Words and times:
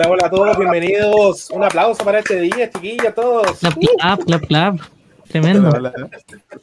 Hola, 0.00 0.12
hola 0.12 0.26
a 0.28 0.30
todos, 0.30 0.56
bienvenidos. 0.56 1.50
Un 1.50 1.62
aplauso 1.62 2.02
para 2.02 2.20
este 2.20 2.40
día, 2.40 2.70
chiquillos, 2.70 3.14
todos. 3.14 3.58
Clap, 3.58 3.74
clap, 3.98 4.24
clap, 4.24 4.46
clap. 4.46 4.80
Tremendo. 5.28 5.70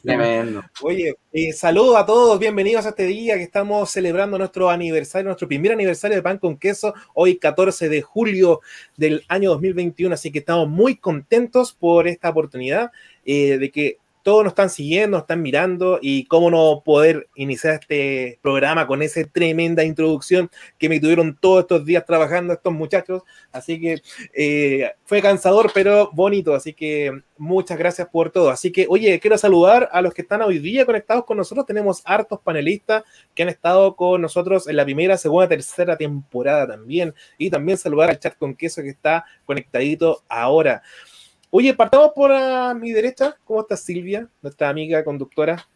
Tremendo. 0.02 0.64
Oye, 0.82 1.14
eh, 1.32 1.52
saludos 1.52 1.98
a 1.98 2.04
todos, 2.04 2.40
bienvenidos 2.40 2.84
a 2.84 2.88
este 2.88 3.04
día 3.04 3.36
que 3.36 3.44
estamos 3.44 3.90
celebrando 3.90 4.38
nuestro 4.38 4.70
aniversario, 4.70 5.26
nuestro 5.26 5.46
primer 5.46 5.70
aniversario 5.70 6.16
de 6.16 6.22
Pan 6.22 6.38
con 6.38 6.56
Queso, 6.56 6.94
hoy 7.14 7.36
14 7.36 7.88
de 7.88 8.02
julio 8.02 8.60
del 8.96 9.22
año 9.28 9.50
2021, 9.50 10.12
así 10.14 10.32
que 10.32 10.40
estamos 10.40 10.68
muy 10.68 10.96
contentos 10.96 11.72
por 11.72 12.08
esta 12.08 12.30
oportunidad 12.30 12.90
eh, 13.24 13.56
de 13.56 13.70
que 13.70 13.98
todos 14.28 14.44
nos 14.44 14.50
están 14.50 14.68
siguiendo, 14.68 15.16
nos 15.16 15.22
están 15.22 15.40
mirando 15.40 15.98
y 16.02 16.26
cómo 16.26 16.50
no 16.50 16.82
poder 16.84 17.30
iniciar 17.34 17.78
este 17.80 18.38
programa 18.42 18.86
con 18.86 19.00
esa 19.00 19.24
tremenda 19.24 19.84
introducción 19.84 20.50
que 20.76 20.90
me 20.90 21.00
tuvieron 21.00 21.34
todos 21.40 21.62
estos 21.62 21.86
días 21.86 22.04
trabajando 22.04 22.52
estos 22.52 22.74
muchachos. 22.74 23.22
Así 23.52 23.80
que 23.80 24.02
eh, 24.34 24.92
fue 25.06 25.22
cansador, 25.22 25.70
pero 25.72 26.10
bonito. 26.12 26.54
Así 26.54 26.74
que 26.74 27.22
muchas 27.38 27.78
gracias 27.78 28.06
por 28.08 28.28
todo. 28.28 28.50
Así 28.50 28.70
que, 28.70 28.84
oye, 28.90 29.18
quiero 29.18 29.38
saludar 29.38 29.88
a 29.92 30.02
los 30.02 30.12
que 30.12 30.20
están 30.20 30.42
hoy 30.42 30.58
día 30.58 30.84
conectados 30.84 31.24
con 31.24 31.38
nosotros. 31.38 31.64
Tenemos 31.64 32.02
hartos 32.04 32.38
panelistas 32.40 33.04
que 33.34 33.44
han 33.44 33.48
estado 33.48 33.96
con 33.96 34.20
nosotros 34.20 34.68
en 34.68 34.76
la 34.76 34.84
primera, 34.84 35.16
segunda, 35.16 35.48
tercera 35.48 35.96
temporada 35.96 36.66
también. 36.66 37.14
Y 37.38 37.48
también 37.48 37.78
saludar 37.78 38.10
al 38.10 38.18
chat 38.18 38.36
con 38.36 38.54
queso 38.54 38.82
que 38.82 38.90
está 38.90 39.24
conectadito 39.46 40.22
ahora. 40.28 40.82
Oye, 41.50 41.72
partamos 41.72 42.10
por 42.14 42.30
a 42.30 42.74
mi 42.74 42.92
derecha. 42.92 43.36
¿Cómo 43.44 43.60
estás, 43.62 43.80
Silvia? 43.80 44.28
Nuestra 44.42 44.68
amiga 44.68 45.02
conductora. 45.02 45.66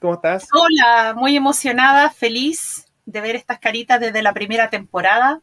¿Cómo 0.00 0.14
estás? 0.14 0.48
Hola, 0.52 1.14
muy 1.14 1.36
emocionada, 1.36 2.10
feliz 2.10 2.86
de 3.06 3.20
ver 3.20 3.36
estas 3.36 3.60
caritas 3.60 4.00
desde 4.00 4.22
la 4.22 4.32
primera 4.32 4.70
temporada. 4.70 5.40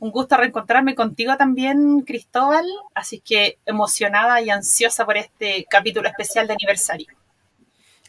Un 0.00 0.10
gusto 0.10 0.36
reencontrarme 0.36 0.94
contigo 0.94 1.36
también, 1.36 2.00
Cristóbal. 2.00 2.64
Así 2.94 3.20
que 3.20 3.58
emocionada 3.64 4.40
y 4.40 4.50
ansiosa 4.50 5.06
por 5.06 5.16
este 5.16 5.66
capítulo 5.70 6.08
especial 6.08 6.48
de 6.48 6.54
aniversario. 6.54 7.06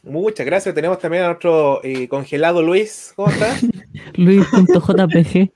Muchas 0.02 0.46
gracias. 0.46 0.74
Tenemos 0.74 0.98
también 0.98 1.24
a 1.24 1.28
nuestro 1.28 1.84
eh, 1.84 2.08
congelado 2.08 2.64
Luis. 2.64 3.14
¿Cómo 3.16 3.30
estás? 3.30 3.62
Luis.jpg. 4.16 5.52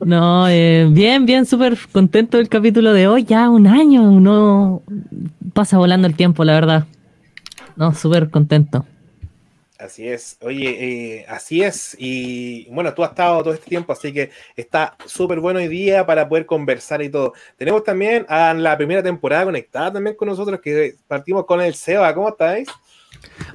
No, 0.00 0.48
eh, 0.48 0.86
bien, 0.90 1.24
bien, 1.26 1.46
súper 1.46 1.78
contento 1.90 2.36
del 2.36 2.48
capítulo 2.48 2.92
de 2.92 3.08
hoy. 3.08 3.24
Ya 3.24 3.48
un 3.48 3.66
año, 3.66 4.02
uno 4.02 4.82
pasa 5.52 5.78
volando 5.78 6.06
el 6.06 6.14
tiempo, 6.14 6.44
la 6.44 6.54
verdad. 6.54 6.86
No, 7.76 7.94
súper 7.94 8.30
contento. 8.30 8.84
Así 9.78 10.08
es, 10.08 10.38
oye, 10.40 11.18
eh, 11.18 11.26
así 11.28 11.62
es. 11.62 11.94
Y 11.98 12.66
bueno, 12.70 12.94
tú 12.94 13.04
has 13.04 13.10
estado 13.10 13.42
todo 13.42 13.52
este 13.52 13.68
tiempo, 13.68 13.92
así 13.92 14.10
que 14.12 14.30
está 14.56 14.96
súper 15.04 15.38
bueno 15.38 15.58
hoy 15.58 15.68
día 15.68 16.06
para 16.06 16.26
poder 16.28 16.46
conversar 16.46 17.02
y 17.02 17.10
todo. 17.10 17.34
Tenemos 17.58 17.84
también 17.84 18.24
a 18.28 18.54
la 18.54 18.76
primera 18.76 19.02
temporada 19.02 19.44
conectada 19.44 19.92
también 19.92 20.16
con 20.16 20.28
nosotros, 20.28 20.60
que 20.60 20.94
partimos 21.06 21.44
con 21.44 21.60
el 21.60 21.74
Seba. 21.74 22.14
¿Cómo 22.14 22.30
estáis? 22.30 22.68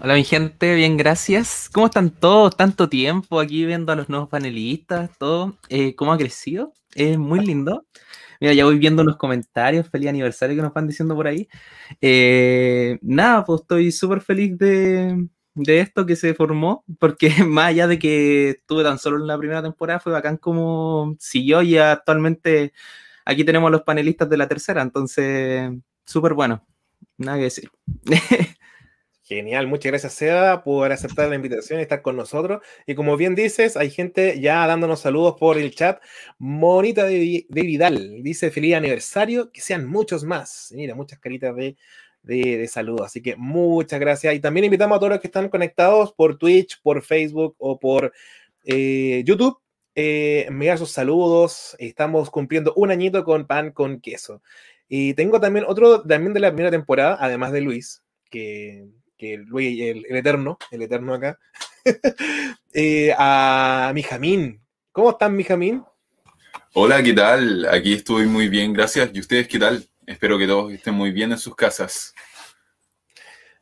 Hola 0.02 0.16
mi 0.16 0.24
gente, 0.24 0.76
bien, 0.76 0.98
gracias. 0.98 1.70
¿Cómo 1.72 1.88
están 1.88 2.10
todos? 2.10 2.56
Tanto 2.58 2.90
tiempo 2.90 3.40
aquí 3.40 3.66
viendo 3.66 3.92
a 3.92 3.96
los 3.96 4.10
nuevos 4.10 4.30
panelistas, 4.30 5.10
todo. 5.18 5.58
Eh, 5.70 5.96
¿Cómo 5.96 6.12
ha 6.14 6.18
crecido? 6.18 6.74
Es 6.96 7.18
muy 7.18 7.40
lindo. 7.46 7.86
Mira, 8.40 8.54
ya 8.54 8.66
voy 8.66 8.80
viendo 8.80 9.04
unos 9.04 9.18
comentarios, 9.18 9.88
feliz 9.90 10.10
aniversario 10.10 10.56
que 10.56 10.62
nos 10.64 10.74
van 10.74 10.88
diciendo 10.88 11.16
por 11.16 11.28
ahí. 11.28 11.48
Eh, 12.02 12.98
nada, 13.04 13.46
pues 13.46 13.62
estoy 13.62 13.92
súper 13.92 14.22
feliz 14.22 14.58
de, 14.58 15.28
esto 15.56 16.06
que 16.06 16.16
se 16.16 16.34
formó, 16.34 16.84
porque 17.00 17.30
más 17.46 17.68
allá 17.68 17.88
de 17.88 18.00
que 18.00 18.50
estuve 18.52 18.84
tan 18.84 18.98
solo 18.98 19.18
en 19.18 19.28
la 19.28 19.38
primera 19.38 19.62
temporada, 19.62 20.00
fue 20.00 20.12
bacán 20.12 20.38
como 20.38 21.16
siguió 21.20 21.62
y 21.62 21.78
actualmente 21.78 22.74
aquí 23.26 23.44
tenemos 23.44 23.68
a 23.68 23.72
los 23.72 23.84
panelistas 23.84 24.30
de 24.30 24.38
la 24.38 24.48
tercera, 24.48 24.82
entonces 24.82 25.72
súper 26.06 26.34
bueno, 26.34 26.66
nada 27.18 27.38
que 27.38 27.44
decir. 27.44 27.70
Genial, 29.32 29.66
muchas 29.66 29.94
gracias 29.94 30.12
Seba 30.12 30.62
por 30.62 30.92
aceptar 30.92 31.30
la 31.30 31.36
invitación 31.36 31.80
y 31.80 31.84
estar 31.84 32.02
con 32.02 32.18
nosotros. 32.18 32.62
Y 32.86 32.96
como 32.96 33.16
bien 33.16 33.34
dices, 33.34 33.78
hay 33.78 33.90
gente 33.90 34.42
ya 34.42 34.68
dándonos 34.68 35.00
saludos 35.00 35.36
por 35.40 35.58
el 35.58 35.74
chat. 35.74 36.02
Monita 36.38 37.06
de, 37.06 37.46
Vidal 37.48 38.22
dice 38.24 38.52
feliz 38.52 38.76
aniversario, 38.76 39.50
que 39.54 39.62
sean 39.62 39.88
muchos 39.88 40.26
más. 40.26 40.74
Mira, 40.76 40.96
muchas 40.96 41.18
caritas 41.20 41.56
de, 41.56 41.78
de, 42.24 42.68
saludos. 42.68 43.06
Así 43.06 43.22
que 43.22 43.38
muchas 43.38 44.02
gracias. 44.02 44.36
Y 44.36 44.42
también 44.42 44.66
invitamos 44.66 44.98
a 44.98 45.00
todos 45.00 45.12
los 45.12 45.22
que 45.22 45.28
están 45.28 45.48
conectados 45.48 46.12
por 46.12 46.38
Twitch, 46.38 46.82
por 46.82 47.02
Facebook 47.02 47.56
o 47.58 47.80
por 47.80 48.12
eh, 48.66 49.24
YouTube. 49.26 49.58
Eh, 49.96 50.44
enviar 50.50 50.78
sus 50.78 50.92
saludos. 50.92 51.78
Estamos 51.80 52.30
cumpliendo 52.30 52.74
un 52.76 52.92
añito 52.92 53.24
con 53.24 53.48
pan 53.48 53.72
con 53.72 54.02
queso. 54.02 54.42
Y 54.90 55.14
tengo 55.14 55.40
también 55.40 55.64
otro 55.70 56.02
también 56.02 56.34
de 56.34 56.42
la 56.42 56.50
primera 56.52 56.70
temporada, 56.70 57.18
además 57.22 57.54
de 57.54 57.62
Luis, 57.62 58.04
que 58.30 58.90
que 59.22 59.38
Luis, 59.38 59.80
el, 59.80 60.04
eterno, 60.16 60.58
el 60.72 60.82
eterno 60.82 61.14
acá, 61.14 61.38
eh, 62.74 63.14
a 63.16 63.92
Mijamín. 63.94 64.60
¿Cómo 64.92 65.12
están, 65.12 65.36
Mijamín? 65.36 65.84
Hola, 66.74 67.04
¿qué 67.04 67.14
tal? 67.14 67.68
Aquí 67.68 67.94
estoy 67.94 68.26
muy 68.26 68.50
bien, 68.50 68.74
gracias. 68.74 69.12
¿Y 69.14 69.20
ustedes 69.20 69.48
qué 69.48 69.60
tal? 69.60 69.88
Espero 70.08 70.40
que 70.40 70.48
todos 70.48 70.74
estén 70.74 70.96
muy 70.96 71.12
bien 71.12 71.32
en 71.32 71.38
sus 71.38 71.56
casas. 71.56 72.16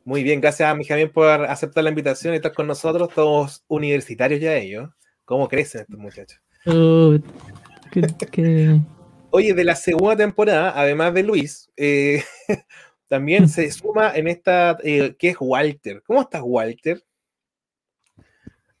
Muy 0.02 0.22
bien, 0.22 0.40
gracias 0.40 0.70
a 0.70 0.74
Mijamín 0.74 1.12
por 1.12 1.44
aceptar 1.44 1.84
la 1.84 1.90
invitación 1.90 2.32
y 2.32 2.36
estar 2.38 2.54
con 2.54 2.66
nosotros, 2.66 3.10
todos 3.14 3.62
universitarios 3.68 4.40
ya 4.40 4.56
ellos. 4.56 4.88
¿Cómo 5.26 5.46
crecen 5.46 5.82
estos 5.82 5.98
muchachos? 5.98 6.40
Oye, 9.28 9.52
de 9.52 9.64
la 9.64 9.76
segunda 9.76 10.16
temporada, 10.16 10.72
además 10.74 11.12
de 11.12 11.22
Luis, 11.22 11.70
eh, 11.76 12.24
también 13.10 13.48
se 13.48 13.68
suma 13.72 14.14
en 14.14 14.28
esta, 14.28 14.78
eh, 14.84 15.16
que 15.18 15.30
es 15.30 15.36
Walter. 15.40 16.00
¿Cómo 16.06 16.20
estás, 16.20 16.42
Walter? 16.44 17.02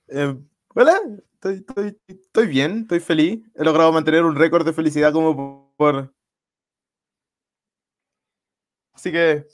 Eh, 0.06 0.36
hola, 0.72 1.00
estoy, 1.42 2.46
bien, 2.46 2.82
estoy 2.82 3.00
feliz. 3.00 3.40
He 3.56 3.64
logrado 3.64 3.90
mantener 3.90 4.22
un 4.22 4.36
récord 4.36 4.64
de 4.64 4.72
felicidad 4.72 5.12
como 5.12 5.74
por... 5.76 6.14
Así 8.92 9.10
que... 9.10 9.46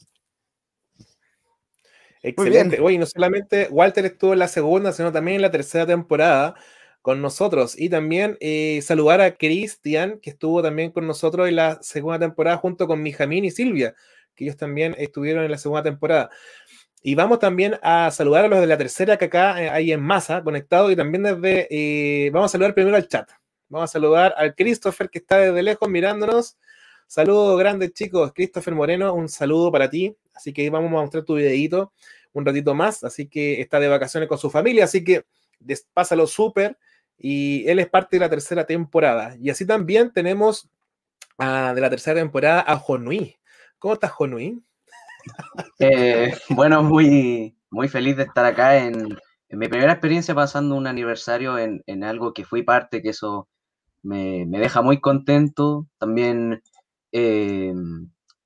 Excelente. 2.23 2.79
Oye, 2.79 2.99
no 2.99 3.07
solamente 3.07 3.69
Walter 3.71 4.05
estuvo 4.05 4.35
en 4.35 4.41
la 4.41 4.49
segunda, 4.49 4.93
sino 4.93 5.11
también 5.11 5.37
en 5.37 5.43
la 5.43 5.51
tercera 5.51 5.87
temporada 5.87 6.55
con 7.01 7.23
nosotros. 7.23 7.81
Y 7.81 7.89
también 7.89 8.37
eh, 8.41 8.83
saludar 8.83 9.23
a 9.23 9.39
Cristian, 9.39 10.21
que 10.21 10.29
estuvo 10.29 10.63
también 10.63 10.91
con 10.93 11.07
nosotros 11.07 11.49
en 11.49 11.57
la 11.57 11.79
segunda 11.81 12.19
temporada 12.19 12.59
junto 12.59 12.87
con 12.87 13.03
Mijamín 13.03 13.47
y 13.47 13.51
Silvia 13.51 13.95
que 14.37 14.45
ellos 14.45 14.57
también 14.57 14.95
estuvieron 14.99 15.45
en 15.45 15.51
la 15.51 15.59
segunda 15.59 15.83
temporada. 15.83 16.31
Y 17.03 17.15
vamos 17.15 17.39
también 17.39 17.79
a 17.83 18.11
saludar 18.11 18.45
a 18.45 18.49
los 18.49 18.61
de 18.61 18.67
la 18.67 18.77
tercera 18.79 19.17
que 19.17 19.27
acá 19.27 19.63
eh, 19.63 19.71
hay 19.71 19.93
en 19.93 20.03
masa 20.03 20.43
conectado 20.43 20.91
y 20.91 20.97
también 20.97 21.23
desde, 21.25 21.69
eh, 21.71 22.31
vamos 22.31 22.51
a 22.51 22.53
saludar 22.53 22.75
primero 22.75 22.97
al 22.97 23.09
chat. 23.09 23.31
Vamos 23.69 23.91
a 23.91 23.93
saludar 23.93 24.35
al 24.37 24.55
Christopher 24.55 25.11
que 25.11 25.19
está 25.19 25.39
desde 25.39 25.63
lejos 25.63 25.89
mirándonos. 25.89 26.57
Saludos 27.07 27.59
grandes 27.59 27.93
chicos, 27.93 28.33
Christopher 28.35 28.75
Moreno, 28.75 29.15
un 29.15 29.29
saludo 29.29 29.71
para 29.71 29.89
ti. 29.89 30.17
Así 30.35 30.53
que 30.53 30.69
vamos 30.71 30.89
a 30.89 30.93
mostrar 30.93 31.25
tu 31.25 31.37
videito 31.37 31.93
un 32.33 32.45
ratito 32.45 32.75
más. 32.75 33.03
Así 33.05 33.29
que 33.29 33.61
está 33.61 33.81
de 33.81 33.89
vacaciones 33.89 34.29
con 34.29 34.39
su 34.39 34.51
familia, 34.51 34.85
así 34.85 35.03
que 35.03 35.25
pásalo 35.95 36.27
súper. 36.27 36.77
Y 37.19 37.67
él 37.69 37.79
es 37.79 37.89
parte 37.89 38.17
de 38.17 38.21
la 38.21 38.29
tercera 38.29 38.67
temporada. 38.67 39.37
Y 39.41 39.49
así 39.51 39.65
también 39.67 40.13
tenemos 40.13 40.69
ah, 41.39 41.73
de 41.75 41.81
la 41.81 41.89
tercera 41.89 42.21
temporada 42.21 42.65
a 42.67 42.77
Jonui. 42.77 43.37
¿Cómo 43.79 43.95
estás, 43.95 44.13
Jonuín? 44.13 44.65
Eh, 45.79 46.33
bueno, 46.51 46.83
muy, 46.83 47.57
muy 47.71 47.89
feliz 47.89 48.17
de 48.17 48.23
estar 48.23 48.45
acá 48.45 48.79
en, 48.79 49.19
mi 49.51 49.69
primera 49.69 49.93
experiencia 49.93 50.35
pasando 50.35 50.75
un 50.77 50.87
aniversario 50.87 51.59
en, 51.59 52.05
algo 52.05 52.33
que 52.33 52.45
fui 52.45 52.63
parte, 52.63 53.03
que 53.03 53.11
eso 53.11 53.49
me, 54.03 54.47
deja 54.47 54.83
muy 54.83 55.01
contento. 55.01 55.87
También 55.99 56.63
eh, 57.13 57.75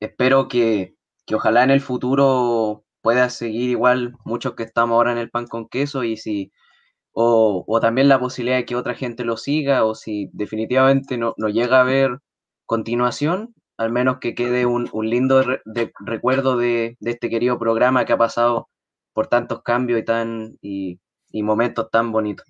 espero 0.01 0.49
que, 0.49 0.95
ojalá 1.33 1.63
en 1.63 1.71
el 1.71 1.81
futuro 1.81 2.85
pueda 3.03 3.31
seguir 3.31 3.71
igual 3.71 4.15
muchos 4.25 4.55
que 4.55 4.65
estamos 4.65 4.97
ahora 4.97 5.13
en 5.13 5.19
el 5.19 5.31
pan 5.31 5.47
con 5.47 5.69
queso 5.69 6.03
y 6.03 6.17
si 6.17 6.51
o, 7.13 7.65
o, 7.67 7.81
también 7.81 8.09
la 8.09 8.19
posibilidad 8.19 8.57
de 8.57 8.65
que 8.65 8.77
otra 8.77 8.95
gente 8.95 9.25
lo 9.25 9.37
siga 9.37 9.85
o 9.85 9.95
si 9.95 10.29
definitivamente 10.33 11.19
no, 11.19 11.35
no 11.37 11.49
llega 11.49 11.81
a 11.81 11.85
ver 11.85 12.21
continuación, 12.67 13.55
al 13.81 13.91
menos 13.91 14.19
que 14.19 14.35
quede 14.35 14.67
un, 14.67 14.91
lindo 15.09 15.43
recuerdo 16.01 16.59
de, 16.59 16.99
este 17.01 17.31
querido 17.31 17.59
programa 17.59 18.05
que 18.05 18.13
ha 18.13 18.19
pasado 18.19 18.69
por 19.15 19.27
tantos 19.29 19.63
cambios 19.63 19.99
y, 19.99 20.05
tan, 20.05 20.59
y, 20.61 20.99
momentos 21.33 21.91
tan 21.91 22.13
bonitos. 22.13 22.47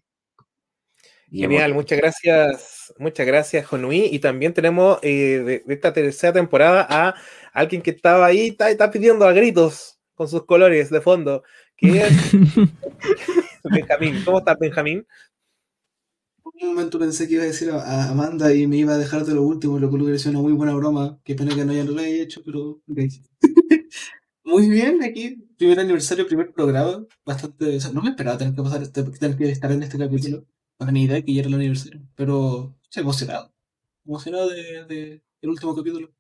Genial, 1.31 1.73
muchas 1.73 1.99
gracias, 1.99 2.93
muchas 2.99 3.25
gracias, 3.29 3.65
Jonuí. 3.65 4.09
Y 4.11 4.19
también 4.19 4.53
tenemos 4.53 4.99
eh, 5.03 5.63
de, 5.65 5.73
esta 5.73 5.93
tercera 5.93 6.33
temporada 6.33 6.85
a 6.91 7.15
alguien 7.53 7.81
que 7.81 7.93
estaba 7.93 8.27
ahí, 8.27 8.49
está, 8.49 8.69
está 8.69 8.91
pidiendo 8.91 9.25
a 9.25 9.33
gritos 9.33 10.01
con 10.17 10.27
sus 10.27 10.45
colores 10.47 10.91
de 10.91 11.01
fondo, 11.01 11.45
que 11.77 12.03
es 12.03 12.33
Benjamín. 13.71 14.21
¿Cómo 14.25 14.41
estás, 14.41 14.59
Benjamín? 14.59 15.07
Un 16.63 16.75
momento 16.75 16.99
pensé 16.99 17.27
que 17.27 17.35
iba 17.35 17.43
a 17.45 17.47
decir 17.47 17.71
a, 17.71 18.11
Amanda 18.11 18.55
y 18.55 18.67
me 18.67 18.77
iba 18.77 18.95
a 18.95 18.99
dejar 18.99 19.25
de 19.25 19.35
lo 19.35 19.43
último, 19.43 19.79
lo 19.79 19.89
que 19.91 19.97
hubiera 19.97 20.19
sido 20.19 20.33
una 20.33 20.41
muy 20.41 20.53
buena 20.53 20.75
broma. 20.75 21.21
Qué 21.25 21.35
pena 21.35 21.55
que 21.55 21.65
no 21.65 21.73
ya 21.73 21.85
lo 21.85 21.99
haya 21.99 22.23
hecho, 22.23 22.43
pero 22.45 22.81
muy 24.45 24.69
bien, 24.69 25.03
aquí, 25.03 25.37
primer 25.57 25.81
aniversario, 25.81 26.27
primer 26.27 26.53
programa. 26.53 27.07
Bastante. 27.25 27.79
no 27.93 28.03
me 28.03 28.11
esperaba 28.11 28.39
tener 28.39 28.55
que 28.55 28.63
pasar 28.63 28.83
este, 28.83 29.03
tener 29.05 29.37
que 29.37 29.51
estar 29.51 29.73
en 29.73 29.83
este 29.83 29.99
capítulo. 29.99 30.45
No 30.79 30.87
tenía 30.87 31.05
idea 31.05 31.23
que 31.23 31.35
ya 31.35 31.41
era 31.41 31.49
el 31.49 31.55
aniversario. 31.55 32.01
Pero 32.17 32.77
emocionado. 32.95 33.53
Emocionado 34.05 34.49
de 34.51 35.23
el 35.43 35.51
último 35.51 35.75
capítulo. 35.75 36.13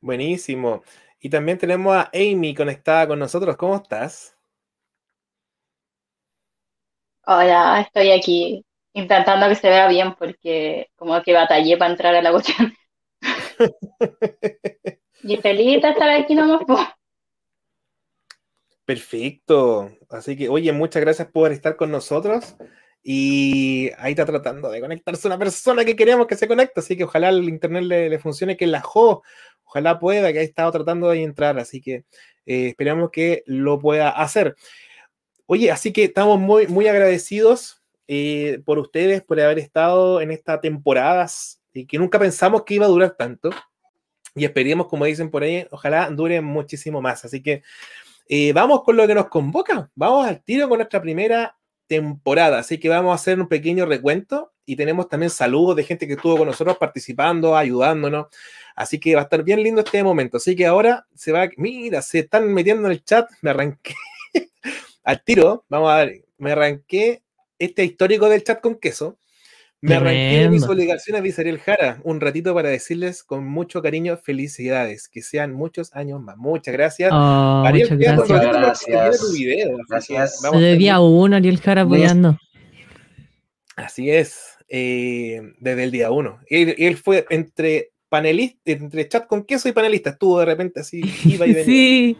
Buenísimo. 0.00 0.82
Y 1.20 1.30
también 1.30 1.58
tenemos 1.58 1.94
a 1.96 2.10
Amy 2.14 2.54
conectada 2.54 3.08
con 3.08 3.18
nosotros. 3.18 3.56
¿Cómo 3.56 3.76
estás? 3.76 4.37
Hola, 7.30 7.82
estoy 7.82 8.10
aquí 8.12 8.64
intentando 8.94 9.50
que 9.50 9.54
se 9.54 9.68
vea 9.68 9.86
bien 9.86 10.14
porque 10.14 10.88
como 10.96 11.22
que 11.22 11.34
batallé 11.34 11.76
para 11.76 11.90
entrar 11.90 12.14
a 12.14 12.22
la 12.22 12.30
cuestión. 12.30 12.72
y 15.22 15.36
feliz 15.36 15.82
de 15.82 15.90
estar 15.90 16.08
aquí 16.08 16.34
nomás. 16.34 16.62
Perfecto. 18.86 19.90
Así 20.08 20.38
que, 20.38 20.48
oye, 20.48 20.72
muchas 20.72 21.02
gracias 21.02 21.28
por 21.28 21.52
estar 21.52 21.76
con 21.76 21.90
nosotros. 21.90 22.56
Y 23.02 23.90
ahí 23.98 24.12
está 24.12 24.24
tratando 24.24 24.70
de 24.70 24.80
conectarse 24.80 25.26
una 25.28 25.38
persona 25.38 25.84
que 25.84 25.96
queremos 25.96 26.26
que 26.26 26.34
se 26.34 26.48
conecte, 26.48 26.80
así 26.80 26.96
que 26.96 27.04
ojalá 27.04 27.28
el 27.28 27.46
internet 27.46 27.82
le, 27.84 28.18
funcione, 28.18 28.56
que 28.56 28.66
la 28.66 28.80
Jo, 28.80 29.22
ojalá 29.64 29.98
pueda, 29.98 30.32
que 30.32 30.38
ha 30.38 30.42
estado 30.42 30.72
tratando 30.72 31.10
de 31.10 31.22
entrar, 31.24 31.58
así 31.58 31.82
que 31.82 32.04
eh, 32.46 32.68
esperamos 32.68 33.10
que 33.10 33.42
lo 33.44 33.78
pueda 33.78 34.08
hacer. 34.08 34.56
Oye, 35.50 35.70
así 35.70 35.94
que 35.94 36.04
estamos 36.04 36.38
muy, 36.38 36.66
muy 36.66 36.88
agradecidos 36.88 37.82
eh, 38.06 38.60
por 38.66 38.78
ustedes, 38.78 39.22
por 39.22 39.40
haber 39.40 39.58
estado 39.58 40.20
en 40.20 40.30
estas 40.30 40.60
temporadas 40.60 41.62
y 41.72 41.86
que 41.86 41.96
nunca 41.96 42.18
pensamos 42.18 42.64
que 42.64 42.74
iba 42.74 42.84
a 42.84 42.90
durar 42.90 43.16
tanto. 43.16 43.48
Y 44.34 44.44
esperemos, 44.44 44.88
como 44.88 45.06
dicen 45.06 45.30
por 45.30 45.42
ahí, 45.42 45.66
ojalá 45.70 46.10
dure 46.10 46.42
muchísimo 46.42 47.00
más. 47.00 47.24
Así 47.24 47.42
que 47.42 47.62
eh, 48.28 48.52
vamos 48.52 48.82
con 48.82 48.98
lo 48.98 49.06
que 49.06 49.14
nos 49.14 49.28
convoca. 49.28 49.90
Vamos 49.94 50.26
al 50.26 50.42
tiro 50.42 50.68
con 50.68 50.80
nuestra 50.80 51.00
primera 51.00 51.56
temporada. 51.86 52.58
Así 52.58 52.76
que 52.76 52.90
vamos 52.90 53.12
a 53.12 53.14
hacer 53.14 53.40
un 53.40 53.48
pequeño 53.48 53.86
recuento 53.86 54.52
y 54.66 54.76
tenemos 54.76 55.08
también 55.08 55.30
saludos 55.30 55.76
de 55.76 55.84
gente 55.84 56.06
que 56.06 56.12
estuvo 56.12 56.36
con 56.36 56.46
nosotros 56.46 56.76
participando, 56.76 57.56
ayudándonos. 57.56 58.26
Así 58.76 59.00
que 59.00 59.14
va 59.14 59.22
a 59.22 59.24
estar 59.24 59.42
bien 59.42 59.62
lindo 59.62 59.80
este 59.80 60.04
momento. 60.04 60.36
Así 60.36 60.54
que 60.54 60.66
ahora 60.66 61.06
se 61.14 61.32
va, 61.32 61.48
mira, 61.56 62.02
se 62.02 62.18
están 62.18 62.52
metiendo 62.52 62.86
en 62.86 62.92
el 62.92 63.02
chat, 63.02 63.30
me 63.40 63.48
arranqué 63.48 63.94
al 65.08 65.24
tiro. 65.24 65.64
Vamos 65.70 65.90
a 65.90 65.96
ver, 66.04 66.24
me 66.36 66.52
arranqué 66.52 67.22
este 67.58 67.82
histórico 67.82 68.28
del 68.28 68.44
chat 68.44 68.60
con 68.60 68.76
queso. 68.76 69.18
Me 69.80 69.94
arranqué 69.94 70.40
de 70.40 70.50
mis 70.50 70.64
obligaciones 70.64 71.38
a 71.38 71.40
Ariel 71.40 71.60
Jara 71.60 72.00
un 72.02 72.20
ratito 72.20 72.52
para 72.52 72.68
decirles 72.68 73.22
con 73.22 73.46
mucho 73.46 73.80
cariño 73.80 74.16
felicidades, 74.18 75.08
que 75.08 75.22
sean 75.22 75.52
muchos 75.54 75.94
años 75.94 76.20
más. 76.20 76.36
Muchas 76.36 76.74
gracias. 76.74 77.10
Oh, 77.12 77.62
Ariel, 77.64 77.96
muchas 77.96 78.28
gracias. 78.28 79.20
Tu 79.20 79.32
video, 79.32 79.78
gracias. 79.88 80.42
día 80.76 81.00
uno, 81.00 81.36
Ariel 81.36 81.58
Jara 81.58 81.82
apoyando. 81.82 82.36
Así 83.76 84.10
es, 84.10 84.58
eh, 84.68 85.40
desde 85.58 85.84
el 85.84 85.90
día 85.90 86.10
uno. 86.10 86.40
Él, 86.48 86.74
él, 86.76 86.96
fue 86.96 87.24
entre 87.30 87.92
panelista, 88.08 88.72
entre 88.72 89.08
chat 89.08 89.26
con 89.26 89.44
queso 89.44 89.68
y 89.68 89.72
panelista, 89.72 90.10
estuvo 90.10 90.40
de 90.40 90.46
repente 90.46 90.80
así, 90.80 91.00
iba 91.24 91.46
y 91.46 91.52
venía. 91.54 91.64
sí. 91.64 92.18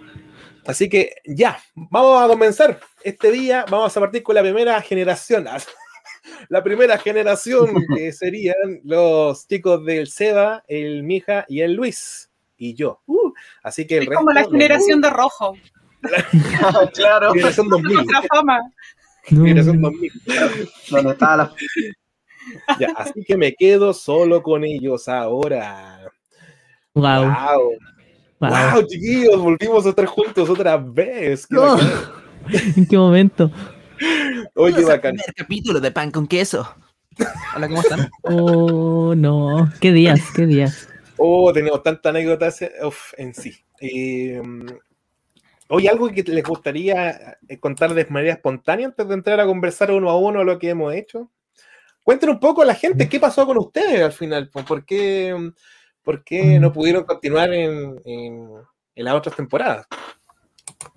Así 0.68 0.90
que 0.90 1.14
ya, 1.24 1.58
vamos 1.74 2.22
a 2.22 2.28
comenzar. 2.28 2.78
Este 3.02 3.30
día 3.30 3.64
vamos 3.70 3.96
a 3.96 4.00
partir 4.00 4.22
con 4.22 4.34
la 4.34 4.42
primera 4.42 4.78
generación. 4.82 5.46
la 6.50 6.62
primera 6.62 6.98
generación 6.98 7.70
que 7.96 8.12
serían 8.12 8.82
los 8.84 9.48
chicos 9.48 9.82
del 9.86 10.08
Seba, 10.08 10.62
el 10.68 11.04
Mija 11.04 11.46
y 11.48 11.62
el 11.62 11.72
Luis. 11.72 12.30
Y 12.58 12.74
yo. 12.74 13.00
Uh, 13.06 13.32
así 13.62 13.86
que 13.86 13.96
el 13.96 14.02
es 14.02 14.10
como 14.10 14.30
la 14.30 14.44
generación 14.44 15.00
de 15.00 15.08
rojo. 15.08 15.54
claro. 16.92 17.32
Generación 17.32 17.68
2000. 17.70 18.06
fama. 18.28 18.60
Generación 19.22 19.80
2000. 19.80 20.12
¿Dónde 20.90 21.12
está 21.12 21.36
la... 21.38 21.54
Ya, 22.78 22.92
así 22.94 23.24
que 23.24 23.38
me 23.38 23.54
quedo 23.54 23.94
solo 23.94 24.42
con 24.42 24.64
ellos 24.64 25.08
ahora. 25.08 26.12
Wow. 26.92 27.24
Wow, 27.24 27.78
wow 28.40 28.86
chiquillos, 28.86 29.40
volvimos 29.40 29.86
a 29.86 29.90
estar 29.90 30.06
juntos 30.06 30.48
otra 30.48 30.76
vez. 30.76 31.46
¿En 32.76 32.86
qué 32.86 32.96
momento? 32.96 33.50
Oye, 34.54 34.84
bacán. 34.84 35.16
El 35.26 35.34
capítulo 35.34 35.80
de 35.80 35.90
pan 35.90 36.10
con 36.10 36.26
queso. 36.26 36.74
Hola, 37.56 37.68
¿cómo 37.68 37.80
están? 37.80 38.08
Oh, 38.22 39.14
no. 39.16 39.70
¿Qué 39.80 39.92
días? 39.92 40.20
¿Qué 40.34 40.46
días? 40.46 40.88
Oh, 41.16 41.52
tenemos 41.52 41.82
tantas 41.82 42.10
anécdotas 42.10 42.60
en 43.16 43.34
sí. 43.34 43.56
Eh, 43.80 44.40
Oye, 45.70 45.88
algo 45.88 46.08
que 46.08 46.22
les 46.22 46.44
gustaría 46.44 47.36
eh, 47.46 47.58
contar 47.60 47.92
de 47.92 48.06
manera 48.06 48.32
espontánea 48.32 48.86
antes 48.86 49.06
de 49.06 49.14
entrar 49.14 49.38
a 49.38 49.46
conversar 49.46 49.90
uno 49.90 50.08
a 50.08 50.16
uno 50.16 50.42
lo 50.42 50.58
que 50.58 50.70
hemos 50.70 50.94
hecho. 50.94 51.30
Cuéntenos 52.02 52.36
un 52.36 52.40
poco 52.40 52.62
a 52.62 52.64
la 52.64 52.74
gente 52.74 53.06
qué 53.06 53.20
pasó 53.20 53.44
con 53.46 53.58
ustedes 53.58 54.00
al 54.00 54.12
final, 54.12 54.48
por 54.48 54.86
qué, 54.86 55.52
por 56.08 56.24
qué 56.24 56.58
no 56.58 56.72
pudieron 56.72 57.04
continuar 57.04 57.52
en, 57.52 58.00
en, 58.06 58.48
en 58.94 59.04
las 59.04 59.14
otras 59.14 59.36
temporadas. 59.36 59.86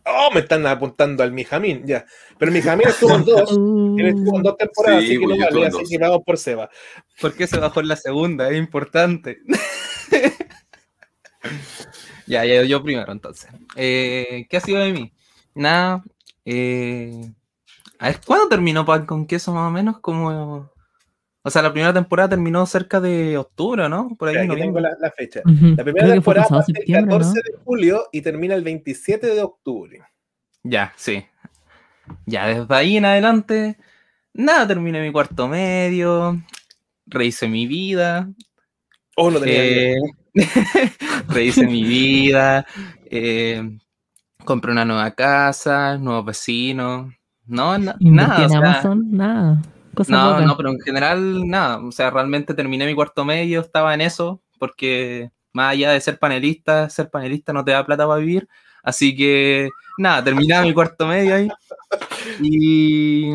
Oh, 0.05 0.29
me 0.33 0.39
están 0.39 0.65
apuntando 0.65 1.21
al 1.21 1.33
Mijamín, 1.33 1.85
ya. 1.85 2.05
Pero 2.37 2.49
Mijamín 2.49 2.87
estuvo 2.87 3.15
en 3.15 3.25
dos. 3.25 3.51
Él 3.99 4.07
estuvo 4.07 4.37
en 4.37 4.43
dos 4.43 4.55
temporadas, 4.55 5.03
así 5.03 5.19
que 5.19 5.27
no 5.27 5.37
vale, 5.37 5.67
así 5.67 5.83
que 5.89 5.97
vamos 5.97 6.21
por 6.25 6.37
Seba. 6.37 6.69
¿Por 7.19 7.33
qué 7.33 7.45
se 7.45 7.59
bajó 7.59 7.81
en 7.81 7.89
la 7.89 7.97
segunda? 7.97 8.49
Es 8.49 8.57
importante. 8.57 9.39
ya, 12.25 12.45
ya, 12.45 12.63
yo 12.63 12.81
primero 12.81 13.11
entonces. 13.11 13.51
Eh, 13.75 14.47
¿Qué 14.49 14.55
ha 14.55 14.61
sido 14.61 14.79
de 14.79 14.93
mí? 14.93 15.11
Nada. 15.53 16.05
Eh, 16.45 17.33
a 17.99 18.07
ver, 18.07 18.21
¿cuándo 18.25 18.47
terminó 18.47 18.85
Pan 18.85 19.05
con 19.05 19.27
Queso 19.27 19.51
más 19.51 19.67
o 19.67 19.71
menos? 19.71 19.99
Como 19.99 20.70
o 21.43 21.49
sea, 21.49 21.63
la 21.63 21.71
primera 21.71 21.93
temporada 21.93 22.29
terminó 22.29 22.65
cerca 22.67 23.01
de 23.01 23.35
octubre, 23.35 23.89
¿no? 23.89 24.15
Por 24.17 24.29
ahí 24.29 24.47
no 24.47 24.55
tengo 24.55 24.79
la, 24.79 24.95
fecha. 25.15 25.41
La 25.45 25.83
primera 25.83 26.07
temporada 26.09 26.47
parte 26.47 26.73
el 26.85 27.05
14 27.05 27.33
de 27.33 27.57
julio 27.63 28.09
y 28.11 28.21
termina 28.21 28.53
el 28.53 28.63
27 28.63 29.27
de 29.27 29.41
octubre. 29.41 30.01
Ya, 30.61 30.93
sí. 30.95 31.25
Ya, 32.27 32.45
desde 32.45 32.75
ahí 32.75 32.97
en 32.97 33.05
adelante, 33.05 33.77
nada, 34.33 34.67
terminé 34.67 35.01
mi 35.01 35.11
cuarto 35.11 35.47
medio, 35.47 36.39
rehice 37.07 37.47
mi 37.47 37.65
vida. 37.65 38.29
Oh, 39.15 39.31
no 39.31 39.39
tenía 39.39 39.63
eh, 39.63 39.95
Rehice 41.27 41.65
mi 41.65 41.83
vida, 41.83 42.67
eh, 43.05 43.79
compré 44.45 44.71
una 44.71 44.85
nueva 44.85 45.09
casa, 45.11 45.97
nuevos 45.97 46.25
vecinos. 46.25 47.11
No, 47.47 47.77
nada. 47.79 47.97
en 47.99 48.55
Amazon? 48.55 49.07
Nada 49.11 49.61
no, 50.07 50.39
no, 50.41 50.57
pero 50.57 50.69
en 50.69 50.79
general 50.79 51.47
nada. 51.47 51.79
O 51.79 51.91
sea, 51.91 52.09
realmente 52.09 52.53
terminé 52.53 52.85
mi 52.85 52.95
cuarto 52.95 53.25
medio, 53.25 53.61
estaba 53.61 53.93
en 53.93 54.01
eso, 54.01 54.41
porque 54.59 55.31
más 55.53 55.73
allá 55.73 55.91
de 55.91 56.01
ser 56.01 56.19
panelista, 56.19 56.89
ser 56.89 57.09
panelista 57.09 57.53
no 57.53 57.63
te 57.63 57.71
da 57.71 57.85
plata 57.85 58.07
para 58.07 58.19
vivir. 58.19 58.47
Así 58.83 59.15
que 59.15 59.69
nada, 59.97 60.23
terminaba 60.23 60.63
mi 60.63 60.73
cuarto 60.73 61.05
medio 61.07 61.35
ahí. 61.35 61.49
Y, 62.41 63.31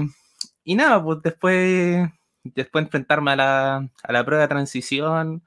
y 0.64 0.74
nada, 0.74 1.02
pues 1.02 1.18
después, 1.22 2.08
después 2.42 2.84
enfrentarme 2.84 3.32
a 3.32 3.36
la, 3.36 3.88
a 4.02 4.12
la 4.12 4.24
prueba 4.24 4.42
de 4.42 4.48
transición, 4.48 5.42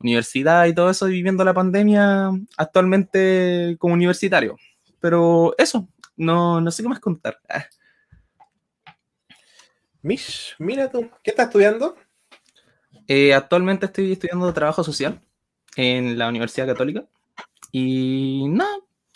universidad 0.00 0.66
y 0.66 0.74
todo 0.74 0.90
eso, 0.90 1.08
y 1.08 1.12
viviendo 1.12 1.44
la 1.44 1.54
pandemia 1.54 2.30
actualmente 2.56 3.76
como 3.78 3.94
universitario. 3.94 4.56
Pero 5.00 5.54
eso, 5.56 5.88
no, 6.16 6.60
no 6.60 6.70
sé 6.70 6.82
qué 6.82 6.88
más 6.88 7.00
contar. 7.00 7.38
Mish, 10.02 10.54
mira 10.58 10.90
tú, 10.90 11.10
¿qué 11.22 11.30
estás 11.30 11.46
estudiando? 11.46 11.96
Eh, 13.06 13.34
actualmente 13.34 13.86
estoy 13.86 14.12
estudiando 14.12 14.52
trabajo 14.54 14.82
social 14.82 15.20
en 15.76 16.18
la 16.18 16.28
Universidad 16.28 16.66
Católica. 16.66 17.04
Y 17.72 18.46
no, 18.48 18.66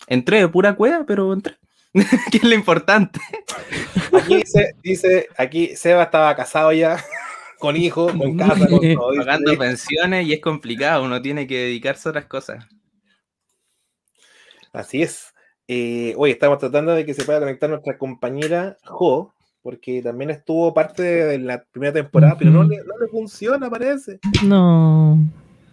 entré 0.07 0.39
de 0.39 0.47
pura 0.47 0.75
cueva, 0.75 1.05
pero 1.05 1.33
entré. 1.33 1.57
¿Qué 2.31 2.37
es 2.37 2.43
lo 2.43 2.53
importante? 2.53 3.19
Aquí 4.13 4.35
dice, 4.37 4.75
dice, 4.83 5.27
aquí 5.37 5.75
Seba 5.75 6.03
estaba 6.03 6.35
casado 6.35 6.71
ya, 6.71 7.03
con 7.59 7.75
hijos, 7.75 8.11
con 8.11 8.37
casa, 8.37 8.67
con 8.67 8.81
todo. 8.93 9.15
Pagando 9.17 9.57
pensiones 9.57 10.27
y 10.27 10.33
es 10.33 10.41
complicado, 10.41 11.03
uno 11.03 11.21
tiene 11.21 11.47
que 11.47 11.57
dedicarse 11.57 12.07
a 12.07 12.11
otras 12.11 12.25
cosas. 12.25 12.65
Así 14.73 15.01
es. 15.01 15.33
Eh, 15.67 16.13
hoy 16.17 16.31
estamos 16.31 16.59
tratando 16.59 16.93
de 16.93 17.05
que 17.05 17.13
se 17.13 17.23
pueda 17.23 17.39
conectar 17.39 17.69
nuestra 17.69 17.97
compañera 17.97 18.77
Jo, 18.83 19.34
porque 19.65 19.99
también 20.03 20.29
estuvo 20.29 20.71
parte 20.75 21.01
de 21.01 21.39
la 21.39 21.63
primera 21.63 21.91
temporada, 21.91 22.35
pero 22.37 22.51
no 22.51 22.61
le, 22.61 22.83
no 22.83 22.99
le 22.99 23.07
funciona, 23.07 23.67
parece. 23.67 24.19
No. 24.45 25.17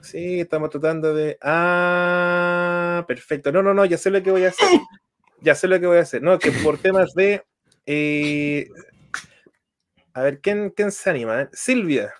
Sí, 0.00 0.40
estamos 0.40 0.70
tratando 0.70 1.12
de. 1.12 1.36
Ah, 1.42 3.04
perfecto. 3.06 3.52
No, 3.52 3.62
no, 3.62 3.74
no, 3.74 3.84
ya 3.84 3.98
sé 3.98 4.08
lo 4.08 4.22
que 4.22 4.30
voy 4.30 4.44
a 4.44 4.48
hacer. 4.48 4.66
Ya 5.42 5.54
sé 5.54 5.68
lo 5.68 5.78
que 5.78 5.86
voy 5.86 5.98
a 5.98 6.02
hacer. 6.02 6.22
No, 6.22 6.38
que 6.38 6.50
por 6.52 6.78
temas 6.78 7.12
de. 7.12 7.42
Eh, 7.84 8.66
A 10.14 10.22
ver, 10.22 10.40
¿quién, 10.40 10.70
quién 10.70 10.90
se 10.90 11.10
anima? 11.10 11.50
Silvia. 11.52 12.14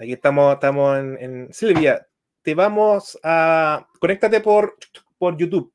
Aquí 0.00 0.14
estamos, 0.14 0.54
estamos 0.54 0.98
en, 0.98 1.52
Silvia, 1.52 2.06
te 2.40 2.54
vamos 2.54 3.18
a. 3.22 3.86
Conéctate 4.00 4.40
por, 4.40 4.74
por 5.18 5.36
YouTube. 5.36 5.70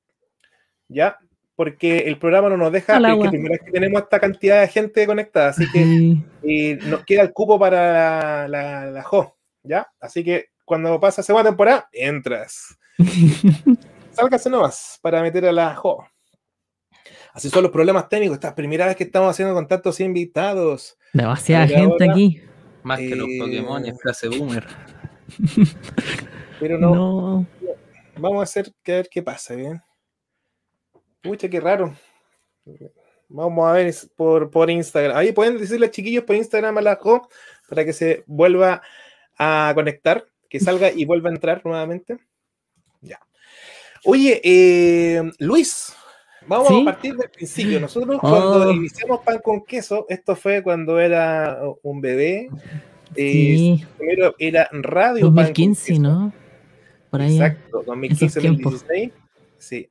¿Ya? 0.87 1.19
Porque 1.55 1.99
el 1.99 2.17
programa 2.17 2.49
no 2.49 2.57
nos 2.57 2.71
deja, 2.71 2.99
porque 2.99 3.29
primero 3.29 3.63
que 3.63 3.71
tenemos 3.71 4.01
esta 4.01 4.19
cantidad 4.19 4.61
de 4.61 4.67
gente 4.67 5.05
conectada, 5.05 5.49
así 5.49 5.65
que 5.71 6.77
nos 6.87 7.05
queda 7.05 7.21
el 7.21 7.31
cupo 7.31 7.59
para 7.59 8.47
la, 8.47 8.87
la, 8.87 9.03
Jo, 9.03 9.37
¿ya? 9.61 9.87
Así 9.99 10.23
que 10.23 10.47
cuando 10.65 10.99
pasa 10.99 11.21
segunda 11.21 11.49
temporada, 11.49 11.87
entras. 11.91 12.77
Sálgase 14.11 14.49
nomás 14.49 14.99
para 15.01 15.21
meter 15.21 15.45
a 15.45 15.51
la 15.51 15.75
Jo. 15.75 16.05
Así 17.33 17.49
son 17.49 17.63
los 17.63 17.71
problemas 17.71 18.09
técnicos. 18.09 18.35
Esta 18.35 18.53
primera 18.53 18.85
vez 18.85 18.95
que 18.95 19.03
estamos 19.03 19.29
haciendo 19.29 19.53
contactos 19.55 19.99
invitados. 19.99 20.97
Demasiada 21.13 21.67
gente 21.67 22.09
aquí. 22.09 22.41
Más 22.83 22.99
que 22.99 23.15
los 23.15 23.27
Pokémon, 23.39 23.85
es 23.85 23.97
clase 23.99 24.27
boomer. 24.27 24.67
Pero 26.59 26.77
no, 26.77 27.45
Vamos 28.17 28.39
a 28.41 28.43
hacer 28.43 28.71
que 28.83 28.91
ver 28.91 29.09
qué 29.09 29.23
pasa, 29.23 29.55
¿bien? 29.55 29.81
Pucha, 31.23 31.49
qué 31.49 31.59
raro. 31.59 31.95
Vamos 33.29 33.67
a 33.67 33.73
ver 33.73 33.93
por, 34.15 34.51
por 34.51 34.69
Instagram. 34.69 35.17
Ahí 35.17 35.31
pueden 35.31 35.57
decirle 35.57 35.89
chiquillos 35.89 36.23
por 36.25 36.35
Instagram 36.35 36.77
a 36.77 36.81
la 36.81 36.95
Jo 36.97 37.27
para 37.67 37.83
que 37.85 37.93
se 37.93 38.23
vuelva 38.27 38.81
a 39.37 39.71
conectar, 39.73 40.27
que 40.49 40.59
salga 40.59 40.91
y 40.91 41.05
vuelva 41.05 41.29
a 41.29 41.33
entrar 41.33 41.61
nuevamente. 41.65 42.19
Ya. 43.01 43.19
Oye, 44.03 44.41
eh, 44.43 45.23
Luis, 45.39 45.95
Vamos 46.47 46.71
a 46.71 46.85
partir 46.85 47.15
del 47.15 47.29
principio. 47.29 47.79
Nosotros 47.79 48.19
cuando 48.19 48.69
oh. 48.69 48.71
iniciamos 48.71 49.21
pan 49.21 49.39
con 49.43 49.63
queso, 49.63 50.05
esto 50.09 50.35
fue 50.35 50.61
cuando 50.61 50.99
era 50.99 51.59
un 51.81 52.01
bebé. 52.01 52.49
Eh, 53.15 53.77
primero 53.97 54.35
era 54.39 54.67
radio 54.71 55.29
2015, 55.29 55.99
¿no? 55.99 56.33
Por 57.09 57.21
ahí. 57.21 57.35
Exacto, 57.35 57.83
2015-2016. 57.85 59.11
Sí. 59.57 59.89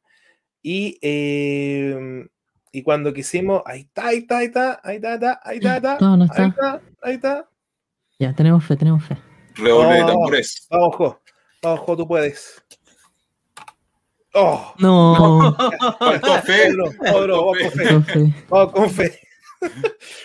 Y, 0.62 0.98
em, 1.02 2.28
y 2.70 2.82
cuando 2.82 3.12
quisimos, 3.12 3.62
ahí 3.66 3.80
está, 3.80 4.08
ahí 4.08 4.18
está, 4.18 4.38
ahí 4.38 4.46
está, 4.46 4.80
ahí 4.82 4.96
está, 4.96 5.40
ahí 5.44 5.58
está, 5.58 5.98
no, 6.00 6.16
no 6.16 6.24
está. 6.24 6.42
ahí 6.42 6.48
está, 6.48 6.80
ahí 7.02 7.14
está. 7.14 7.48
Ya, 8.18 8.32
tenemos 8.34 8.64
fe, 8.64 8.76
tenemos 8.76 9.04
fe. 9.04 9.18
Redoble 9.56 9.94
de 9.96 10.04
tambores. 10.04 10.66
Vamos, 10.70 10.96
Jo, 10.96 11.20
vamos, 11.62 11.80
Jo, 11.80 11.96
tú 11.96 12.06
puedes. 12.06 12.62
Oh, 14.34 14.72
no, 14.78 15.54
faltó 15.98 16.42
fe. 16.42 16.70
Vamos 16.76 17.56
con 17.60 18.00
fe. 18.00 18.34
Vamos 18.48 18.92
fe. 18.92 19.20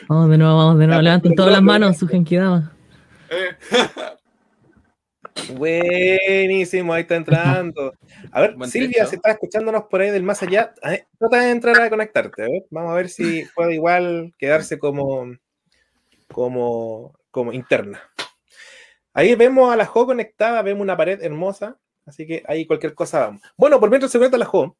Vamos 0.07 0.29
de 0.29 0.37
nuevo, 0.37 0.57
vamos 0.57 0.79
de 0.79 0.87
nuevo. 0.87 1.01
Levanten 1.01 1.35
todas 1.35 1.51
las 1.51 1.61
manos, 1.61 1.97
su 1.97 2.07
genkidama. 2.07 2.73
Buenísimo, 5.55 6.93
ahí 6.93 7.01
está 7.01 7.15
entrando. 7.15 7.93
A 8.31 8.41
ver, 8.41 8.55
Silvia, 8.69 9.05
si 9.05 9.15
está 9.15 9.31
escuchándonos 9.31 9.83
por 9.85 10.01
ahí 10.01 10.11
del 10.11 10.23
más 10.23 10.41
allá, 10.43 10.73
trata 11.19 11.41
de 11.41 11.51
entrar 11.51 11.81
a 11.81 11.89
conectarte. 11.89 12.65
Vamos 12.69 12.91
a 12.91 12.95
ver 12.95 13.09
si 13.09 13.45
puede 13.55 13.75
igual 13.75 14.33
quedarse 14.37 14.77
como, 14.77 15.35
como, 16.31 17.17
como 17.31 17.53
interna. 17.53 18.01
Ahí 19.13 19.33
vemos 19.35 19.73
a 19.73 19.75
la 19.75 19.85
Jo 19.85 20.05
conectada, 20.05 20.61
vemos 20.61 20.83
una 20.83 20.97
pared 20.97 21.21
hermosa. 21.23 21.77
Así 22.05 22.25
que 22.25 22.43
ahí 22.47 22.65
cualquier 22.65 22.93
cosa 22.93 23.19
vamos. 23.19 23.41
Bueno, 23.57 23.79
por 23.79 23.89
mientras 23.89 24.11
se 24.11 24.19
cuenta 24.19 24.37
la 24.37 24.45
Jo, 24.45 24.77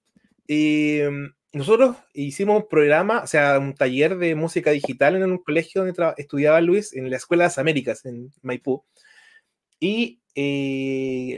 em, 0.47 1.33
nosotros 1.51 1.97
hicimos 2.13 2.61
un 2.63 2.69
programa, 2.69 3.21
o 3.23 3.27
sea, 3.27 3.59
un 3.59 3.73
taller 3.73 4.17
de 4.17 4.35
música 4.35 4.71
digital 4.71 5.15
en 5.15 5.31
un 5.31 5.37
colegio 5.39 5.83
donde 5.83 6.13
estudiaba 6.17 6.61
Luis, 6.61 6.93
en 6.93 7.09
la 7.09 7.17
Escuela 7.17 7.43
de 7.43 7.47
las 7.47 7.57
Américas, 7.57 8.05
en 8.05 8.31
Maipú. 8.41 8.83
Y 9.79 10.21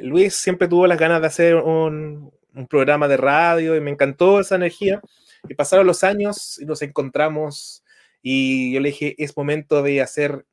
Luis 0.03 0.35
siempre 0.35 0.67
tuvo 0.67 0.85
las 0.87 0.99
ganas 0.99 1.21
de 1.21 1.27
hacer 1.27 1.55
un, 1.55 2.31
programa 2.69 3.07
de 3.07 3.15
radio 3.15 3.75
y 3.75 3.81
me 3.81 3.91
encantó 3.91 4.39
esa 4.39 4.55
energía. 4.55 5.01
Y 5.47 5.55
pasaron 5.55 5.87
los 5.87 6.03
años 6.03 6.59
y 6.59 6.65
nos 6.65 6.81
encontramos 6.81 7.83
y 8.21 8.73
yo 8.73 8.81
le 8.81 8.89
dije, 8.89 9.15
es 9.17 9.35
momento 9.37 9.81
de 9.81 10.01
hacer 10.01 10.45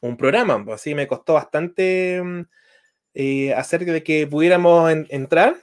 un 0.00 0.16
programa. 0.16 0.64
Así 0.72 0.94
me 0.94 1.08
costó 1.08 1.34
bastante 1.34 2.22
eh, 3.14 3.52
hacer 3.54 3.84
de 3.84 4.02
que 4.02 4.26
pudiéramos 4.26 4.90
entrar 5.08 5.56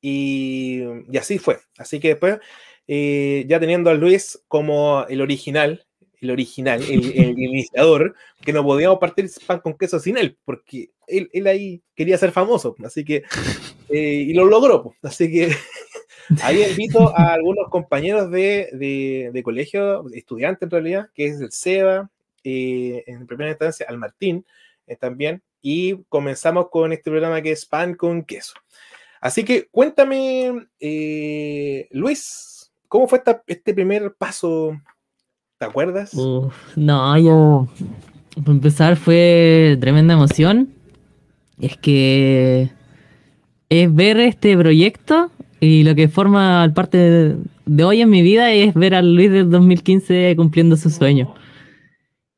y, 0.00 0.84
así 1.18 1.38
fue. 1.38 1.58
Así 1.76 2.00
que 2.00 2.08
después, 2.08 2.38
eh, 2.86 3.44
ya 3.48 3.60
teniendo 3.60 3.90
a 3.90 3.94
Luis 3.94 4.42
como 4.48 5.04
el 5.08 5.20
original, 5.20 5.86
el 6.20 6.30
original, 6.30 6.82
el, 6.82 7.04
iniciador, 7.38 8.14
que 8.42 8.52
no 8.52 8.62
podíamos 8.64 8.98
partir 8.98 9.30
pan 9.46 9.60
con 9.60 9.76
queso 9.76 9.98
sin 9.98 10.16
él, 10.16 10.36
porque 10.44 10.90
él, 11.06 11.28
él 11.32 11.46
ahí 11.46 11.82
quería 11.94 12.18
ser 12.18 12.32
famoso, 12.32 12.76
así 12.84 13.04
que, 13.04 13.24
eh, 13.88 14.24
y 14.28 14.32
lo 14.34 14.44
logró, 14.46 14.94
así 15.02 15.30
que 15.30 15.50
ahí 16.42 16.62
invito 16.62 17.16
a 17.16 17.34
algunos 17.34 17.68
compañeros 17.70 18.30
de, 18.30 19.30
de, 19.32 19.42
colegio, 19.42 20.04
estudiantes 20.12 20.66
en 20.66 20.70
realidad, 20.70 21.08
que 21.14 21.26
es 21.26 21.40
el 21.40 21.52
SEBA, 21.52 22.10
en 22.44 23.26
primera 23.26 23.50
instancia 23.50 23.84
al 23.88 23.98
Martín 23.98 24.46
también, 25.00 25.42
y 25.60 26.02
comenzamos 26.04 26.68
con 26.70 26.92
este 26.92 27.10
programa 27.10 27.42
que 27.42 27.52
es 27.52 27.66
pan 27.66 27.94
con 27.94 28.24
queso. 28.24 28.54
Así 29.20 29.44
que 29.44 29.66
cuéntame, 29.68 30.68
eh, 30.78 31.88
Luis, 31.90 32.72
¿cómo 32.86 33.08
fue 33.08 33.22
este 33.46 33.74
primer 33.74 34.14
paso? 34.14 34.80
¿Te 35.58 35.66
acuerdas? 35.66 36.14
no, 36.76 37.18
yo, 37.18 37.68
para 38.36 38.52
empezar, 38.52 38.96
fue 38.96 39.76
tremenda 39.80 40.14
emoción. 40.14 40.68
Es 41.60 41.76
que 41.76 42.70
es 43.68 43.94
ver 43.94 44.20
este 44.20 44.56
proyecto 44.56 45.32
y 45.58 45.82
lo 45.82 45.96
que 45.96 46.06
forma 46.06 46.70
parte 46.76 47.36
de, 47.66 47.84
hoy 47.84 48.00
en 48.00 48.10
mi 48.10 48.22
vida 48.22 48.52
es 48.52 48.72
ver 48.74 48.94
a 48.94 49.02
Luis 49.02 49.32
del 49.32 49.50
2015 49.50 50.34
cumpliendo 50.36 50.76
su 50.76 50.90
sueño. 50.90 51.34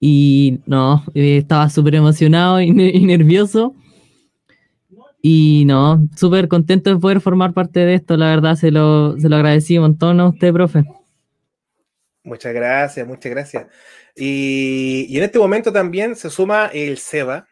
Y 0.01 0.61
no, 0.65 1.05
eh, 1.13 1.37
estaba 1.37 1.69
súper 1.69 1.97
emocionado 1.97 2.63
y, 2.63 2.73
nervioso. 2.73 3.75
Y 5.21 5.65
no, 5.67 6.09
súper 6.17 6.49
contento 6.49 6.89
de 6.89 6.97
poder 6.97 7.21
formar 7.21 7.53
parte 7.53 7.81
de 7.81 7.97
esto. 7.97 8.17
La 8.17 8.29
verdad, 8.29 8.55
se 8.57 8.71
lo, 8.71 9.19
se 9.19 9.29
lo 9.29 9.37
agradecí 9.37 9.77
un 9.77 9.83
montón 9.83 10.21
a 10.21 10.29
usted, 10.29 10.55
profe. 10.55 10.87
Muchas 12.23 12.53
gracias, 12.53 13.07
muchas 13.07 13.31
gracias. 13.31 13.67
Y, 14.15 15.07
y, 15.09 15.19
en 15.19 15.25
este 15.25 15.39
momento 15.39 15.73
también 15.73 16.17
se 16.17 16.31
suma 16.31 16.67
el 16.73 16.99
SEBA. 16.99 17.49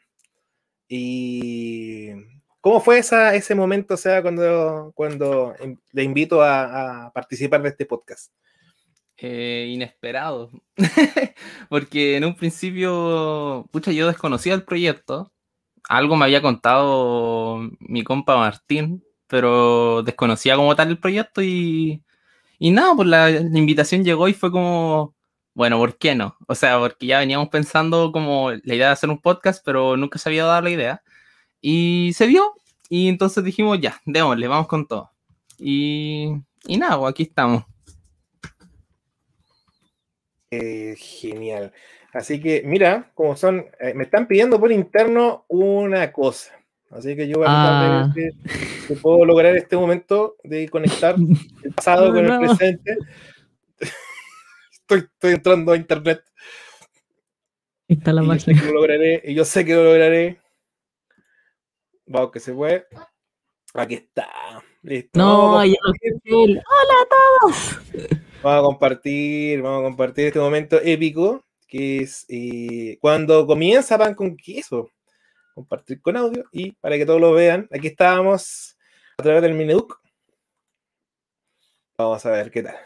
¿Y 0.88 2.12
cómo 2.60 2.80
fue 2.80 2.98
esa, 2.98 3.34
ese 3.34 3.54
momento, 3.54 3.94
o 3.94 3.96
sea, 3.96 4.22
cuando, 4.22 4.92
cuando 4.94 5.54
le 5.92 6.02
invito 6.02 6.42
a, 6.42 7.06
a 7.06 7.12
participar 7.12 7.62
de 7.62 7.70
este 7.70 7.86
podcast? 7.86 8.32
Eh, 9.20 9.66
inesperado. 9.70 10.50
Porque 11.68 12.16
en 12.16 12.24
un 12.24 12.36
principio, 12.36 13.68
pucha, 13.72 13.90
yo 13.92 14.06
desconocía 14.06 14.54
el 14.54 14.64
proyecto. 14.64 15.32
Algo 15.88 16.16
me 16.16 16.26
había 16.26 16.42
contado 16.42 17.58
mi 17.80 18.04
compa 18.04 18.36
Martín, 18.36 19.04
pero 19.26 20.02
desconocía 20.04 20.56
como 20.56 20.76
tal 20.76 20.88
el 20.88 21.00
proyecto 21.00 21.42
y, 21.42 22.04
y 22.58 22.70
nada, 22.70 22.94
pues 22.96 23.08
la, 23.08 23.30
invitación 23.30 24.04
llegó 24.04 24.28
y 24.28 24.34
fue 24.34 24.50
como, 24.50 25.14
bueno, 25.54 25.78
¿por 25.78 25.98
qué 25.98 26.14
no? 26.14 26.36
O 26.46 26.54
sea, 26.54 26.78
porque 26.78 27.06
ya 27.06 27.20
veníamos 27.20 27.48
pensando 27.48 28.10
como 28.12 28.50
la 28.50 28.74
idea 28.74 28.86
de 28.88 28.92
hacer 28.92 29.10
un 29.10 29.20
podcast, 29.20 29.62
pero 29.64 29.96
nunca 29.96 30.18
se 30.18 30.28
había 30.28 30.44
dado 30.44 30.62
la 30.62 30.70
idea. 30.70 31.02
Y 31.60 32.12
se 32.14 32.26
vio, 32.26 32.54
y 32.88 33.08
entonces 33.08 33.44
dijimos, 33.44 33.80
ya, 33.80 34.00
démosle, 34.06 34.48
vamos 34.48 34.68
con 34.68 34.86
todo. 34.86 35.10
Y, 35.58 36.32
y 36.66 36.76
nada, 36.76 36.98
pues 36.98 37.10
aquí 37.10 37.22
estamos. 37.24 37.64
Eh, 40.50 40.94
genial. 40.98 41.72
Así 42.12 42.40
que, 42.40 42.62
mira, 42.64 43.12
como 43.14 43.36
son, 43.36 43.66
eh, 43.80 43.92
me 43.94 44.04
están 44.04 44.26
pidiendo 44.26 44.58
por 44.58 44.72
interno 44.72 45.44
una 45.48 46.10
cosa. 46.12 46.57
Así 46.90 47.14
que 47.14 47.28
yo 47.28 47.38
voy 47.38 47.46
a 47.48 48.04
ah. 48.04 48.14
si 48.86 48.94
puedo 48.94 49.24
lograr 49.24 49.54
este 49.56 49.76
momento 49.76 50.36
de 50.42 50.68
conectar 50.68 51.16
el 51.62 51.74
pasado 51.74 52.12
con 52.12 52.24
el 52.24 52.38
presente. 52.38 52.96
estoy, 54.72 55.00
estoy, 55.00 55.32
entrando 55.34 55.72
a 55.72 55.76
internet. 55.76 56.22
Está 57.86 58.12
la 58.12 58.22
y 58.22 58.26
máquina. 58.26 58.54
Yo 58.54 58.60
sé 58.60 58.60
que 58.60 58.66
lo 58.66 58.74
lograré, 58.74 59.22
y 59.24 59.34
yo 59.34 59.44
sé 59.44 59.64
que 59.64 59.74
lo 59.74 59.84
lograré. 59.84 60.40
Vamos, 62.06 62.30
que 62.32 62.40
se 62.40 62.52
puede. 62.54 62.86
Aquí 63.74 63.94
está. 63.94 64.28
Listo. 64.82 65.18
No, 65.18 65.64
ya 65.64 65.74
Hola 66.24 66.94
a 67.02 67.08
todos. 67.08 67.78
Vamos 68.42 68.60
a 68.60 68.62
compartir, 68.62 69.60
vamos 69.60 69.80
a 69.80 69.84
compartir 69.88 70.26
este 70.26 70.38
momento 70.38 70.80
épico, 70.82 71.44
que 71.66 71.98
es 71.98 72.24
eh, 72.28 72.96
cuando 73.00 73.46
comienza 73.46 73.98
pan 73.98 74.14
con 74.14 74.36
queso. 74.36 74.90
Compartir 75.58 76.00
con 76.00 76.16
audio 76.16 76.44
y 76.52 76.70
para 76.70 76.96
que 76.96 77.04
todos 77.04 77.20
lo 77.20 77.32
vean, 77.32 77.68
aquí 77.72 77.88
estábamos 77.88 78.78
a 79.16 79.24
través 79.24 79.42
del 79.42 79.54
Mineduc. 79.54 80.00
Vamos 81.98 82.24
a 82.24 82.30
ver 82.30 82.52
qué 82.52 82.62
tal. 82.62 82.76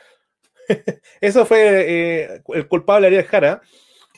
Eso 1.21 1.45
fue 1.45 1.61
eh, 1.61 2.43
el 2.49 2.69
culpable 2.69 3.09
Ariel 3.09 3.25
Jara. 3.25 3.61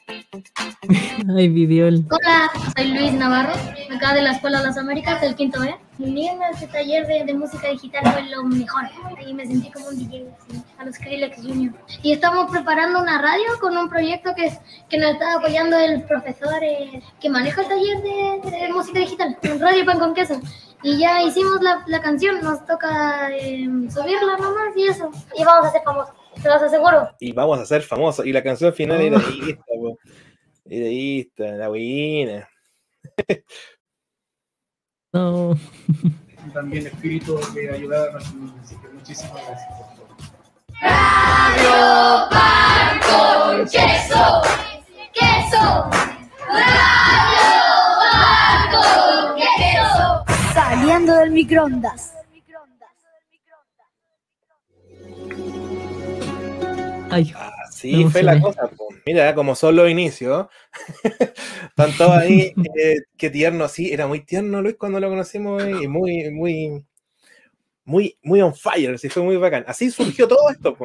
Ay, 0.07 1.49
Viviol. 1.49 2.05
Hola, 2.11 2.51
soy 2.77 2.89
Luis 2.89 3.13
Navarro, 3.15 3.55
acá 3.95 4.15
de 4.15 4.23
la 4.23 4.33
Escuela 4.33 4.59
de 4.59 4.67
las 4.67 4.77
Américas, 4.77 5.21
del 5.21 5.35
quinto 5.35 5.61
B. 5.61 5.75
Unirme 5.99 6.45
a 6.45 6.51
este 6.51 6.67
taller 6.67 7.07
de, 7.07 7.25
de 7.25 7.35
música 7.35 7.69
digital 7.69 8.03
fue 8.13 8.23
lo 8.25 8.43
mejor. 8.45 8.85
Ahí 9.17 9.33
me 9.33 9.47
sentí 9.47 9.71
como 9.71 9.89
un 9.89 9.97
DJ, 9.97 10.27
así, 10.37 10.63
a 10.77 10.85
los 10.85 10.97
Skrillex 10.97 11.37
Junior. 11.37 11.73
Y 12.03 12.13
estamos 12.13 12.51
preparando 12.51 13.01
una 13.01 13.21
radio 13.23 13.47
con 13.61 13.77
un 13.77 13.89
proyecto 13.89 14.35
que, 14.35 14.47
es, 14.47 14.59
que 14.91 14.99
nos 14.99 15.13
está 15.13 15.35
apoyando 15.35 15.79
el 15.79 16.03
profesor 16.03 16.63
eh, 16.63 17.03
que 17.21 17.31
maneja 17.31 17.63
el 17.63 17.69
taller 17.69 18.03
de, 18.03 18.51
de 18.59 18.73
música 18.73 18.99
digital, 18.99 19.39
Radio 19.61 19.87
Pan 19.87 19.99
con 19.99 20.15
Queso. 20.15 20.41
Y 20.83 20.99
ya 20.99 21.23
hicimos 21.23 21.63
la, 21.63 21.83
la 21.87 22.03
canción, 22.03 22.43
nos 22.43 22.67
toca 22.67 23.31
eh, 23.31 23.67
subirla 23.89 24.37
nomás 24.37 24.77
y 24.77 24.89
eso. 24.89 25.11
Y 25.39 25.45
vamos 25.45 25.69
a 25.69 25.73
ser 25.73 25.81
famosos, 25.83 26.15
te 26.45 26.51
los 26.51 26.63
aseguro. 26.63 27.09
Y 27.19 27.33
vamos 27.33 27.59
a 27.59 27.67
ser 27.67 27.83
famosos. 27.83 28.25
Y 28.27 28.33
la 28.33 28.43
canción 28.43 28.73
final 28.73 29.01
era 29.01 29.17
esta, 29.49 29.65
po. 29.67 29.99
Era 30.67 30.87
esta, 30.89 31.57
la 31.57 31.69
buena. 31.69 32.49
No. 35.13 35.59
También 36.53 36.87
espíritu 36.87 37.39
de 37.55 37.71
ayudar 37.71 38.17
a 38.17 38.19
que 38.19 38.89
muchísimas 38.93 39.47
gracias. 39.47 39.69
Radio 40.81 42.29
Pan 42.31 43.01
con 43.01 43.65
Queso. 43.65 44.43
Queso. 45.15 45.91
Radio 46.49 47.45
Pan 48.01 48.71
con 48.73 49.37
Queso. 49.37 50.53
Saliendo 50.53 51.15
del 51.15 51.31
microondas. 51.31 52.15
Ay, 57.15 57.33
Así 57.67 58.05
fue 58.07 58.23
la 58.23 58.41
cosa. 58.41 58.71
Mira, 59.07 59.35
como 59.35 59.55
son 59.55 59.77
los 59.77 59.91
inicios. 59.91 60.47
Están 61.69 61.93
todos 61.97 62.13
ahí. 62.13 62.53
eh, 62.77 62.97
qué 63.17 63.31
tierno, 63.31 63.69
sí. 63.69 63.93
Era 63.93 64.07
muy 64.07 64.21
tierno 64.21 64.63
Luis 64.63 64.77
cuando 64.79 65.01
lo 65.01 65.09
conocimos 65.09 65.63
y 65.83 65.87
muy, 65.89 66.31
muy, 66.31 66.85
muy, 67.85 68.17
muy 68.23 68.41
on 68.41 68.55
fire. 68.55 68.99
Sí, 68.99 69.09
fue 69.09 69.23
muy 69.23 69.37
bacán. 69.37 69.65
Así 69.67 69.91
surgió 69.91 70.27
todo 70.29 70.51
esto. 70.51 70.77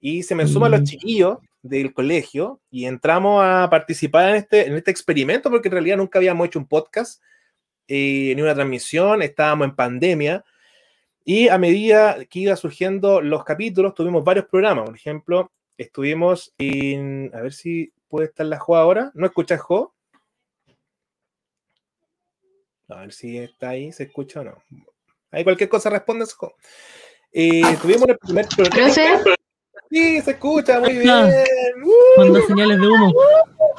Y 0.00 0.22
se 0.22 0.34
me 0.34 0.46
suman 0.46 0.70
los 0.70 0.80
Mm. 0.80 0.84
chiquillos 0.84 1.38
del 1.62 1.92
colegio 1.92 2.60
y 2.70 2.84
entramos 2.86 3.42
a 3.44 3.68
participar 3.68 4.30
en 4.30 4.36
este, 4.36 4.66
en 4.68 4.76
este 4.76 4.90
experimento 4.92 5.50
porque 5.50 5.68
en 5.68 5.72
realidad 5.72 5.96
nunca 5.96 6.18
habíamos 6.20 6.46
hecho 6.46 6.58
un 6.60 6.68
podcast 6.68 7.20
eh, 7.88 8.32
ni 8.36 8.42
una 8.42 8.54
transmisión. 8.54 9.22
Estábamos 9.22 9.68
en 9.68 9.74
pandemia. 9.76 10.44
Y 11.24 11.48
a 11.48 11.58
medida 11.58 12.24
que 12.24 12.38
iba 12.38 12.56
surgiendo 12.56 13.20
los 13.20 13.44
capítulos, 13.44 13.94
tuvimos 13.94 14.24
varios 14.24 14.46
programas. 14.46 14.86
Por 14.86 14.94
ejemplo, 14.96 15.52
estuvimos 15.78 16.52
en. 16.58 17.30
A 17.34 17.40
ver 17.40 17.54
si 17.54 17.92
puede 18.08 18.26
estar 18.26 18.44
la 18.44 18.58
Jo 18.58 18.76
ahora. 18.76 19.10
¿No 19.14 19.26
escuchas 19.26 19.60
Jo? 19.60 19.94
A 22.88 23.00
ver 23.00 23.12
si 23.12 23.38
está 23.38 23.70
ahí, 23.70 23.92
se 23.92 24.04
escucha 24.04 24.40
o 24.40 24.44
no. 24.44 24.62
Ahí 25.30 25.44
cualquier 25.44 25.68
cosa 25.68 25.88
responde 25.90 26.26
Jo. 26.36 26.54
Eh, 27.32 27.76
tuvimos 27.80 28.08
el 28.08 28.18
primer 28.18 28.46
programa. 28.48 28.92
Sí, 29.90 30.20
se 30.20 30.32
escucha 30.32 30.80
muy 30.80 30.98
bien. 30.98 31.08
¡Uh! 31.82 32.20
Manda 32.20 32.40
señales 32.46 32.78
de 32.78 32.88
humo. 32.88 33.14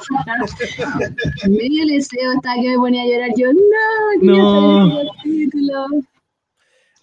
Medio 1.48 1.86
deseo 1.86 2.32
estaba 2.32 2.56
que 2.60 2.68
me 2.70 2.76
ponía 2.76 3.02
a 3.02 3.06
llorar. 3.06 3.30
Yo, 3.36 3.52
no, 3.52 4.90
No. 4.92 6.09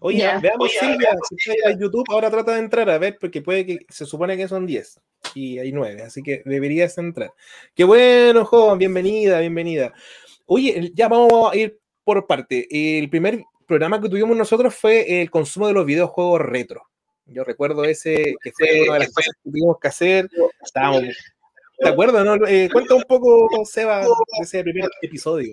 Oye, 0.08 0.26
veamos 0.42 0.72
Silvia, 0.72 1.10
si 1.28 1.52
está 1.52 1.70
en 1.70 1.80
YouTube, 1.82 2.06
ahora 2.08 2.32
trata 2.32 2.54
de 2.54 2.60
entrar 2.60 2.90
a 2.90 2.98
ver, 2.98 3.18
porque 3.20 3.42
puede 3.42 3.66
que 3.66 3.80
se 3.90 4.06
supone 4.06 4.38
que 4.38 4.48
son 4.48 4.66
10 4.66 5.02
y 5.36 5.60
hay 5.60 5.74
9, 5.74 6.02
así 6.02 6.24
que 6.24 6.44
deberías 6.46 6.98
entrar. 6.98 7.34
Qué 7.76 7.84
bueno, 7.84 8.46
joven, 8.46 8.80
bienvenida, 8.80 9.42
bienvenida. 9.42 9.92
Oye, 10.46 10.94
ya 10.96 11.10
vamos 11.10 11.52
a 11.52 11.58
ir 11.58 11.78
por 12.06 12.26
parte. 12.26 12.68
El 12.72 13.10
primer 13.10 13.44
programa 13.66 14.00
que 14.00 14.08
tuvimos 14.08 14.38
nosotros 14.38 14.74
fue 14.74 15.22
el 15.22 15.30
consumo 15.30 15.68
de 15.68 15.74
los 15.74 15.86
videojuegos 15.86 16.40
retro. 16.40 16.84
Yo 17.26 17.44
recuerdo 17.44 17.84
ese 17.84 18.36
que 18.42 18.54
fue 18.54 18.84
una 18.84 18.94
de 18.94 19.00
las 19.00 19.14
cosas 19.14 19.36
que 19.36 19.50
tuvimos 19.50 19.78
que 19.78 19.90
hacer. 19.90 20.30
Estábamos, 20.64 21.04
¿Te 21.78 21.90
acuerdas? 21.90 22.24
No? 22.24 22.48
Eh, 22.48 22.70
cuenta 22.72 22.96
un 22.96 23.04
poco, 23.04 23.50
Seba, 23.66 24.06
de 24.06 24.08
ese 24.42 24.64
primer 24.64 24.90
episodio. 25.02 25.52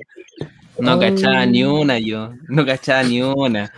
No 0.78 0.98
cachaba 0.98 1.46
ni 1.46 1.64
una 1.64 1.98
yo, 1.98 2.32
no 2.48 2.66
cachaba 2.66 3.02
ni 3.04 3.22
una. 3.22 3.72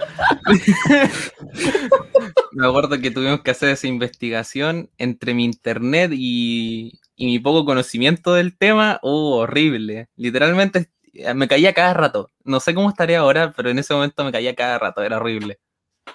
Me 2.53 2.67
acuerdo 2.67 2.99
que 2.99 3.11
tuvimos 3.11 3.43
que 3.43 3.51
hacer 3.51 3.69
esa 3.69 3.87
investigación 3.87 4.91
entre 4.97 5.35
mi 5.35 5.45
internet 5.45 6.13
y, 6.15 6.99
y 7.15 7.27
mi 7.27 7.39
poco 7.39 7.65
conocimiento 7.65 8.35
del 8.35 8.57
tema. 8.57 8.99
Oh, 9.03 9.37
horrible. 9.37 10.09
Literalmente 10.17 10.89
eh, 11.13 11.35
me 11.35 11.49
caía 11.49 11.75
cada 11.75 11.95
rato. 11.95 12.31
No 12.45 12.61
sé 12.61 12.75
cómo 12.75 12.89
estaría 12.89 13.19
ahora, 13.19 13.53
pero 13.57 13.71
en 13.71 13.79
ese 13.79 13.95
momento 13.95 14.25
me 14.25 14.33
caía 14.33 14.55
cada 14.55 14.79
rato, 14.79 15.03
era 15.03 15.19
horrible. 15.19 15.59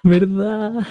¿Verdad? 0.03 0.87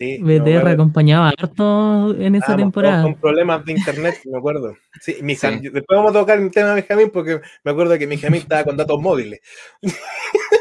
Sí, 0.00 0.16
BTR 0.22 0.40
acuerdo. 0.56 0.68
acompañaba 0.70 1.28
harto 1.28 2.14
en 2.18 2.34
esa 2.34 2.46
todos 2.46 2.58
temporada. 2.58 3.02
Con 3.02 3.14
problemas 3.16 3.64
de 3.66 3.72
internet, 3.72 4.14
me 4.24 4.38
acuerdo. 4.38 4.74
Sí, 5.00 5.16
mi 5.20 5.34
Sí. 5.36 5.46
Después 5.60 5.84
vamos 5.88 6.16
a 6.16 6.20
tocar 6.20 6.38
el 6.38 6.50
tema 6.50 6.70
de 6.70 6.74
Benjamín 6.76 7.10
porque 7.12 7.40
me 7.62 7.70
acuerdo 7.70 7.98
que 7.98 8.06
Benjamín 8.06 8.40
estaba 8.40 8.64
con 8.64 8.76
datos 8.78 8.98
móviles 9.00 9.40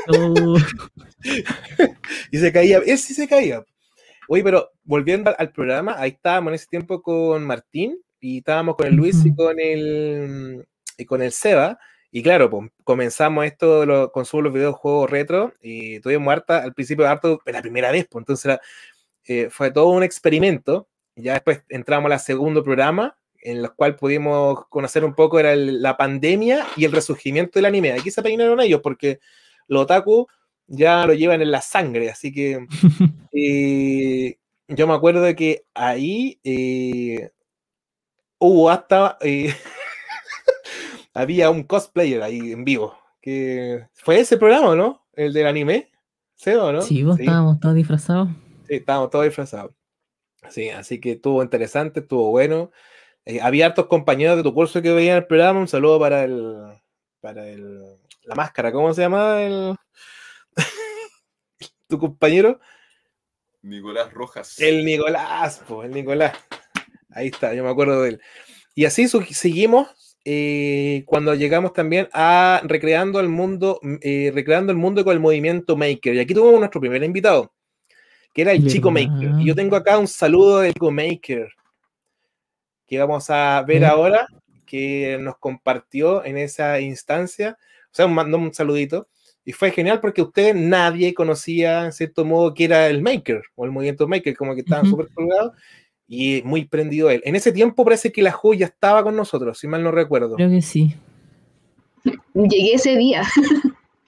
Oh, 0.10 0.58
y 2.32 2.38
se 2.38 2.52
caía. 2.52 2.82
Él 2.86 2.98
sí 2.98 3.14
se 3.14 3.28
caía. 3.28 3.64
Oye, 4.28 4.44
pero 4.44 4.72
volviendo 4.84 5.34
al- 5.38 5.52
programa, 5.52 5.96
ahí 5.98 6.12
estábamos 6.12 6.52
en 6.52 6.56
ese 6.56 6.68
tiempo 6.68 7.02
con 7.02 7.44
Martín 7.46 7.98
y 8.20 8.40
estábamos 8.40 8.76
con 8.76 8.88
el 8.88 8.96
Luis 8.96 9.26
y 9.26 9.34
con 9.34 9.60
el, 9.60 10.66
y 10.98 11.06
con 11.06 11.22
el 11.22 11.32
Seba. 11.32 11.80
Y 12.12 12.24
claro, 12.24 12.50
pues, 12.50 12.70
comenzamos 12.84 13.46
esto 13.46 13.82
de 13.82 13.86
los 13.86 14.12
consumos 14.12 14.44
de 14.44 14.50
los 14.50 14.54
videojuegos 14.56 15.10
retro 15.10 15.54
y 15.62 16.00
tuvimos 16.00 16.32
harta, 16.32 16.64
al 16.64 16.74
principio 16.74 17.08
harto, 17.08 17.40
la 17.46 17.62
primera 17.62 17.92
vez, 17.92 18.08
pues 18.10 18.22
entonces 18.24 18.46
era, 18.46 18.62
eh, 19.30 19.50
fue 19.52 19.70
todo 19.72 19.88
un 19.90 20.02
experimento. 20.04 20.88
Ya 21.16 21.34
después 21.34 21.62
entramos 21.70 22.12
al 22.12 22.20
segundo 22.20 22.64
programa, 22.64 23.16
en 23.42 23.58
el 23.60 23.72
cual 23.74 23.96
pudimos 23.96 24.66
conocer 24.70 25.06
un 25.06 25.14
poco 25.14 25.40
era 25.40 25.54
el- 25.54 25.82
la 25.82 25.96
pandemia 25.98 26.66
y 26.76 26.84
el 26.86 26.92
resurgimiento 26.92 27.60
del 27.60 27.66
anime. 27.66 27.92
Aquí 27.94 28.10
se 28.12 28.22
peinaron 28.24 28.60
ellos 28.60 28.82
porque 28.82 29.20
los 29.68 29.84
otaku 29.84 30.28
ya 30.68 31.06
lo 31.06 31.14
llevan 31.14 31.42
en 31.42 31.52
la 31.52 31.62
sangre, 31.62 32.10
así 32.10 32.32
que 32.34 32.66
eh, 33.34 34.38
yo 34.68 34.88
me 34.88 34.94
acuerdo 34.94 35.22
de 35.22 35.36
que 35.36 35.66
ahí 35.74 36.40
eh, 36.44 37.32
hubo 38.40 38.70
hasta 38.70 39.18
había 41.14 41.50
un 41.50 41.64
cosplayer 41.64 42.22
ahí 42.24 42.52
en 42.52 42.64
vivo. 42.66 42.96
Que 43.22 43.86
fue 43.94 44.20
ese 44.20 44.38
programa, 44.38 44.76
¿no? 44.76 45.06
El 45.14 45.34
del 45.34 45.48
anime. 45.48 45.90
¿Sí 46.36 46.52
o 46.52 46.72
no? 46.72 46.82
sí, 46.82 47.04
vos 47.04 47.18
Sí. 47.18 47.24
estábamos 47.24 47.60
todos 47.60 47.76
disfrazados. 47.76 48.30
Sí, 48.70 48.76
estábamos 48.76 49.10
todos 49.10 49.26
disfrazados. 49.26 49.74
Sí, 50.52 50.70
así 50.70 51.02
que 51.02 51.14
estuvo 51.14 51.42
interesante, 51.42 52.02
estuvo 52.02 52.30
bueno. 52.30 52.72
Eh, 53.26 53.42
había 53.42 53.66
hartos 53.66 53.88
compañeros 53.88 54.38
de 54.38 54.44
tu 54.44 54.54
curso 54.54 54.82
que 54.82 54.92
veían 54.94 55.18
el 55.18 55.26
programa. 55.26 55.60
Un 55.60 55.68
saludo 55.68 56.00
para 56.00 56.24
el. 56.24 56.56
para 57.20 57.50
el. 57.50 57.98
la 58.24 58.36
máscara, 58.36 58.72
¿cómo 58.72 58.94
se 58.94 59.02
llama? 59.02 59.42
El, 59.42 59.76
tu 61.88 61.98
compañero. 61.98 62.60
Nicolás 63.64 64.14
Rojas. 64.14 64.60
El 64.60 64.86
Nicolás, 64.86 65.64
pues, 65.68 65.90
el 65.90 65.96
Nicolás. 65.96 66.38
Ahí 67.10 67.28
está, 67.28 67.56
yo 67.56 67.64
me 67.64 67.72
acuerdo 67.72 68.04
de 68.04 68.10
él. 68.10 68.22
Y 68.76 68.86
así 68.86 69.08
seguimos 69.08 70.18
eh, 70.26 71.04
cuando 71.08 71.34
llegamos 71.34 71.74
también 71.74 72.08
a 72.14 72.62
recreando 72.64 73.20
el 73.20 73.30
mundo, 73.30 73.80
eh, 74.02 74.32
recreando 74.32 74.72
el 74.72 74.78
mundo 74.78 75.04
con 75.04 75.14
el 75.14 75.20
movimiento 75.20 75.76
Maker. 75.76 76.14
Y 76.14 76.20
aquí 76.20 76.36
tuvimos 76.36 76.60
nuestro 76.60 76.80
primer 76.80 77.04
invitado, 77.04 77.52
que 78.40 78.44
era 78.44 78.52
el 78.54 78.68
Chico 78.68 78.90
Maker. 78.90 79.32
Y 79.40 79.46
yo 79.46 79.56
tengo 79.56 79.76
acá 79.76 79.98
un 79.98 80.08
saludo 80.08 80.60
del 80.60 80.74
Chico 80.74 80.92
Maker, 80.92 81.50
que 82.88 82.98
vamos 82.98 83.30
a 83.30 83.62
ver 83.64 83.84
ahora, 83.84 84.28
que 84.66 85.18
nos 85.20 85.38
compartió 85.38 86.24
en 86.24 86.38
esa 86.38 86.80
instancia. 86.80 87.58
O 87.86 87.92
sea, 87.92 88.08
mandó 88.08 88.38
un 88.38 88.54
saludito. 88.54 89.08
Y 89.44 89.52
fue 89.52 89.72
genial 89.72 90.00
porque 90.00 90.22
usted 90.22 90.56
nadie 90.56 91.14
conocía, 91.14 91.84
en 91.84 91.92
cierto 91.92 92.24
modo, 92.24 92.54
que 92.54 92.66
era 92.66 92.88
el 92.88 93.02
Maker 93.02 93.42
o 93.56 93.66
el 93.66 93.72
movimiento 93.72 94.08
Maker, 94.08 94.38
como 94.38 94.54
que 94.54 94.62
estaban 94.62 94.86
Ujú. 94.86 94.92
súper 94.92 95.14
colgados 95.14 95.54
y 96.08 96.42
muy 96.46 96.66
prendido 96.66 97.10
él. 97.10 97.22
En 97.26 97.36
ese 97.36 97.52
tiempo 97.52 97.84
parece 97.84 98.12
que 98.12 98.22
la 98.22 98.32
joya 98.32 98.68
estaba 98.68 99.04
con 99.04 99.16
nosotros, 99.18 99.60
si 99.60 99.68
mal 99.68 99.84
no 99.84 99.92
recuerdo. 99.92 100.36
Creo 100.36 100.50
que 100.50 100.62
sí. 100.62 100.96
Llegué 102.34 102.76
ese 102.76 102.96
día, 102.96 103.24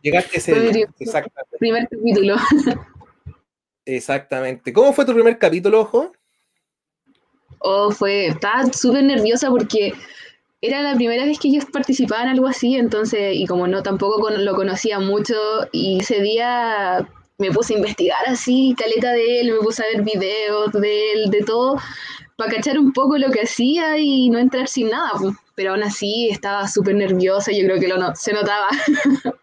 Llegaste 0.01 0.37
ese 0.37 0.71
día. 0.71 0.87
Exactamente, 0.99 1.57
primer 1.59 1.89
capítulo. 1.89 2.35
exactamente. 3.95 4.73
¿Cómo 4.73 4.93
fue 4.93 5.05
tu 5.05 5.13
primer 5.13 5.37
capítulo, 5.37 5.81
Ojo? 5.81 6.11
Oh, 7.59 7.91
fue, 7.91 8.27
estaba 8.27 8.65
súper 8.73 9.03
nerviosa 9.03 9.49
porque 9.49 9.93
era 10.61 10.81
la 10.81 10.95
primera 10.95 11.25
vez 11.25 11.39
que 11.39 11.51
yo 11.51 11.61
participaba 11.71 12.23
en 12.23 12.29
algo 12.29 12.47
así, 12.47 12.75
entonces, 12.75 13.35
y 13.35 13.45
como 13.45 13.67
no 13.67 13.83
tampoco 13.83 14.29
lo 14.29 14.55
conocía 14.55 14.99
mucho, 14.99 15.35
y 15.71 15.99
ese 15.99 16.21
día 16.21 17.07
me 17.37 17.51
puse 17.51 17.73
a 17.73 17.77
investigar 17.77 18.21
así, 18.27 18.75
caleta 18.77 19.11
de 19.13 19.41
él, 19.41 19.51
me 19.51 19.59
puse 19.59 19.83
a 19.83 19.87
ver 19.87 20.03
videos 20.03 20.71
de 20.73 21.11
él, 21.13 21.31
de 21.31 21.41
todo, 21.43 21.77
para 22.37 22.53
cachar 22.53 22.77
un 22.77 22.93
poco 22.93 23.17
lo 23.17 23.31
que 23.31 23.41
hacía 23.41 23.97
y 23.97 24.29
no 24.29 24.37
entrar 24.37 24.67
sin 24.67 24.89
nada. 24.89 25.11
Pero 25.55 25.71
aún 25.71 25.83
así 25.83 26.29
estaba 26.29 26.67
súper 26.67 26.95
nerviosa, 26.95 27.51
yo 27.51 27.65
creo 27.65 27.79
que 27.79 27.87
lo 27.87 27.97
no, 27.97 28.15
se 28.15 28.33
notaba. 28.33 28.67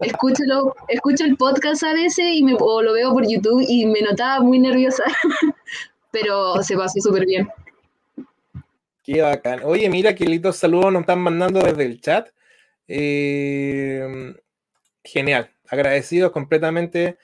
escucho, 0.00 0.42
escucho 0.88 1.24
el 1.24 1.36
podcast 1.36 1.82
a 1.84 1.92
veces 1.92 2.24
y 2.32 2.42
me, 2.42 2.56
o 2.58 2.82
lo 2.82 2.92
veo 2.92 3.12
por 3.12 3.26
YouTube 3.28 3.64
y 3.66 3.86
me 3.86 4.00
notaba 4.00 4.40
muy 4.40 4.58
nerviosa, 4.58 5.04
pero 6.10 6.62
se 6.62 6.76
pasó 6.76 7.00
súper 7.00 7.26
bien. 7.26 7.48
Qué 9.02 9.20
bacán. 9.20 9.60
Oye, 9.64 9.88
mira 9.90 10.14
qué 10.14 10.24
lindos 10.24 10.56
saludos 10.56 10.92
nos 10.92 11.00
están 11.00 11.20
mandando 11.20 11.60
desde 11.60 11.84
el 11.84 12.00
chat. 12.00 12.30
Eh, 12.88 14.34
genial. 15.02 15.50
Agradecidos 15.68 16.32
completamente. 16.32 17.18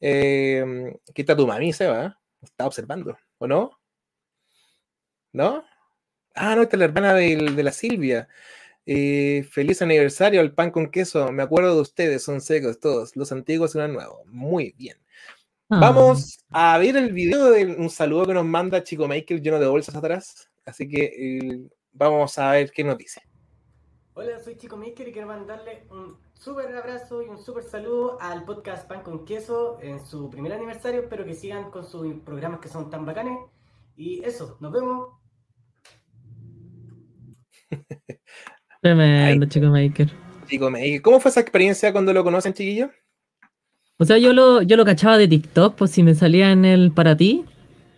Eh, 0.00 0.94
¿Qué 1.14 1.22
está 1.22 1.34
tu 1.34 1.46
mami, 1.46 1.72
Seba? 1.72 2.18
Está 2.42 2.66
observando, 2.66 3.16
¿o 3.38 3.46
no? 3.46 3.78
¿No? 5.32 5.64
Ah, 6.34 6.54
no, 6.54 6.62
esta 6.62 6.76
es 6.76 6.78
la 6.78 6.84
hermana 6.86 7.14
de, 7.14 7.36
de 7.36 7.62
la 7.62 7.72
Silvia. 7.72 8.28
Eh, 8.84 9.46
feliz 9.50 9.80
aniversario 9.82 10.40
al 10.40 10.54
pan 10.54 10.70
con 10.70 10.90
queso. 10.90 11.30
Me 11.32 11.42
acuerdo 11.42 11.74
de 11.74 11.80
ustedes, 11.80 12.22
son 12.22 12.40
secos 12.40 12.80
todos. 12.80 13.16
Los 13.16 13.32
antiguos 13.32 13.74
y 13.74 13.78
los 13.78 13.90
nuevos. 13.90 14.26
Muy 14.26 14.74
bien. 14.76 14.96
Ah. 15.68 15.78
Vamos 15.80 16.44
a 16.50 16.76
ver 16.78 16.96
el 16.96 17.12
video 17.12 17.50
de 17.50 17.64
un 17.66 17.90
saludo 17.90 18.26
que 18.26 18.34
nos 18.34 18.44
manda 18.44 18.82
Chico 18.82 19.08
Michael 19.08 19.42
lleno 19.42 19.58
de 19.58 19.68
bolsas 19.68 19.94
atrás. 19.94 20.50
Así 20.64 20.88
que 20.88 21.04
eh, 21.04 21.68
vamos 21.92 22.38
a 22.38 22.50
ver 22.52 22.70
qué 22.72 22.84
nos 22.84 22.98
dice. 22.98 23.22
Hola, 24.14 24.38
soy 24.40 24.56
Chico 24.56 24.76
Michael 24.76 25.08
y 25.08 25.12
quiero 25.12 25.28
mandarle 25.28 25.84
un 25.88 26.18
súper 26.34 26.76
abrazo 26.76 27.22
y 27.22 27.28
un 27.28 27.38
súper 27.38 27.62
saludo 27.62 28.20
al 28.20 28.44
podcast 28.44 28.86
Pan 28.86 29.02
con 29.02 29.24
Queso 29.24 29.78
en 29.80 30.04
su 30.04 30.28
primer 30.28 30.52
aniversario. 30.52 31.00
Espero 31.00 31.24
que 31.24 31.34
sigan 31.34 31.70
con 31.70 31.86
sus 31.86 32.14
programas 32.20 32.60
que 32.60 32.68
son 32.68 32.90
tan 32.90 33.06
bacanes. 33.06 33.38
Y 33.96 34.22
eso, 34.24 34.58
nos 34.60 34.72
vemos. 34.72 35.08
Tremendo, 38.82 39.46
Chico 39.46 39.66
Maker. 39.66 40.08
Chico 40.48 40.68
Maker. 40.68 41.00
¿Cómo 41.02 41.20
fue 41.20 41.30
esa 41.30 41.40
experiencia 41.40 41.92
cuando 41.92 42.12
lo 42.12 42.24
conocen, 42.24 42.52
chiquillos? 42.52 42.90
O 43.96 44.04
sea, 44.04 44.18
yo 44.18 44.32
lo, 44.32 44.62
yo 44.62 44.76
lo 44.76 44.84
cachaba 44.84 45.16
de 45.16 45.28
TikTok, 45.28 45.76
pues 45.76 45.92
si 45.92 46.02
me 46.02 46.16
salía 46.16 46.50
en 46.50 46.64
el 46.64 46.90
para 46.90 47.16
ti. 47.16 47.44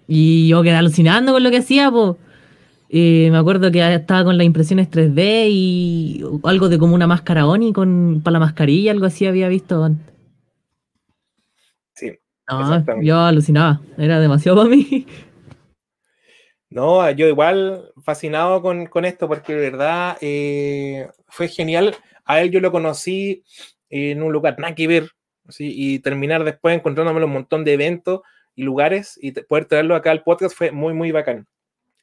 Y 0.07 0.47
yo 0.49 0.63
quedé 0.63 0.75
alucinando 0.75 1.33
con 1.33 1.43
lo 1.43 1.51
que 1.51 1.57
hacía, 1.59 1.91
pues. 1.91 2.17
Y 2.91 3.29
me 3.31 3.39
acuerdo 3.39 3.73
que 3.73 3.95
estaba 3.95 4.25
con 4.25 4.37
las 4.37 4.47
impresiones 4.47 4.91
3D 4.91 5.47
y 5.49 6.23
algo 6.45 6.69
de 6.69 6.79
como 6.79 6.95
una 6.95 7.07
máscara 7.07 7.47
Oni 7.47 7.73
con, 7.73 8.21
para 8.23 8.35
la 8.35 8.41
mascarilla, 8.41 8.93
algo 8.93 9.07
así 9.07 9.25
había 9.25 9.49
visto 9.49 9.83
antes. 9.83 10.15
Sí. 11.95 12.13
yo 13.03 13.21
alucinaba, 13.21 13.81
era 13.97 14.21
demasiado 14.21 14.59
para 14.59 14.69
mí. 14.69 15.07
No, 16.75 17.09
yo 17.13 17.29
igual 17.29 17.93
fascinado 18.03 18.61
con, 18.61 19.05
esto 19.05 19.29
porque 19.29 19.55
de 19.55 19.71
verdad 19.71 20.19
eh, 20.21 21.09
fue 21.29 21.47
genial. 21.47 21.95
A 22.25 22.41
él 22.41 22.51
yo 22.51 22.59
lo 22.59 22.73
conocí 22.73 23.45
en 23.91 24.25
un 24.25 24.33
lugar 24.33 24.59
nada 24.59 24.75
que 24.75 24.89
ver 24.89 25.11
y 25.57 26.01
terminar 26.01 26.43
después 26.43 26.75
encontrándome 26.77 27.25
un 27.25 27.33
montón 27.33 27.63
de 27.63 27.75
eventos 27.75 28.23
y 28.57 28.65
lugares 28.65 29.17
y 29.23 29.31
poder 29.31 29.67
traerlo 29.67 29.95
acá 29.95 30.11
al 30.11 30.25
podcast 30.25 30.57
fue 30.57 30.73
muy, 30.73 30.95
muy 30.95 31.13
bacán. 31.13 31.47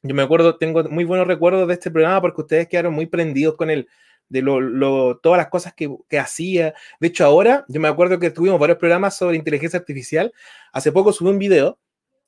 Yo 0.02 0.14
me 0.14 0.22
acuerdo, 0.22 0.56
tengo 0.56 0.82
muy 0.84 1.04
buenos 1.04 1.26
recuerdos 1.26 1.68
de 1.68 1.74
este 1.74 1.90
programa 1.90 2.22
porque 2.22 2.40
ustedes 2.40 2.66
quedaron 2.66 2.94
muy 2.94 3.04
prendidos 3.04 3.56
con 3.56 3.68
él, 3.68 3.86
de 4.30 4.40
lo, 4.40 5.18
todas 5.18 5.36
las 5.36 5.48
cosas 5.48 5.74
que, 5.74 5.94
que, 6.08 6.18
hacía. 6.18 6.72
De 6.98 7.08
hecho, 7.08 7.26
ahora 7.26 7.66
yo 7.68 7.78
me 7.78 7.88
acuerdo 7.88 8.18
que 8.18 8.30
tuvimos 8.30 8.58
varios 8.58 8.78
programas 8.78 9.18
sobre 9.18 9.36
inteligencia 9.36 9.78
artificial. 9.78 10.32
Hace 10.72 10.92
poco 10.92 11.12
subí 11.12 11.28
un 11.28 11.38
video 11.38 11.78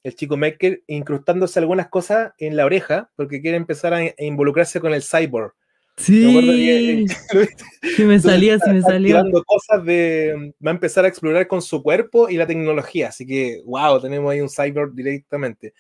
el 0.04 0.14
chico 0.14 0.36
Maker 0.36 0.82
incrustándose 0.86 1.58
algunas 1.58 1.88
cosas 1.88 2.32
en 2.38 2.56
la 2.56 2.66
oreja 2.66 3.10
porque 3.16 3.40
quiere 3.40 3.56
empezar 3.56 3.94
a, 3.94 4.02
involucrarse 4.18 4.78
con 4.78 4.94
el 4.94 5.02
cyborg. 5.02 5.52
Sí, 5.96 7.06
sí 7.96 8.04
me 8.04 8.20
salía, 8.20 8.58
sí 8.58 8.70
me 8.70 8.82
salía. 8.82 9.24
cosas 9.46 9.84
de, 9.84 10.52
va 10.64 10.70
a 10.70 10.74
empezar 10.74 11.04
a 11.04 11.08
explorar 11.08 11.46
con 11.46 11.62
su 11.62 11.82
cuerpo 11.82 12.28
y 12.28 12.36
la 12.36 12.46
tecnología, 12.46 13.08
así 13.08 13.24
que, 13.24 13.62
wow, 13.64 14.00
tenemos 14.00 14.30
ahí 14.30 14.40
un 14.40 14.50
cyborg 14.50 14.92
directamente. 14.92 15.72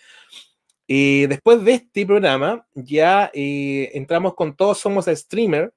Y 0.86 1.26
después 1.26 1.64
de 1.64 1.74
este 1.74 2.06
programa, 2.06 2.66
ya 2.74 3.30
eh, 3.34 3.90
entramos 3.94 4.34
con 4.34 4.54
Todos 4.56 4.78
Somos 4.78 5.06
Streamer, 5.06 5.72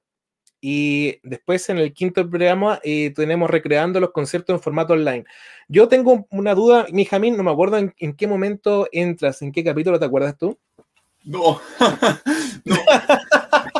y 0.60 1.20
después 1.22 1.68
en 1.68 1.78
el 1.78 1.92
quinto 1.92 2.28
programa 2.28 2.80
eh, 2.82 3.12
tenemos 3.14 3.48
recreando 3.50 4.00
los 4.00 4.10
conceptos 4.10 4.54
en 4.54 4.60
formato 4.60 4.94
online. 4.94 5.24
Yo 5.68 5.88
tengo 5.88 6.26
una 6.30 6.54
duda, 6.54 6.86
mi 6.90 7.04
Jamín, 7.04 7.36
no 7.36 7.42
me 7.42 7.50
acuerdo 7.50 7.78
en, 7.78 8.14
qué 8.14 8.26
momento 8.26 8.88
entras, 8.92 9.42
en 9.42 9.52
qué 9.52 9.62
capítulo 9.62 9.98
te 9.98 10.06
acuerdas 10.06 10.36
tú. 10.36 10.58
No, 11.24 11.60
no. 12.64 12.76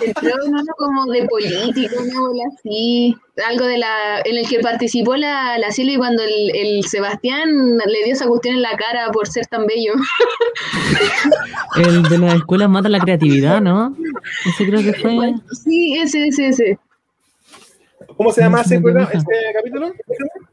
Entró 0.05 0.31
en 0.45 0.55
uno 0.55 0.73
como 0.77 1.07
de 1.13 1.27
político, 1.27 1.97
una 2.01 2.43
así, 2.55 3.17
algo 3.49 3.65
de 3.67 3.79
la, 3.79 4.21
en 4.25 4.37
el 4.37 4.49
que 4.49 4.61
participó 4.61 5.17
la, 5.17 5.59
la 5.59 5.71
Silvia 5.71 5.99
cuando 5.99 6.23
el, 6.23 6.55
el, 6.55 6.85
Sebastián 6.85 7.49
le 7.87 8.05
dio 8.05 8.13
esa 8.13 8.27
cuestión 8.27 8.57
en 8.57 8.63
la 8.63 8.77
cara 8.77 9.11
por 9.13 9.27
ser 9.29 9.47
tan 9.47 9.67
bello. 9.67 9.93
El 11.77 12.03
de 12.05 12.19
las 12.19 12.35
escuelas 12.35 12.69
mata 12.69 12.89
la 12.89 12.99
creatividad, 12.99 13.61
¿no? 13.61 13.97
Ese 14.47 14.67
creo 14.67 14.81
que 14.81 14.95
fue. 14.95 15.35
Sí, 15.65 15.97
ese, 15.99 16.27
ese, 16.27 16.49
ese. 16.49 16.79
¿Cómo 18.17 18.33
se 18.33 18.41
llama 18.41 18.63
ese, 18.63 18.77
ese 18.77 19.25
capítulo? 19.55 19.93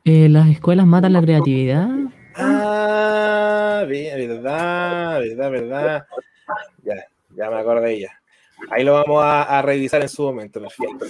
Eh, 0.03 0.29
las 0.29 0.47
escuelas 0.49 0.85
matan 0.85 1.13
la 1.13 1.21
creatividad. 1.21 1.89
Ah, 2.35 3.85
verdad, 3.87 5.19
verdad, 5.19 5.51
verdad. 5.51 6.05
Ya, 6.83 7.07
ya 7.35 7.49
me 7.49 7.57
acuerdo 7.57 7.81
de 7.81 7.93
ella. 7.93 8.21
Ahí 8.71 8.83
lo 8.83 8.93
vamos 8.93 9.21
a, 9.23 9.61
revisar 9.61 10.01
en 10.01 10.09
su 10.09 10.23
momento, 10.23 10.61
perfecto. 10.61 11.05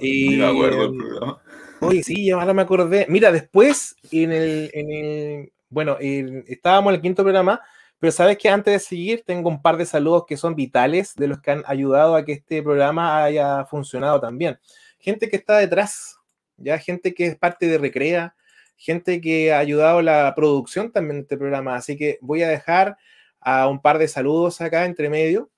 Y, 0.00 0.36
me 0.36 0.46
acuerdo 0.46 0.84
el 0.84 0.96
programa. 0.96 1.42
Uy, 1.80 2.02
sí, 2.02 2.30
ahora 2.30 2.52
me 2.52 2.62
acordé. 2.62 3.06
Mira, 3.08 3.32
después, 3.32 3.96
en 4.10 4.32
el, 4.32 4.70
en 4.72 4.90
el 4.90 5.52
bueno, 5.72 5.96
estábamos 6.00 6.90
en 6.90 6.96
el 6.96 7.00
quinto 7.00 7.22
programa, 7.22 7.60
pero 7.98 8.12
sabes 8.12 8.36
que 8.36 8.48
antes 8.48 8.72
de 8.74 8.78
seguir, 8.78 9.22
tengo 9.24 9.48
un 9.48 9.62
par 9.62 9.76
de 9.76 9.86
saludos 9.86 10.24
que 10.26 10.36
son 10.36 10.54
vitales 10.54 11.14
de 11.14 11.28
los 11.28 11.40
que 11.40 11.50
han 11.50 11.62
ayudado 11.66 12.14
a 12.14 12.24
que 12.24 12.32
este 12.32 12.62
programa 12.62 13.24
haya 13.24 13.64
funcionado 13.64 14.20
también. 14.20 14.58
Gente 14.98 15.28
que 15.28 15.36
está 15.36 15.58
detrás, 15.58 16.18
ya 16.56 16.78
gente 16.78 17.14
que 17.14 17.26
es 17.26 17.36
parte 17.36 17.66
de 17.68 17.78
Recrea, 17.78 18.34
gente 18.76 19.20
que 19.20 19.52
ha 19.52 19.58
ayudado 19.60 19.98
a 19.98 20.02
la 20.02 20.34
producción 20.34 20.92
también 20.92 21.16
de 21.16 21.22
este 21.22 21.38
programa. 21.38 21.76
Así 21.76 21.96
que 21.96 22.18
voy 22.20 22.42
a 22.42 22.48
dejar 22.48 22.98
a 23.40 23.66
un 23.68 23.80
par 23.80 23.98
de 23.98 24.08
saludos 24.08 24.60
acá 24.60 24.84
entre 24.84 25.08
medio. 25.08 25.50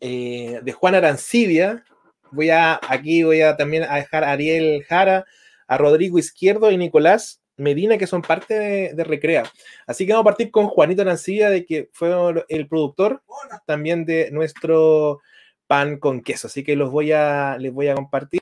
Eh, 0.00 0.60
de 0.62 0.72
Juan 0.72 0.94
Arancibia. 0.94 1.84
Voy 2.30 2.50
a, 2.50 2.80
aquí 2.88 3.22
voy 3.22 3.42
a 3.42 3.56
también 3.56 3.84
a 3.84 3.96
dejar 3.96 4.24
a 4.24 4.32
Ariel 4.32 4.84
Jara, 4.84 5.26
a 5.66 5.76
Rodrigo 5.76 6.18
Izquierdo 6.18 6.70
y 6.70 6.76
Nicolás 6.76 7.40
Medina, 7.56 7.98
que 7.98 8.06
son 8.06 8.22
parte 8.22 8.94
de, 8.94 9.04
Recrea. 9.04 9.44
Así 9.86 10.06
que 10.06 10.12
vamos 10.12 10.24
a 10.24 10.30
partir 10.30 10.50
con 10.50 10.68
Juanito 10.68 11.02
Arancibia, 11.02 11.50
de 11.50 11.66
que 11.66 11.90
fue 11.92 12.10
el 12.48 12.68
productor 12.68 13.22
también 13.66 14.04
de 14.06 14.30
nuestro 14.30 15.20
pan 15.66 15.98
con 15.98 16.22
queso. 16.22 16.46
Así 16.46 16.64
que 16.64 16.76
los 16.76 16.90
voy 16.90 17.12
a, 17.12 17.58
les 17.58 17.72
voy 17.72 17.88
a 17.88 17.94
compartir 17.94 18.40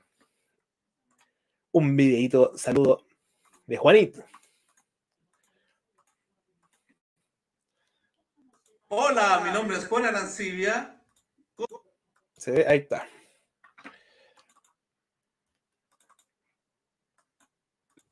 un 1.72 1.96
videito 1.96 2.56
saludo 2.56 3.04
de 3.66 3.76
Juanito. 3.76 4.24
Hola, 8.88 9.42
mi 9.44 9.50
nombre 9.50 9.76
es 9.76 9.86
Juan 9.86 10.06
Arancibia. 10.06 10.97
Se 12.38 12.53
ve, 12.53 12.64
ahí 12.68 12.79
está. 12.79 13.05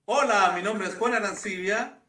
Hola, 0.05 0.53
mi 0.57 0.63
nombre 0.63 0.89
es 0.89 0.97
Juan 0.97 1.15
Arancibia, 1.15 2.03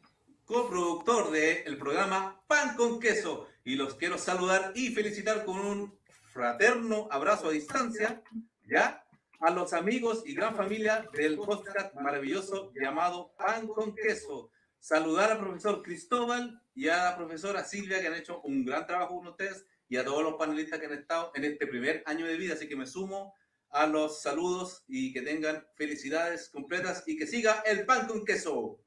coproductor 0.46 1.30
del 1.30 1.78
programa 1.78 2.42
Pan 2.48 2.76
con 2.76 3.00
Queso, 3.00 3.48
y 3.64 3.76
los 3.76 3.94
quiero 3.96 4.18
saludar 4.18 4.72
y 4.74 4.90
felicitar 4.96 5.46
con 5.46 5.60
un 5.60 6.00
fraterno 6.32 7.08
abrazo 7.12 7.50
a 7.50 7.52
distancia, 7.52 8.24
¿ya? 8.66 9.06
A 9.40 9.52
los 9.52 9.74
amigos 9.74 10.24
y 10.26 10.34
gran 10.34 10.56
familia 10.56 11.08
del 11.14 11.38
podcast 11.38 11.94
maravilloso 11.94 12.72
llamado 12.74 13.36
Pan 13.38 13.68
con 13.68 13.94
Queso. 13.94 14.50
Saludar 14.80 15.34
al 15.34 15.40
profesor 15.40 15.84
Cristóbal 15.84 16.64
y 16.74 16.88
a 16.88 16.98
la 17.04 17.16
profesora 17.16 17.64
Silvia, 17.64 18.02
que 18.02 18.08
han 18.08 18.16
hecho 18.16 18.42
un 18.42 18.66
gran 18.66 18.88
trabajo 18.88 19.18
con 19.20 19.28
ustedes 19.28 19.68
y 19.89 19.97
a 19.97 20.06
todos 20.06 20.23
los 20.23 20.36
panelistas 20.36 20.80
que 20.80 20.86
han 20.86 20.93
estado 20.93 21.32
en 21.36 21.45
este 21.45 21.67
primer 21.67 22.04
año 22.06 22.26
de 22.26 22.38
vida. 22.38 22.54
Así 22.54 22.67
que 22.67 22.76
me 22.76 22.86
sumo 22.86 23.34
a 23.69 23.86
los 23.86 24.21
saludos 24.21 24.84
y 24.88 25.13
que 25.13 25.21
tengan 25.21 25.65
felicidades 25.76 26.50
completas 26.50 27.04
y 27.06 27.17
que 27.17 27.28
siga 27.28 27.63
el 27.65 27.86
pan 27.86 28.08
con 28.08 28.26
queso. 28.26 28.80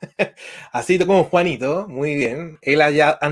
Así 0.72 0.98
como 0.98 1.24
Juanito, 1.24 1.86
muy 1.88 2.14
bien. 2.14 2.58
Él 2.62 2.80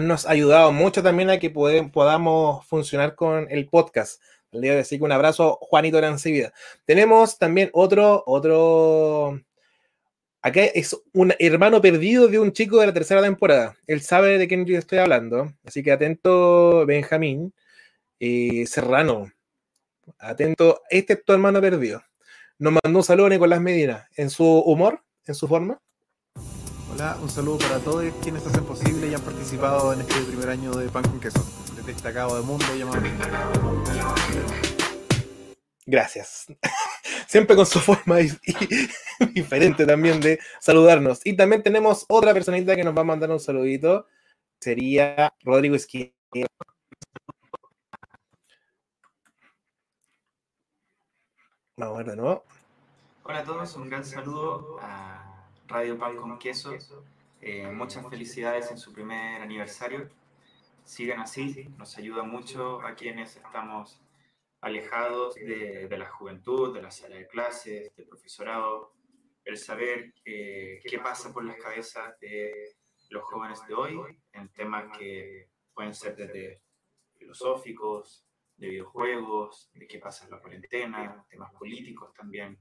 nos 0.00 0.26
ha 0.26 0.30
ayudado 0.30 0.72
mucho 0.72 1.02
también 1.02 1.30
a 1.30 1.38
que 1.38 1.50
podamos 1.50 2.66
funcionar 2.66 3.14
con 3.14 3.50
el 3.50 3.68
podcast. 3.68 4.20
Le 4.50 4.60
día 4.60 4.74
decir 4.74 5.02
un 5.02 5.12
abrazo, 5.12 5.58
Juanito 5.60 5.98
Arancibia. 5.98 6.54
Tenemos 6.86 7.38
también 7.38 7.68
otro, 7.74 8.22
otro 8.26 9.42
Acá 10.48 10.64
es 10.64 10.96
un 11.12 11.34
hermano 11.38 11.82
perdido 11.82 12.26
de 12.26 12.38
un 12.38 12.52
chico 12.52 12.80
de 12.80 12.86
la 12.86 12.94
tercera 12.94 13.20
temporada. 13.20 13.76
Él 13.86 14.00
sabe 14.00 14.38
de 14.38 14.48
quién 14.48 14.66
estoy 14.66 14.96
hablando. 14.96 15.52
Así 15.62 15.82
que 15.82 15.92
atento, 15.92 16.86
Benjamín. 16.86 17.52
Eh, 18.18 18.64
Serrano. 18.66 19.30
Atento, 20.18 20.80
este 20.88 21.12
es 21.12 21.24
tu 21.26 21.34
hermano 21.34 21.60
perdido. 21.60 22.02
Nos 22.58 22.72
mandó 22.82 23.00
un 23.00 23.04
saludo 23.04 23.26
a 23.26 23.28
Nicolás 23.28 23.60
Medina. 23.60 24.08
En 24.16 24.30
su 24.30 24.42
humor, 24.42 25.02
en 25.26 25.34
su 25.34 25.46
forma. 25.46 25.78
Hola, 26.94 27.18
un 27.20 27.28
saludo 27.28 27.58
para 27.58 27.78
todos 27.80 28.10
quienes 28.22 28.46
hacen 28.46 28.64
posible 28.64 29.06
y 29.06 29.12
han 29.12 29.20
participado 29.20 29.92
en 29.92 30.00
este 30.00 30.18
primer 30.22 30.48
año 30.48 30.72
de 30.72 30.88
Pan 30.88 31.02
con 31.02 31.20
Queso. 31.20 31.44
Destacado 31.84 32.36
de 32.36 32.42
mundo 32.42 32.64
llamado. 32.74 33.02
Gracias. 35.90 36.46
Siempre 37.28 37.56
con 37.56 37.64
su 37.64 37.80
forma 37.80 38.16
diferente 39.32 39.86
también 39.86 40.20
de 40.20 40.38
saludarnos. 40.60 41.24
Y 41.24 41.34
también 41.34 41.62
tenemos 41.62 42.04
otra 42.10 42.34
personita 42.34 42.76
que 42.76 42.84
nos 42.84 42.94
va 42.94 43.00
a 43.00 43.04
mandar 43.04 43.30
un 43.30 43.40
saludito. 43.40 44.06
Sería 44.60 45.32
Rodrigo 45.42 45.76
Esquina. 45.76 46.12
Vamos 51.78 51.94
a 51.94 51.96
ver 51.96 52.06
de 52.06 52.16
nuevo. 52.16 52.44
Hola 53.22 53.38
a 53.38 53.44
todos, 53.44 53.74
un 53.76 53.88
gran 53.88 54.04
saludo 54.04 54.78
a 54.82 55.48
Radio 55.68 55.98
Pan 55.98 56.16
con 56.16 56.38
Queso. 56.38 56.72
Eh, 57.40 57.66
muchas 57.66 58.06
felicidades 58.06 58.70
en 58.70 58.76
su 58.76 58.92
primer 58.92 59.40
aniversario. 59.40 60.10
Sigan 60.84 61.20
así, 61.20 61.66
nos 61.78 61.96
ayuda 61.96 62.24
mucho 62.24 62.82
a 62.82 62.94
quienes 62.94 63.36
estamos 63.36 63.98
alejados 64.60 65.34
de, 65.34 65.88
de, 65.88 65.98
la 65.98 66.10
juventud, 66.10 66.74
de 66.74 66.82
la 66.82 66.90
sala 66.90 67.16
de 67.16 67.26
clases, 67.26 67.94
del 67.94 68.06
profesorado, 68.06 68.92
el 69.44 69.56
saber 69.56 70.12
eh, 70.24 70.80
qué 70.84 70.98
pasa 70.98 71.32
por 71.32 71.44
las 71.44 71.56
cabezas 71.56 72.18
de 72.20 72.76
los 73.10 73.22
jóvenes 73.24 73.60
de 73.66 73.74
hoy 73.74 74.20
en 74.32 74.52
temas 74.52 74.96
que 74.98 75.48
pueden 75.72 75.94
ser 75.94 76.16
desde 76.16 76.62
filosóficos, 77.16 78.26
de 78.56 78.68
videojuegos, 78.68 79.70
de 79.72 79.86
qué 79.86 79.98
pasa 79.98 80.24
en 80.24 80.32
la 80.32 80.40
cuarentena, 80.40 81.24
temas 81.30 81.52
políticos 81.54 82.12
también. 82.14 82.58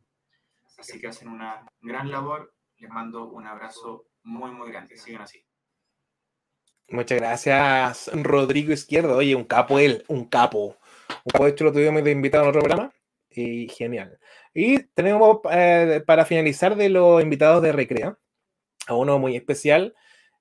Así 0.78 1.00
que 1.00 1.08
hacen 1.08 1.28
una 1.28 1.66
gran 1.82 2.10
labor. 2.12 2.54
Les 2.78 2.90
mando 2.90 3.28
un 3.30 3.48
abrazo 3.48 4.08
muy, 4.24 4.52
muy 4.52 4.70
grande. 4.70 4.96
Sigan 4.96 5.24
así. 5.24 5.44
Muchas 6.90 7.18
gracias, 7.18 8.12
Rodrigo 8.14 8.72
Izquierdo. 8.72 9.18
Oye, 9.18 9.36
un 9.36 9.44
capo 9.44 9.80
él, 9.80 10.06
un 10.08 10.26
capo. 10.26 10.78
De 11.26 11.50
hecho, 11.50 11.63
lo 11.65 11.72
tuvimos 11.72 12.04
de 12.04 12.12
invitado 12.12 12.43
en 12.43 12.50
otro 12.50 12.62
programa. 12.62 12.93
Y 13.30 13.67
genial. 13.70 14.17
Y 14.54 14.84
tenemos 14.93 15.39
eh, 15.52 16.04
para 16.08 16.26
finalizar 16.26 16.76
de 16.76 16.89
los 16.89 17.22
invitados 17.22 17.62
de 17.62 17.72
Recrea 17.72 18.17
a 18.88 18.96
uno 18.96 19.20
muy 19.20 19.36
especial, 19.36 19.93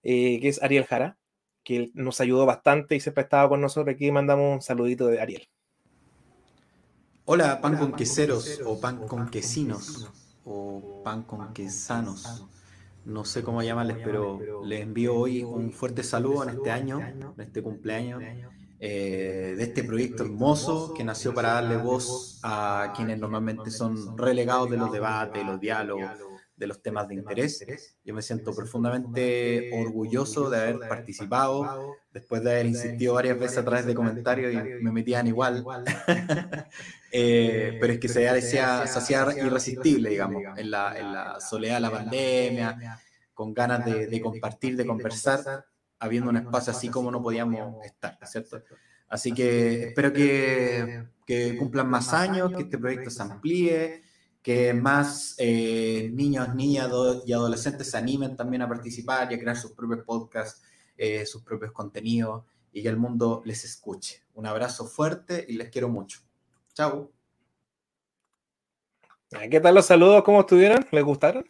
eh, 0.02 0.40
que 0.40 0.48
es 0.48 0.62
Ariel 0.62 0.86
Jara, 0.86 1.18
que 1.62 1.90
nos 1.94 2.20
ayudó 2.20 2.46
bastante 2.46 2.96
y 2.96 3.00
siempre 3.00 3.24
estaba 3.24 3.48
con 3.48 3.60
nosotros 3.60 3.94
aquí. 3.94 4.10
Mandamos 4.10 4.54
un 4.54 4.62
saludito 4.62 5.08
de 5.08 5.20
Ariel. 5.20 5.48
Hola, 7.26 7.60
pan 7.60 7.76
con 7.76 7.92
queseros 7.92 8.60
o 8.64 8.80
pan 8.80 9.06
con 9.06 9.28
quesinos 9.30 10.08
o 10.44 11.02
pan 11.04 11.24
con 11.24 11.52
quesanos. 11.52 12.46
No 13.04 13.24
sé 13.24 13.42
cómo 13.42 13.62
llamarles, 13.62 13.98
pero 14.02 14.64
les 14.64 14.80
envío 14.80 15.14
hoy 15.16 15.42
un 15.42 15.72
fuerte 15.72 16.02
saludo 16.02 16.44
en 16.44 16.50
este 16.50 16.70
año, 16.70 17.00
en 17.00 17.40
este 17.40 17.62
cumpleaños 17.62 18.22
eh, 18.78 19.54
de 19.56 19.62
este 19.64 19.84
proyecto 19.84 20.22
hermoso 20.22 20.92
que 20.94 21.02
nació 21.02 21.32
para 21.32 21.54
darle 21.54 21.78
voz 21.78 22.40
a 22.42 22.92
quienes 22.94 23.18
normalmente 23.18 23.70
son 23.70 24.18
relegados 24.18 24.70
de 24.70 24.76
los 24.76 24.92
debates, 24.92 25.44
los 25.46 25.58
diálogos, 25.58 26.10
de 26.56 26.66
los 26.66 26.82
temas 26.82 27.08
de 27.08 27.14
interés. 27.14 27.64
Yo 28.04 28.14
me 28.14 28.20
siento 28.20 28.54
profundamente 28.54 29.70
orgulloso 29.82 30.50
de 30.50 30.58
haber 30.58 30.78
participado, 30.88 31.96
después 32.12 32.42
de 32.44 32.50
haber 32.50 32.66
insistido 32.66 33.14
varias 33.14 33.38
veces 33.38 33.58
a 33.58 33.64
través 33.64 33.86
de 33.86 33.94
comentarios 33.94 34.52
y 34.52 34.84
me 34.84 34.92
metían 34.92 35.26
igual. 35.26 35.64
Eh, 37.18 37.78
pero 37.80 37.94
es 37.94 37.98
que 37.98 38.08
se 38.08 38.28
hacía, 38.28 38.86
se 38.86 38.98
hacía 38.98 39.26
irresistible, 39.42 40.10
digamos, 40.10 40.42
en 40.54 40.70
la, 40.70 40.98
en 40.98 41.14
la 41.14 41.40
soledad 41.40 41.76
de 41.76 41.80
la 41.80 41.90
pandemia, 41.90 43.00
con 43.32 43.54
ganas 43.54 43.86
de, 43.86 44.06
de 44.06 44.20
compartir, 44.20 44.76
de 44.76 44.84
conversar 44.84 45.64
habiendo 45.98 46.30
un 46.30 46.36
espacio 46.36 46.72
así 46.72 46.88
como 46.88 47.10
no 47.10 47.22
podíamos 47.22 47.84
estar, 47.84 48.18
¿cierto? 48.24 48.62
Así 49.08 49.32
que 49.32 49.88
espero 49.88 50.12
que, 50.12 51.06
que 51.26 51.56
cumplan 51.56 51.88
más 51.88 52.12
años, 52.12 52.52
que 52.52 52.62
este 52.62 52.78
proyecto 52.78 53.10
se 53.10 53.22
amplíe, 53.22 54.02
que 54.42 54.72
más 54.72 55.34
eh, 55.38 56.08
niños, 56.12 56.54
niñas 56.54 56.88
y 57.26 57.32
adolescentes 57.32 57.90
se 57.90 57.96
animen 57.96 58.36
también 58.36 58.62
a 58.62 58.68
participar 58.68 59.30
y 59.30 59.34
a 59.34 59.38
crear 59.40 59.56
sus 59.56 59.72
propios 59.72 60.04
podcasts, 60.04 60.62
eh, 60.96 61.26
sus 61.26 61.42
propios 61.42 61.72
contenidos 61.72 62.44
y 62.72 62.82
que 62.82 62.88
el 62.88 62.96
mundo 62.96 63.42
les 63.44 63.64
escuche. 63.64 64.22
Un 64.34 64.46
abrazo 64.46 64.86
fuerte 64.86 65.44
y 65.48 65.54
les 65.54 65.70
quiero 65.70 65.88
mucho. 65.88 66.20
Chao. 66.74 67.10
¿Qué 69.50 69.60
tal 69.60 69.74
los 69.74 69.86
saludos? 69.86 70.22
¿Cómo 70.22 70.40
estuvieron? 70.40 70.86
¿Les 70.92 71.02
gustaron? 71.02 71.44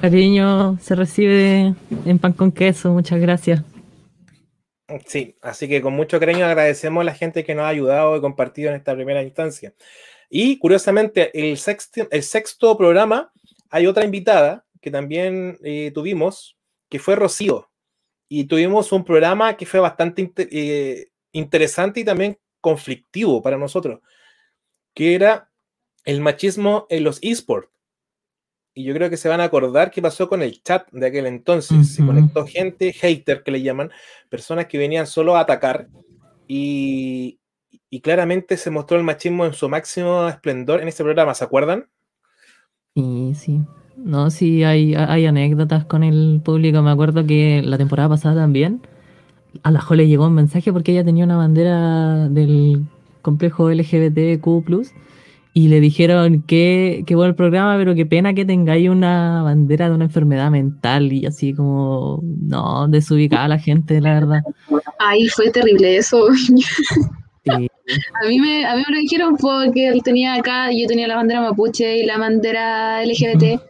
Cariño 0.00 0.78
se 0.80 0.94
recibe 0.94 1.74
en 2.06 2.18
pan 2.18 2.32
con 2.32 2.52
queso, 2.52 2.90
muchas 2.90 3.20
gracias. 3.20 3.62
Sí, 5.06 5.36
así 5.42 5.68
que 5.68 5.82
con 5.82 5.92
mucho 5.92 6.18
cariño 6.18 6.46
agradecemos 6.46 7.02
a 7.02 7.04
la 7.04 7.14
gente 7.14 7.44
que 7.44 7.54
nos 7.54 7.64
ha 7.64 7.68
ayudado 7.68 8.16
y 8.16 8.20
compartido 8.20 8.70
en 8.70 8.76
esta 8.76 8.94
primera 8.94 9.22
instancia. 9.22 9.74
Y 10.30 10.58
curiosamente, 10.58 11.30
el 11.38 11.58
sexto, 11.58 12.08
el 12.10 12.22
sexto 12.22 12.78
programa, 12.78 13.30
hay 13.68 13.86
otra 13.86 14.04
invitada 14.04 14.64
que 14.80 14.90
también 14.90 15.58
eh, 15.62 15.90
tuvimos, 15.92 16.56
que 16.88 16.98
fue 16.98 17.14
Rocío. 17.14 17.70
Y 18.26 18.44
tuvimos 18.44 18.92
un 18.92 19.04
programa 19.04 19.56
que 19.56 19.66
fue 19.66 19.80
bastante 19.80 20.32
eh, 20.36 21.08
interesante 21.32 22.00
y 22.00 22.04
también 22.04 22.38
conflictivo 22.60 23.42
para 23.42 23.58
nosotros, 23.58 24.00
que 24.94 25.14
era 25.14 25.50
el 26.04 26.20
machismo 26.20 26.86
en 26.88 27.04
los 27.04 27.18
esports 27.22 27.70
y 28.80 28.84
yo 28.84 28.94
creo 28.94 29.10
que 29.10 29.18
se 29.18 29.28
van 29.28 29.40
a 29.40 29.44
acordar 29.44 29.90
qué 29.90 30.00
pasó 30.00 30.26
con 30.26 30.40
el 30.40 30.62
chat 30.62 30.90
de 30.90 31.06
aquel 31.06 31.26
entonces. 31.26 31.94
Se 31.94 32.04
conectó 32.04 32.46
gente, 32.46 32.92
hater 32.94 33.42
que 33.42 33.50
le 33.50 33.60
llaman, 33.60 33.90
personas 34.30 34.66
que 34.66 34.78
venían 34.78 35.06
solo 35.06 35.36
a 35.36 35.40
atacar 35.40 35.88
y, 36.48 37.38
y, 37.90 38.00
claramente 38.00 38.56
se 38.56 38.70
mostró 38.70 38.96
el 38.96 39.04
machismo 39.04 39.44
en 39.44 39.52
su 39.52 39.68
máximo 39.68 40.28
esplendor 40.28 40.80
en 40.80 40.88
ese 40.88 41.04
programa, 41.04 41.34
¿se 41.34 41.44
acuerdan? 41.44 41.88
Sí, 42.94 43.32
sí. 43.34 43.60
No, 43.96 44.30
sí, 44.30 44.64
hay, 44.64 44.94
hay 44.94 45.26
anécdotas 45.26 45.84
con 45.84 46.02
el 46.02 46.40
público. 46.42 46.80
Me 46.80 46.90
acuerdo 46.90 47.26
que 47.26 47.60
la 47.62 47.76
temporada 47.76 48.08
pasada 48.08 48.40
también 48.40 48.80
a 49.62 49.70
la 49.70 49.80
Jo 49.80 49.94
le 49.94 50.08
llegó 50.08 50.26
un 50.26 50.34
mensaje 50.34 50.72
porque 50.72 50.92
ella 50.92 51.04
tenía 51.04 51.24
una 51.24 51.36
bandera 51.36 52.28
del 52.30 52.86
complejo 53.20 53.70
LGBTQ 53.70 54.64
y 55.52 55.68
le 55.68 55.80
dijeron 55.80 56.42
que, 56.42 57.02
que 57.06 57.16
bueno 57.16 57.30
el 57.30 57.36
programa, 57.36 57.76
pero 57.76 57.94
qué 57.94 58.06
pena 58.06 58.34
que 58.34 58.44
tengáis 58.44 58.88
una 58.88 59.42
bandera 59.42 59.88
de 59.88 59.94
una 59.96 60.04
enfermedad 60.04 60.50
mental 60.50 61.12
y 61.12 61.26
así 61.26 61.54
como, 61.54 62.20
no, 62.22 62.86
desubicada 62.88 63.48
la 63.48 63.58
gente, 63.58 64.00
la 64.00 64.14
verdad. 64.14 64.40
Ay, 64.98 65.28
fue 65.28 65.50
terrible 65.50 65.96
eso. 65.96 66.26
A 67.48 68.28
mí, 68.28 68.38
me, 68.38 68.64
a 68.66 68.76
mí 68.76 68.84
me 68.86 68.94
lo 68.94 69.00
dijeron 69.00 69.36
porque 69.36 69.88
él 69.88 70.02
tenía 70.04 70.34
acá, 70.34 70.70
yo 70.70 70.86
tenía 70.86 71.08
la 71.08 71.16
bandera 71.16 71.40
mapuche 71.40 71.98
y 71.98 72.06
la 72.06 72.18
bandera 72.18 73.04
LGBT. 73.04 73.60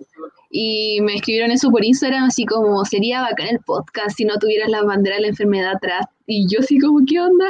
Y 0.50 1.00
me 1.02 1.14
escribieron 1.14 1.52
eso 1.52 1.70
por 1.70 1.84
Instagram, 1.84 2.24
así 2.24 2.44
como, 2.44 2.84
sería 2.84 3.22
bacán 3.22 3.46
el 3.48 3.60
podcast 3.60 4.16
si 4.16 4.24
no 4.24 4.36
tuvieras 4.38 4.68
la 4.68 4.82
bandera 4.82 5.16
de 5.16 5.22
la 5.22 5.28
enfermedad 5.28 5.76
atrás. 5.76 6.06
Y 6.26 6.46
yo 6.52 6.58
así 6.60 6.78
como, 6.78 6.98
¿qué 7.06 7.20
onda? 7.20 7.46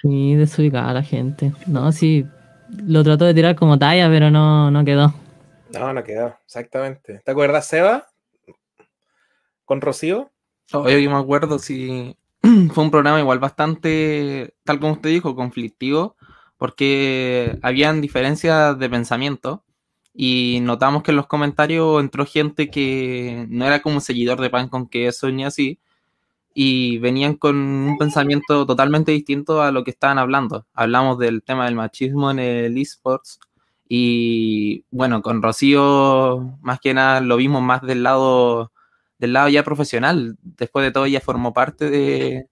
Sí, 0.00 0.36
desubicada 0.36 0.94
la 0.94 1.02
gente. 1.02 1.52
No, 1.66 1.90
sí, 1.90 2.24
lo 2.68 3.04
trató 3.04 3.24
de 3.24 3.34
tirar 3.34 3.56
como 3.56 3.78
talla, 3.78 4.08
pero 4.08 4.30
no, 4.30 4.70
no 4.70 4.84
quedó. 4.84 5.14
No, 5.72 5.92
no 5.92 6.04
quedó, 6.04 6.36
exactamente. 6.44 7.20
¿Te 7.24 7.30
acuerdas, 7.30 7.66
Seba? 7.66 8.06
¿Con 9.64 9.80
Rocío? 9.80 10.30
Oh, 10.72 10.88
yo 10.88 11.10
me 11.10 11.16
acuerdo, 11.16 11.58
sí. 11.58 12.16
Fue 12.72 12.84
un 12.84 12.90
programa 12.90 13.20
igual 13.20 13.38
bastante, 13.38 14.54
tal 14.64 14.80
como 14.80 14.92
usted 14.92 15.10
dijo, 15.10 15.34
conflictivo, 15.34 16.16
porque 16.56 17.58
habían 17.62 18.00
diferencias 18.00 18.78
de 18.78 18.88
pensamiento 18.88 19.64
y 20.14 20.60
notamos 20.62 21.02
que 21.02 21.10
en 21.10 21.16
los 21.16 21.26
comentarios 21.26 22.00
entró 22.00 22.24
gente 22.24 22.70
que 22.70 23.46
no 23.50 23.66
era 23.66 23.82
como 23.82 24.00
seguidor 24.00 24.40
de 24.40 24.50
pan 24.50 24.68
con 24.68 24.88
queso 24.88 25.30
ni 25.30 25.44
así, 25.44 25.78
y 26.58 26.96
venían 27.00 27.34
con 27.34 27.54
un 27.54 27.98
pensamiento 27.98 28.64
totalmente 28.64 29.12
distinto 29.12 29.60
a 29.60 29.70
lo 29.72 29.84
que 29.84 29.90
estaban 29.90 30.18
hablando. 30.18 30.66
Hablamos 30.72 31.18
del 31.18 31.42
tema 31.42 31.66
del 31.66 31.74
machismo 31.74 32.30
en 32.30 32.38
el 32.38 32.78
esports 32.78 33.38
y 33.86 34.86
bueno, 34.90 35.20
con 35.20 35.42
Rocío 35.42 36.56
más 36.62 36.80
que 36.80 36.94
nada 36.94 37.20
lo 37.20 37.36
vimos 37.36 37.62
más 37.62 37.82
del 37.82 38.02
lado 38.02 38.72
del 39.18 39.34
lado 39.34 39.50
ya 39.50 39.64
profesional. 39.64 40.38
Después 40.42 40.82
de 40.86 40.92
todo 40.92 41.04
ella 41.04 41.20
formó 41.20 41.52
parte 41.52 41.90
de, 41.90 42.48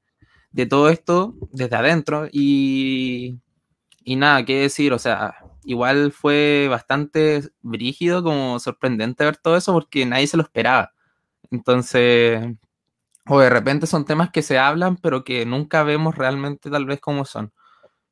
de 0.52 0.66
todo 0.66 0.90
esto 0.90 1.34
desde 1.52 1.76
adentro 1.76 2.28
y, 2.30 3.38
y 4.04 4.16
nada, 4.16 4.44
qué 4.44 4.60
decir, 4.60 4.92
o 4.92 4.98
sea, 4.98 5.36
igual 5.64 6.12
fue 6.12 6.66
bastante 6.68 7.42
brígido, 7.62 8.22
como 8.22 8.60
sorprendente 8.60 9.24
ver 9.24 9.38
todo 9.38 9.56
eso 9.56 9.72
porque 9.72 10.04
nadie 10.04 10.26
se 10.26 10.36
lo 10.36 10.42
esperaba. 10.42 10.92
Entonces, 11.50 12.56
o 13.26 13.40
de 13.40 13.50
repente 13.50 13.86
son 13.86 14.04
temas 14.04 14.30
que 14.30 14.42
se 14.42 14.58
hablan, 14.58 14.96
pero 14.96 15.24
que 15.24 15.46
nunca 15.46 15.82
vemos 15.82 16.16
realmente 16.16 16.70
tal 16.70 16.86
vez 16.86 17.00
cómo 17.00 17.24
son. 17.24 17.52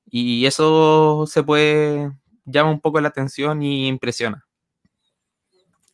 Y 0.07 0.47
eso 0.47 1.27
se 1.27 1.43
puede, 1.43 2.13
llama 2.45 2.71
un 2.71 2.81
poco 2.81 3.01
la 3.01 3.09
atención 3.09 3.63
y 3.63 3.89
impresiona. 3.89 4.47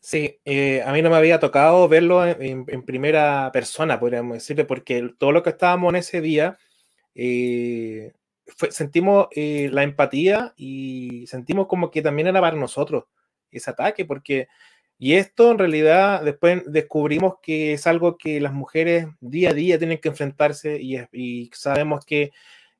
Sí, 0.00 0.40
eh, 0.44 0.82
a 0.86 0.92
mí 0.92 1.02
no 1.02 1.10
me 1.10 1.16
había 1.16 1.38
tocado 1.38 1.86
verlo 1.86 2.24
en, 2.24 2.64
primera 2.86 3.50
persona, 3.52 4.00
podríamos 4.00 4.34
decirle, 4.34 4.64
porque 4.64 5.10
todo 5.18 5.32
lo 5.32 5.42
que 5.42 5.50
estábamos 5.50 5.90
en 5.90 5.96
ese 5.96 6.20
día, 6.22 6.56
eh, 7.14 8.12
sentimos 8.70 9.28
eh, 9.32 9.68
la 9.70 9.82
empatía 9.82 10.54
y 10.56 11.26
sentimos 11.26 11.66
como 11.66 11.90
que 11.90 12.00
también 12.00 12.28
era 12.28 12.40
para 12.40 12.56
nosotros 12.56 13.04
ese 13.50 13.70
ataque, 13.70 14.04
porque, 14.06 14.48
y 14.98 15.14
esto 15.14 15.52
en 15.52 15.58
realidad 15.58 16.22
después 16.22 16.62
descubrimos 16.66 17.34
que 17.40 17.72
es 17.72 17.86
algo 17.86 18.18
que 18.18 18.40
las 18.40 18.52
mujeres 18.52 19.06
día 19.20 19.50
a 19.50 19.54
día 19.54 19.78
tienen 19.78 19.98
que 19.98 20.08
enfrentarse 20.08 20.78
y, 20.80 21.50
sabemos 21.52 22.04
que 22.04 22.32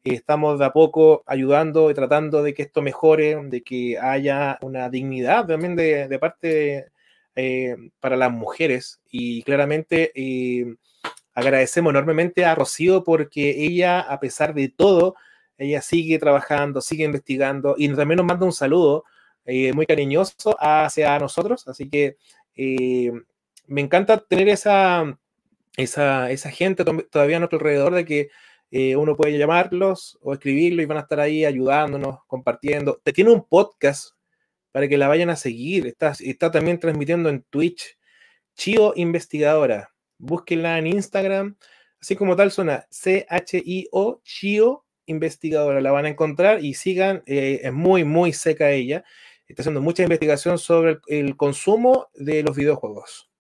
estamos 0.03 0.59
de 0.59 0.65
a 0.65 0.73
poco 0.73 1.23
ayudando 1.27 1.91
y 1.91 1.95
tratando 1.95 2.43
de 2.43 2.55
que 2.55 2.63
esto 2.63 2.83
mejore, 2.83 3.37
de 3.45 3.63
que 3.63 3.99
haya 3.99 4.59
una 4.63 4.89
dignidad 4.91 5.47
también 5.47 5.77
de, 5.77 6.19
parte 6.19 6.87
eh, 7.37 7.77
para 8.01 8.17
las 8.17 8.33
mujeres. 8.33 9.01
Y 9.11 9.43
claramente 9.43 10.13
eh, 10.15 10.77
agradecemos 11.35 11.91
enormemente 11.91 12.45
a 12.45 12.55
Rocío 12.55 13.05
porque 13.05 13.51
ella, 13.65 14.01
a 14.01 14.19
pesar 14.21 14.55
de 14.55 14.69
todo, 14.69 15.15
ella 15.57 15.83
sigue 15.83 16.19
trabajando, 16.19 16.81
sigue 16.81 17.05
investigando 17.05 17.75
y 17.79 17.89
también 17.95 18.19
nos 18.19 18.27
manda 18.27 18.47
un 18.47 18.53
saludo 18.53 19.05
eh, 19.49 19.73
muy 19.73 19.87
cariñoso 19.87 20.57
hacia 20.61 21.19
nosotros, 21.19 21.67
así 21.67 21.89
que 21.89 22.17
me 23.67 23.81
encanta 23.81 24.19
tener 24.19 24.49
esa, 24.49 25.19
esa, 25.77 26.31
esa 26.31 26.51
gente 26.51 26.85
todavía 26.85 27.37
a 27.37 27.41
nuestro 27.41 27.59
alrededor 27.59 27.95
de 27.95 28.05
que 28.05 28.31
uno 28.97 29.17
puede 29.17 29.39
llamarlos 29.39 30.19
o 30.21 30.33
escribirlo 30.33 30.83
y 30.83 30.87
van 30.87 30.99
a 30.99 31.03
estar 31.03 31.21
ahí 31.21 31.45
ayudándonos, 31.45 32.19
compartiendo. 32.27 33.01
Te 33.03 33.13
tiene 33.13 33.31
un 33.31 33.45
podcast 33.45 34.13
para 34.73 34.89
que 34.89 34.99
la 34.99 35.09
vayan 35.09 35.31
a 35.31 35.37
seguir. 35.37 35.87
Está, 35.87 36.13
está 36.21 36.51
también 36.51 36.79
transmitiendo 36.79 37.29
en 37.29 37.43
Twitch. 37.43 37.99
Chio 38.55 38.93
Investigadora. 38.97 39.93
Búsquenla 40.19 40.79
en 40.79 40.89
Instagram. 40.89 41.57
Así 42.01 42.17
como 42.17 42.37
tal 42.37 42.51
suena 42.51 42.87
C-H-I-O, 42.91 44.21
Chio 44.25 44.85
Investigadora. 45.07 45.81
La 45.81 45.93
van 45.93 46.07
a 46.07 46.11
encontrar 46.11 46.65
y 46.65 46.75
sigan. 46.75 47.23
Eh, 47.27 47.61
es 47.63 47.73
muy, 47.73 48.05
muy 48.05 48.33
seca 48.33 48.71
ella. 48.71 49.05
Está 49.49 49.63
haciendo 49.63 49.81
mucha 49.81 50.03
investigación 50.03 50.59
sobre 50.59 50.99
el, 51.07 51.37
consumo 51.37 52.09
de 52.15 52.43
los 52.43 52.55
videojuegos. 52.55 53.31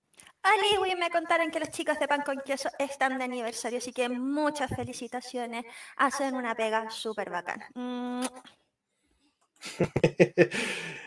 Ali, 0.42 0.94
me 0.97 1.11
contaron 1.11 1.51
que 1.51 1.61
los 1.61 1.71
chicos 1.71 1.99
de 1.99 2.09
Pan 2.09 2.23
con 2.23 2.40
Queso 2.44 2.71
están 2.79 3.18
de 3.18 3.25
aniversario, 3.25 3.79
así 3.79 3.92
que 3.92 4.09
muchas 4.09 4.75
felicitaciones. 4.75 5.64
Hacen 5.97 6.35
una 6.35 6.55
pega 6.55 6.90
súper 6.90 7.29
bacana. 7.29 7.68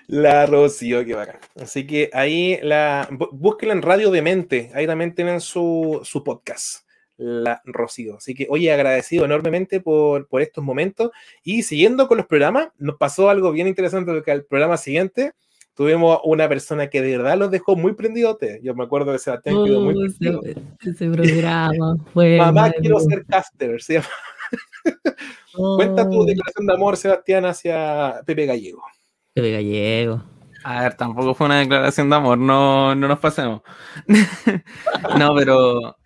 la 0.08 0.46
Rocío, 0.46 1.04
qué 1.04 1.16
bacán. 1.16 1.40
Así 1.60 1.88
que 1.88 2.12
ahí 2.14 2.60
la 2.62 3.08
búsquenla 3.12 3.74
en 3.74 3.82
Radio 3.82 4.12
de 4.12 4.22
Mente, 4.22 4.72
ahí 4.76 4.86
también 4.86 5.16
tienen 5.16 5.42
su, 5.42 6.02
su 6.04 6.24
podcast, 6.24 6.86
la 7.22 7.62
Rocío. 7.66 8.18
Así 8.18 8.34
que, 8.34 8.48
oye, 8.50 8.72
agradecido 8.72 9.26
enormemente 9.26 9.80
por, 9.80 10.28
por, 10.28 10.42
estos 10.42 10.64
momentos. 10.64 11.12
Y 11.44 11.64
siguiendo 11.64 12.08
con 12.08 12.18
los 12.18 12.26
programas, 12.26 12.70
nos 12.80 12.98
pasó 12.98 13.30
algo 13.30 13.52
bien 13.52 13.68
interesante 13.68 14.12
porque 14.12 14.32
al 14.32 14.44
programa 14.44 14.78
siguiente 14.78 15.34
tuvimos 15.76 16.20
una 16.24 16.50
persona 16.50 16.88
que 16.88 17.02
de 17.02 17.18
verdad 17.18 17.38
los 17.38 17.52
dejó 17.52 17.76
muy 17.76 17.94
prendidos. 17.94 18.38
Yo 18.64 18.74
me 18.74 18.84
acuerdo 18.84 19.12
de 19.12 19.20
Sebastián 19.20 19.64
quedó 19.64 19.82
muy 19.82 19.94
prendido. 19.94 20.42
Ese, 20.80 21.10
programa 21.10 21.96
fue. 22.12 22.38
Mamá, 22.40 22.72
quiero 22.72 23.00
ser 23.00 23.26
caster, 23.26 23.82
se 23.82 23.94
llama. 23.96 24.08
Cuenta 25.54 26.10
tu 26.10 26.22
oh. 26.22 26.26
declaración 26.26 26.66
de 26.66 26.74
amor, 26.74 26.98
Sebastián, 26.98 27.46
hacia 27.46 28.22
Pepe 28.26 28.48
Gallego. 28.48 28.84
Pepe 29.34 29.52
Gallego. 29.52 30.24
A 30.64 30.84
ver, 30.84 30.94
tampoco 30.94 31.34
fue 31.34 31.48
una 31.48 31.60
declaración 31.60 32.10
de 32.10 32.16
amor, 32.16 32.38
no, 32.38 32.94
no 32.94 33.08
nos 33.08 33.20
pasemos. 33.20 33.62
no, 35.18 35.36
pero 35.36 35.98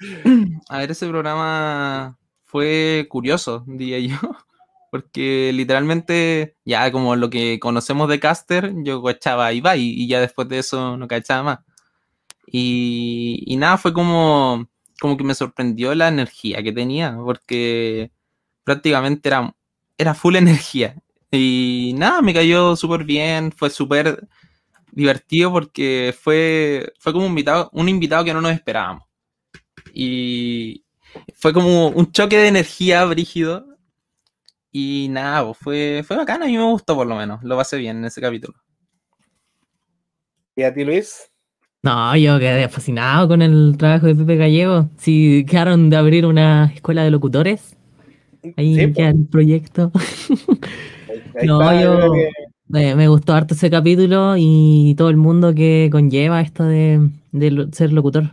a 0.70 0.80
ver, 0.80 0.92
ese 0.92 1.08
programa 1.08 2.18
fue 2.44 3.08
curioso, 3.10 3.64
diría 3.68 4.00
yo, 4.00 4.18
porque 4.92 5.52
literalmente 5.54 6.58
ya 6.66 6.92
como 6.92 7.16
lo 7.16 7.30
que 7.30 7.60
conocemos 7.60 8.10
de 8.10 8.20
Caster, 8.20 8.74
yo 8.84 9.04
cachaba 9.04 9.54
y 9.54 9.62
va 9.62 9.78
y 9.78 10.08
ya 10.08 10.20
después 10.22 10.48
de 10.50 10.60
eso 10.60 10.98
no 10.98 11.08
cachaba 11.08 11.44
más. 11.44 11.60
Y, 12.48 13.44
y 13.48 13.58
nada, 13.58 13.78
fue 13.78 13.94
como, 13.94 14.68
como 15.00 15.18
que 15.18 15.24
me 15.24 15.36
sorprendió 15.36 15.94
la 15.96 16.08
energía 16.08 16.64
que 16.64 16.72
tenía, 16.72 17.18
porque 17.18 18.12
prácticamente 18.64 19.30
era, 19.30 19.56
era 19.98 20.14
full 20.14 20.36
energía. 20.36 20.96
Y 21.32 21.94
nada, 21.98 22.22
me 22.22 22.34
cayó 22.34 22.76
súper 22.76 23.04
bien, 23.04 23.52
fue 23.52 23.70
súper 23.70 24.28
divertido 24.92 25.52
porque 25.52 26.16
fue, 26.20 26.94
fue 27.00 27.14
como 27.14 27.26
un 27.26 27.32
invitado, 27.32 27.70
un 27.74 27.90
invitado 27.90 28.24
que 28.26 28.34
no 28.34 28.42
nos 28.42 28.54
esperábamos. 28.54 29.05
Y 29.96 30.84
fue 31.34 31.54
como 31.54 31.88
un 31.88 32.12
choque 32.12 32.38
de 32.38 32.50
energía 32.50 33.06
brígido. 33.06 33.66
Y 34.72 35.08
nada, 35.10 35.46
pues, 35.46 35.58
fue, 35.58 36.04
fue 36.06 36.18
bacán, 36.18 36.44
a 36.44 36.48
mí 36.48 36.58
me 36.58 36.64
gustó 36.64 36.96
por 36.96 37.08
lo 37.08 37.16
menos, 37.16 37.42
lo 37.44 37.56
pasé 37.56 37.78
bien 37.78 37.98
en 37.98 38.06
ese 38.06 38.20
capítulo. 38.20 38.56
¿Y 40.58 40.64
a 40.64 40.74
ti, 40.74 40.84
Luis? 40.84 41.32
No, 41.82 42.16
yo 42.18 42.38
quedé 42.40 42.68
fascinado 42.68 43.28
con 43.30 43.42
el 43.42 43.76
trabajo 43.78 44.08
de 44.08 44.16
Pepe 44.16 44.36
Gallego. 44.36 44.90
Si 44.98 45.46
quedaron 45.48 45.90
de 45.90 45.96
abrir 45.96 46.26
una 46.26 46.72
escuela 46.74 47.04
de 47.04 47.12
locutores, 47.12 47.76
Ahí 48.58 48.94
ya 48.94 49.10
el 49.10 49.26
proyecto. 49.26 49.92
no, 51.44 51.82
yo 51.82 52.12
me, 52.68 53.08
gustó 53.08 53.34
harto 53.34 53.54
ese 53.54 53.70
capítulo 53.70 54.36
y 54.38 54.96
todo 54.98 55.10
el 55.10 55.18
mundo 55.18 55.54
que 55.54 55.90
conlleva 55.92 56.42
esto 56.42 56.64
de, 56.64 57.10
ser 57.72 57.94
locutor. 57.94 58.32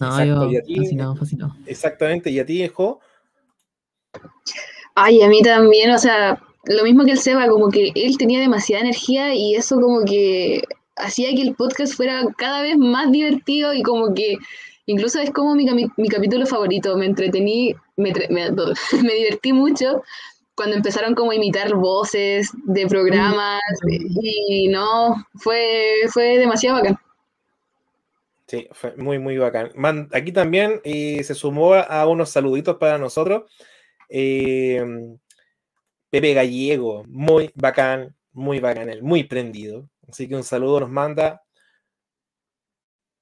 No, 0.00 0.50
yo 0.50 0.60
fascinado, 0.76 1.16
fascinado. 1.16 1.56
Exactamente, 1.66 2.30
¿y 2.30 2.38
a 2.38 2.46
ti, 2.46 2.62
Ejo? 2.62 3.00
Ay, 4.94 5.22
a 5.22 5.28
mí 5.28 5.42
también, 5.42 5.90
o 5.90 5.98
sea, 5.98 6.42
lo 6.64 6.84
mismo 6.84 7.04
que 7.04 7.12
el 7.12 7.18
Seba, 7.18 7.48
como 7.48 7.68
que 7.68 7.92
él 7.94 8.16
tenía 8.18 8.40
demasiada 8.40 8.82
energía 8.82 9.34
y 9.34 9.54
eso 9.54 9.80
como 9.80 10.04
que 10.04 10.62
hacía 10.96 11.30
que 11.34 11.42
el 11.42 11.54
podcast 11.54 11.94
fuera 11.94 12.22
cada 12.36 12.62
vez 12.62 12.76
más 12.76 13.10
divertido 13.12 13.74
y 13.74 13.82
como 13.82 14.14
que 14.14 14.38
Incluso 14.88 15.20
es 15.20 15.30
como 15.30 15.54
mi, 15.54 15.66
mi 15.98 16.08
capítulo 16.08 16.46
favorito, 16.46 16.96
me 16.96 17.04
entretení, 17.04 17.74
me, 17.96 18.10
me, 18.30 19.14
divertí 19.14 19.52
mucho 19.52 20.02
cuando 20.54 20.76
empezaron 20.76 21.14
como 21.14 21.30
a 21.30 21.34
imitar 21.34 21.74
voces 21.74 22.50
de 22.64 22.86
programas 22.86 23.60
y 23.86 24.68
no, 24.68 25.14
fue, 25.34 25.92
fue 26.10 26.38
demasiado 26.38 26.78
bacán. 26.78 26.98
Sí, 28.48 28.66
fue 28.72 28.96
muy, 28.96 29.18
muy 29.18 29.36
bacán. 29.36 29.70
aquí 30.10 30.32
también 30.32 30.80
se 30.82 31.34
sumó 31.34 31.74
a 31.74 32.06
unos 32.08 32.30
saluditos 32.30 32.76
para 32.78 32.96
nosotros. 32.96 33.42
Eh, 34.08 34.82
Pepe 36.08 36.32
Gallego, 36.32 37.04
muy 37.08 37.50
bacán, 37.54 38.16
muy 38.32 38.58
bacán, 38.58 38.90
muy 39.02 39.24
prendido. 39.24 39.90
Así 40.08 40.26
que 40.26 40.34
un 40.34 40.44
saludo 40.44 40.80
nos 40.80 40.88
manda 40.88 41.42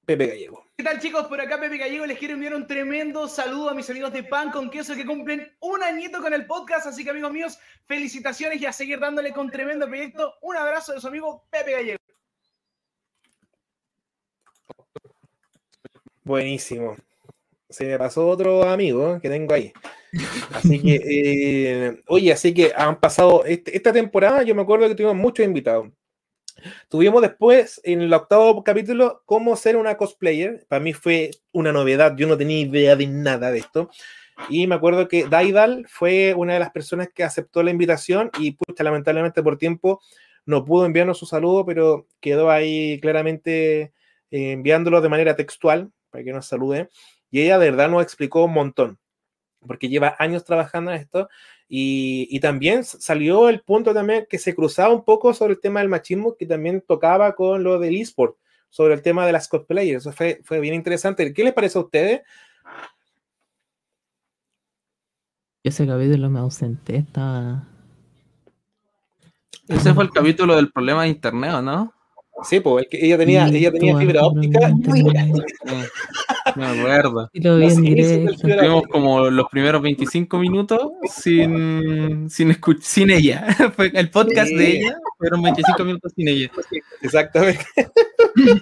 Pepe 0.05 0.27
Gallego. 0.27 0.63
¿Qué 0.77 0.83
tal 0.85 1.01
chicos? 1.01 1.27
Por 1.27 1.41
acá 1.41 1.59
Pepe 1.59 1.77
Gallego 1.77 2.05
les 2.05 2.17
quiero 2.17 2.35
enviar 2.35 2.55
un 2.55 2.65
tremendo 2.65 3.27
saludo 3.27 3.71
a 3.71 3.73
mis 3.73 3.89
amigos 3.89 4.13
de 4.13 4.23
Pan 4.23 4.49
con 4.49 4.69
Queso 4.69 4.95
que 4.95 5.05
cumplen 5.05 5.53
un 5.59 5.83
añito 5.83 6.21
con 6.21 6.33
el 6.33 6.45
podcast, 6.45 6.87
así 6.87 7.03
que 7.03 7.09
amigos 7.09 7.33
míos, 7.33 7.59
felicitaciones 7.85 8.61
y 8.61 8.65
a 8.65 8.71
seguir 8.71 9.01
dándole 9.01 9.33
con 9.33 9.51
tremendo 9.51 9.87
proyecto. 9.87 10.35
Un 10.41 10.55
abrazo 10.55 10.93
de 10.93 11.01
su 11.01 11.07
amigo 11.09 11.45
Pepe 11.49 11.73
Gallego. 11.73 12.06
Buenísimo. 16.27 16.97
Se 17.69 17.85
me 17.85 17.97
pasó 17.97 18.27
otro 18.27 18.63
amigo 18.63 19.17
que 19.21 19.29
tengo 19.29 19.53
ahí. 19.53 19.71
Así 20.51 20.81
que, 20.81 20.99
eh, 21.05 22.01
oye, 22.07 22.33
así 22.33 22.53
que 22.53 22.73
han 22.75 22.99
pasado 22.99 23.45
este, 23.45 23.77
esta 23.77 23.93
temporada, 23.93 24.43
yo 24.43 24.53
me 24.53 24.61
acuerdo 24.61 24.89
que 24.89 24.95
tuvimos 24.95 25.15
muchos 25.15 25.45
invitados. 25.45 25.87
Tuvimos 26.89 27.21
después, 27.21 27.79
en 27.85 28.01
el 28.01 28.13
octavo 28.13 28.61
capítulo, 28.61 29.21
cómo 29.25 29.55
ser 29.55 29.77
una 29.77 29.95
cosplayer. 29.95 30.65
Para 30.67 30.81
mí 30.81 30.91
fue 30.91 31.31
una 31.53 31.71
novedad, 31.71 32.13
yo 32.17 32.27
no 32.27 32.37
tenía 32.37 32.59
idea 32.59 32.97
de 32.97 33.07
nada 33.07 33.49
de 33.49 33.59
esto. 33.59 33.89
Y 34.49 34.67
me 34.67 34.75
acuerdo 34.75 35.07
que 35.07 35.29
Daidal 35.29 35.85
fue 35.87 36.33
una 36.33 36.55
de 36.55 36.59
las 36.59 36.71
personas 36.71 37.07
que 37.13 37.23
aceptó 37.23 37.63
la 37.63 37.71
invitación 37.71 38.31
y 38.37 38.51
pucha, 38.51 38.83
lamentablemente 38.83 39.41
por 39.41 39.57
tiempo 39.57 40.01
no 40.45 40.65
pudo 40.65 40.85
enviarnos 40.85 41.19
su 41.19 41.25
saludo, 41.25 41.65
pero 41.65 42.05
quedó 42.19 42.51
ahí 42.51 42.99
claramente 42.99 43.93
eh, 44.29 44.51
enviándolo 44.51 44.99
de 44.99 45.09
manera 45.09 45.37
textual 45.37 45.91
para 46.17 46.25
que 46.25 46.33
nos 46.33 46.47
salude. 46.47 46.89
Y 47.29 47.41
ella 47.41 47.59
de 47.59 47.69
verdad 47.69 47.89
nos 47.89 48.01
explicó 48.01 48.45
un 48.45 48.53
montón, 48.53 48.97
porque 49.59 49.87
lleva 49.87 50.15
años 50.17 50.43
trabajando 50.43 50.91
en 50.91 50.97
esto 50.97 51.29
Y, 51.69 52.27
y, 52.31 52.39
también 52.39 52.83
salió 52.83 53.49
el 53.49 53.61
punto 53.61 53.93
también 53.93 54.25
que 54.27 54.39
se 54.39 54.55
cruzaba 54.55 54.93
un 54.93 55.03
poco 55.03 55.33
sobre 55.33 55.53
el 55.53 55.59
tema 55.59 55.81
del 55.81 55.89
machismo 55.89 56.35
que 56.35 56.47
también 56.47 56.81
tocaba 56.81 57.35
con 57.35 57.61
lo 57.61 57.77
del 57.77 57.95
eSport, 57.95 58.37
sobre 58.69 58.95
el 58.95 59.01
tema 59.03 59.27
de 59.27 59.33
las 59.33 59.47
cosplayers. 59.47 60.03
Eso 60.03 60.11
fue, 60.11 60.41
fue 60.43 60.59
bien 60.59 60.73
interesante. 60.73 61.31
¿Qué 61.33 61.43
les 61.43 61.53
parece 61.53 61.77
a 61.77 61.81
ustedes? 61.81 62.21
Ese 65.61 65.85
capítulo 65.85 66.29
me 66.29 66.39
ausenté, 66.39 66.97
estaba... 66.97 67.67
Ese 69.67 69.93
fue 69.93 70.05
el 70.05 70.11
capítulo 70.11 70.55
del 70.55 70.71
problema 70.71 71.03
de 71.03 71.09
internet, 71.09 71.51
¿o 71.55 71.61
¿no? 71.61 71.93
Sí, 72.43 72.59
pues 72.59 72.85
ella 72.91 73.17
tenía, 73.17 73.47
ella 73.47 73.71
tenía 73.71 73.97
fibra 73.97 74.25
óptica. 74.25 74.71
Me 76.55 76.65
acuerdo. 76.65 77.29
Y 77.33 77.41
lo. 77.41 77.57
Estuvimos 77.59 78.83
como 78.91 79.29
los 79.29 79.47
primeros 79.49 79.81
25 79.81 80.37
minutos 80.37 80.79
sin, 81.09 82.29
sin, 82.29 82.49
escuch- 82.51 82.81
sin 82.81 83.09
ella. 83.09 83.45
Fue 83.75 83.91
el 83.93 84.09
podcast 84.11 84.49
Sí. 84.49 84.55
de 84.55 84.77
ella, 84.77 84.97
fueron 85.17 85.41
25 85.41 85.83
minutos 85.83 86.11
sin 86.15 86.27
ella. 86.27 86.51
Exactamente. 87.01 87.65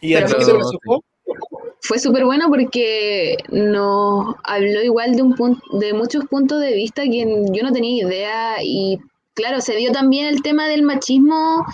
¿Y 0.00 0.14
a 0.14 0.26
Pero? 0.26 1.00
Fue 1.80 1.98
súper 1.98 2.24
bueno 2.24 2.46
porque 2.48 3.36
nos 3.50 4.34
habló 4.44 4.82
igual 4.82 5.14
de 5.14 5.22
un 5.22 5.34
punto, 5.34 5.78
de 5.78 5.92
muchos 5.92 6.24
puntos 6.24 6.60
de 6.60 6.72
vista 6.74 7.02
que 7.04 7.18
yo 7.52 7.62
no 7.62 7.72
tenía 7.72 8.04
idea 8.06 8.54
y 8.62 8.98
claro, 9.36 9.60
se 9.60 9.76
dio 9.76 9.92
también 9.92 10.26
el 10.26 10.42
tema 10.42 10.66
del 10.66 10.82
machismo 10.82 11.64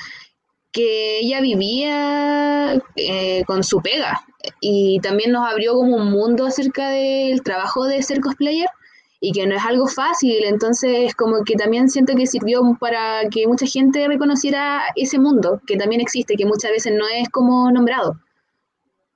que 0.73 1.21
ella 1.21 1.41
vivía 1.41 2.83
eh, 2.97 3.45
con 3.47 3.63
su 3.63 3.81
pega. 3.81 4.21
Y 4.61 4.99
también 5.01 5.33
nos 5.33 5.49
abrió 5.49 5.75
como 5.75 5.97
un 5.97 6.11
mundo 6.11 6.47
acerca 6.47 6.91
del 6.91 7.43
trabajo 7.43 7.85
de 7.85 8.03
ser 8.03 8.21
cosplayer 8.21 8.69
y 9.21 9.31
que 9.31 9.47
no 9.47 9.55
es 9.55 9.65
algo 9.65 9.87
fácil, 9.87 10.43
entonces 10.45 11.15
como 11.15 11.45
que 11.45 11.55
también 11.55 11.89
siento 11.89 12.15
que 12.17 12.27
sirvió 12.27 12.61
para 12.81 13.29
que 13.31 13.47
mucha 13.47 13.67
gente 13.67 14.09
reconociera 14.09 14.83
ese 14.97 15.21
mundo 15.21 15.61
que 15.65 15.77
también 15.77 16.01
existe, 16.01 16.35
que 16.35 16.45
muchas 16.45 16.73
veces 16.73 16.93
no 16.99 17.07
es 17.07 17.29
como 17.29 17.71
nombrado 17.71 18.17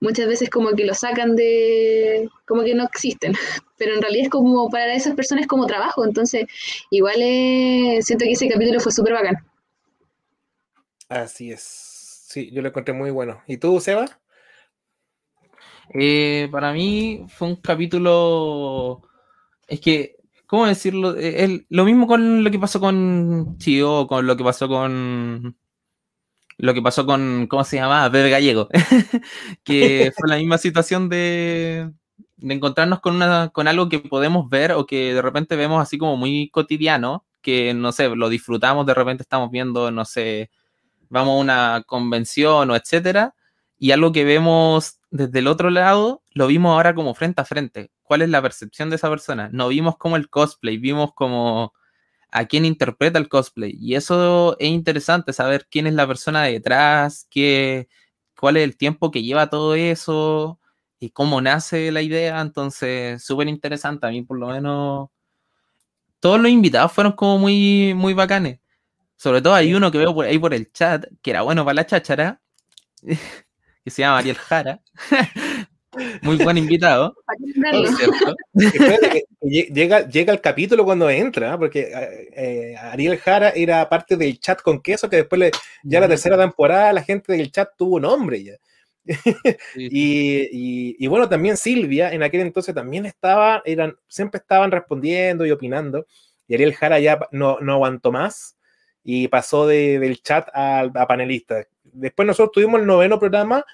muchas 0.01 0.27
veces 0.29 0.51
como 0.51 0.71
que 0.73 0.85
lo 0.85 0.95
sacan 0.95 1.37
de, 1.37 2.29
como 2.47 2.63
que 2.65 2.75
no 2.75 2.85
existen, 2.85 3.35
pero 3.79 3.95
en 3.95 4.03
realidad 4.03 4.25
es 4.27 4.31
como 4.31 4.69
para 4.71 4.95
esas 4.95 5.15
personas 5.15 5.47
como 5.47 5.67
trabajo, 5.67 6.05
entonces 6.05 6.47
igual 6.91 7.17
eh, 7.21 7.99
siento 8.03 8.25
que 8.25 8.33
ese 8.33 8.49
capítulo 8.49 8.81
fue 8.81 8.93
súper 8.93 9.15
bacán. 9.15 9.37
Así 11.09 11.51
es. 11.53 11.63
Sí, 12.29 12.51
yo 12.53 12.63
lo 12.63 12.69
encontré 12.69 12.95
muy 12.95 13.11
bueno. 13.11 13.43
¿Y 13.47 13.57
tú, 13.59 13.81
Seba? 13.81 14.21
Eh, 15.95 16.49
para 16.51 16.73
mí 16.73 17.25
fue 17.29 17.49
un 17.49 17.57
capítulo. 17.57 19.03
Es 19.69 19.81
que, 19.81 20.17
¿cómo 20.47 20.67
decirlo? 20.67 21.17
Eh, 21.17 21.45
el- 21.45 21.67
lo 21.71 21.85
mismo 21.85 22.07
con 22.07 22.45
lo 22.45 22.51
que 22.51 22.59
pasó 22.59 22.81
con 22.81 23.59
Chio, 23.59 24.07
con 24.09 24.27
lo 24.27 24.37
que 24.37 24.45
pasó 24.45 24.69
con. 24.69 25.57
Lo 26.59 26.75
que 26.75 26.83
pasó 26.83 27.07
con. 27.07 27.47
¿Cómo 27.49 27.65
se 27.65 27.77
llama? 27.77 28.09
Bebe 28.09 28.31
Gallego. 28.31 28.69
que 29.65 30.13
fue 30.17 30.29
la 30.29 30.37
misma 30.37 30.59
situación 30.59 31.09
de, 31.09 31.91
de 32.37 32.55
encontrarnos 32.55 33.01
con, 33.01 33.17
una, 33.17 33.51
con 33.51 33.69
algo 33.69 33.89
que 33.89 33.99
podemos 33.99 34.49
ver 34.49 34.73
o 34.73 34.87
que 34.87 35.15
de 35.15 35.23
repente 35.23 35.57
vemos 35.57 35.83
así 35.83 35.99
como 35.99 36.17
muy 36.17 36.51
cotidiano, 36.51 37.25
que 37.43 37.75
no 37.75 37.93
sé, 37.93 38.09
lo 38.09 38.29
disfrutamos, 38.29 38.87
de 38.87 38.95
repente 38.95 39.23
estamos 39.23 39.51
viendo, 39.51 39.91
no 39.91 40.05
sé, 40.05 40.51
vamos 41.09 41.35
a 41.37 41.41
una 41.41 41.83
convención 41.87 42.71
o 42.71 42.77
etcétera, 42.77 43.35
y 43.79 43.91
algo 43.93 44.13
que 44.13 44.25
vemos 44.25 44.99
desde 45.11 45.39
el 45.39 45.47
otro 45.47 45.71
lado, 45.71 46.23
lo 46.33 46.47
vimos 46.47 46.73
ahora 46.73 46.95
como 46.95 47.15
frente 47.15 47.41
a 47.41 47.45
frente. 47.45 47.91
¿Cuál 48.03 48.23
es 48.23 48.29
la 48.29 48.43
percepción 48.43 48.91
de 48.91 48.97
esa 48.97 49.11
persona? 49.11 49.49
No 49.53 49.69
vimos 49.69 49.97
como 49.97 50.17
el 50.17 50.29
cosplay, 50.29 50.79
vimos 50.79 51.13
como 51.15 51.73
a 52.37 52.45
quién 52.47 52.67
interpreta 52.67 53.19
el 53.19 53.31
cosplay. 53.31 53.77
Y 53.81 53.95
eso 53.95 54.59
es 54.59 54.69
interesante, 54.69 55.33
saber 55.33 55.67
quién 55.71 55.87
es 55.87 55.95
la 55.95 56.07
persona 56.07 56.43
detrás, 56.43 57.27
qué, 57.31 57.89
cuál 58.39 58.59
es 58.59 58.65
el 58.65 58.77
tiempo 58.77 59.11
que 59.11 59.23
lleva 59.23 59.49
todo 59.49 59.75
eso 59.75 60.61
y 61.01 61.11
cómo 61.11 61.41
nace 61.41 61.91
la 61.93 62.03
idea. 62.03 62.43
Entonces, 62.43 63.25
súper 63.25 63.49
interesante. 63.49 64.07
A 64.07 64.11
mí, 64.11 64.21
por 64.23 64.39
lo 64.39 64.49
menos, 64.49 65.09
todos 66.21 66.39
los 66.39 66.51
invitados 66.51 66.93
fueron 66.93 67.15
como 67.15 67.39
muy, 67.39 67.95
muy 67.95 68.13
bacanes. 68.13 68.61
Sobre 69.17 69.41
todo 69.41 69.55
hay 69.55 69.73
uno 69.75 69.91
que 69.91 69.99
veo 69.99 70.15
por 70.15 70.27
ahí 70.27 70.39
por 70.39 70.53
el 70.53 70.71
chat, 70.73 71.07
que 71.23 71.31
era 71.31 71.43
bueno 71.43 71.65
para 71.65 71.77
la 71.77 71.87
cháchara, 71.87 72.43
que 73.03 73.91
se 73.91 74.03
llama 74.03 74.19
Ariel 74.19 74.37
Jara. 74.37 74.83
Muy 76.23 76.37
buen 76.37 76.59
invitado. 76.59 77.15
que- 78.53 79.25
que 79.41 79.69
llega, 79.73 80.09
llega 80.09 80.33
el 80.33 80.41
capítulo 80.41 80.85
cuando 80.85 81.09
entra, 81.11 81.55
¿eh? 81.55 81.59
porque 81.59 81.81
eh, 81.93 82.29
eh, 82.37 82.77
Ariel 82.77 83.19
Jara 83.19 83.51
era 83.51 83.89
parte 83.89 84.17
del 84.17 84.39
chat 84.41 84.61
con 84.63 84.81
queso, 84.81 85.09
que 85.09 85.17
después 85.17 85.39
le- 85.39 85.51
ya 85.83 86.01
la 86.01 86.09
tercera 86.09 86.37
temporada 86.39 86.93
la 86.93 87.03
gente 87.03 87.33
del 87.33 87.51
chat 87.51 87.71
tuvo 87.77 88.01
nombre 88.01 88.43
ya. 88.43 88.55
y, 89.77 90.41
y- 90.51 90.97
y 90.99 91.07
bueno, 91.07 91.29
también 91.29 91.57
Silvia 91.57 92.13
en 92.13 92.23
aquel 92.23 92.41
entonces 92.41 92.75
también 92.75 93.07
estaba, 93.07 93.63
eran, 93.65 93.97
siempre 94.09 94.39
estaban 94.41 94.71
respondiendo 94.71 95.47
y 95.47 95.51
opinando, 95.51 96.07
y 96.49 96.55
Ariel 96.55 96.75
Jara 96.75 96.99
ya 97.01 97.19
no, 97.31 97.59
no 97.61 97.75
aguantó 97.75 98.11
más 98.13 98.57
y 99.05 99.29
pasó 99.29 99.67
de- 99.67 99.99
del 100.01 100.21
chat 100.23 100.49
al- 100.53 100.91
a, 100.95 101.07
panelista. 101.07 101.65
Después 101.85 102.27
nosotros 102.27 102.53
tuvimos 102.53 102.81
el 102.81 102.87
noveno 102.87 103.19
programa, 103.19 103.65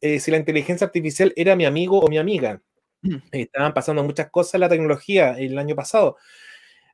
eh, 0.00 0.20
si 0.20 0.30
la 0.30 0.36
inteligencia 0.38 0.86
artificial 0.86 1.32
era 1.36 1.56
mi 1.56 1.64
amigo 1.66 2.00
o 2.00 2.08
mi 2.08 2.18
amiga. 2.18 2.60
Estaban 3.32 3.74
pasando 3.74 4.02
muchas 4.04 4.30
cosas 4.30 4.54
en 4.54 4.60
la 4.62 4.68
tecnología 4.68 5.32
el 5.38 5.58
año 5.58 5.74
pasado. 5.76 6.16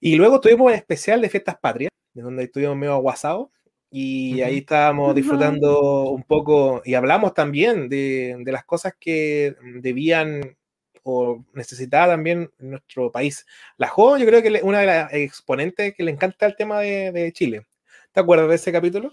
Y 0.01 0.17
luego 0.17 0.41
tuvimos 0.41 0.73
el 0.73 0.79
especial 0.79 1.21
de 1.23 1.31
Fiestas 1.31 1.57
Patrias, 1.61 1.91
de 2.15 2.23
donde 2.23 2.45
estuvimos 2.45 2.77
medio 2.77 2.95
aguasados. 2.95 3.49
Y 3.91 4.43
ahí 4.43 4.59
estábamos 4.59 5.15
disfrutando 5.15 6.11
un 6.11 6.25
poco 6.25 6.83
y 6.85 6.95
hablamos 6.95 7.33
también 7.35 7.89
de, 7.89 8.37
de 8.41 8.53
las 8.53 8.65
cosas 8.65 8.95
que 8.99 9.55
debían 9.81 10.57
o 11.05 11.45
necesitaba 11.55 12.09
también 12.15 12.51
nuestro 12.59 13.13
país. 13.13 13.47
La 13.77 13.89
Jo, 13.89 14.17
yo 14.19 14.27
creo 14.27 14.43
que 14.43 14.51
le- 14.51 14.63
una 14.63 14.81
de 14.81 14.87
las 14.87 15.13
exponentes 15.15 15.95
que 15.95 16.03
le 16.03 16.11
encanta 16.13 16.47
el 16.47 16.57
tema 16.57 16.81
de, 16.81 17.13
de 17.13 17.33
Chile. 17.33 17.67
¿Te 18.15 18.21
acuerdas 18.21 18.49
de 18.49 18.55
ese 18.55 18.71
capítulo? 18.71 19.13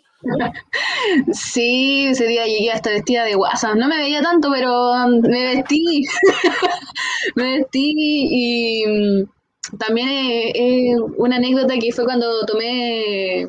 Sí, 1.34 2.06
ese 2.06 2.28
día 2.28 2.46
llegué 2.46 2.72
hasta 2.72 2.92
vestida 2.92 3.24
de 3.24 3.36
WhatsApp. 3.36 3.76
No 3.76 3.88
me 3.88 3.98
veía 3.98 4.22
tanto, 4.22 4.52
pero 4.54 4.92
um, 4.92 5.22
me 5.22 5.56
vestí. 5.56 6.06
me 7.36 7.58
vestí 7.58 7.96
y 7.96 8.86
mm, 8.86 9.78
también 9.80 10.08
eh, 10.08 10.52
eh, 10.54 10.96
una 11.18 11.38
anécdota 11.38 11.74
que 11.80 11.92
fue 11.92 12.06
cuando 12.06 12.46
tomé 12.46 13.42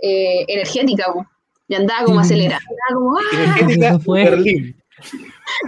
eh, 0.00 0.44
energética 0.48 1.12
po, 1.12 1.26
y 1.68 1.74
andaba 1.74 2.04
como 2.06 2.20
acelerada. 2.20 2.62
Andaba 2.62 2.94
como, 2.94 3.18
¡ah! 3.18 3.58
Energética 3.60 4.00
Berlín. 4.06 4.76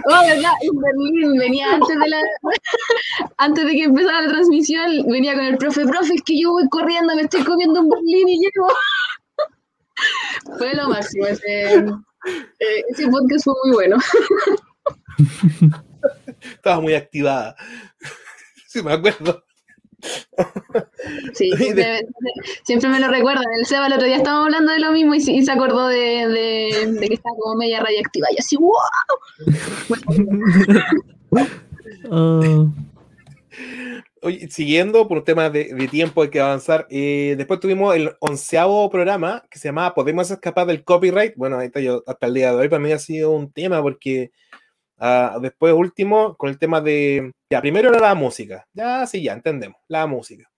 Oh, 0.05 0.25
verdad, 0.25 0.53
en 0.61 0.81
Berlín 0.81 1.37
venía 1.37 1.75
antes 1.75 1.95
de 1.95 2.09
la 2.09 2.21
antes 3.37 3.65
de 3.65 3.71
que 3.71 3.83
empezara 3.83 4.23
la 4.23 4.29
transmisión, 4.29 5.05
venía 5.07 5.35
con 5.35 5.45
el 5.45 5.57
profe, 5.57 5.85
profe, 5.85 6.15
es 6.15 6.23
que 6.23 6.39
yo 6.39 6.53
voy 6.53 6.67
corriendo, 6.69 7.15
me 7.15 7.21
estoy 7.21 7.43
comiendo 7.43 7.81
un 7.81 7.89
Berlín 7.89 8.29
y 8.29 8.39
llego. 8.39 8.67
Fue 10.57 10.73
lo 10.75 10.89
máximo, 10.89 11.25
ese, 11.27 11.75
eh, 11.75 12.83
ese 12.89 13.07
podcast 13.07 13.43
fue 13.45 13.53
muy 13.65 13.73
bueno. 13.73 13.97
Estaba 16.41 16.79
muy 16.81 16.93
activada. 16.93 17.55
Sí, 18.67 18.81
me 18.83 18.93
acuerdo. 18.93 19.43
Sí, 21.33 21.51
siempre, 21.57 22.07
siempre 22.63 22.89
me 22.89 22.99
lo 22.99 23.07
recuerdan. 23.07 23.43
El 23.59 23.65
Seba 23.65 23.87
el 23.87 23.93
otro 23.93 24.05
día 24.05 24.17
estábamos 24.17 24.45
hablando 24.45 24.71
de 24.71 24.79
lo 24.79 24.91
mismo 24.91 25.15
y, 25.15 25.21
se- 25.21 25.31
y 25.31 25.43
se 25.43 25.51
acordó 25.51 25.87
de, 25.87 26.27
de- 26.27 26.87
de 26.99 27.07
que 27.07 27.15
estaba 27.15 27.35
como 27.39 27.55
media 27.55 27.79
radioactiva. 27.81 28.27
Y 28.31 28.37
así, 28.39 28.55
¡wow! 28.57 28.73
Oh, 32.11 32.69
Oye, 34.27 34.49
siguiendo 34.49 35.07
por 35.07 35.19
un 35.19 35.23
tema 35.23 35.49
de, 35.49 35.73
de 35.73 35.87
tiempo 35.87 36.21
hay 36.21 36.29
que 36.29 36.41
avanzar. 36.41 36.85
eh, 36.89 37.35
después 37.37 37.61
tuvimos 37.61 37.95
el 37.95 38.11
onceavo 38.19 38.89
programa 38.89 39.41
que 39.49 39.57
se 39.57 39.69
llamaba 39.69 39.93
¿Podemos 39.95 40.29
escapar 40.29 40.67
del 40.67 40.83
copyright? 40.83 41.33
Bueno, 41.37 41.57
ahí 41.57 41.67
está 41.67 41.79
yo 41.79 42.03
hasta 42.05 42.27
el 42.27 42.33
día 42.33 42.51
de 42.51 42.57
hoy 42.57 42.67
para 42.67 42.81
mí 42.81 42.91
ha 42.91 42.99
sido 42.99 43.31
un 43.31 43.53
tema 43.53 43.81
porque 43.81 44.31
ah, 44.97 45.37
después 45.41 45.73
último 45.73 46.35
con 46.35 46.49
el 46.49 46.59
tema 46.59 46.81
de... 46.81 47.31
Ya, 47.49 47.61
primero 47.61 47.87
era 47.87 48.01
la 48.01 48.15
música. 48.15 48.67
Ya, 48.73 49.07
sí, 49.07 49.23
ya, 49.23 49.31
entendemos. 49.31 49.77
La 49.87 50.05
música. 50.07 50.51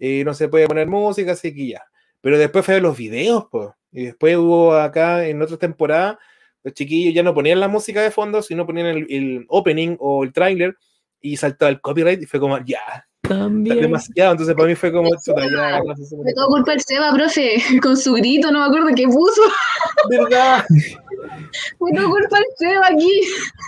Eh, 0.00 0.24
no 0.24 0.34
se 0.34 0.48
puede 0.48 0.66
poner 0.66 0.88
música, 0.88 1.30
así 1.30 1.54
que 1.54 1.68
ya. 1.68 1.82
Pero 2.20 2.36
después 2.38 2.66
fue 2.66 2.80
los 2.80 2.96
videos, 2.96 3.46
pues. 3.52 3.68
Y 3.92 4.06
después 4.06 4.36
hubo 4.36 4.74
acá 4.74 5.28
en 5.28 5.40
otra 5.40 5.58
temporada, 5.58 6.18
los 6.64 6.74
chiquillos 6.74 7.14
ya 7.14 7.22
no 7.22 7.34
ponían 7.34 7.60
la 7.60 7.68
música 7.68 8.02
de 8.02 8.10
fondo, 8.10 8.42
sino 8.42 8.66
ponían 8.66 8.86
el, 8.86 9.06
el 9.08 9.46
opening 9.48 9.94
o 10.00 10.24
el 10.24 10.32
trailer 10.32 10.76
y 11.20 11.36
saltaba 11.36 11.70
el 11.70 11.80
copyright 11.80 12.20
y 12.20 12.26
fue 12.26 12.40
como, 12.40 12.58
ya, 12.64 13.06
también. 13.38 13.80
demasiado. 13.80 14.32
Entonces 14.32 14.54
para 14.54 14.68
mí 14.68 14.74
fue 14.74 14.92
como, 14.92 15.10
chuta, 15.24 15.42
ya, 15.42 15.80
Me 16.24 16.32
todo 16.34 16.46
culpa 16.48 16.72
del 16.72 16.80
Seba, 16.80 17.12
profe, 17.12 17.56
con 17.82 17.96
su 17.96 18.12
grito, 18.14 18.50
no 18.50 18.60
me 18.60 18.66
acuerdo 18.66 18.88
qué 18.94 19.06
puso. 19.06 19.40
¿Verdad? 20.10 20.64
Me 21.80 21.98
todo 21.98 22.10
culpa 22.10 22.36
del 22.36 22.46
Seba 22.56 22.86
aquí. 22.88 23.20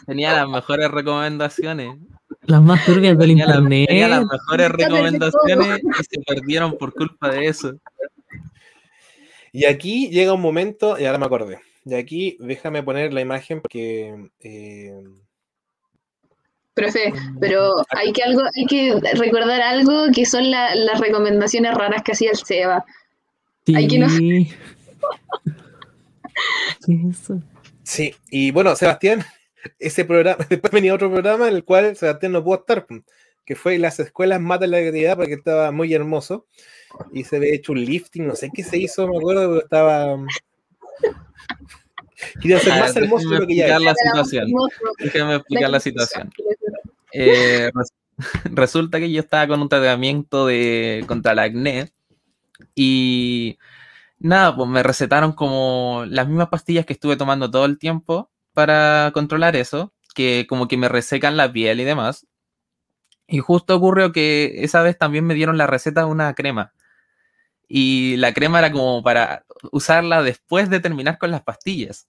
Tenía 0.06 0.32
las 0.34 0.48
mejores 0.48 0.90
recomendaciones. 0.90 1.96
Las 2.46 2.62
más 2.62 2.84
turbias 2.84 3.16
del 3.18 3.28
Tenía, 3.28 3.46
la- 3.46 3.54
internet. 3.56 3.88
tenía 3.88 4.08
las 4.08 4.24
mejores 4.26 4.68
recomendaciones 4.70 5.80
y 5.82 6.04
se 6.04 6.20
perdieron 6.26 6.76
por 6.76 6.92
culpa 6.92 7.30
de 7.30 7.46
eso. 7.46 7.72
Y 9.52 9.64
aquí 9.66 10.08
llega 10.10 10.32
un 10.32 10.40
momento, 10.40 10.98
y 10.98 11.04
ahora 11.06 11.18
me 11.18 11.26
acordé. 11.26 11.60
Y 11.84 11.94
aquí 11.94 12.36
déjame 12.40 12.82
poner 12.82 13.12
la 13.12 13.20
imagen 13.20 13.60
porque 13.60 14.28
eh, 14.40 14.92
Profe, 16.74 17.12
pero 17.40 17.72
hay 17.90 18.12
que 18.12 18.22
algo, 18.24 18.42
hay 18.54 18.66
que 18.66 19.00
recordar 19.14 19.60
algo 19.62 20.06
que 20.14 20.26
son 20.26 20.50
la- 20.50 20.74
las 20.74 21.00
recomendaciones 21.00 21.72
raras 21.74 22.02
que 22.02 22.12
hacía 22.12 22.30
el 22.32 22.36
Seba. 22.36 22.84
Hay 23.74 23.86
que 23.88 23.98
no- 23.98 24.08
Sí. 24.10 24.50
Sí, 27.82 28.14
y 28.30 28.50
bueno, 28.50 28.74
Sebastián, 28.76 29.24
ese 29.78 30.04
programa, 30.04 30.38
después 30.50 30.72
venía 30.72 30.94
otro 30.94 31.10
programa 31.10 31.48
en 31.48 31.54
el 31.56 31.64
cual 31.64 31.94
Sebastián 31.96 32.32
no 32.32 32.42
pudo 32.42 32.56
estar, 32.60 32.86
que 33.44 33.54
fue 33.54 33.78
Las 33.78 34.00
escuelas 34.00 34.40
matan 34.40 34.70
la 34.70 34.78
creatividad 34.78 35.16
porque 35.16 35.34
estaba 35.34 35.70
muy 35.70 35.92
hermoso 35.94 36.46
y 37.12 37.24
se 37.24 37.36
había 37.36 37.54
hecho 37.54 37.72
un 37.72 37.84
lifting, 37.84 38.26
no 38.26 38.34
sé 38.36 38.50
qué 38.54 38.64
se 38.64 38.78
hizo, 38.78 39.06
me 39.06 39.16
acuerdo, 39.18 39.48
pero 39.48 39.58
estaba... 39.62 40.16
Quería 42.40 42.58
ser 42.60 42.78
más 42.80 42.96
hermoso 42.96 43.28
de 43.28 43.38
déjenme 43.38 43.40
lo 43.40 43.46
que 43.46 43.54
ya 43.56 43.66
explicar 43.66 43.80
es. 43.80 43.84
la 43.84 43.94
situación. 44.24 44.48
Déjenme 44.98 45.34
explicar 45.36 45.70
la 45.70 45.80
situación. 45.80 46.30
Eh, 47.12 47.70
res- 47.74 47.92
resulta 48.44 48.98
que 48.98 49.10
yo 49.10 49.20
estaba 49.20 49.46
con 49.48 49.60
un 49.62 49.68
tratamiento 49.68 50.46
de 50.46 51.04
contra 51.06 51.32
el 51.32 51.38
acné 51.40 51.92
y 52.74 53.58
nada, 54.18 54.54
pues 54.56 54.68
me 54.68 54.82
recetaron 54.82 55.32
como 55.32 56.04
las 56.08 56.26
mismas 56.28 56.48
pastillas 56.48 56.86
que 56.86 56.92
estuve 56.92 57.16
tomando 57.16 57.50
todo 57.50 57.64
el 57.66 57.78
tiempo 57.78 58.30
para 58.52 59.10
controlar 59.12 59.56
eso, 59.56 59.92
que 60.14 60.46
como 60.48 60.68
que 60.68 60.76
me 60.76 60.88
resecan 60.88 61.36
la 61.36 61.52
piel 61.52 61.80
y 61.80 61.84
demás. 61.84 62.26
Y 63.26 63.38
justo 63.38 63.74
ocurrió 63.76 64.12
que 64.12 64.56
esa 64.64 64.82
vez 64.82 64.96
también 64.98 65.24
me 65.24 65.34
dieron 65.34 65.56
la 65.58 65.66
receta 65.66 66.02
de 66.02 66.06
una 66.06 66.34
crema. 66.34 66.72
Y 67.66 68.16
la 68.18 68.32
crema 68.34 68.58
era 68.58 68.70
como 68.70 69.02
para 69.02 69.44
usarla 69.72 70.22
después 70.22 70.68
de 70.70 70.80
terminar 70.80 71.18
con 71.18 71.30
las 71.30 71.42
pastillas. 71.42 72.06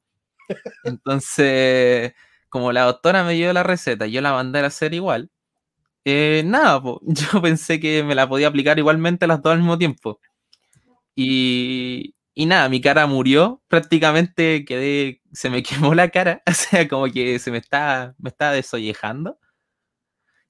Entonces, 0.84 2.14
como 2.50 2.72
la 2.72 2.84
doctora 2.84 3.24
me 3.24 3.34
dio 3.34 3.52
la 3.54 3.64
receta 3.64 4.08
yo 4.08 4.22
la 4.22 4.34
mandé 4.34 4.60
a 4.60 4.68
hacer 4.68 4.94
igual, 4.94 5.30
eh, 6.06 6.44
nada, 6.46 6.82
po, 6.82 7.02
yo 7.08 7.42
pensé 7.42 7.80
que 7.80 8.04
me 8.04 8.16
la 8.16 8.30
podía 8.30 8.48
aplicar 8.48 8.80
igualmente 8.80 9.28
las 9.28 9.42
dos 9.42 9.54
al 9.54 9.60
mismo 9.60 9.78
tiempo. 9.78 10.20
Y, 11.16 12.16
y 12.34 12.46
nada, 12.46 12.70
mi 12.70 12.82
cara 12.82 13.08
murió, 13.08 13.62
prácticamente 13.68 14.66
quedé, 14.66 15.22
se 15.34 15.50
me 15.50 15.64
quemó 15.92 15.96
la 15.96 16.10
cara, 16.10 16.44
o 16.48 16.54
sea, 16.54 16.88
como 16.88 17.06
que 17.08 17.40
se 17.40 17.52
me 17.52 17.58
está, 17.60 18.16
me 18.20 18.30
está 18.30 18.52
desollejando. 18.52 19.40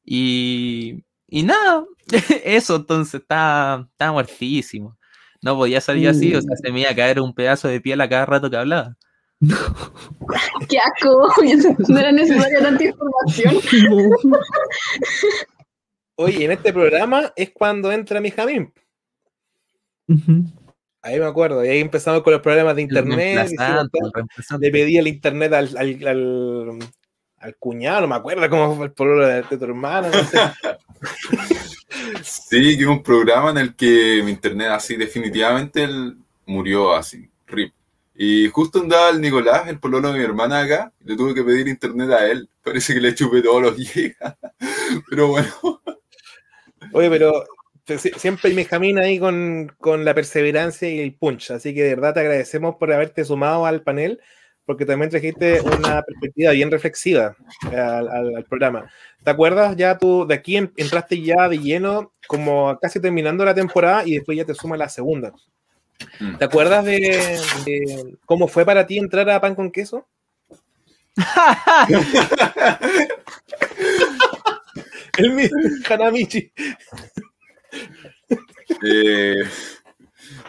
Y, 0.03 1.03
y 1.27 1.43
nada, 1.43 1.85
eso 2.43 2.75
entonces 2.77 3.21
estaba, 3.21 3.87
estaba 3.91 4.11
muertísimo. 4.13 4.97
No 5.41 5.55
podía 5.57 5.81
salir 5.81 6.07
así, 6.09 6.33
o 6.35 6.41
sea, 6.41 6.55
se 6.57 6.71
me 6.71 6.81
iba 6.81 6.89
a 6.91 6.95
caer 6.95 7.19
un 7.21 7.33
pedazo 7.33 7.67
de 7.67 7.81
piel 7.81 8.01
a 8.01 8.09
cada 8.09 8.25
rato 8.25 8.49
que 8.49 8.57
hablaba. 8.57 8.97
¡Qué 10.69 10.77
asco! 10.79 11.29
No 11.87 11.99
era 11.99 12.11
necesaria 12.11 12.59
tanta 12.61 12.83
información. 12.83 13.55
Oye, 16.17 16.45
en 16.45 16.51
este 16.51 16.71
programa 16.71 17.33
es 17.35 17.51
cuando 17.51 17.91
entra 17.91 18.21
mi 18.21 18.31
Jamín. 18.31 18.73
Ahí 21.01 21.19
me 21.19 21.25
acuerdo, 21.25 21.63
y 21.63 21.67
ahí 21.67 21.79
empezamos 21.81 22.23
con 22.23 22.33
los 22.33 22.41
problemas 22.41 22.75
de 22.75 22.81
internet. 22.83 23.47
Le 24.59 24.71
pedí 24.71 24.97
el 24.97 25.07
internet 25.07 25.53
al, 25.53 25.77
al, 25.77 26.07
al- 26.07 26.79
al 27.37 27.55
cuñado, 27.57 28.01
no 28.01 28.07
me 28.07 28.15
acuerdo 28.15 28.49
cómo 28.49 28.75
fue 28.75 28.85
el 28.87 28.91
problema 28.93 29.27
de, 29.27 29.43
de 29.43 29.57
tu 29.57 29.65
hermano, 29.65 30.07
no 30.07 30.23
sé. 30.23 30.39
Sí, 32.23 32.75
que 32.77 32.87
un 32.87 33.03
programa 33.03 33.51
en 33.51 33.57
el 33.59 33.75
que 33.75 34.21
mi 34.23 34.31
internet 34.31 34.69
así 34.71 34.95
definitivamente 34.95 35.83
él 35.83 36.17
murió 36.47 36.95
así, 36.95 37.29
rip. 37.45 37.71
Y 38.17 38.47
justo 38.49 38.79
andaba 38.81 39.09
el 39.09 39.21
Nicolás, 39.21 39.67
el 39.67 39.79
pololo 39.79 40.11
de 40.13 40.19
mi 40.19 40.23
hermana 40.25 40.61
acá, 40.61 40.93
y 41.01 41.09
le 41.09 41.17
tuve 41.17 41.33
que 41.35 41.43
pedir 41.43 41.67
internet 41.67 42.09
a 42.11 42.25
él. 42.27 42.49
Parece 42.63 42.93
que 42.93 43.01
le 43.01 43.13
chupé 43.15 43.41
todos 43.41 43.61
los 43.61 43.75
gigas. 43.75 44.37
Pero 45.09 45.27
bueno, 45.29 45.49
Oye, 46.93 47.09
pero 47.09 47.43
siempre 48.17 48.49
hay 48.49 48.55
Benjamín 48.55 48.97
ahí 48.99 49.19
con, 49.19 49.71
con 49.79 50.05
la 50.05 50.13
perseverancia 50.13 50.89
y 50.89 50.99
el 50.99 51.15
punch. 51.15 51.51
Así 51.51 51.73
que 51.73 51.83
de 51.83 51.95
verdad 51.95 52.13
te 52.13 52.19
agradecemos 52.21 52.75
por 52.75 52.91
haberte 52.91 53.23
sumado 53.25 53.65
al 53.65 53.83
panel, 53.83 54.19
porque 54.65 54.85
también 54.85 55.09
trajiste 55.11 55.61
una 55.61 56.01
perspectiva 56.03 56.51
bien 56.51 56.71
reflexiva 56.71 57.35
al, 57.71 58.07
al- 58.09 58.45
programa. 58.49 58.89
¿Te 59.23 59.31
acuerdas 59.31 59.75
ya 59.75 59.97
tú 59.97 60.25
de 60.27 60.35
aquí 60.35 60.57
en- 60.57 60.73
entraste 60.77 61.21
ya 61.21 61.47
de 61.49 61.59
lleno, 61.59 62.13
como 62.27 62.77
casi 62.79 62.99
terminando 62.99 63.45
la 63.45 63.53
temporada 63.55 64.03
y 64.05 64.15
después 64.15 64.37
ya 64.37 64.45
te 64.45 64.55
suma 64.55 64.77
la 64.77 64.89
segunda? 64.89 65.33
Mm. 66.19 66.37
¿Te 66.37 66.45
acuerdas 66.45 66.85
de, 66.85 67.39
de 67.65 68.17
cómo 68.25 68.47
fue 68.47 68.65
para 68.65 68.87
ti 68.87 68.97
entrar 68.97 69.29
a 69.29 69.41
Pan 69.41 69.55
con 69.55 69.71
Queso? 69.71 70.07
El 75.17 75.31
mismo 75.31 75.57
Hanamichi. 75.89 76.51
Eh, 78.83 79.43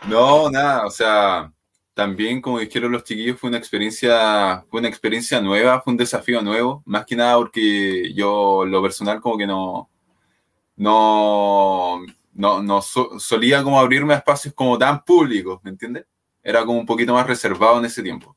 no, 0.08 0.50
nada, 0.50 0.86
o 0.86 0.90
sea, 0.90 1.52
también 1.94 2.40
como 2.40 2.58
dijeron 2.58 2.92
los 2.92 3.04
chiquillos, 3.04 3.38
fue 3.38 3.48
una 3.48 3.58
experiencia, 3.58 4.64
fue 4.68 4.80
una 4.80 4.88
experiencia 4.88 5.40
nueva, 5.40 5.80
fue 5.80 5.92
un 5.92 5.96
desafío 5.96 6.42
nuevo, 6.42 6.82
más 6.84 7.06
que 7.06 7.16
nada 7.16 7.36
porque 7.36 8.12
yo 8.14 8.64
lo 8.66 8.82
personal 8.82 9.20
como 9.20 9.38
que 9.38 9.46
no, 9.46 9.88
no, 10.76 12.00
no, 12.36 12.62
no 12.62 12.82
so- 12.82 13.18
solía 13.18 13.62
como 13.62 13.80
abrirme 13.80 14.14
a 14.14 14.18
espacios 14.18 14.54
como 14.54 14.78
tan 14.78 15.04
públicos, 15.04 15.60
¿me 15.64 15.70
entiendes? 15.70 16.06
Era 16.42 16.64
como 16.64 16.78
un 16.78 16.86
poquito 16.86 17.14
más 17.14 17.26
reservado 17.26 17.78
en 17.78 17.86
ese 17.86 18.02
tiempo. 18.02 18.36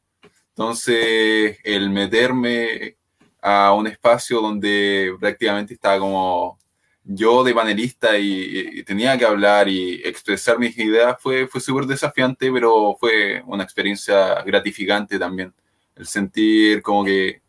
Entonces, 0.50 1.58
el 1.64 1.90
meterme 1.90 2.98
a 3.42 3.74
un 3.74 3.88
espacio 3.88 4.42
donde 4.42 5.16
prácticamente 5.20 5.74
estaba 5.74 6.00
como 6.00 6.60
yo 7.04 7.44
de 7.44 7.54
panelista 7.54 8.18
y, 8.18 8.80
y 8.80 8.84
tenía 8.84 9.18
que 9.18 9.26
hablar 9.26 9.68
y 9.70 10.02
expresar 10.06 10.60
mis 10.60 10.78
ideas 10.78 11.18
fue, 11.20 11.48
fue 11.48 11.62
súper 11.62 11.86
desafiante, 11.86 12.52
pero 12.52 12.96
fue 13.00 13.42
una 13.48 13.64
experiencia 13.64 14.42
gratificante 14.44 15.18
también. 15.18 15.54
El 15.96 16.06
sentir 16.08 16.82
como 16.82 17.04
que 17.06 17.42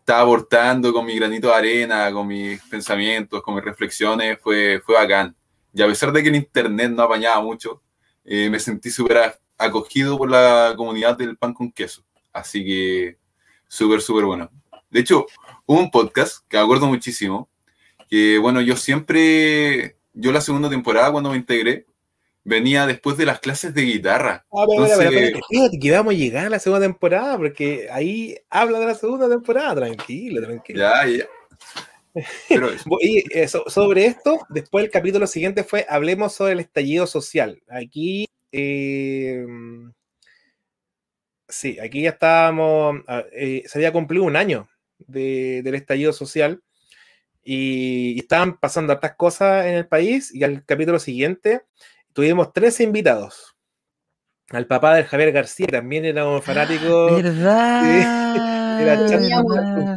estaba 0.00 0.22
aportando 0.22 0.92
con 0.92 1.06
mi 1.06 1.16
granito 1.16 1.48
de 1.48 1.54
arena, 1.54 2.12
con 2.12 2.26
mis 2.26 2.60
pensamientos, 2.64 3.42
con 3.42 3.54
mis 3.54 3.64
reflexiones, 3.64 4.38
fue, 4.42 4.80
fue 4.84 4.94
bacán. 4.96 5.34
Y 5.72 5.82
a 5.82 5.86
pesar 5.86 6.12
de 6.12 6.22
que 6.22 6.28
en 6.28 6.34
internet 6.36 6.90
no 6.90 7.02
apañaba 7.02 7.40
mucho, 7.40 7.82
eh, 8.24 8.50
me 8.50 8.58
sentí 8.58 8.90
súper 8.90 9.38
acogido 9.56 10.16
por 10.18 10.30
la 10.30 10.74
comunidad 10.76 11.16
del 11.16 11.36
pan 11.36 11.54
con 11.54 11.70
queso. 11.70 12.04
Así 12.32 12.64
que 12.64 13.18
súper, 13.68 14.00
súper 14.00 14.24
bueno. 14.24 14.50
De 14.90 15.00
hecho, 15.00 15.26
hubo 15.66 15.78
un 15.78 15.90
podcast 15.90 16.44
que 16.48 16.56
me 16.56 16.64
acuerdo 16.64 16.86
muchísimo, 16.86 17.48
que 18.08 18.38
bueno, 18.38 18.60
yo 18.60 18.76
siempre, 18.76 19.96
yo 20.12 20.32
la 20.32 20.40
segunda 20.40 20.68
temporada 20.68 21.12
cuando 21.12 21.30
me 21.30 21.36
integré, 21.36 21.86
venía 22.42 22.86
después 22.86 23.16
de 23.16 23.26
las 23.26 23.38
clases 23.38 23.74
de 23.74 23.82
guitarra. 23.82 24.44
Ah, 24.52 24.64
pero, 24.68 24.84
Entonces, 24.84 25.08
pero, 25.08 25.40
pero, 25.48 25.70
que 25.80 25.90
vamos 25.92 26.14
a 26.14 26.16
llegar 26.16 26.46
a 26.46 26.50
la 26.50 26.58
segunda 26.58 26.86
temporada, 26.86 27.36
porque 27.36 27.88
ahí 27.92 28.36
habla 28.48 28.80
de 28.80 28.86
la 28.86 28.94
segunda 28.94 29.28
temporada, 29.28 29.76
tranquilo, 29.76 30.42
tranquilo. 30.42 30.80
Ya, 30.80 31.06
ya. 31.06 31.24
Pero. 32.48 32.68
Y 33.00 33.22
eh, 33.38 33.46
so- 33.48 33.64
sobre 33.68 34.06
esto, 34.06 34.40
después 34.48 34.84
el 34.84 34.90
capítulo 34.90 35.26
siguiente 35.26 35.62
fue 35.64 35.86
Hablemos 35.88 36.34
sobre 36.34 36.52
el 36.54 36.60
estallido 36.60 37.06
social. 37.06 37.62
Aquí, 37.68 38.26
eh, 38.52 39.44
sí, 41.48 41.78
aquí 41.80 42.02
ya 42.02 42.10
estábamos, 42.10 42.96
ah, 43.06 43.24
eh, 43.32 43.62
se 43.66 43.78
había 43.78 43.92
cumplido 43.92 44.24
un 44.24 44.36
año 44.36 44.68
de- 44.98 45.62
del 45.64 45.74
estallido 45.74 46.12
social 46.12 46.62
y, 47.42 48.12
y 48.16 48.18
estaban 48.18 48.58
pasando 48.58 48.92
hartas 48.92 49.14
cosas 49.16 49.66
en 49.66 49.74
el 49.74 49.86
país 49.86 50.34
y 50.34 50.44
al 50.44 50.64
capítulo 50.64 50.98
siguiente 50.98 51.62
tuvimos 52.12 52.52
tres 52.52 52.80
invitados. 52.80 53.56
Al 54.50 54.66
papá 54.66 54.96
del 54.96 55.04
Javier 55.06 55.30
García, 55.30 55.66
que 55.66 55.72
también 55.72 56.04
era 56.04 56.26
un 56.28 56.42
fanático. 56.42 57.08
¿Verdad? 57.22 58.80
Era 58.80 59.06
chat- 59.06 59.22
¿Verdad? 59.22 59.96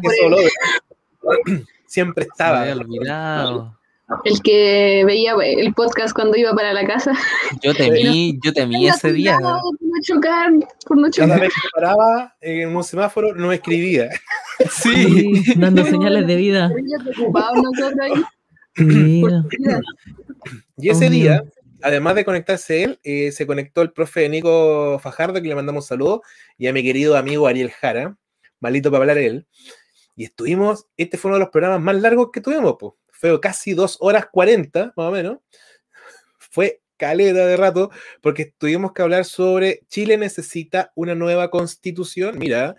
Siempre 1.94 2.26
estaba. 2.26 2.62
Me 2.62 2.72
había 2.72 2.82
olvidado. 2.82 3.80
El 4.26 4.42
que 4.42 5.04
veía 5.06 5.36
el 5.44 5.74
podcast 5.76 6.12
cuando 6.16 6.36
iba 6.36 6.52
para 6.56 6.74
la 6.74 6.88
casa. 6.88 7.14
Yo 7.62 7.76
temí, 7.76 8.40
yo 8.44 8.52
temí 8.52 8.88
ese 8.88 9.14
día. 9.14 9.38
Por 9.40 9.78
no 9.80 10.02
chocar, 10.02 10.52
por 10.88 10.98
no 10.98 11.04
Cada 11.12 11.12
chocar. 11.12 11.40
vez 11.40 11.54
que 11.54 11.68
paraba 11.72 12.36
en 12.42 12.76
un 12.76 12.84
semáforo 12.84 13.36
no 13.36 13.52
escribía. 13.52 14.10
Sí, 14.70 15.44
dando 15.56 15.84
señales 15.84 16.28
de 16.28 16.36
vida. 16.36 16.72
Y 20.78 20.90
ese 20.90 21.10
día, 21.10 21.44
además 21.82 22.16
de 22.16 22.24
conectarse 22.26 22.84
él, 22.84 23.00
eh, 23.04 23.32
se 23.32 23.48
conectó 23.48 23.82
el 23.82 23.92
profe 23.92 24.30
Nico 24.30 25.00
Fajardo, 25.00 25.42
que 25.42 25.48
le 25.48 25.56
mandamos 25.56 25.86
un 25.86 25.88
saludo, 25.88 26.22
y 26.58 26.68
a 26.68 26.74
mi 26.74 26.84
querido 26.84 27.18
amigo 27.18 27.48
Ariel 27.48 27.72
Jara, 27.72 28.16
malito 28.60 28.92
para 28.92 29.02
hablar 29.04 29.18
él. 29.18 29.48
Y 30.16 30.26
estuvimos, 30.26 30.88
este 30.98 31.18
fue 31.18 31.30
uno 31.30 31.38
de 31.38 31.46
los 31.46 31.50
programas 31.50 31.82
más 31.82 31.96
largos 31.96 32.30
que 32.32 32.42
tuvimos, 32.42 32.76
pues. 32.80 32.94
Fue 33.12 33.40
casi 33.40 33.74
dos 33.74 33.98
horas 34.02 34.28
cuarenta, 34.32 34.94
más 34.96 35.08
o 35.08 35.12
menos. 35.12 35.38
Fue 36.38 36.82
caleta 36.98 37.48
de 37.48 37.58
rato, 37.58 37.90
porque 38.22 38.54
tuvimos 38.58 38.94
que 38.94 39.02
hablar 39.02 39.26
sobre 39.26 39.82
Chile 39.88 40.18
necesita 40.18 40.92
una 40.96 41.16
nueva 41.16 41.50
constitución. 41.50 42.38
Mira, 42.38 42.76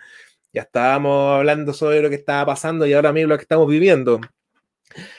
ya 0.53 0.61
estábamos 0.63 1.37
hablando 1.37 1.73
sobre 1.73 2.01
lo 2.01 2.09
que 2.09 2.15
estaba 2.15 2.45
pasando 2.45 2.85
y 2.85 2.93
ahora 2.93 3.11
mismo 3.11 3.29
lo 3.29 3.37
que 3.37 3.43
estamos 3.43 3.67
viviendo. 3.67 4.21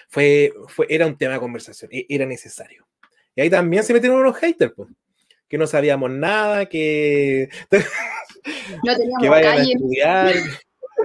Fue, 0.08 0.52
fue, 0.68 0.86
era 0.88 1.06
un 1.06 1.18
tema 1.18 1.34
de 1.34 1.40
conversación, 1.40 1.90
e, 1.92 2.06
era 2.08 2.24
necesario. 2.24 2.86
Y 3.34 3.42
ahí 3.42 3.50
también 3.50 3.84
se 3.84 3.92
metieron 3.92 4.20
unos 4.20 4.36
haters, 4.36 4.72
pues, 4.74 4.88
que 5.48 5.58
no 5.58 5.66
sabíamos 5.66 6.10
nada, 6.10 6.66
que, 6.66 7.48
No 8.84 8.96
teníamos 8.96 9.22
que 9.22 9.28
vayan 9.28 9.58
a 9.58 9.62
estudiar. 9.62 10.34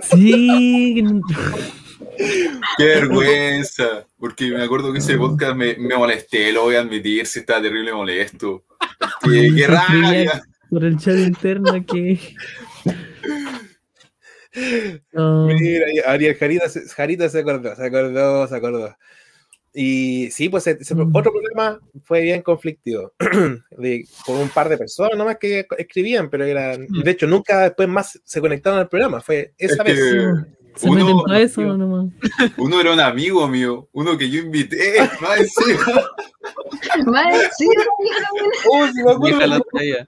Sí. 0.02 1.04
Qué 2.78 2.84
vergüenza. 2.84 4.06
Porque 4.18 4.52
me 4.52 4.64
acuerdo 4.64 4.92
que 4.92 5.00
ese 5.00 5.18
podcast 5.18 5.56
me, 5.56 5.76
me 5.76 5.96
molesté, 5.96 6.52
lo 6.52 6.64
voy 6.64 6.76
a 6.76 6.82
admitir, 6.82 7.26
si 7.26 7.40
estaba 7.40 7.62
terrible 7.62 7.94
molesto. 7.94 8.64
Qué, 9.24 9.52
qué 9.56 9.68
rabia. 9.68 10.42
Por 10.70 10.84
el 10.86 10.98
chat 10.98 11.18
interno 11.18 11.74
que. 11.86 12.20
Mira, 14.54 15.94
y 15.94 16.00
Ariel 16.06 16.36
Jarita, 16.36 16.66
Jarita 16.96 17.30
se 17.30 17.40
acordó, 17.40 17.76
se 17.76 17.86
acordó, 17.86 18.48
se 18.48 18.56
acordó. 18.56 18.96
Y 19.74 20.30
sí, 20.32 20.50
pues 20.50 20.68
ese- 20.68 20.82
ese 20.82 20.94
otro 20.94 21.32
problema 21.32 21.80
fue 22.04 22.22
bien 22.22 22.42
conflictivo. 22.42 23.14
de, 23.78 24.06
por 24.26 24.38
un 24.38 24.50
par 24.50 24.68
de 24.70 24.78
personas 24.78 25.18
nomás 25.18 25.38
que 25.38 25.66
escribían, 25.78 26.30
pero 26.30 26.44
eran. 26.46 26.86
De 26.88 27.12
hecho, 27.12 27.26
nunca 27.28 27.62
después 27.62 27.88
más 27.88 28.20
se 28.24 28.42
conectaron 28.42 28.80
al 28.80 28.90
programa. 28.90 29.22
Fue 29.22 29.54
esa 29.58 29.84
Es 29.84 29.88
vez. 29.88 29.96
que 29.96 30.80
Se 30.80 30.88
uno- 30.90 31.06
meten 31.06 31.18
para 31.26 31.40
eso 31.42 31.62
nomás. 31.62 32.12
Uno 32.58 32.82
era 32.82 32.92
un 32.94 33.00
amigo 33.00 33.48
mío, 33.48 33.88
uno 33.94 34.18
que 34.18 34.30
yo 34.30 34.42
invité, 34.42 35.10
más 35.22 35.40
encima. 35.40 35.86
Más 37.06 37.26
encima. 37.34 37.84
Oh, 38.70 38.86
me 38.94 39.12
acuerdo. 39.12 39.48
La 39.48 39.60
traía. 39.72 40.08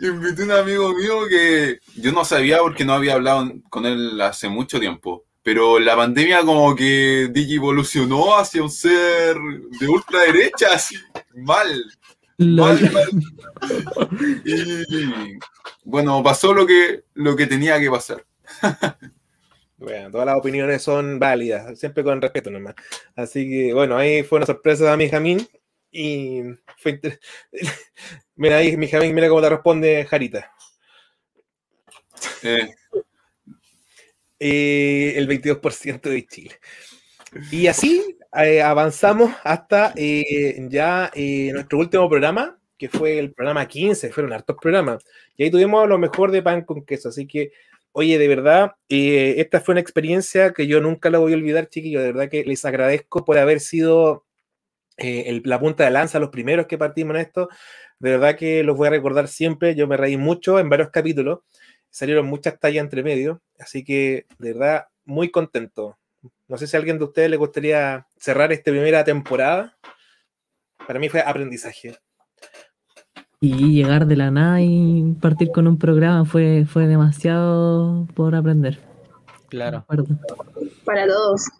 Invité 0.00 0.42
a 0.42 0.44
un 0.46 0.50
amigo 0.52 0.92
mío 0.94 1.14
que 1.28 1.78
yo 1.96 2.12
no 2.12 2.24
sabía 2.24 2.58
porque 2.58 2.84
no 2.84 2.92
había 2.94 3.14
hablado 3.14 3.50
con 3.70 3.86
él 3.86 4.20
hace 4.20 4.48
mucho 4.48 4.78
tiempo. 4.80 5.24
Pero 5.46 5.78
la 5.78 5.94
pandemia 5.94 6.40
como 6.42 6.74
que 6.74 7.28
digivolucionó 7.30 8.36
hacia 8.36 8.60
un 8.64 8.68
ser 8.70 9.36
de 9.78 9.86
ultraderecha, 9.86 10.72
así, 10.74 10.96
mal. 11.36 11.84
Mal, 12.38 12.90
mal. 12.92 13.08
Y 14.44 15.38
bueno, 15.84 16.20
pasó 16.24 16.52
lo 16.52 16.66
que, 16.66 17.04
lo 17.14 17.36
que 17.36 17.46
tenía 17.46 17.78
que 17.78 17.88
pasar. 17.90 18.24
Bueno, 19.78 20.10
todas 20.10 20.24
las 20.26 20.36
opiniones 20.38 20.82
son 20.82 21.18
válidas, 21.18 21.78
siempre 21.78 22.02
con 22.02 22.20
respeto 22.22 22.50
nomás. 22.50 22.74
Así 23.14 23.46
que, 23.46 23.74
bueno, 23.74 23.94
ahí 23.98 24.22
fue 24.22 24.38
una 24.38 24.46
sorpresa 24.46 24.90
a 24.90 24.96
mi 24.96 25.10
Jamín. 25.10 25.46
Y 25.92 26.40
fue 26.78 26.92
inter- 26.92 27.20
Mira 28.36 28.56
ahí, 28.56 28.74
mi 28.78 28.88
Jamín, 28.88 29.14
mira 29.14 29.28
cómo 29.28 29.42
te 29.42 29.50
responde 29.50 30.06
Jarita. 30.06 30.50
Eh, 32.42 32.70
Eh, 34.38 35.14
el 35.16 35.26
22% 35.28 36.10
de 36.10 36.26
Chile. 36.26 36.60
Y 37.50 37.66
así 37.66 38.16
eh, 38.36 38.62
avanzamos 38.62 39.32
hasta 39.44 39.92
eh, 39.96 40.66
ya 40.68 41.10
eh, 41.14 41.50
nuestro 41.52 41.78
último 41.78 42.08
programa, 42.08 42.58
que 42.78 42.88
fue 42.88 43.18
el 43.18 43.32
programa 43.32 43.66
15, 43.66 44.10
fueron 44.12 44.32
hartos 44.32 44.56
programas. 44.60 45.04
Y 45.36 45.44
ahí 45.44 45.50
tuvimos 45.50 45.88
lo 45.88 45.98
mejor 45.98 46.30
de 46.30 46.42
pan 46.42 46.62
con 46.62 46.84
queso. 46.84 47.08
Así 47.08 47.26
que, 47.26 47.52
oye, 47.92 48.18
de 48.18 48.28
verdad, 48.28 48.72
eh, 48.88 49.34
esta 49.38 49.60
fue 49.60 49.72
una 49.72 49.80
experiencia 49.80 50.52
que 50.52 50.66
yo 50.66 50.80
nunca 50.80 51.10
la 51.10 51.18
voy 51.18 51.32
a 51.32 51.36
olvidar, 51.36 51.68
chiquillos. 51.68 52.02
De 52.02 52.12
verdad 52.12 52.30
que 52.30 52.44
les 52.44 52.64
agradezco 52.64 53.24
por 53.24 53.38
haber 53.38 53.60
sido 53.60 54.24
la 54.98 55.60
punta 55.60 55.84
de 55.84 55.90
lanza, 55.90 56.18
los 56.18 56.30
primeros 56.30 56.66
que 56.66 56.78
partimos 56.78 57.16
en 57.16 57.20
esto. 57.22 57.48
De 57.98 58.10
verdad 58.12 58.36
que 58.36 58.62
los 58.62 58.76
voy 58.76 58.88
a 58.88 58.90
recordar 58.90 59.28
siempre. 59.28 59.74
Yo 59.74 59.86
me 59.86 59.96
reí 59.96 60.16
mucho 60.16 60.58
en 60.58 60.68
varios 60.68 60.90
capítulos. 60.90 61.40
Salieron 61.90 62.26
muchas 62.26 62.58
tallas 62.58 62.82
entre 62.82 63.02
medio. 63.02 63.40
Así 63.58 63.84
que, 63.84 64.26
de 64.38 64.52
verdad, 64.52 64.86
muy 65.04 65.30
contento. 65.30 65.98
No 66.48 66.58
sé 66.58 66.66
si 66.66 66.76
a 66.76 66.78
alguien 66.78 66.98
de 66.98 67.04
ustedes 67.04 67.30
le 67.30 67.36
gustaría 67.36 68.06
cerrar 68.16 68.52
esta 68.52 68.70
primera 68.70 69.04
temporada. 69.04 69.76
Para 70.86 70.98
mí 70.98 71.08
fue 71.08 71.20
aprendizaje. 71.20 71.96
Y 73.40 73.74
llegar 73.74 74.06
de 74.06 74.16
la 74.16 74.30
nada 74.30 74.60
y 74.62 75.14
partir 75.20 75.50
con 75.50 75.66
un 75.66 75.78
programa 75.78 76.24
fue, 76.24 76.64
fue 76.64 76.86
demasiado 76.86 78.06
por 78.14 78.34
aprender. 78.34 78.78
Claro. 79.48 79.78
Acuerdo. 79.78 80.06
Para 80.84 81.06
todos. 81.06 81.50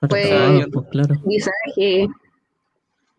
Para 0.00 0.10
Fue 0.10 0.28
todos, 0.28 0.66
pues, 0.72 0.86
claro. 0.90 1.14
visaje. 1.24 2.08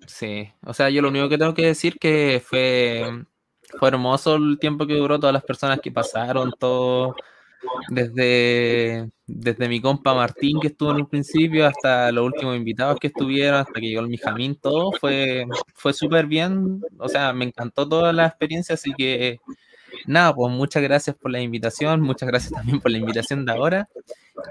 Sí, 0.06 0.51
o 0.66 0.74
sea, 0.74 0.89
yo 0.89 1.01
lo 1.01 1.08
único 1.08 1.30
que 1.30 1.38
tengo 1.38 1.54
que 1.54 1.68
decir 1.68 1.97
que 1.97 2.41
fue, 2.45 3.26
fue 3.80 3.89
hermoso 3.89 4.36
el 4.36 4.57
tiempo 4.59 4.86
que 4.88 4.95
duró, 4.95 5.19
todas 5.19 5.34
las 5.34 5.43
personas 5.43 5.80
que 5.80 5.91
pasaron, 5.91 6.53
todo, 6.59 7.15
desde, 7.89 9.09
desde 9.26 9.69
mi 9.69 9.82
compa 9.82 10.13
Martín 10.13 10.59
que 10.59 10.67
estuvo 10.67 10.91
en 10.91 10.97
un 10.97 11.07
principio 11.07 11.65
hasta 11.65 12.11
los 12.11 12.26
últimos 12.26 12.55
invitados 12.55 12.99
que 12.99 13.07
estuvieron, 13.07 13.61
hasta 13.61 13.80
que 13.80 13.88
llegó 13.88 14.01
el 14.01 14.09
Mijamín, 14.09 14.55
todo 14.55 14.91
fue, 14.93 15.45
fue 15.76 15.93
súper 15.93 16.26
bien, 16.28 16.82
o 16.97 17.09
sea, 17.09 17.34
me 17.34 17.45
encantó 17.45 17.88
toda 17.88 18.13
la 18.13 18.28
experiencia, 18.28 18.76
así 18.76 18.91
que 18.93 19.39
nada, 20.05 20.34
pues 20.34 20.53
muchas 20.53 20.84
gracias 20.84 21.15
por 21.15 21.32
la 21.32 21.41
invitación, 21.41 22.01
muchas 22.01 22.28
gracias 22.28 22.51
también 22.53 22.80
por 22.80 22.91
la 22.91 22.97
invitación 22.97 23.45
de 23.45 23.51
ahora, 23.51 23.89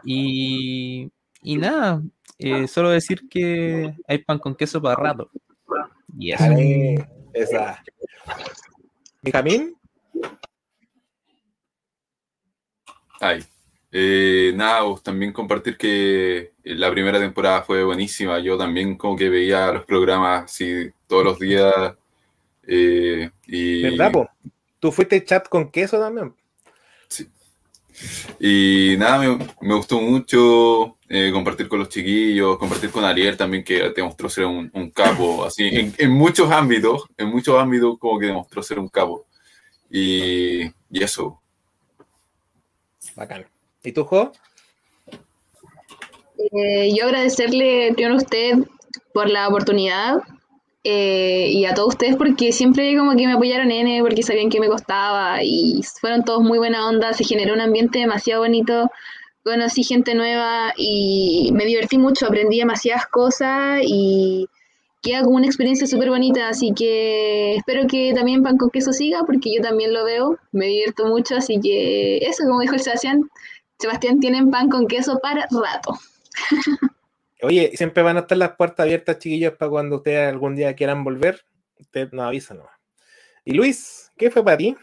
y, 0.04 1.10
y 1.42 1.56
nada, 1.56 2.02
eh, 2.38 2.66
solo 2.66 2.90
decir 2.90 3.28
que 3.28 3.94
hay 4.08 4.18
pan 4.18 4.38
con 4.38 4.54
queso 4.54 4.80
para 4.82 4.96
rato. 4.96 5.30
Y 6.18 6.32
eso. 6.32 6.44
Dale, 6.44 7.08
esa. 7.32 7.82
Benjamín, 9.22 9.76
Ay. 13.22 13.44
Eh, 13.92 14.52
nada, 14.56 14.82
vos 14.82 15.00
también 15.00 15.32
compartir 15.32 15.76
que 15.76 16.54
la 16.64 16.90
primera 16.90 17.20
temporada 17.20 17.62
fue 17.62 17.84
buenísima. 17.84 18.40
Yo 18.40 18.58
también 18.58 18.96
como 18.96 19.16
que 19.16 19.28
veía 19.28 19.70
los 19.70 19.84
programas 19.84 20.44
así 20.46 20.90
todos 21.06 21.24
los 21.24 21.38
días. 21.38 21.72
eh, 22.66 23.30
y, 23.46 23.82
¿verdad, 23.82 24.10
po? 24.10 24.28
Tú 24.80 24.90
fuiste 24.90 25.24
chat 25.24 25.48
con 25.48 25.70
queso 25.70 26.00
también. 26.00 26.34
Y 28.40 28.96
nada, 28.98 29.18
me, 29.18 29.38
me 29.60 29.74
gustó 29.74 30.00
mucho 30.00 30.98
eh, 31.08 31.30
compartir 31.32 31.68
con 31.68 31.78
los 31.78 31.88
chiquillos, 31.88 32.58
compartir 32.58 32.90
con 32.90 33.04
Ariel 33.04 33.36
también, 33.36 33.62
que 33.64 33.90
demostró 33.94 34.28
ser 34.28 34.46
un, 34.46 34.70
un 34.72 34.90
capo, 34.90 35.44
así, 35.44 35.66
en, 35.66 35.94
en 35.98 36.10
muchos 36.10 36.50
ámbitos, 36.50 37.04
en 37.16 37.28
muchos 37.28 37.60
ámbitos 37.60 37.98
como 37.98 38.18
que 38.18 38.26
demostró 38.26 38.62
ser 38.62 38.78
un 38.78 38.88
capo. 38.88 39.26
Y, 39.90 40.64
y 40.90 41.02
eso. 41.02 41.40
Bacán. 43.14 43.46
¿Y 43.84 43.92
tú, 43.92 44.04
Jo? 44.04 44.32
Eh, 46.52 46.94
yo 46.96 47.04
agradecerle 47.04 47.92
primero 47.94 48.14
a 48.14 48.18
usted 48.18 48.58
por 49.12 49.28
la 49.28 49.48
oportunidad 49.48 50.16
eh, 50.84 51.48
y 51.50 51.64
a 51.64 51.74
todos 51.74 51.90
ustedes 51.90 52.16
porque 52.16 52.52
siempre 52.52 52.96
como 52.96 53.12
que 53.16 53.26
me 53.26 53.34
apoyaron 53.34 53.70
N 53.70 54.00
porque 54.02 54.22
sabían 54.22 54.50
que 54.50 54.60
me 54.60 54.68
costaba 54.68 55.42
y 55.42 55.80
fueron 56.00 56.24
todos 56.24 56.42
muy 56.42 56.58
buena 56.58 56.88
onda, 56.88 57.12
se 57.12 57.24
generó 57.24 57.54
un 57.54 57.60
ambiente 57.60 58.00
demasiado 58.00 58.42
bonito, 58.42 58.90
conocí 59.44 59.84
gente 59.84 60.14
nueva 60.14 60.72
y 60.76 61.50
me 61.52 61.64
divertí 61.64 61.98
mucho, 61.98 62.26
aprendí 62.26 62.58
demasiadas 62.58 63.06
cosas 63.06 63.80
y 63.84 64.48
queda 65.02 65.22
como 65.22 65.36
una 65.36 65.46
experiencia 65.46 65.86
súper 65.86 66.10
bonita, 66.10 66.48
así 66.48 66.72
que 66.74 67.56
espero 67.56 67.86
que 67.88 68.12
también 68.14 68.42
Pan 68.42 68.56
con 68.56 68.70
Queso 68.70 68.92
siga 68.92 69.24
porque 69.24 69.54
yo 69.54 69.62
también 69.62 69.92
lo 69.92 70.04
veo, 70.04 70.38
me 70.52 70.66
divierto 70.66 71.06
mucho, 71.06 71.36
así 71.36 71.58
que 71.60 72.18
eso, 72.18 72.44
como 72.44 72.60
dijo 72.60 72.74
el 72.74 72.80
Sebastián, 72.80 73.28
Sebastián 73.82 74.20
tienen 74.20 74.48
pan 74.48 74.68
con 74.68 74.86
queso 74.86 75.18
para 75.20 75.48
rato. 75.50 75.98
Oye, 77.42 77.72
siempre 77.74 78.02
van 78.02 78.16
a 78.16 78.20
estar 78.20 78.38
las 78.38 78.56
puertas 78.56 78.84
abiertas, 78.84 79.18
chiquillos, 79.18 79.54
para 79.54 79.70
cuando 79.70 79.96
ustedes 79.96 80.32
algún 80.32 80.54
día 80.54 80.74
quieran 80.74 81.02
volver. 81.02 81.40
Ustedes 81.78 82.12
nos 82.12 82.26
avisan 82.26 82.58
nomás. 82.58 82.72
Y 83.44 83.54
Luis, 83.54 84.12
¿qué 84.16 84.30
fue 84.30 84.44
para 84.44 84.56
ti? 84.56 84.76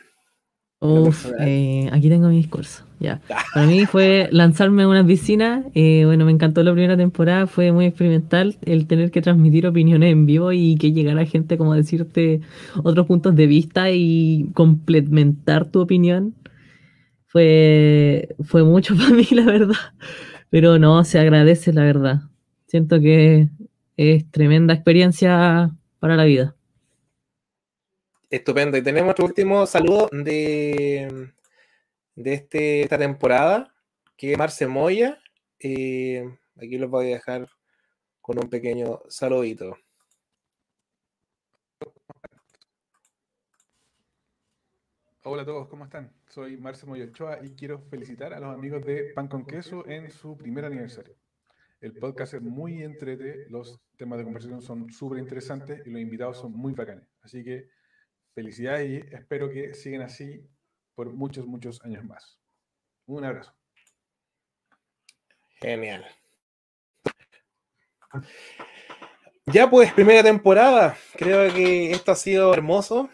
Uf, 0.81 1.25
eh, 1.41 1.89
aquí 1.91 2.09
tengo 2.09 2.29
mi 2.29 2.37
discurso. 2.37 2.85
Ya. 2.99 3.21
Para 3.53 3.65
mí 3.65 3.85
fue 3.85 4.29
lanzarme 4.31 4.83
a 4.83 4.87
una 4.87 5.05
piscina. 5.05 5.65
eh, 5.73 6.03
bueno, 6.05 6.25
me 6.25 6.31
encantó 6.31 6.63
la 6.63 6.71
primera 6.71 6.95
temporada, 6.95 7.47
fue 7.47 7.71
muy 7.71 7.85
experimental 7.85 8.57
el 8.65 8.87
tener 8.87 9.11
que 9.11 9.21
transmitir 9.21 9.67
opiniones 9.67 10.11
en 10.11 10.25
vivo 10.25 10.53
y 10.53 10.77
que 10.77 10.93
llegara 10.93 11.25
gente 11.25 11.57
como 11.57 11.73
a 11.73 11.77
decirte 11.77 12.41
otros 12.83 13.07
puntos 13.07 13.35
de 13.35 13.47
vista 13.47 13.91
y 13.91 14.49
complementar 14.53 15.69
tu 15.69 15.81
opinión. 15.81 16.35
Fue, 17.27 18.35
fue 18.43 18.63
mucho 18.63 18.95
para 18.97 19.09
mí, 19.11 19.27
la 19.31 19.45
verdad. 19.45 19.75
Pero 20.49 20.79
no, 20.79 21.03
se 21.03 21.19
agradece, 21.19 21.73
la 21.73 21.83
verdad. 21.83 22.28
Siento 22.69 22.99
que 22.99 23.49
es 23.97 24.29
tremenda 24.29 24.75
experiencia 24.75 25.71
para 25.97 26.15
la 26.15 26.23
vida. 26.25 26.55
Estupendo. 28.29 28.77
Y 28.77 28.83
tenemos 28.83 29.05
nuestro 29.07 29.25
último 29.25 29.65
saludo 29.65 30.07
de, 30.11 31.31
de 32.13 32.33
este- 32.33 32.83
esta 32.83 32.99
temporada, 32.99 33.73
que 34.15 34.37
Marce 34.37 34.67
Moya. 34.67 35.17
Eh, 35.59 36.23
aquí 36.57 36.77
los 36.77 36.91
voy 36.91 37.07
a 37.07 37.15
dejar 37.15 37.47
con 38.21 38.37
un 38.37 38.47
pequeño 38.51 38.99
saludito. 39.09 39.75
Hola 45.23 45.41
a 45.41 45.45
todos, 45.45 45.67
¿cómo 45.69 45.85
están? 45.85 46.13
Soy 46.27 46.55
Marce 46.57 46.85
Moyochoa 46.85 47.39
y 47.43 47.55
quiero 47.55 47.79
felicitar 47.89 48.31
a 48.31 48.39
los 48.39 48.53
amigos 48.53 48.85
de 48.85 49.11
Pan 49.15 49.27
con 49.27 49.43
Queso 49.47 49.87
en 49.87 50.11
su 50.11 50.37
primer 50.37 50.65
aniversario. 50.65 51.15
El 51.81 51.93
podcast 51.93 52.33
es 52.33 52.41
muy 52.41 52.83
entrete, 52.83 53.45
los 53.49 53.79
temas 53.95 54.19
de 54.19 54.25
conversación 54.25 54.61
son 54.61 54.91
súper 54.91 55.19
interesantes 55.19 55.81
y 55.85 55.89
los 55.89 56.01
invitados 56.01 56.37
son 56.37 56.51
muy 56.51 56.73
bacanes. 56.73 57.07
Así 57.21 57.41
que 57.41 57.69
felicidades 58.35 58.89
y 58.89 59.15
espero 59.15 59.49
que 59.49 59.73
sigan 59.73 60.01
así 60.01 60.45
por 60.93 61.13
muchos, 61.13 61.45
muchos 61.45 61.81
años 61.85 62.03
más. 62.03 62.37
Un 63.05 63.23
abrazo. 63.23 63.55
Genial. 65.61 66.05
Ya 69.45 69.69
pues, 69.69 69.93
primera 69.93 70.21
temporada. 70.21 70.97
Creo 71.15 71.53
que 71.53 71.91
esto 71.91 72.11
ha 72.11 72.15
sido 72.15 72.53
hermoso 72.53 73.09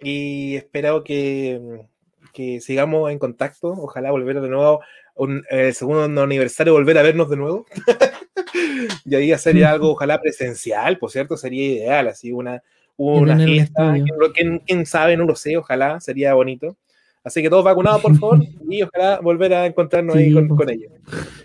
y 0.00 0.56
espero 0.56 1.04
que, 1.04 1.86
que 2.32 2.60
sigamos 2.60 3.10
en 3.10 3.18
contacto. 3.18 3.68
Ojalá 3.68 4.10
volver 4.10 4.40
de 4.40 4.48
nuevo, 4.48 4.80
un, 5.20 5.44
el 5.50 5.74
segundo 5.74 6.22
aniversario, 6.22 6.72
volver 6.72 6.96
a 6.96 7.02
vernos 7.02 7.28
de 7.28 7.36
nuevo. 7.36 7.66
y 9.04 9.14
ahí 9.14 9.36
sería 9.38 9.70
algo, 9.70 9.90
ojalá 9.90 10.18
presencial, 10.18 10.96
por 10.96 11.10
cierto, 11.10 11.36
sería 11.36 11.66
ideal, 11.66 12.08
así 12.08 12.32
una, 12.32 12.62
una 12.96 13.36
fiesta. 13.36 13.94
¿Quién, 14.34 14.60
quién 14.60 14.86
sabe? 14.86 15.18
No 15.18 15.26
lo 15.26 15.36
sé, 15.36 15.58
ojalá, 15.58 16.00
sería 16.00 16.32
bonito. 16.32 16.78
Así 17.22 17.42
que 17.42 17.50
todos 17.50 17.62
vacunados, 17.62 18.00
por 18.00 18.16
favor, 18.16 18.38
y 18.70 18.82
ojalá 18.82 19.20
volver 19.20 19.52
a 19.52 19.66
encontrarnos 19.66 20.16
ahí 20.16 20.32
con, 20.32 20.48
con, 20.48 20.70
ellos. 20.70 20.90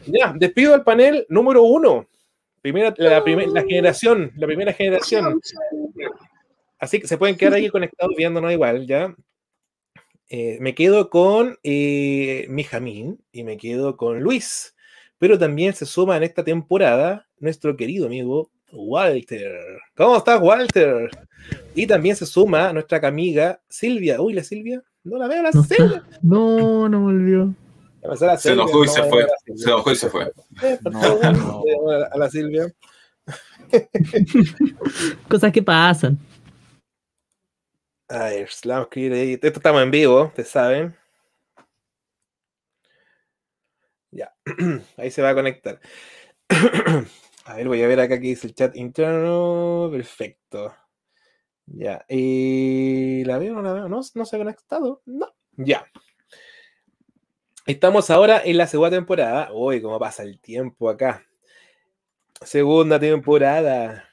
Ya, 0.06 0.34
despido 0.38 0.74
al 0.74 0.86
panel 0.86 1.26
número 1.28 1.64
uno. 1.64 2.08
Primera, 2.62 2.94
la, 2.98 3.24
primer, 3.24 3.50
la 3.50 3.62
generación, 3.62 4.32
la 4.38 4.48
primera 4.48 4.72
generación. 4.72 5.42
Así 6.80 7.02
que 7.02 7.08
se 7.08 7.18
pueden 7.18 7.36
quedar 7.36 7.56
ahí 7.56 7.68
conectados 7.68 8.16
viéndonos 8.18 8.54
igual, 8.54 8.88
¿ya? 8.88 9.14
Eh, 10.30 10.58
me 10.60 10.74
quedo 10.74 11.10
con 11.10 11.58
eh, 11.64 12.48
Mijamín 12.50 13.24
y 13.32 13.44
me 13.44 13.58
quedo 13.58 13.98
con 13.98 14.22
Luis. 14.22 14.76
Pero 15.18 15.40
también 15.40 15.74
se 15.74 15.86
suma 15.86 16.18
en 16.18 16.24
esta 16.24 16.44
temporada 16.44 17.28
nuestro 17.40 17.78
querido 17.78 18.08
amigo 18.08 18.52
Walter. 18.72 19.52
¿Cómo 19.96 20.18
estás, 20.18 20.42
Walter? 20.42 21.10
Y 21.74 21.88
también 21.88 22.16
se 22.16 22.26
suma 22.26 22.74
nuestra 22.74 23.06
amiga 23.08 23.62
Silvia. 23.70 24.20
Uy, 24.22 24.34
la 24.34 24.44
Silvia. 24.44 24.84
No 25.04 25.18
la 25.18 25.28
veo 25.28 25.44
la 25.44 25.52
no 25.52 25.64
Silvia. 25.64 26.04
Está. 26.06 26.20
No, 26.22 26.90
no 26.90 27.02
volvió. 27.02 27.54
Se 28.38 28.52
enojó 28.52 28.84
y 28.84 28.88
se 28.88 29.04
fue. 29.04 29.26
Se 29.56 29.70
enojó 29.70 29.92
y 29.92 29.96
se 29.96 30.10
fue. 30.10 30.32
No, 30.84 31.32
no. 31.32 31.64
A 32.12 32.18
la 32.18 32.30
Silvia. 32.30 32.74
Cosas 35.28 35.52
que 35.52 35.64
pasan. 35.64 36.18
A 38.10 38.26
ver, 38.30 38.50
Slam. 38.52 38.88
Esto 38.92 39.48
estamos 39.48 39.82
en 39.82 39.92
vivo, 39.92 40.26
ustedes 40.26 40.50
saben. 40.50 40.96
Ya, 44.12 44.34
ahí 44.98 45.12
se 45.12 45.22
va 45.22 45.30
a 45.32 45.36
conectar. 45.36 45.80
A 47.46 47.56
ver, 47.58 47.68
voy 47.68 47.84
a 47.84 47.88
ver 47.88 48.00
acá 48.00 48.20
que 48.20 48.28
dice 48.28 48.48
el 48.48 48.56
chat 48.56 48.76
interno. 48.76 49.90
Perfecto. 49.92 50.74
Ya. 51.68 52.06
Y 52.10 53.24
la 53.26 53.38
veo, 53.38 53.54
no 53.56 53.62
la 53.62 53.74
veo. 53.74 53.90
No, 53.90 54.02
no 54.16 54.26
se 54.26 54.36
ha 54.36 54.40
conectado. 54.40 55.02
No. 55.06 55.36
Ya. 55.58 55.86
Estamos 57.68 58.10
ahora 58.10 58.42
en 58.44 58.58
la 58.58 58.68
segunda 58.68 58.92
temporada. 58.98 59.50
Uy, 59.54 59.82
cómo 59.82 60.00
pasa 60.00 60.24
el 60.24 60.40
tiempo 60.40 60.90
acá. 60.90 61.24
Segunda 62.42 63.00
temporada. 63.00 64.04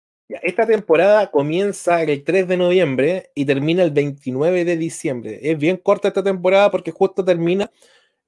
Ya, 0.00 0.19
esta 0.42 0.66
temporada 0.66 1.30
comienza 1.30 2.02
el 2.02 2.22
3 2.24 2.46
de 2.48 2.56
noviembre 2.56 3.30
y 3.34 3.44
termina 3.44 3.82
el 3.82 3.90
29 3.90 4.64
de 4.64 4.76
diciembre. 4.76 5.40
Es 5.42 5.58
bien 5.58 5.76
corta 5.76 6.08
esta 6.08 6.22
temporada 6.22 6.70
porque 6.70 6.90
justo 6.90 7.24
termina 7.24 7.70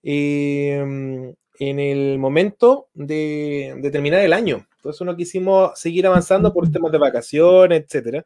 eh, 0.02 1.34
en 1.58 1.78
el 1.78 2.18
momento 2.18 2.88
de, 2.94 3.78
terminar 3.92 4.20
el 4.20 4.32
año. 4.32 4.66
Entonces 4.76 5.06
no 5.06 5.16
quisimos 5.16 5.78
seguir 5.78 6.06
avanzando 6.06 6.52
por 6.52 6.70
temas 6.70 6.90
de 6.90 6.98
vacaciones, 6.98 7.84
etc. 7.88 8.24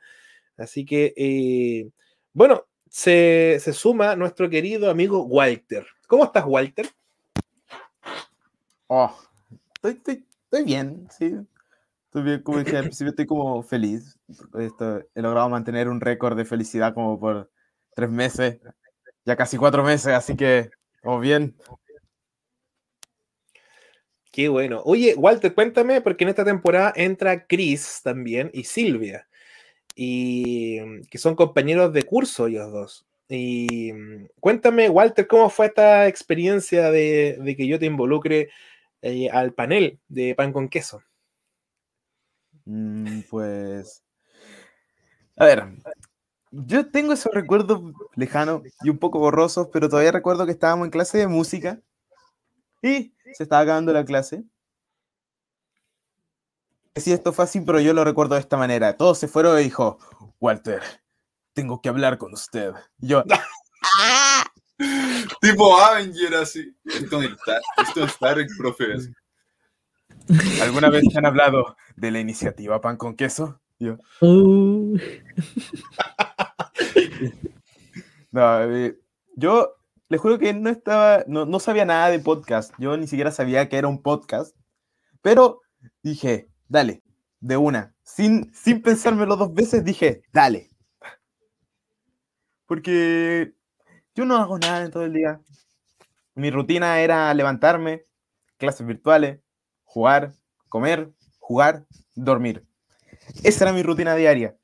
Así 0.57 0.85
que, 0.87 1.12
eh, 1.16 1.91
bueno, 2.33 2.64
se, 2.89 3.59
se, 3.61 3.72
suma 3.72 4.16
nuestro 4.16 4.49
querido 4.49 4.91
amigo 4.91 5.22
Walter. 5.24 5.87
¿Cómo 6.07 6.24
estás, 6.24 6.45
Walter? 6.47 6.89
Oh, 8.87 9.14
estoy, 9.74 9.93
estoy, 9.93 10.24
estoy 10.45 10.64
bien, 10.64 11.09
sí. 11.11 11.35
Estoy 12.17 12.31
bien, 12.31 12.43
como 12.45 12.61
dije 12.61 12.79
al 12.79 12.85
principio, 12.85 13.11
estoy 13.11 13.27
como 13.27 13.62
feliz. 13.62 14.19
Esto, 14.59 15.03
he 15.14 15.21
logrado 15.21 15.51
mantener 15.51 15.87
un 15.87 16.01
récord 16.01 16.35
de 16.35 16.47
felicidad 16.47 16.95
como 16.95 17.21
por 17.21 17.51
tres 17.95 18.09
meses, 18.09 18.59
ya 19.27 19.37
casi 19.37 19.59
cuatro 19.59 19.85
meses, 19.85 20.14
así 20.14 20.35
que, 20.35 20.71
como 21.03 21.21
bien. 21.21 21.55
Qué 24.33 24.49
bueno. 24.49 24.81
Oye, 24.87 25.14
Walter, 25.14 25.53
cuéntame, 25.53 26.01
porque 26.01 26.25
en 26.25 26.31
esta 26.31 26.43
temporada 26.43 26.91
entra 26.97 27.47
Chris 27.47 28.01
también 28.03 28.51
y 28.55 28.64
Silvia, 28.64 29.29
y 29.95 31.03
que 31.11 31.19
son 31.19 31.37
compañeros 31.37 31.93
de 31.93 32.05
curso 32.05 32.47
ellos 32.47 32.73
dos. 32.73 33.07
Y 33.29 33.93
cuéntame, 34.41 34.89
Walter, 34.89 35.27
¿cómo 35.27 35.51
fue 35.51 35.67
esta 35.67 36.07
experiencia 36.07 36.91
de, 36.91 37.37
de 37.43 37.57
que 37.57 37.67
yo 37.67 37.79
te 37.79 37.85
involucre 37.85 38.49
eh, 39.03 39.29
al 39.29 39.53
panel 39.53 39.99
de 40.09 40.35
pan 40.35 40.55
con 40.55 40.71
queso? 40.71 41.03
Mm, 42.67 43.23
pues. 43.31 44.03
A 45.37 45.45
ver, 45.45 45.64
yo 46.51 46.91
tengo 46.91 47.12
esos 47.12 47.33
recuerdos 47.33 47.81
lejanos 48.14 48.62
y 48.83 48.91
un 48.91 48.99
poco 48.99 49.19
borrosos, 49.19 49.69
pero 49.73 49.89
todavía 49.89 50.12
recuerdo 50.12 50.47
que 50.47 50.53
estábamos 50.53 50.87
en 50.87 50.91
clase 50.91 51.19
de 51.19 51.27
música 51.29 51.81
y 52.83 53.14
se 53.35 53.43
estaba 53.43 53.62
acabando 53.62 53.93
la 53.93 54.05
clase. 54.05 54.45
Sí, 56.95 57.12
esto 57.12 57.33
fue 57.33 57.45
así, 57.45 57.61
pero 57.61 57.81
yo 57.81 57.93
lo 57.93 58.05
recuerdo 58.05 58.35
de 58.35 58.41
esta 58.41 58.57
manera. 58.57 58.97
Todos 58.97 59.19
se 59.19 59.29
fueron 59.29 59.59
y 59.61 59.64
dijo, 59.64 59.99
Walter, 60.41 60.83
tengo 61.53 61.81
que 61.83 61.91
hablar 61.91 62.17
con 62.17 62.33
usted. 62.33 62.73
Y 62.99 63.09
yo, 63.09 63.23
tipo 65.41 65.79
Avenger 65.79 66.35
así. 66.37 66.75
Esto 66.85 67.23
está, 67.23 67.61
esto 67.83 68.05
está 68.05 68.33
el 68.33 68.47
profe. 68.57 68.87
¿Alguna 70.62 70.91
vez 70.91 71.05
te 71.09 71.18
han 71.18 71.27
hablado 71.27 71.77
de 71.97 72.11
la 72.11 72.20
iniciativa 72.20 72.81
Pan 72.81 72.97
con 72.97 73.14
Queso? 73.14 73.61
Yo. 73.79 73.99
Uh. 74.20 74.99
no, 78.33 78.62
eh, 78.64 78.99
yo 79.37 79.74
les 80.09 80.20
juro 80.20 80.39
que 80.39 80.53
no 80.55 80.70
estaba, 80.70 81.24
no, 81.27 81.47
no, 81.47 81.61
sabía 81.61 81.85
nada 81.85 82.09
de 82.09 82.18
podcast. 82.18 82.72
Yo 82.79 82.97
ni 82.97 83.07
siquiera 83.07 83.31
sabía 83.31 83.68
que 83.68 83.77
era 83.77 83.89
un 83.89 84.03
podcast. 84.03 84.57
Pero 85.22 85.61
dije, 86.03 86.49
dale, 86.68 87.03
de 87.41 87.57
una. 87.57 87.95
Sin, 88.03 88.53
sin 88.55 88.83
pensármelo 88.83 89.37
dos 89.37 89.53
veces, 89.53 89.85
dije, 89.85 90.22
dale. 90.33 90.70
Porque 92.66 93.55
yo 94.14 94.24
no 94.24 94.37
hago 94.37 94.59
nada 94.59 94.85
en 94.85 94.91
todo 94.91 95.05
el 95.05 95.12
día. 95.12 95.41
Mi 96.35 96.51
rutina 96.51 97.01
era 97.01 97.33
levantarme, 97.35 98.05
clases 98.59 98.87
virtuales, 98.87 99.41
jugar, 99.87 100.34
comer, 100.68 101.11
jugar, 101.39 101.87
dormir. 102.14 102.66
Esa 103.43 103.64
era 103.64 103.72
mi 103.72 103.82
rutina 103.82 104.14
diaria. 104.14 104.55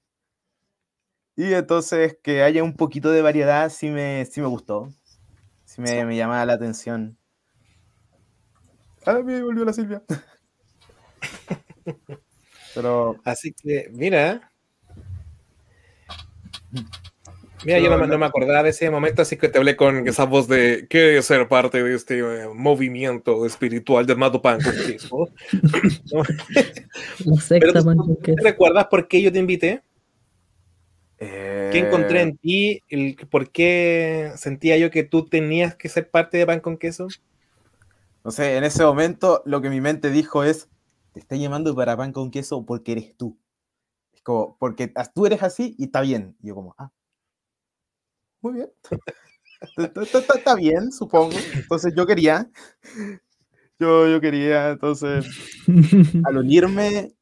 Y 1.34 1.54
entonces 1.54 2.18
que 2.22 2.42
haya 2.42 2.62
un 2.62 2.76
poquito 2.76 3.10
de 3.10 3.22
variedad 3.22 3.70
sí 3.70 3.88
me, 3.88 4.26
sí 4.26 4.42
me 4.42 4.48
gustó. 4.48 4.92
Sí 5.64 5.80
me, 5.80 6.04
me 6.04 6.16
llamaba 6.16 6.44
la 6.44 6.52
atención. 6.52 7.16
Ah, 9.06 9.20
me 9.24 9.42
volvió 9.42 9.64
la 9.64 9.72
Silvia. 9.72 10.02
Pero. 12.74 13.20
Así 13.24 13.52
que, 13.52 13.90
mira. 13.92 14.52
Mira, 17.64 17.78
yo 17.78 17.96
no, 17.96 18.06
no, 18.06 18.18
me 18.18 18.26
acordaba 18.26 18.64
de 18.64 18.70
ese 18.70 18.90
momento, 18.90 19.22
así 19.22 19.36
que 19.36 19.48
te 19.48 19.58
hablé 19.58 19.76
con 19.76 20.08
esa 20.08 20.24
voz 20.24 20.48
de 20.48 20.86
¿qué 20.88 21.20
ser 21.22 21.46
parte 21.48 21.82
de 21.82 21.94
este 21.94 22.18
eh, 22.18 22.48
movimiento 22.54 23.46
espiritual 23.46 24.06
llamado 24.06 24.42
Pan 24.42 24.60
con 24.60 24.72
queso? 24.72 25.28
La 27.24 27.34
secta 27.40 27.82
Pan 27.82 27.98
con 27.98 28.16
queso. 28.16 28.38
¿Recuerdas 28.42 28.86
por 28.86 29.06
qué 29.06 29.22
yo 29.22 29.32
te 29.32 29.38
invité? 29.38 29.82
Eh... 31.18 31.70
¿Qué 31.72 31.78
encontré 31.78 32.22
en 32.22 32.36
ti? 32.36 32.82
El, 32.88 33.16
¿Por 33.30 33.50
qué 33.50 34.32
sentía 34.36 34.76
yo 34.76 34.90
que 34.90 35.04
tú 35.04 35.26
tenías 35.26 35.76
que 35.76 35.88
ser 35.88 36.10
parte 36.10 36.38
de 36.38 36.46
Pan 36.46 36.60
con 36.60 36.76
queso? 36.76 37.06
No 38.24 38.30
sé, 38.30 38.56
en 38.56 38.64
ese 38.64 38.84
momento 38.84 39.42
lo 39.44 39.60
que 39.60 39.70
mi 39.70 39.80
mente 39.80 40.10
dijo 40.10 40.42
es, 40.42 40.68
te 41.12 41.20
estoy 41.20 41.40
llamando 41.40 41.74
para 41.76 41.96
Pan 41.96 42.12
con 42.12 42.30
queso 42.30 42.64
porque 42.66 42.92
eres 42.92 43.16
tú. 43.16 43.38
Es 44.12 44.22
como, 44.22 44.56
porque 44.58 44.92
tú 45.14 45.26
eres 45.26 45.42
así 45.42 45.76
y 45.78 45.84
está 45.84 46.00
bien. 46.00 46.36
Y 46.42 46.48
yo 46.48 46.56
como, 46.56 46.74
ah, 46.78 46.90
muy 48.42 48.54
bien. 48.54 48.70
Está 50.36 50.54
bien, 50.56 50.92
supongo. 50.92 51.36
Entonces 51.54 51.94
yo 51.96 52.06
quería. 52.06 52.50
Yo, 53.78 54.08
yo 54.08 54.20
quería, 54.20 54.70
entonces, 54.70 55.26
al 56.24 56.36
unirme, 56.36 57.14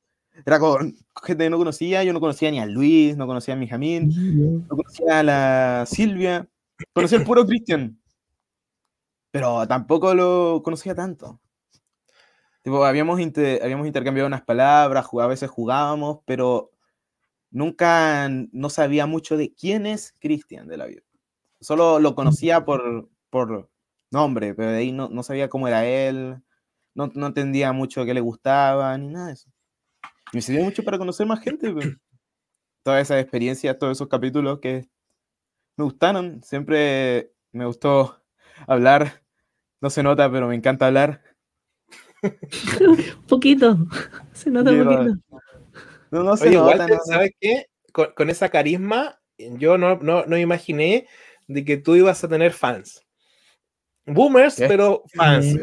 era 0.45 0.59
con 0.59 0.95
gente 1.23 1.45
que 1.45 1.51
no 1.51 1.59
conocía, 1.59 2.05
yo 2.05 2.13
no 2.13 2.21
conocía 2.21 2.51
ni 2.51 2.61
a 2.61 2.67
Luis, 2.67 3.17
no 3.17 3.27
conocía 3.27 3.55
a 3.55 3.57
Mijamín, 3.57 4.67
no 4.69 4.77
conocía 4.77 5.21
a 5.21 5.23
la 5.23 5.85
Silvia, 5.87 6.49
conocía 6.93 7.19
el 7.19 7.25
puro 7.25 7.47
Cristian, 7.47 7.99
pero 9.31 9.67
tampoco 9.67 10.15
lo 10.15 10.61
conocía 10.63 10.95
tanto. 10.95 11.41
Tipo, 12.63 12.85
habíamos, 12.85 13.19
habíamos 13.63 13.87
intercambiado 13.87 14.27
unas 14.27 14.43
palabras, 14.43 15.07
a 15.19 15.27
veces 15.27 15.49
jugábamos, 15.49 16.19
pero 16.27 16.73
nunca 17.51 18.29
no 18.53 18.69
sabía 18.69 19.07
mucho 19.07 19.37
de 19.39 19.55
quién 19.55 19.87
es 19.87 20.15
Cristian 20.19 20.69
de 20.69 20.77
la 20.77 20.87
vida. 20.87 21.03
Solo 21.61 21.99
lo 21.99 22.15
conocía 22.15 22.65
por, 22.65 23.09
por 23.29 23.71
nombre, 24.11 24.55
pero 24.55 24.71
de 24.71 24.79
ahí 24.79 24.93
no, 24.93 25.09
no 25.09 25.23
sabía 25.23 25.49
cómo 25.49 25.69
era 25.69 25.85
él, 25.85 26.43
no, 26.95 27.11
no 27.15 27.27
entendía 27.27 27.73
mucho 27.73 28.05
qué 28.05 28.15
le 28.15 28.21
gustaba, 28.21 28.97
ni 28.99 29.09
nada 29.09 29.29
de 29.29 29.35
eso. 29.35 29.51
Me 30.33 30.41
sirvió 30.41 30.65
mucho 30.65 30.85
para 30.85 30.99
conocer 30.99 31.27
más 31.27 31.41
gente. 31.41 31.73
Pues. 31.73 31.97
Todas 32.83 33.03
esas 33.03 33.21
experiencias, 33.21 33.79
todos 33.79 33.97
esos 33.97 34.09
capítulos 34.09 34.61
que 34.61 34.89
me 35.77 35.85
gustaron. 35.85 36.43
Siempre 36.43 37.33
me 37.53 37.67
gustó 37.67 38.23
hablar. 38.67 39.23
No 39.81 39.91
se 39.91 40.03
nota, 40.03 40.31
pero 40.31 40.49
me 40.49 40.55
encanta 40.55 40.87
hablar. 40.87 41.23
poquito. 43.29 43.79
Se 44.33 44.51
nota 44.51 44.71
un 44.71 44.85
poquito. 44.85 45.41
No, 46.11 46.25
no 46.25 46.37
se 46.37 46.49
Oye, 46.49 46.57
nota. 46.57 46.99
¿sabes 47.07 47.31
qué? 47.41 47.67
Con, 47.93 48.13
con, 48.17 48.31
esa 48.31 48.49
carisma, 48.49 49.21
yo 49.39 49.79
no, 49.79 49.97
no, 49.97 50.25
no 50.27 50.37
imaginé 50.37 51.07
de 51.51 51.65
que 51.65 51.77
tú 51.77 51.97
ibas 51.97 52.23
a 52.23 52.29
tener 52.29 52.53
fans. 52.53 53.05
Boomers, 54.07 54.57
pero 54.57 55.03
fans. 55.15 55.57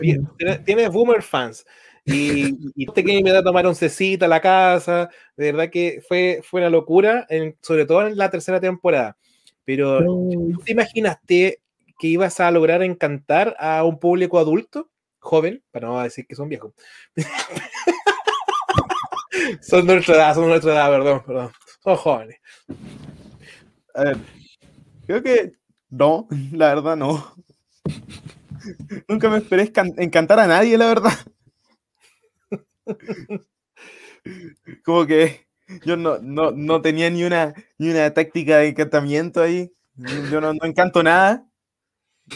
Tienes 0.65 0.91
boomer 0.91 1.21
fans. 1.21 1.65
Y, 2.05 2.71
y 2.75 2.85
te 2.88 3.03
que 3.03 3.29
a 3.29 3.43
tomar 3.43 3.65
oncecita 3.65 4.25
a 4.25 4.29
la 4.29 4.41
casa. 4.41 5.09
De 5.35 5.51
verdad 5.51 5.69
que 5.69 6.01
fue, 6.07 6.41
fue 6.43 6.61
una 6.61 6.69
locura, 6.69 7.25
sobre 7.61 7.85
todo 7.85 8.05
en 8.05 8.17
la 8.17 8.29
tercera 8.29 8.59
temporada. 8.59 9.17
Pero, 9.63 10.03
¿tú 10.03 10.61
te 10.63 10.73
imaginaste 10.73 11.61
que 11.97 12.07
ibas 12.07 12.39
a 12.39 12.51
lograr 12.51 12.83
encantar 12.83 13.55
a 13.59 13.83
un 13.83 13.99
público 13.99 14.39
adulto, 14.39 14.89
joven, 15.19 15.63
para 15.71 15.88
no 15.88 16.01
decir 16.01 16.25
que 16.27 16.35
son 16.35 16.49
viejos? 16.49 16.73
son 19.61 19.88
de 19.88 19.93
nuestra 19.93 20.15
edad, 20.15 20.35
son 20.35 20.43
de 20.43 20.49
nuestra 20.49 20.73
edad, 20.73 20.89
perdón, 20.89 21.23
perdón. 21.25 21.51
Son 21.83 21.95
jóvenes. 21.95 22.39
A 23.93 24.03
ver, 24.03 24.17
creo 25.05 25.23
que 25.23 25.51
no, 25.89 26.27
la 26.51 26.73
verdad 26.73 26.95
no. 26.95 27.35
Nunca 29.07 29.29
me 29.29 29.38
esperé 29.38 29.71
encantar 29.97 30.39
a 30.39 30.47
nadie, 30.47 30.77
la 30.77 30.88
verdad. 30.88 31.13
Como 34.83 35.05
que 35.05 35.47
yo 35.85 35.97
no, 35.97 36.17
no, 36.19 36.51
no, 36.51 36.81
tenía 36.81 37.09
ni 37.09 37.23
una, 37.23 37.53
ni 37.77 37.89
una 37.89 38.13
táctica 38.13 38.57
de 38.57 38.69
encantamiento 38.69 39.41
ahí. 39.41 39.71
Yo 40.31 40.41
no, 40.41 40.53
no 40.53 40.65
encanto 40.65 41.03
nada. 41.03 41.45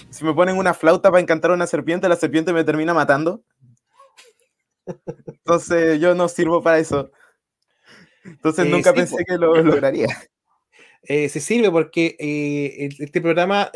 Si 0.09 0.23
me 0.23 0.33
ponen 0.33 0.57
una 0.57 0.73
flauta 0.73 1.09
para 1.09 1.21
encantar 1.21 1.51
a 1.51 1.55
una 1.55 1.67
serpiente, 1.67 2.09
la 2.09 2.15
serpiente 2.15 2.53
me 2.53 2.63
termina 2.63 2.93
matando. 2.93 3.43
Entonces 5.27 5.99
yo 5.99 6.15
no 6.15 6.27
sirvo 6.27 6.61
para 6.61 6.79
eso. 6.79 7.11
Entonces 8.23 8.65
eh, 8.65 8.69
nunca 8.69 8.93
pensé 8.93 9.23
que 9.25 9.37
lo 9.37 9.55
lograría. 9.61 10.07
Eh, 11.03 11.29
se 11.29 11.39
sirve 11.39 11.71
porque 11.71 12.15
eh, 12.19 12.89
este 12.99 13.21
programa 13.21 13.71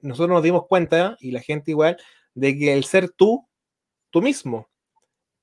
nosotros 0.00 0.30
nos 0.30 0.42
dimos 0.42 0.66
cuenta, 0.66 1.16
y 1.20 1.30
la 1.30 1.40
gente 1.40 1.70
igual, 1.70 1.96
de 2.34 2.56
que 2.56 2.72
el 2.72 2.84
ser 2.84 3.10
tú, 3.10 3.48
tú 4.10 4.22
mismo, 4.22 4.68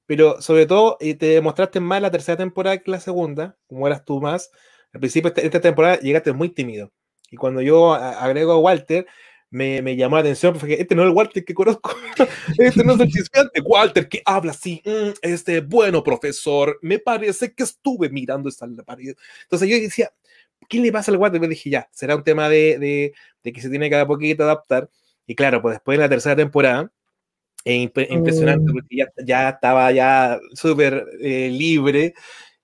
pero 0.09 0.41
sobre 0.41 0.65
todo 0.65 0.97
eh, 0.99 1.13
te 1.13 1.27
demostraste 1.27 1.79
más 1.79 2.01
la 2.01 2.09
tercera 2.09 2.35
temporada 2.35 2.79
que 2.79 2.89
la 2.89 2.99
segunda, 2.99 3.55
como 3.67 3.85
eras 3.85 4.03
tú 4.03 4.19
más. 4.19 4.49
Al 4.91 4.99
principio 5.01 5.29
de 5.29 5.45
esta 5.45 5.61
temporada 5.61 5.99
llegaste 5.99 6.33
muy 6.33 6.49
tímido. 6.49 6.91
Y 7.29 7.35
cuando 7.35 7.61
yo 7.61 7.93
agrego 7.93 8.53
a 8.53 8.57
Walter, 8.57 9.05
me, 9.51 9.83
me, 9.83 9.95
llamó 9.95 10.15
la 10.15 10.21
atención 10.21 10.57
porque 10.57 10.81
este 10.81 10.95
no 10.95 11.03
es 11.03 11.09
el 11.09 11.15
Walter 11.15 11.45
que 11.45 11.53
conozco, 11.53 11.91
este 12.57 12.83
no 12.83 12.93
es 12.93 12.99
el 13.01 13.09
chispeante, 13.09 13.61
Walter 13.61 14.09
que 14.09 14.23
habla 14.25 14.51
así, 14.51 14.81
mm, 14.83 15.11
este 15.21 15.61
bueno 15.61 16.03
profesor, 16.03 16.79
me 16.81 16.97
parece 16.97 17.53
que 17.53 17.61
estuve 17.61 18.09
mirando 18.09 18.49
esta 18.49 18.67
pared. 18.83 19.15
Entonces 19.43 19.69
yo 19.69 19.75
decía, 19.75 20.11
¿qué 20.67 20.79
le 20.79 20.91
pasa 20.91 21.11
al 21.11 21.17
Walter? 21.17 21.37
Y 21.37 21.41
me 21.41 21.47
dije, 21.47 21.69
ya, 21.69 21.87
será 21.91 22.15
un 22.15 22.23
tema 22.23 22.49
de, 22.49 22.77
de, 22.79 23.13
de 23.43 23.53
que 23.53 23.61
se 23.61 23.69
tiene 23.69 23.87
que 23.87 23.91
cada 23.91 24.07
poquito 24.07 24.43
adaptar. 24.43 24.89
Y 25.25 25.35
claro, 25.35 25.61
pues 25.61 25.75
después 25.75 25.97
de 25.97 26.03
la 26.03 26.09
tercera 26.09 26.35
temporada, 26.35 26.91
impresionante, 27.65 28.71
mm. 28.71 28.73
porque 28.73 28.95
ya, 28.95 29.07
ya, 29.23 29.49
estaba 29.49 29.91
ya 29.91 30.39
súper 30.53 31.05
eh, 31.21 31.49
libre. 31.51 32.13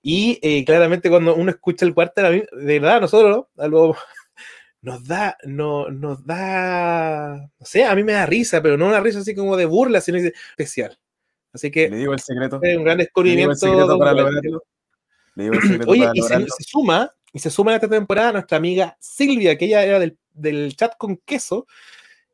Y 0.02 0.38
eh, 0.42 0.64
claramente 0.64 1.10
cuando 1.10 1.34
uno 1.34 1.50
escucha 1.50 1.84
el 1.84 1.94
cuartel, 1.94 2.48
de 2.52 2.78
verdad, 2.78 3.00
nosotros 3.00 3.46
algo 3.56 3.96
nos 4.82 5.04
da, 5.04 5.36
no, 5.44 5.90
nos 5.90 6.24
da, 6.24 7.36
no 7.58 7.66
sé, 7.66 7.84
a 7.84 7.94
mí 7.94 8.04
me 8.04 8.12
da 8.12 8.26
risa, 8.26 8.62
pero 8.62 8.76
no 8.76 8.86
una 8.86 9.00
risa 9.00 9.20
así 9.20 9.34
como 9.34 9.56
de 9.56 9.64
burla, 9.64 10.00
sino 10.00 10.18
especial. 10.18 10.96
Así 11.52 11.70
que 11.70 11.88
le 11.88 11.96
digo 11.96 12.12
el 12.12 12.20
secreto. 12.20 12.60
Es 12.62 12.76
un 12.76 12.84
gran 12.84 12.98
descubrimiento. 12.98 13.98
para 13.98 14.12
lograrlo. 14.12 14.62
Oye, 15.86 16.08
y 16.14 16.22
se, 16.22 16.46
suma, 16.60 17.10
y 17.32 17.38
se 17.38 17.50
suma 17.50 17.72
en 17.72 17.76
esta 17.76 17.88
temporada 17.88 18.32
nuestra 18.32 18.58
amiga 18.58 18.96
Silvia, 19.00 19.56
que 19.58 19.66
ella 19.66 19.84
era 19.84 19.98
del, 19.98 20.16
del 20.34 20.74
chat 20.76 20.96
con 20.96 21.16
queso, 21.18 21.66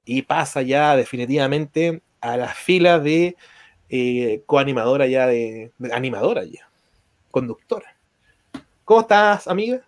y 0.05 0.22
pasa 0.22 0.62
ya 0.62 0.97
definitivamente 0.97 2.03
a 2.20 2.36
la 2.36 2.49
fila 2.49 2.99
de 2.99 3.36
eh, 3.88 4.43
coanimadora 4.47 5.07
ya, 5.07 5.26
de, 5.26 5.72
animadora 5.93 6.45
ya, 6.45 6.68
conductora. 7.30 7.95
¿Cómo 8.84 9.03
estás, 9.03 9.47
amiga? 9.47 9.82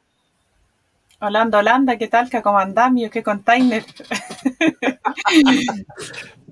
Holanda, 1.20 1.59
Holanda, 1.59 1.96
¿qué 1.96 2.09
tal? 2.09 2.28
¿Qué 2.28 2.42
comandás, 2.42 2.92
¿Qué 3.11 3.22
container? 3.22 3.84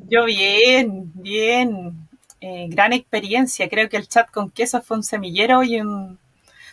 Yo 0.08 0.24
bien, 0.24 1.12
bien. 1.14 2.08
Eh, 2.40 2.66
gran 2.70 2.92
experiencia. 2.92 3.68
Creo 3.68 3.88
que 3.88 3.96
el 3.96 4.08
chat 4.08 4.30
con 4.30 4.50
queso 4.50 4.80
fue 4.82 4.96
un 4.96 5.02
semillero 5.02 5.62
y 5.62 5.80
un 5.80 6.18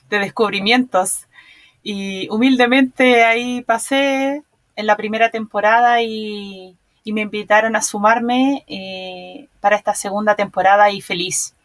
de 0.09 0.19
descubrimientos. 0.19 1.27
Y 1.83 2.27
humildemente 2.29 3.23
ahí 3.23 3.61
pasé 3.61 4.43
en 4.75 4.85
la 4.85 4.97
primera 4.97 5.29
temporada 5.29 6.01
y, 6.01 6.75
me 7.05 7.21
invitaron 7.21 7.75
a 7.75 7.81
sumarme 7.81 8.63
eh, 8.67 9.47
para 9.61 9.75
esta 9.75 9.95
segunda 9.95 10.35
temporada 10.35 10.91
y 10.91 11.01
feliz. 11.01 11.55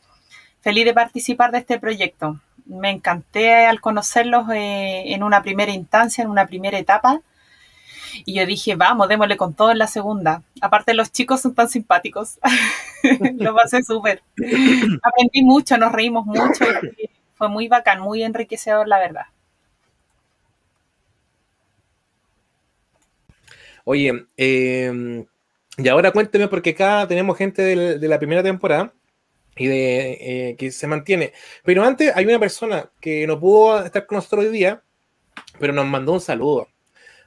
Feliz 0.62 0.86
de 0.86 0.94
participar 0.94 1.52
de 1.52 1.58
este 1.58 1.78
proyecto. 1.78 2.40
Me 2.64 2.88
encanté 2.88 3.66
al 3.66 3.82
conocerlos 3.82 4.48
eh, 4.54 5.12
en 5.12 5.22
una 5.22 5.42
primera 5.42 5.70
instancia, 5.70 6.24
en 6.24 6.30
una 6.30 6.46
primera 6.46 6.78
etapa. 6.78 7.20
Y 8.24 8.36
yo 8.36 8.46
dije, 8.46 8.74
vamos, 8.74 9.06
démosle 9.06 9.36
con 9.36 9.52
todo 9.52 9.70
en 9.70 9.76
la 9.76 9.86
segunda. 9.86 10.42
Aparte, 10.62 10.94
los 10.94 11.12
chicos 11.12 11.42
son 11.42 11.54
tan 11.54 11.68
simpáticos. 11.68 12.38
Lo 13.36 13.54
pasé 13.54 13.82
súper. 13.82 14.22
Aprendí 15.02 15.42
mucho, 15.42 15.76
nos 15.76 15.92
reímos 15.92 16.24
mucho. 16.24 16.64
Y 16.96 17.10
fue 17.34 17.50
muy 17.50 17.68
bacán, 17.68 18.00
muy 18.00 18.22
enriquecedor, 18.22 18.88
la 18.88 18.98
verdad. 18.98 19.26
Oye, 23.84 24.26
em, 24.36 25.24
y 25.76 25.88
ahora 25.88 26.12
cuénteme, 26.12 26.48
porque 26.48 26.70
acá 26.70 27.06
tenemos 27.06 27.36
gente 27.36 27.62
de 27.98 28.08
la 28.08 28.18
primera 28.18 28.42
temporada 28.42 28.92
y 29.56 29.66
de 29.66 30.18
eh, 30.20 30.56
que 30.56 30.70
se 30.70 30.86
mantiene. 30.86 31.32
Pero 31.64 31.84
antes 31.84 32.14
hay 32.14 32.24
una 32.24 32.38
persona 32.38 32.90
que 33.00 33.26
no 33.26 33.38
pudo 33.38 33.84
estar 33.84 34.06
con 34.06 34.16
nosotros 34.16 34.46
hoy 34.46 34.52
día, 34.52 34.82
pero 35.58 35.72
nos 35.72 35.86
mandó 35.86 36.12
un 36.12 36.20
saludo. 36.20 36.68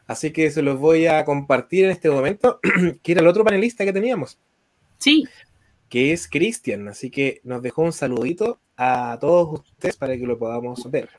Así 0.08 0.32
que 0.32 0.49
se 0.51 0.62
los 0.62 0.80
voy 0.80 1.05
a 1.08 1.26
compartir 1.26 1.86
en 1.86 1.91
este 1.91 2.10
momento, 2.10 2.60
que 3.03 3.12
era 3.12 3.22
el 3.22 3.28
otro 3.28 3.43
panelista 3.43 3.86
que 3.86 3.93
teníamos. 3.93 4.39
Sí. 4.97 5.26
Que 5.89 6.14
es 6.14 6.28
Cristian. 6.28 6.88
Así 6.88 7.10
que 7.10 7.41
nos 7.43 7.62
dejó 7.62 7.84
un 7.84 7.93
saludito 7.93 8.60
a 8.78 9.18
todos 9.20 9.62
ustedes 9.62 9.97
para 9.97 10.18
que 10.18 10.26
lo 10.26 10.38
podamos 10.38 10.89
ver. 10.89 11.10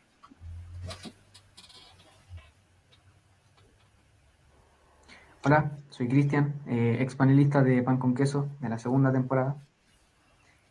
Hola, 5.45 5.70
soy 5.91 6.09
Cristian, 6.09 6.55
eh, 6.66 6.97
ex 7.01 7.14
panelista 7.14 7.62
de 7.62 7.80
Pan 7.84 7.99
con 7.99 8.12
Queso 8.12 8.49
de 8.61 8.68
la 8.68 8.76
segunda 8.76 9.12
temporada. 9.12 9.57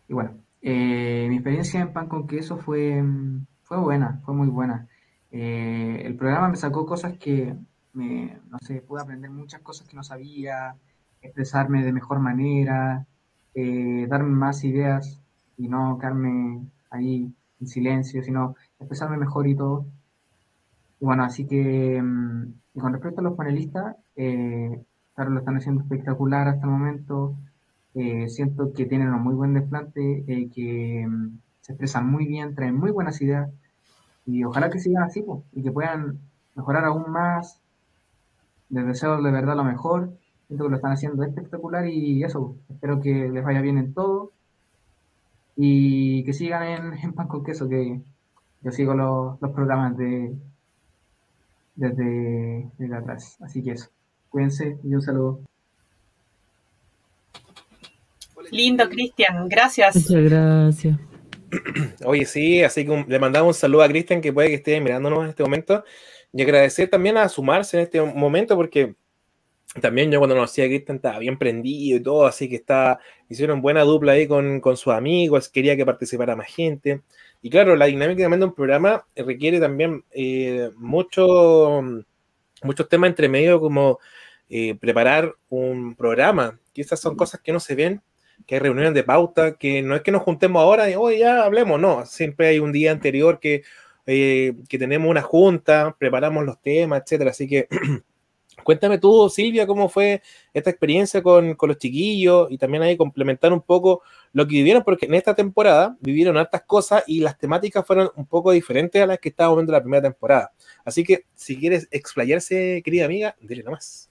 Y 0.10 0.14
bueno, 0.14 0.32
eh, 0.62 1.26
mi 1.30 1.36
experiencia 1.36 1.80
en 1.80 1.94
Pan 1.94 2.08
con 2.10 2.28
Queso 2.28 2.58
fue, 2.58 3.02
fue 3.64 3.78
buena, 3.78 4.22
fue 4.26 4.34
muy 4.36 4.48
buena. 4.50 4.88
Eh, 5.32 6.02
el 6.06 6.16
programa 6.18 6.50
me 6.50 6.58
sacó 6.58 6.86
cosas 6.86 7.18
que, 7.18 7.56
me, 7.94 8.40
no 8.50 8.58
sé, 8.60 8.82
pude 8.82 9.02
aprender 9.02 9.32
muchas 9.32 9.62
cosas 9.62 9.88
que 9.88 9.96
no 9.96 10.04
sabía, 10.04 10.76
expresarme 11.22 11.84
de 11.84 11.94
mejor 11.94 12.20
manera, 12.20 13.08
darme 13.56 14.30
más 14.30 14.64
ideas 14.66 15.22
y 15.58 15.70
no 15.70 15.98
quedarme 15.98 16.68
ahí 16.92 17.34
en 17.62 17.68
silencio, 17.68 18.22
sino 18.22 18.56
expresarme 18.80 19.18
mejor 19.18 19.48
y 19.48 19.56
todo. 19.56 19.86
Y 21.00 21.06
bueno, 21.06 21.24
así 21.24 21.48
que 21.48 22.02
mm, 22.02 22.80
con 22.80 22.94
respecto 22.94 23.22
a 23.22 23.24
los 23.24 23.36
panelistas, 23.36 23.96
eh, 24.18 24.84
Claro, 25.18 25.32
lo 25.32 25.40
están 25.40 25.58
haciendo 25.58 25.82
espectacular 25.82 26.48
hasta 26.48 26.66
el 26.68 26.72
momento. 26.72 27.36
Eh, 27.96 28.30
siento 28.30 28.72
que 28.74 28.86
tienen 28.86 29.10
un 29.14 29.24
muy 29.24 29.34
buen 29.34 29.56
desplante, 29.56 30.24
eh, 30.28 30.50
que 30.54 31.08
mm, 31.08 31.40
se 31.62 31.72
expresan 31.74 32.08
muy 32.08 32.28
bien, 32.28 32.54
traen 32.54 32.76
muy 32.78 32.92
buenas 32.92 33.20
ideas 33.22 33.50
y 34.28 34.44
ojalá 34.44 34.70
que 34.70 34.80
sigan 34.80 35.04
así 35.04 35.26
y 35.54 35.64
que 35.64 35.72
puedan 35.72 36.20
mejorar 36.56 36.86
aún 36.86 37.12
más. 37.12 37.60
Les 38.70 38.86
deseo 38.86 39.22
de 39.22 39.32
verdad 39.32 39.56
lo 39.56 39.64
mejor. 39.64 40.12
Siento 40.48 40.66
que 40.66 40.70
lo 40.72 40.76
están 40.78 40.92
haciendo 40.94 41.24
espectacular 41.24 41.88
y 41.88 42.24
eso, 42.24 42.56
espero 42.70 43.02
que 43.02 43.30
les 43.30 43.44
vaya 43.44 43.62
bien 43.62 43.80
en 43.80 43.94
todo 43.96 44.34
y 45.56 46.24
que 46.26 46.34
sigan 46.34 46.64
en, 47.04 47.14
Pan 47.16 47.28
con 47.28 47.44
Queso, 47.44 47.68
que 47.68 48.02
yo 48.62 48.72
sigo 48.72 48.94
los, 48.94 49.40
programas 49.40 49.98
de 49.98 50.36
desde 51.76 52.96
atrás. 52.96 53.38
Así 53.42 53.64
que 53.64 53.72
eso, 53.72 53.90
cuídense 54.30 54.78
y 54.84 54.94
un 54.94 55.02
saludo. 55.02 55.40
Lindo, 58.52 58.88
Cristian, 58.90 59.50
gracias. 59.50 59.96
Muchas 59.96 60.24
gracias. 60.32 60.98
Oye, 62.06 62.26
sí, 62.26 62.64
así 62.64 62.86
que 62.86 62.92
un- 62.92 63.06
le 63.08 63.20
mandamos 63.20 63.56
un 63.56 63.60
saludo 63.60 63.82
a 63.84 63.88
Cristian 63.88 64.22
que 64.22 64.34
puede 64.34 64.50
que 64.50 64.56
esté 64.56 64.80
mirándonos 64.80 65.24
en 65.24 65.30
este 65.30 65.44
momento 65.44 65.84
y 66.34 66.42
agradecer 66.42 66.90
también 66.90 67.18
a 67.18 67.30
sumarse 67.30 67.78
en 67.78 67.84
este 67.84 68.02
momento 68.02 68.56
porque 68.56 68.96
también 69.82 70.12
yo 70.12 70.20
cuando 70.20 70.36
conocí 70.36 70.62
a 70.62 70.66
Cristian 70.66 70.98
estaba 70.98 71.20
bien 71.20 71.38
prendido 71.38 71.98
y 71.98 72.04
todo, 72.04 72.26
así 72.26 72.50
que 72.50 72.56
está, 72.56 73.00
hicieron 73.30 73.62
buena 73.62 73.82
dupla 73.82 74.14
ahí 74.14 74.28
con, 74.28 74.60
con 74.60 74.78
sus 74.78 74.94
amigos, 74.94 75.50
quería 75.50 75.76
que 75.76 75.86
participara 75.86 76.36
más 76.36 76.48
gente. 76.48 77.02
Y 77.42 77.50
claro, 77.50 77.76
la 77.76 77.86
dinámica 77.86 78.24
también 78.24 78.40
de 78.40 78.46
un 78.48 78.54
programa 78.56 79.06
requiere 79.16 79.60
también 79.60 80.04
eh, 80.12 80.72
mucho, 80.78 81.82
muchos 82.64 82.88
temas 82.90 83.10
entre 83.10 83.30
medio 83.30 83.60
como 83.60 84.00
eh, 84.50 84.76
preparar 84.76 85.36
un 85.50 85.96
programa, 85.96 86.60
que 86.74 86.82
esas 86.82 87.00
son 87.00 87.16
cosas 87.16 87.42
que 87.42 87.54
no 87.54 87.60
se 87.60 87.76
ven, 87.76 88.02
que 88.46 88.56
hay 88.56 88.60
reuniones 88.60 88.94
de 88.94 89.04
pauta, 89.04 89.56
que 89.56 89.82
no 89.82 89.96
es 89.96 90.02
que 90.02 90.12
nos 90.12 90.22
juntemos 90.24 90.62
ahora 90.62 90.90
y 90.90 90.96
hoy 90.96 91.20
ya 91.20 91.44
hablemos, 91.44 91.80
no, 91.80 92.06
siempre 92.06 92.48
hay 92.48 92.60
un 92.60 92.72
día 92.72 92.92
anterior 92.92 93.40
que, 93.40 93.64
eh, 94.06 94.54
que 94.70 94.78
tenemos 94.78 95.10
una 95.10 95.22
junta, 95.22 95.96
preparamos 96.00 96.46
los 96.46 96.62
temas, 96.62 97.02
etcétera, 97.02 97.32
así 97.32 97.48
que 97.48 97.68
Cuéntame 98.64 98.98
tú, 98.98 99.30
Silvia, 99.30 99.66
cómo 99.68 99.88
fue 99.88 100.22
esta 100.54 100.70
experiencia 100.70 101.22
con, 101.22 101.56
con 101.56 101.70
los 101.70 101.78
chiquillos 101.78 102.52
y 102.52 102.58
también 102.58 102.84
ahí 102.84 102.98
complementar 102.98 103.54
un 103.54 103.62
poco 103.62 104.02
lo 104.34 104.46
que 104.48 104.56
vivieron, 104.56 104.84
porque 104.84 105.06
en 105.06 105.16
esta 105.16 105.36
temporada 105.36 105.98
vivieron 106.00 106.38
hartas 106.38 106.64
cosas 106.64 107.04
y 107.08 107.20
las 107.20 107.38
temáticas 107.38 107.86
fueron 107.86 108.12
un 108.16 108.26
poco 108.26 108.52
diferentes 108.52 109.02
a 109.02 109.06
las 109.06 109.20
que 109.20 109.30
estábamos 109.30 109.58
viendo 109.58 109.74
la 109.74 109.82
primera 109.82 110.04
temporada. 110.04 110.52
Así 110.86 111.04
que 111.04 111.26
si 111.36 111.58
quieres 111.58 111.88
explayarse, 111.92 112.82
querida 112.84 113.06
amiga, 113.06 113.36
dile 113.42 113.64
nomás. 113.64 114.10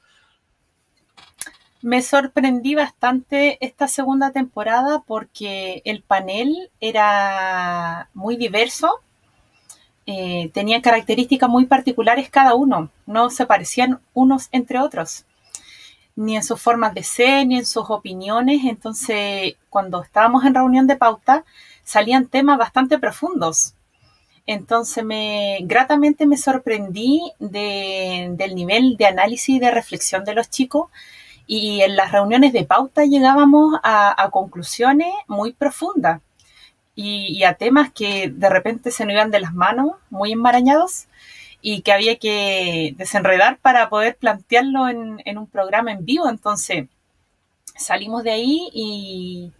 Me 1.83 2.03
sorprendí 2.03 2.75
bastante 2.75 3.59
esta 3.64 3.87
segunda 3.87 4.33
temporada 4.33 5.05
porque 5.07 5.83
el 5.85 6.03
panel 6.03 6.71
era 6.81 8.11
muy 8.14 8.37
diverso, 8.37 9.01
eh, 10.07 10.51
tenían 10.55 10.81
características 10.81 11.49
muy 11.49 11.67
particulares 11.67 12.31
cada 12.31 12.55
uno, 12.55 12.91
no 13.07 13.31
se 13.31 13.47
parecían 13.47 14.01
unos 14.14 14.49
entre 14.53 14.79
otros, 14.81 15.27
ni 16.17 16.37
en 16.37 16.43
sus 16.43 16.61
formas 16.61 16.95
de 16.95 17.03
ser, 17.03 17.47
ni 17.47 17.59
en 17.59 17.67
sus 17.67 17.85
opiniones. 17.91 18.62
Entonces, 18.64 19.55
cuando 19.71 20.03
estábamos 20.03 20.45
en 20.45 20.55
reunión 20.55 20.87
de 20.87 20.97
pauta, 20.97 21.45
salían 21.85 22.27
temas 22.29 22.59
bastante 22.59 22.99
profundos. 22.99 23.75
Entonces, 24.47 25.05
me, 25.05 25.59
gratamente 25.62 26.27
me 26.27 26.37
sorprendí 26.37 27.21
de- 27.41 28.31
del 28.33 28.55
nivel 28.55 28.97
de 28.97 29.07
análisis 29.07 29.57
y 29.57 29.59
de 29.59 29.71
reflexión 29.73 30.25
de 30.25 30.35
los 30.35 30.49
chicos 30.51 30.89
y 31.47 31.81
en 31.83 31.97
las 31.97 32.12
reuniones 32.12 32.53
de 32.53 32.64
pauta 32.64 33.05
llegábamos 33.05 33.79
a, 33.83 34.29
conclusiones 34.33 35.12
muy 35.29 35.53
profundas 35.53 36.21
y 36.95 37.43
a 37.45 37.55
temas 37.55 37.93
que 37.93 38.31
de 38.31 38.49
repente 38.49 38.91
se 38.91 39.05
nos 39.05 39.12
iban 39.14 39.31
de 39.31 39.41
las 39.41 39.53
manos, 39.55 39.93
muy 40.11 40.33
enmarañados, 40.33 41.07
y 41.69 41.83
que 41.83 41.91
había 41.91 42.14
que 42.17 42.95
desenredar 42.97 43.59
para 43.59 43.89
poder 43.89 44.17
plantearlo 44.17 44.89
en, 44.89 45.21
en 45.25 45.37
un 45.37 45.49
programa 45.49 45.91
en 45.91 46.05
vivo. 46.05 46.29
Entonces 46.29 46.87
salimos 47.77 48.23
de 48.23 48.31
ahí 48.31 48.69
y, 48.73 49.53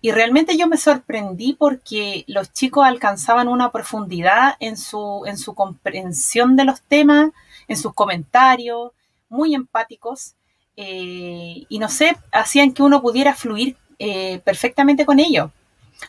y 0.00 0.10
realmente 0.10 0.58
yo 0.58 0.66
me 0.66 0.76
sorprendí 0.76 1.52
porque 1.52 2.24
los 2.26 2.52
chicos 2.52 2.84
alcanzaban 2.84 3.46
una 3.46 3.70
profundidad 3.70 4.56
en 4.58 4.76
su, 4.76 5.22
en 5.24 5.38
su 5.38 5.54
comprensión 5.54 6.56
de 6.56 6.64
los 6.64 6.82
temas, 6.82 7.30
en 7.68 7.76
sus 7.76 7.94
comentarios, 7.94 8.90
muy 9.28 9.54
empáticos, 9.54 10.34
eh, 10.76 11.66
y 11.68 11.78
no 11.78 11.88
sé, 11.88 12.16
hacían 12.32 12.72
que 12.72 12.82
uno 12.82 13.00
pudiera 13.00 13.32
fluir 13.36 13.76
eh, 14.00 14.40
perfectamente 14.40 15.06
con 15.06 15.20
ellos. 15.20 15.52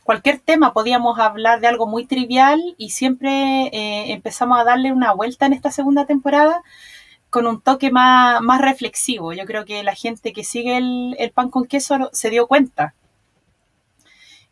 Cualquier 0.03 0.39
tema 0.39 0.73
podíamos 0.73 1.19
hablar 1.19 1.61
de 1.61 1.67
algo 1.67 1.85
muy 1.87 2.05
trivial 2.05 2.61
y 2.77 2.89
siempre 2.89 3.67
eh, 3.67 4.11
empezamos 4.11 4.59
a 4.59 4.63
darle 4.63 4.91
una 4.91 5.13
vuelta 5.13 5.45
en 5.45 5.53
esta 5.53 5.71
segunda 5.71 6.05
temporada 6.05 6.61
con 7.29 7.47
un 7.47 7.61
toque 7.61 7.91
más, 7.91 8.41
más 8.41 8.61
reflexivo. 8.61 9.33
Yo 9.33 9.45
creo 9.45 9.65
que 9.65 9.83
la 9.83 9.95
gente 9.95 10.33
que 10.33 10.43
sigue 10.43 10.77
el, 10.77 11.15
el 11.19 11.31
pan 11.31 11.49
con 11.49 11.65
queso 11.65 12.09
se 12.13 12.29
dio 12.29 12.47
cuenta. 12.47 12.93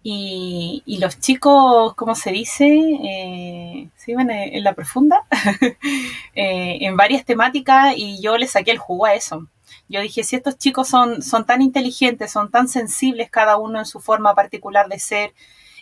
Y, 0.03 0.81
y 0.85 0.97
los 0.97 1.19
chicos, 1.19 1.93
¿cómo 1.95 2.15
se 2.15 2.31
dice? 2.31 2.65
Eh, 2.65 3.89
se 3.95 4.13
en 4.13 4.63
la 4.63 4.73
profunda, 4.73 5.27
eh, 6.35 6.77
en 6.81 6.97
varias 6.97 7.23
temáticas 7.23 7.93
y 7.95 8.19
yo 8.19 8.37
le 8.37 8.47
saqué 8.47 8.71
el 8.71 8.79
jugo 8.79 9.05
a 9.05 9.13
eso. 9.13 9.47
Yo 9.91 9.99
dije, 9.99 10.23
si 10.23 10.37
estos 10.37 10.57
chicos 10.57 10.87
son, 10.87 11.21
son 11.21 11.45
tan 11.45 11.61
inteligentes, 11.61 12.31
son 12.31 12.49
tan 12.49 12.69
sensibles 12.69 13.29
cada 13.29 13.57
uno 13.57 13.79
en 13.79 13.85
su 13.85 13.99
forma 13.99 14.33
particular 14.33 14.87
de 14.87 14.99
ser, 14.99 15.33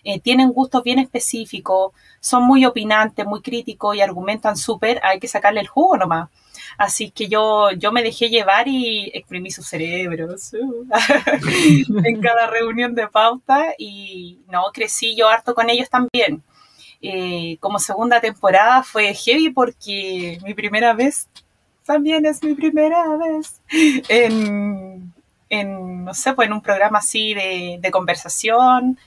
eh, 0.04 0.20
tienen 0.20 0.52
gustos 0.52 0.82
bien 0.84 0.98
específicos, 0.98 1.94
son 2.20 2.44
muy 2.44 2.66
opinantes, 2.66 3.26
muy 3.28 3.42
críticos 3.42 3.96
y 3.96 4.02
argumentan 4.02 4.58
súper, 4.58 5.00
hay 5.04 5.20
que 5.20 5.28
sacarle 5.28 5.60
el 5.60 5.68
jugo 5.68 5.96
nomás. 5.96 6.30
Así 6.78 7.12
que 7.12 7.28
yo, 7.28 7.70
yo 7.72 7.92
me 7.92 8.02
dejé 8.02 8.30
llevar 8.30 8.68
y 8.68 9.12
exprimí 9.14 9.52
sus 9.52 9.68
cerebros 9.68 10.54
en 12.04 12.22
cada 12.22 12.48
reunión 12.48 12.96
de 12.96 13.08
pauta 13.08 13.74
y 13.78 14.40
no, 14.48 14.64
crecí 14.74 15.16
yo 15.16 15.30
harto 15.30 15.54
con 15.54 15.70
ellos 15.70 15.90
también. 15.90 16.44
Eh, 17.02 17.58
como 17.60 17.78
segunda 17.80 18.20
temporada 18.20 18.84
fue 18.84 19.14
heavy 19.14 19.52
porque 19.52 20.40
mi 20.44 20.54
primera 20.54 20.94
vez 20.94 21.30
también 21.90 22.24
es 22.28 22.44
mi 22.44 22.54
primera 22.54 23.04
vez 23.18 23.64
en, 24.10 25.12
en 25.50 26.06
no 26.06 26.14
sé, 26.14 26.36
pues 26.36 26.48
en 26.48 26.54
un 26.54 26.62
programa 26.62 27.00
así 27.00 27.34
de, 27.34 27.80
de 27.82 27.90
conversación. 27.90 29.00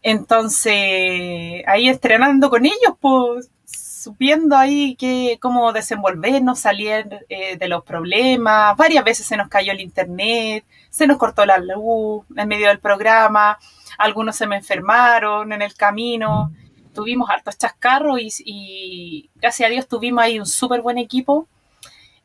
Entonces, 0.00 1.62
ahí 1.66 1.90
estrenando 1.90 2.48
con 2.48 2.64
ellos, 2.64 2.94
pues 2.98 3.50
supiendo 3.66 4.56
ahí 4.56 4.96
que 4.96 5.36
cómo 5.42 5.74
desenvolvernos, 5.74 6.58
salir 6.58 7.26
eh, 7.28 7.58
de 7.58 7.68
los 7.68 7.84
problemas. 7.84 8.74
Varias 8.78 9.04
veces 9.04 9.26
se 9.26 9.36
nos 9.36 9.48
cayó 9.48 9.72
el 9.72 9.82
internet, 9.82 10.64
se 10.88 11.06
nos 11.06 11.18
cortó 11.18 11.44
la 11.44 11.58
luz 11.58 12.24
en 12.34 12.48
medio 12.48 12.68
del 12.68 12.78
programa, 12.78 13.58
algunos 13.98 14.36
se 14.36 14.46
me 14.46 14.56
enfermaron 14.56 15.52
en 15.52 15.60
el 15.60 15.74
camino, 15.74 16.50
tuvimos 16.94 17.28
hartos 17.28 17.58
chascarros 17.58 18.18
y, 18.18 18.30
y 18.46 19.30
gracias 19.34 19.66
a 19.66 19.70
Dios 19.70 19.86
tuvimos 19.86 20.24
ahí 20.24 20.38
un 20.38 20.46
súper 20.46 20.80
buen 20.80 20.96
equipo 20.96 21.46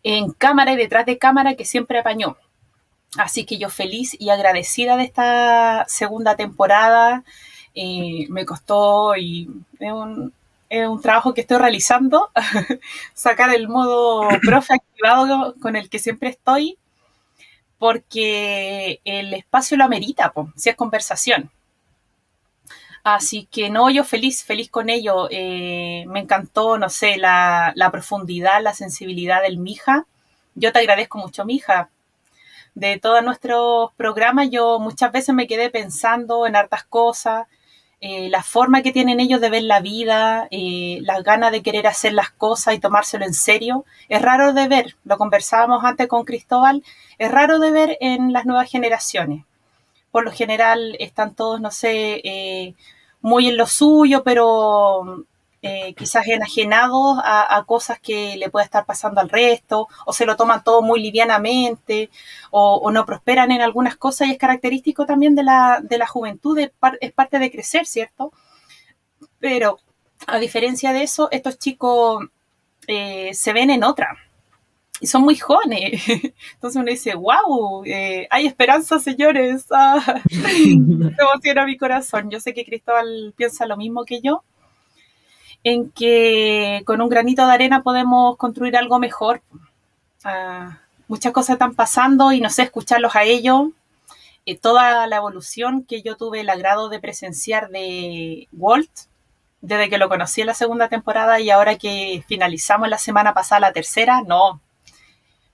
en 0.03 0.31
cámara 0.31 0.73
y 0.73 0.77
detrás 0.77 1.05
de 1.05 1.17
cámara 1.17 1.55
que 1.55 1.65
siempre 1.65 1.99
apañó. 1.99 2.37
Así 3.17 3.45
que 3.45 3.57
yo 3.57 3.69
feliz 3.69 4.15
y 4.19 4.29
agradecida 4.29 4.97
de 4.97 5.03
esta 5.03 5.85
segunda 5.87 6.35
temporada. 6.35 7.23
Eh, 7.75 8.27
me 8.29 8.45
costó 8.45 9.15
y 9.15 9.49
es 9.79 9.91
un, 9.91 10.33
es 10.69 10.87
un 10.87 11.01
trabajo 11.01 11.33
que 11.33 11.41
estoy 11.41 11.57
realizando, 11.57 12.31
sacar 13.13 13.53
el 13.53 13.67
modo 13.67 14.27
profe 14.41 14.75
activado 14.75 15.55
con 15.61 15.75
el 15.75 15.89
que 15.89 15.99
siempre 15.99 16.29
estoy, 16.29 16.77
porque 17.77 19.01
el 19.05 19.33
espacio 19.33 19.77
lo 19.77 19.83
amerita, 19.83 20.31
po, 20.31 20.51
si 20.55 20.69
es 20.69 20.75
conversación. 20.75 21.51
Así 23.03 23.47
que 23.51 23.69
no, 23.69 23.89
yo 23.89 24.03
feliz, 24.03 24.43
feliz 24.43 24.69
con 24.69 24.89
ello. 24.89 25.27
Eh, 25.31 26.05
me 26.07 26.19
encantó, 26.19 26.77
no 26.77 26.89
sé, 26.89 27.17
la, 27.17 27.73
la, 27.75 27.91
profundidad, 27.91 28.61
la 28.61 28.73
sensibilidad 28.73 29.41
del 29.41 29.57
Mija. 29.57 30.05
Yo 30.55 30.71
te 30.71 30.79
agradezco 30.79 31.17
mucho, 31.17 31.45
Mija. 31.45 31.89
De 32.75 32.99
todos 32.99 33.23
nuestros 33.23 33.91
programas, 33.97 34.49
yo 34.51 34.79
muchas 34.79 35.11
veces 35.11 35.35
me 35.35 35.47
quedé 35.47 35.69
pensando 35.69 36.47
en 36.47 36.55
hartas 36.55 36.83
cosas, 36.85 37.47
eh, 38.01 38.29
la 38.29 38.43
forma 38.43 38.81
que 38.81 38.91
tienen 38.93 39.19
ellos 39.19 39.41
de 39.41 39.49
ver 39.49 39.63
la 39.63 39.79
vida, 39.81 40.47
eh, 40.51 40.99
las 41.01 41.23
ganas 41.23 41.51
de 41.51 41.61
querer 41.61 41.87
hacer 41.87 42.13
las 42.13 42.31
cosas 42.31 42.73
y 42.75 42.79
tomárselo 42.79 43.25
en 43.25 43.33
serio. 43.33 43.85
Es 44.09 44.21
raro 44.21 44.53
de 44.53 44.67
ver, 44.67 44.95
lo 45.05 45.17
conversábamos 45.17 45.83
antes 45.83 46.07
con 46.07 46.25
Cristóbal, 46.25 46.83
es 47.19 47.31
raro 47.31 47.59
de 47.59 47.71
ver 47.71 47.97
en 48.01 48.33
las 48.33 48.45
nuevas 48.45 48.69
generaciones 48.71 49.45
por 50.11 50.23
lo 50.25 50.31
general 50.31 50.95
están 50.99 51.35
todos, 51.35 51.61
no 51.61 51.71
sé, 51.71 52.21
eh, 52.23 52.75
muy 53.21 53.47
en 53.49 53.57
lo 53.57 53.67
suyo, 53.67 54.23
pero 54.23 55.25
eh, 55.63 55.93
quizás 55.95 56.27
enajenados 56.27 57.19
a, 57.23 57.55
a, 57.55 57.63
cosas 57.65 57.99
que 57.99 58.35
le 58.37 58.49
puede 58.49 58.65
estar 58.65 58.85
pasando 58.85 59.21
al 59.21 59.29
resto, 59.29 59.87
o 60.05 60.13
se 60.13 60.25
lo 60.25 60.35
toman 60.35 60.63
todo 60.63 60.81
muy 60.81 61.01
livianamente, 61.01 62.09
o, 62.49 62.89
no 62.91 63.05
prosperan 63.05 63.51
en 63.51 63.61
algunas 63.61 63.95
cosas, 63.95 64.27
y 64.27 64.31
es 64.31 64.37
característico 64.39 65.05
también 65.05 65.35
de 65.35 65.43
la, 65.43 65.79
de 65.83 65.97
la 65.99 66.07
juventud, 66.07 66.57
es, 66.57 66.71
par, 66.71 66.97
es 67.01 67.11
parte 67.13 67.37
de 67.39 67.51
crecer, 67.51 67.85
¿cierto? 67.85 68.33
Pero 69.39 69.79
a 70.27 70.39
diferencia 70.39 70.93
de 70.93 71.03
eso, 71.03 71.29
estos 71.31 71.59
chicos 71.59 72.25
eh, 72.87 73.31
se 73.33 73.53
ven 73.53 73.69
en 73.69 73.83
otra. 73.83 74.17
Y 75.01 75.07
son 75.07 75.23
muy 75.23 75.35
jóvenes. 75.35 76.03
Entonces 76.53 76.79
uno 76.79 76.91
dice, 76.91 77.15
wow, 77.15 77.83
eh, 77.85 78.27
hay 78.29 78.45
esperanza, 78.45 78.99
señores. 78.99 79.65
Ah, 79.73 80.21
me 80.29 81.15
emociona 81.19 81.65
mi 81.65 81.75
corazón. 81.75 82.29
Yo 82.29 82.39
sé 82.39 82.53
que 82.53 82.63
Cristóbal 82.63 83.33
piensa 83.35 83.65
lo 83.65 83.77
mismo 83.77 84.05
que 84.05 84.21
yo, 84.21 84.43
en 85.63 85.89
que 85.89 86.83
con 86.85 87.01
un 87.01 87.09
granito 87.09 87.45
de 87.45 87.51
arena 87.51 87.81
podemos 87.83 88.37
construir 88.37 88.77
algo 88.77 88.99
mejor. 88.99 89.41
Ah, 90.23 90.79
muchas 91.07 91.33
cosas 91.33 91.55
están 91.55 91.73
pasando 91.73 92.31
y 92.31 92.39
no 92.41 92.49
sé, 92.49 92.63
escucharlos 92.63 93.15
a 93.15 93.23
ellos. 93.23 93.69
Eh, 94.45 94.57
toda 94.57 95.07
la 95.07 95.15
evolución 95.17 95.83
que 95.83 96.01
yo 96.03 96.15
tuve 96.15 96.41
el 96.41 96.49
agrado 96.49 96.89
de 96.89 96.99
presenciar 96.99 97.69
de 97.69 98.47
Walt, 98.53 98.91
desde 99.61 99.89
que 99.89 99.97
lo 99.97 100.09
conocí 100.09 100.41
en 100.41 100.47
la 100.47 100.53
segunda 100.53 100.89
temporada 100.89 101.39
y 101.39 101.49
ahora 101.49 101.77
que 101.77 102.23
finalizamos 102.27 102.89
la 102.89 102.97
semana 102.97 103.33
pasada 103.33 103.61
la 103.61 103.73
tercera, 103.73 104.21
no. 104.21 104.61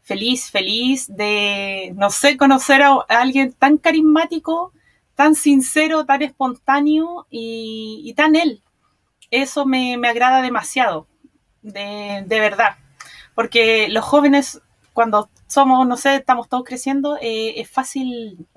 Feliz, 0.08 0.49
feliz 0.49 1.08
de, 1.10 1.91
no 1.97 2.10
sé, 2.10 2.38
conocer 2.38 2.82
a 2.82 3.03
alguien 3.10 3.51
tan 3.51 3.78
carismático, 3.78 4.72
tan 5.16 5.36
sincero, 5.36 6.05
tan 6.05 6.22
espontáneo 6.22 7.28
y, 7.30 8.14
tan 8.16 8.38
él. 8.38 8.62
Eso 9.32 9.66
me, 9.66 9.97
me 9.97 10.08
agrada 10.08 10.41
demasiado, 10.41 11.08
de, 11.62 12.24
de, 12.26 12.39
verdad. 12.39 12.78
Porque 13.36 13.89
los 13.89 14.05
jóvenes, 14.05 14.62
cuando 14.93 15.30
somos, 15.45 15.86
no 15.86 15.97
sé, 15.97 16.16
estamos 16.16 16.47
todos 16.47 16.64
creciendo, 16.64 17.18
eh, 17.22 17.60
es 17.60 17.70
fácil 17.70 18.47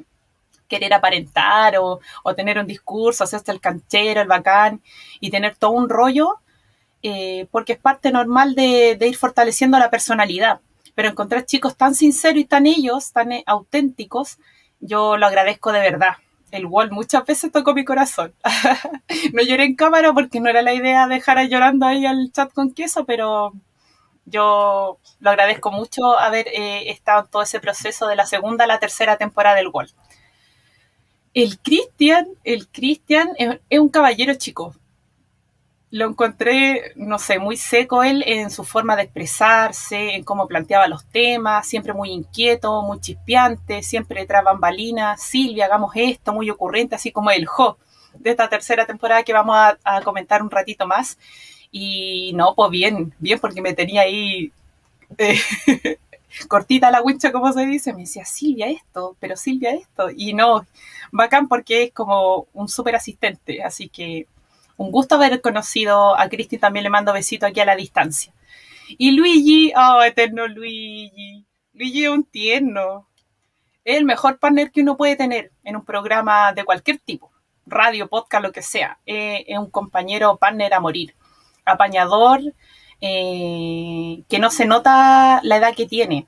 querer 0.69 0.95
aparentar 0.95 1.79
o, 1.79 1.99
o, 2.23 2.35
tener 2.37 2.61
un 2.61 2.67
discurso, 2.69 3.25
hacerse 3.25 3.51
el 3.51 3.61
canchero, 3.61 4.21
el 4.21 4.29
bacán 4.29 4.83
y 5.19 5.31
tener 5.31 5.57
todo 5.57 5.73
un 5.73 5.89
rollo, 5.89 6.39
eh, 7.03 7.49
porque 7.51 7.73
es 7.73 7.79
parte 7.81 8.13
normal 8.13 8.55
de, 8.55 8.97
ir 9.01 9.17
fortaleciendo 9.17 9.79
la 9.81 9.91
personalidad. 9.91 10.61
Pero 10.95 11.09
encontrar 11.09 11.47
chicos 11.47 11.77
tan 11.77 11.95
sinceros 11.95 12.41
y 12.41 12.45
tan 12.45 12.67
ellos, 12.67 13.13
tan 13.13 13.33
eh, 13.33 13.45
auténticos, 13.47 14.39
yo 14.81 15.17
lo 15.17 15.27
agradezco 15.27 15.73
de 15.73 15.81
verdad. 15.81 16.17
El 16.51 16.67
Wall 16.67 16.91
muchas 16.91 17.25
veces 17.25 17.53
tocó 17.53 17.75
mi 17.75 17.85
corazón. 17.85 18.35
no 19.33 19.43
lloré 19.43 19.65
en 19.65 19.77
cámara 19.77 20.13
porque 20.13 20.41
no 20.41 20.49
era 20.49 20.63
la 20.63 20.75
idea 20.75 21.07
dejar 21.07 21.41
llorando 21.49 21.87
ahí 21.87 22.07
al 22.07 22.33
chat 22.33 22.53
con 22.53 22.73
queso, 22.73 23.05
pero 23.05 23.53
yo 24.25 24.99
lo 25.21 25.31
agradezco 25.31 25.71
mucho 25.71 26.19
haber 26.19 26.49
eh, 26.49 26.91
estado 26.91 27.23
en 27.23 27.31
todo 27.31 27.43
ese 27.43 27.61
proceso 27.61 28.07
de 28.07 28.17
la 28.17 28.27
segunda 28.27 28.65
a 28.65 28.69
la 28.69 28.79
tercera 28.79 29.17
temporada 29.17 29.57
del 29.57 29.69
Wall 29.69 29.91
el 31.35 31.59
Cristian, 31.61 32.27
el 32.45 32.69
Cristian 32.69 33.31
es, 33.39 33.61
es, 33.69 33.79
un 33.79 33.89
caballero 33.89 34.35
chico. 34.35 34.75
Lo 35.91 36.09
encontré, 36.09 36.93
no 36.95 37.19
sé, 37.19 37.39
muy 37.41 37.57
seco 37.57 38.05
él 38.05 38.23
en 38.27 38.51
su 38.51 38.65
forma 38.65 38.95
de 38.95 39.03
expresarse, 39.03 40.15
en 40.15 40.23
cómo 40.23 40.47
planteaba 40.47 40.87
los 40.87 41.05
temas, 41.07 41.67
siempre 41.67 41.93
muy 41.93 42.11
inquieto, 42.11 42.83
muy 42.83 43.01
chispeante, 43.01 43.83
siempre 43.83 44.25
tras 44.25 44.45
bambalinas. 44.45 45.21
Silvia, 45.21 45.65
hagamos 45.65 45.93
esto, 45.97 46.33
muy 46.33 46.49
ocurrente, 46.49 46.95
así 46.95 47.11
como 47.11 47.31
el 47.31 47.47
Jo 47.47 47.77
de 48.15 48.31
esta 48.31 48.49
tercera 48.49 48.87
temporada 48.87 49.23
que 49.23 49.33
vamos 49.33 49.57
a, 49.85 50.03
comentar 50.03 50.43
un 50.43 50.51
ratito 50.51 50.87
más. 50.87 51.19
Y 51.73 52.33
no, 52.35 52.55
pues 52.55 52.71
bien, 52.71 53.15
bien, 53.19 53.39
porque 53.39 53.63
me 53.63 53.75
tenía 53.75 54.03
ahí 54.03 54.53
eh, 55.19 55.39
cortita 56.49 56.91
la 56.91 57.03
wincha, 57.03 57.33
como 57.33 57.53
se 57.53 57.67
dice, 57.67 57.93
me 57.93 58.01
decía, 58.01 58.25
Silvia 58.25 58.69
esto, 58.69 59.17
pero 59.21 59.37
Silvia 59.37 59.73
esto, 59.73 60.09
y 60.15 60.33
no, 60.33 60.67
bacán 61.13 61.49
porque 61.49 61.85
es 61.85 61.93
como 61.93 62.47
un 62.53 62.69
súper 62.69 62.97
asistente, 62.97 63.63
así 63.63 63.89
que 63.89 64.27
un 64.81 64.93
gusto 64.93 65.17
haber 65.17 65.43
conocido 65.43 66.19
a 66.19 66.27
Cristi, 66.31 66.57
también 66.57 66.85
le 66.85 66.89
mando 66.89 67.13
besito 67.13 67.45
aquí 67.45 67.61
a 67.61 67.67
la 67.67 67.77
distancia. 67.77 68.33
Y 68.97 69.11
Luigi, 69.11 69.75
oh, 69.77 70.03
eterno 70.03 70.49
Luigi, 70.49 71.45
Luigi 71.75 72.05
es 72.05 72.11
un 72.11 72.25
tierno, 72.25 73.07
es 73.85 73.99
el 73.99 74.07
mejor 74.07 74.39
partner 74.39 74.71
que 74.71 74.81
uno 74.81 74.97
puede 74.97 75.17
tener 75.17 75.53
en 75.65 75.77
un 75.77 75.85
programa 75.85 76.55
de 76.55 76.65
cualquier 76.65 76.99
tipo, 76.99 77.31
radio, 77.67 78.09
podcast, 78.09 78.43
lo 78.43 78.53
que 78.53 78.63
sea, 78.63 78.99
eh, 79.05 79.45
es 79.47 79.59
un 79.59 79.71
compañero 79.71 80.39
partner 80.39 80.73
a 80.73 80.81
morir, 80.81 81.15
apañador, 81.67 82.41
eh, 83.03 84.23
que 84.31 84.39
no 84.39 84.51
se 84.51 84.65
nota 84.65 85.41
la 85.43 85.57
edad 85.59 85.75
que 85.75 85.87
tiene, 85.87 86.27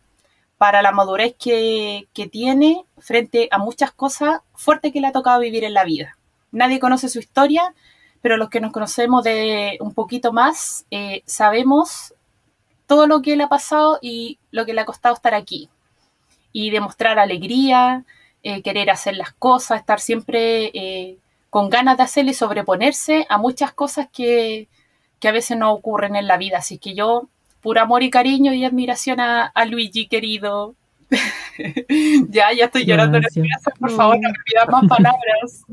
para 0.58 0.82
la 0.82 0.92
madurez 0.92 1.34
que, 1.38 2.06
que, 2.12 2.28
tiene 2.28 2.84
frente 2.98 3.48
a 3.50 3.56
muchas 3.56 3.92
cosas 3.92 4.42
fuertes 4.52 4.92
que 4.92 5.00
le 5.00 5.06
ha 5.06 5.12
tocado 5.12 5.40
vivir 5.40 5.64
en 5.64 5.72
la 5.72 5.84
vida. 5.84 6.18
Nadie 6.50 6.80
conoce 6.80 7.08
su 7.08 7.18
historia, 7.18 7.74
pero 8.22 8.36
los 8.36 8.48
que 8.48 8.60
nos 8.60 8.72
conocemos 8.72 9.24
de 9.24 9.76
un 9.80 9.92
poquito 9.92 10.32
más 10.32 10.86
eh, 10.90 11.22
sabemos 11.26 12.14
todo 12.86 13.06
lo 13.06 13.20
que 13.20 13.36
le 13.36 13.44
ha 13.44 13.48
pasado 13.48 13.98
y 14.00 14.38
lo 14.50 14.64
que 14.64 14.72
le 14.72 14.80
ha 14.80 14.86
costado 14.86 15.14
estar 15.14 15.34
aquí. 15.34 15.68
Y 16.52 16.70
demostrar 16.70 17.18
alegría, 17.18 18.04
eh, 18.42 18.62
querer 18.62 18.90
hacer 18.90 19.16
las 19.16 19.32
cosas, 19.32 19.80
estar 19.80 20.00
siempre 20.00 20.70
eh, 20.74 21.18
con 21.50 21.68
ganas 21.68 21.96
de 21.96 22.04
hacerle 22.04 22.30
y 22.30 22.34
sobreponerse 22.34 23.26
a 23.28 23.38
muchas 23.38 23.72
cosas 23.72 24.08
que, 24.12 24.68
que 25.18 25.28
a 25.28 25.32
veces 25.32 25.56
no 25.56 25.72
ocurren 25.72 26.14
en 26.14 26.28
la 26.28 26.36
vida. 26.36 26.58
Así 26.58 26.78
que 26.78 26.94
yo, 26.94 27.28
puro 27.60 27.80
amor 27.80 28.02
y 28.02 28.10
cariño 28.10 28.52
y 28.52 28.64
admiración 28.64 29.20
a 29.20 29.52
Luigi, 29.66 30.06
querido. 30.06 30.76
ya, 32.28 32.52
ya 32.52 32.66
estoy 32.66 32.84
llorando 32.84 33.18
en 33.18 33.24
el 33.24 33.48
casa, 33.48 33.72
por 33.78 33.90
favor, 33.90 34.18
no 34.20 34.28
me 34.28 34.34
pidas 34.44 34.68
más 34.68 34.84
palabras. 34.88 35.64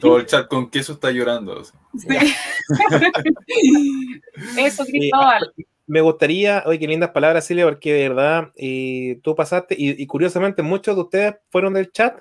Todo 0.00 0.18
el 0.18 0.26
chat 0.26 0.46
con 0.48 0.70
queso 0.70 0.92
está 0.94 1.10
llorando. 1.10 1.62
Sí. 1.64 1.72
Eso, 4.58 4.84
Cristóbal. 4.84 5.52
Me 5.86 6.00
gustaría, 6.02 6.62
oye, 6.66 6.78
qué 6.78 6.86
lindas 6.86 7.10
palabras, 7.10 7.46
Silvia, 7.46 7.64
porque 7.64 7.94
de 7.94 8.08
verdad 8.08 8.52
eh, 8.56 9.20
tú 9.22 9.34
pasaste, 9.34 9.74
y, 9.78 10.02
y, 10.02 10.06
curiosamente 10.06 10.62
muchos 10.62 10.94
de 10.94 11.00
ustedes 11.00 11.34
fueron 11.50 11.72
del 11.72 11.90
chat 11.90 12.20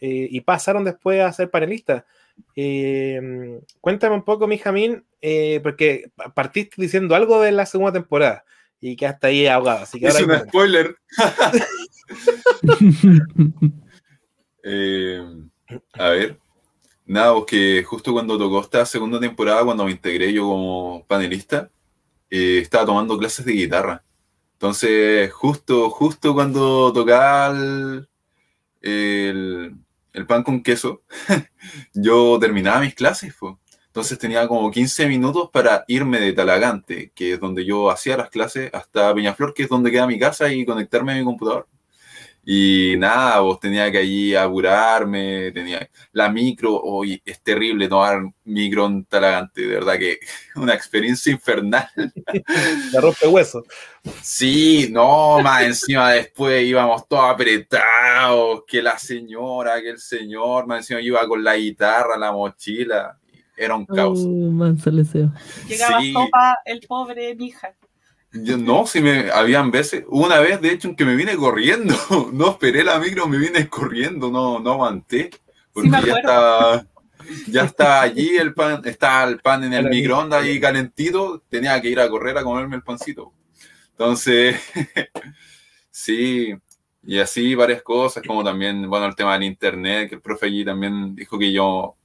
eh, 0.00 0.28
y 0.30 0.40
pasaron 0.40 0.84
después 0.84 1.20
a 1.20 1.32
ser 1.32 1.50
panelistas. 1.50 2.04
Eh, 2.54 3.60
cuéntame 3.80 4.14
un 4.14 4.24
poco, 4.24 4.46
mi 4.46 4.58
Jamín, 4.58 5.04
eh, 5.22 5.60
porque 5.62 6.10
partiste 6.34 6.80
diciendo 6.80 7.14
algo 7.14 7.40
de 7.40 7.52
la 7.52 7.66
segunda 7.66 7.92
temporada 7.92 8.44
y 8.80 8.96
que 8.96 9.06
hasta 9.06 9.28
ahí 9.28 9.46
ahogado. 9.46 9.84
Así 9.84 9.98
que 9.98 10.06
es 10.06 10.20
un 10.20 10.38
spoiler. 10.38 10.96
eh, 14.62 15.24
a 15.94 16.08
ver, 16.10 16.38
nada, 17.04 17.34
porque 17.34 17.82
justo 17.84 18.12
cuando 18.12 18.38
tocó 18.38 18.60
esta 18.60 18.86
segunda 18.86 19.20
temporada, 19.20 19.64
cuando 19.64 19.84
me 19.84 19.92
integré 19.92 20.32
yo 20.32 20.44
como 20.44 21.04
panelista, 21.06 21.70
eh, 22.30 22.60
estaba 22.62 22.86
tomando 22.86 23.18
clases 23.18 23.44
de 23.44 23.52
guitarra. 23.52 24.04
Entonces, 24.52 25.32
justo, 25.32 25.90
justo 25.90 26.34
cuando 26.34 26.92
tocaba 26.92 27.48
el, 27.48 28.08
el 28.80 29.76
el 30.16 30.26
pan 30.26 30.42
con 30.42 30.62
queso, 30.62 31.02
yo 31.94 32.38
terminaba 32.40 32.80
mis 32.80 32.94
clases. 32.94 33.34
Pues. 33.38 33.54
Entonces 33.96 34.18
tenía 34.18 34.46
como 34.46 34.70
15 34.70 35.08
minutos 35.08 35.48
para 35.50 35.82
irme 35.88 36.20
de 36.20 36.34
Talagante, 36.34 37.12
que 37.14 37.32
es 37.32 37.40
donde 37.40 37.64
yo 37.64 37.90
hacía 37.90 38.18
las 38.18 38.28
clases, 38.28 38.68
hasta 38.74 39.14
Peñaflor, 39.14 39.54
que 39.54 39.62
es 39.62 39.70
donde 39.70 39.90
queda 39.90 40.06
mi 40.06 40.18
casa, 40.18 40.52
y 40.52 40.66
conectarme 40.66 41.12
a 41.12 41.16
mi 41.16 41.24
computador. 41.24 41.66
Y 42.44 42.96
nada, 42.98 43.40
vos 43.40 43.58
tenía 43.58 43.90
que 43.90 43.96
allí 43.96 44.34
apurarme, 44.34 45.50
tenía 45.52 45.88
la 46.12 46.28
micro, 46.28 46.78
hoy 46.78 47.22
es 47.24 47.40
terrible 47.40 47.88
tomar 47.88 48.20
micro 48.44 48.84
en 48.84 49.06
Talagante, 49.06 49.62
de 49.62 49.74
verdad 49.76 49.98
que 49.98 50.18
una 50.56 50.74
experiencia 50.74 51.32
infernal. 51.32 51.88
La 52.92 53.00
rompe 53.00 53.26
hueso. 53.26 53.64
Sí, 54.20 54.88
no, 54.92 55.40
más 55.40 55.62
encima 55.62 56.12
después 56.12 56.62
íbamos 56.66 57.08
todos 57.08 57.30
apretados, 57.30 58.64
que 58.66 58.82
la 58.82 58.98
señora, 58.98 59.80
que 59.80 59.88
el 59.88 59.98
señor, 59.98 60.66
más 60.66 60.80
encima 60.80 61.00
iba 61.00 61.26
con 61.26 61.42
la 61.42 61.56
guitarra, 61.56 62.18
la 62.18 62.30
mochila, 62.30 63.18
era 63.56 63.74
un 63.74 63.86
caos. 63.86 64.20
Oh, 64.22 64.50
Llegaba 65.68 66.00
sí. 66.00 66.12
sopa 66.12 66.58
el 66.64 66.80
pobre 66.86 67.34
mi 67.34 67.46
hija. 67.46 67.74
Yo, 68.32 68.58
no, 68.58 68.86
si 68.86 69.00
me 69.00 69.30
habían 69.30 69.70
veces, 69.70 70.04
una 70.08 70.40
vez 70.40 70.60
de 70.60 70.72
hecho 70.72 70.88
en 70.88 70.96
que 70.96 71.04
me 71.04 71.16
vine 71.16 71.36
corriendo, 71.36 71.94
no 72.32 72.50
esperé 72.50 72.84
la 72.84 72.98
micro, 72.98 73.26
me 73.28 73.38
vine 73.38 73.68
corriendo, 73.68 74.30
no, 74.30 74.58
no 74.58 74.72
aguanté, 74.72 75.30
porque 75.72 75.90
sí 75.90 76.06
ya 76.06 76.16
está, 76.16 76.86
ya 77.48 77.64
está 77.64 78.00
allí 78.02 78.36
el 78.36 78.52
pan, 78.52 78.82
está 78.84 79.24
el 79.24 79.38
pan 79.38 79.64
en 79.64 79.72
el 79.72 79.88
microondas 79.88 80.42
ahí 80.42 80.60
calentito, 80.60 81.42
tenía 81.48 81.80
que 81.80 81.88
ir 81.88 82.00
a 82.00 82.08
correr 82.08 82.36
a 82.36 82.42
comerme 82.42 82.76
el 82.76 82.82
pancito. 82.82 83.32
Entonces, 83.92 84.60
sí, 85.90 86.54
y 87.02 87.18
así 87.18 87.54
varias 87.54 87.82
cosas, 87.82 88.22
como 88.26 88.44
también, 88.44 88.88
bueno, 88.90 89.06
el 89.06 89.14
tema 89.14 89.34
del 89.34 89.44
internet, 89.44 90.08
que 90.08 90.16
el 90.16 90.20
profe 90.20 90.46
allí 90.46 90.64
también 90.64 91.14
dijo 91.14 91.38
que 91.38 91.52
yo 91.52 91.96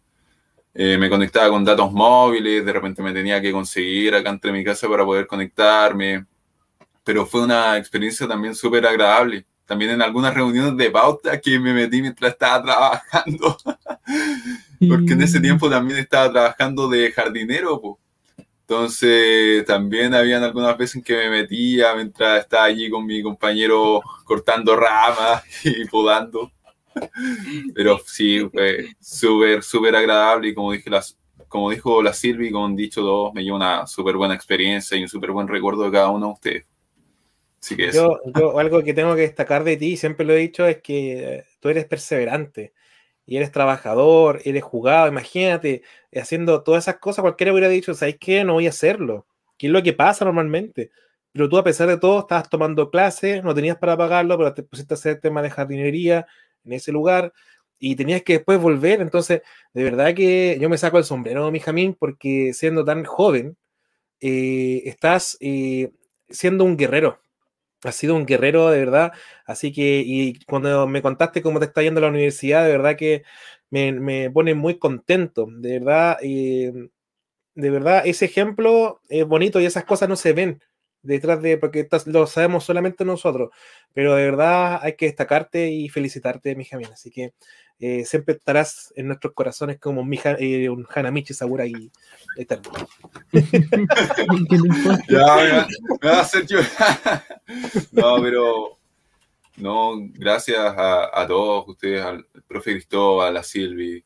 eh, 0.73 0.98
me 0.98 1.10
conectaba 1.10 1.49
con 1.49 1.65
datos 1.65 1.91
móviles, 1.91 2.65
de 2.65 2.73
repente 2.73 3.02
me 3.02 3.14
tenía 3.14 3.41
que 3.41 3.52
conseguir 3.52 4.15
acá 4.15 4.30
entre 4.30 4.52
mi 4.52 4.64
casa 4.64 4.88
para 4.88 5.06
poder 5.06 5.27
conectarme, 5.27 6.26
pero 7.03 7.26
fue 7.26 7.43
una 7.43 7.77
experiencia 7.77 8.27
también 8.27 8.56
súper 8.56 8.85
agradable. 8.85 9.45
También 9.65 9.91
en 9.91 10.02
algunas 10.02 10.34
reuniones 10.34 10.76
de 10.76 10.91
pauta 10.91 11.39
que 11.39 11.57
me 11.57 11.73
metí 11.73 12.02
mientras 12.02 12.34
estaba 12.34 12.61
trabajando, 12.61 13.57
porque 14.89 15.14
en 15.14 15.22
ese 15.22 15.39
tiempo 15.39 15.69
también 15.69 15.99
estaba 15.99 16.31
trabajando 16.31 16.89
de 16.89 17.11
jardinero, 17.11 17.80
pues. 17.80 17.95
Entonces, 18.61 19.65
también 19.65 20.14
habían 20.14 20.43
algunas 20.43 20.77
veces 20.77 20.95
en 20.95 21.03
que 21.03 21.18
me 21.18 21.30
metía 21.30 21.93
mientras 21.93 22.39
estaba 22.39 22.64
allí 22.65 22.89
con 22.89 23.06
mi 23.06 23.22
compañero 23.22 24.02
cortando 24.23 24.77
ramas 24.77 25.43
y 25.65 25.84
podando. 25.85 26.52
Pero 27.76 27.99
sí, 28.05 28.47
fue 28.51 28.95
súper, 28.99 29.63
súper 29.63 29.95
agradable 29.95 30.49
y 30.49 30.53
como, 30.53 30.72
dije 30.72 30.89
las, 30.89 31.18
como 31.47 31.69
dijo 31.69 32.01
la 32.01 32.13
Silvi, 32.13 32.51
han 32.55 32.76
dicho 32.76 33.01
todos, 33.01 33.34
me 33.34 33.41
dio 33.41 33.55
una 33.55 33.88
súper 33.88 34.15
buena 34.15 34.34
experiencia 34.34 34.97
y 34.97 35.03
un 35.03 35.09
súper 35.09 35.31
buen 35.31 35.47
recuerdo 35.47 35.84
de 35.84 35.91
cada 35.91 36.09
uno 36.09 36.27
de 36.27 36.34
ustedes. 36.34 36.65
Así 37.61 37.76
que 37.76 37.91
yo, 37.91 38.19
algo 38.57 38.84
que 38.84 38.93
tengo 38.93 39.15
que 39.15 39.22
destacar 39.22 39.63
de 39.63 39.77
ti, 39.77 39.95
siempre 39.95 40.26
lo 40.26 40.34
he 40.34 40.38
dicho, 40.38 40.65
es 40.65 40.81
que 40.81 41.45
tú 41.59 41.69
eres 41.69 41.85
perseverante 41.85 42.73
y 43.26 43.38
eres 43.38 43.51
trabajador, 43.51 44.41
eres 44.45 44.63
jugado, 44.63 45.07
imagínate, 45.07 45.84
haciendo 46.13 46.63
todas 46.63 46.85
esas 46.85 46.97
cosas, 46.97 47.22
cualquiera 47.22 47.51
hubiera 47.51 47.69
dicho, 47.69 47.93
¿sabes 47.93 48.18
qué? 48.19 48.43
No 48.43 48.53
voy 48.53 48.65
a 48.65 48.69
hacerlo. 48.69 49.27
¿Qué 49.57 49.68
es 49.68 49.73
lo 49.73 49.84
que 49.84 49.93
pasa 49.93 50.26
normalmente? 50.26 50.91
Pero 51.31 51.47
tú, 51.47 51.57
a 51.57 51.63
pesar 51.63 51.88
de 51.88 51.97
todo, 51.97 52.22
estabas 52.22 52.49
tomando 52.49 52.89
clases, 52.89 53.43
no 53.43 53.53
tenías 53.53 53.77
para 53.77 53.95
pagarlo, 53.95 54.38
pero 54.38 54.53
te 54.53 54.63
pusiste 54.63 54.93
a 54.93 54.95
hacer 54.95 55.19
tema 55.19 55.41
de 55.41 55.49
jardinería 55.49 56.27
en 56.66 56.74
ese 56.74 56.92
lugar 56.92 57.34
y 57.80 57.96
tenías 57.96 58.24
que 58.24 58.34
después 58.34 58.60
volver. 58.60 59.02
Entonces, 59.02 59.42
de 59.74 59.84
verdad 59.84 60.14
que 60.16 60.58
yo 60.62 60.70
me 60.70 60.78
saco 60.78 60.98
el 60.98 61.04
sombrero, 61.06 61.52
mi 61.52 61.60
Jamín, 61.60 61.96
porque 62.00 62.54
siendo 62.54 62.86
tan 62.86 63.04
joven, 63.06 63.58
eh, 64.22 64.84
estás 64.86 65.38
eh, 65.42 65.92
siendo 66.30 66.64
un 66.66 66.78
guerrero 66.78 67.20
has 67.84 67.96
sido 67.96 68.16
un 68.16 68.26
guerrero 68.26 68.70
de 68.70 68.80
verdad. 68.80 69.14
Así 69.46 69.72
que, 69.72 70.04
y 70.06 70.40
cuando 70.46 70.88
me 70.88 71.02
contaste 71.02 71.42
cómo 71.42 71.60
te 71.60 71.66
está 71.66 71.82
yendo 71.82 72.02
la 72.02 72.10
universidad, 72.10 72.66
de 72.66 72.72
verdad 72.72 72.96
que 72.98 73.24
me, 73.70 74.30
pone 74.32 74.54
muy 74.56 74.78
contento. 74.80 75.48
De 75.50 75.80
verdad, 75.80 76.18
eh, 76.22 76.90
de 77.56 77.70
verdad, 77.70 78.04
ese 78.06 78.26
ejemplo 78.26 79.02
es 79.10 79.26
bonito 79.28 79.60
y 79.60 79.66
esas 79.66 79.86
cosas 79.86 80.10
no 80.10 80.16
se 80.16 80.34
ven 80.34 80.62
detrás 81.03 81.41
de, 81.41 81.57
porque 81.57 81.88
lo 82.06 82.28
sabemos 82.28 82.64
solamente 82.64 83.06
nosotros, 83.06 83.49
pero 83.94 84.15
de 84.15 84.26
verdad 84.26 84.80
hay 84.82 84.95
que 84.95 85.07
destacarte 85.07 85.69
y 85.69 85.90
felicitarte, 85.90 86.56
mi 86.56 86.65
Jamín. 86.65 86.90
Así 86.91 87.11
que 87.11 87.34
eh, 87.80 88.06
siempre 88.06 88.36
estarás 88.36 88.94
en 88.95 89.07
nuestros 89.07 89.34
corazones 89.34 89.80
como 89.80 90.03
mi, 90.03 90.19
eh, 90.23 90.69
un 90.69 90.86
Hanamichi 90.94 91.34
y 91.65 91.91
eterno. 92.38 92.72
ya, 95.10 95.36
me 95.99 96.07
va, 96.07 96.18
a 96.18 96.22
hacer 96.22 96.45
no, 97.91 98.22
pero 98.22 98.78
no, 99.57 99.94
gracias 100.14 100.60
a, 100.60 101.26
todos 101.28 101.69
ustedes, 101.69 102.03
al 102.03 102.28
profe 102.48 102.73
Cristóbal, 102.73 103.36
a 103.36 103.44
Silvi, 103.44 104.06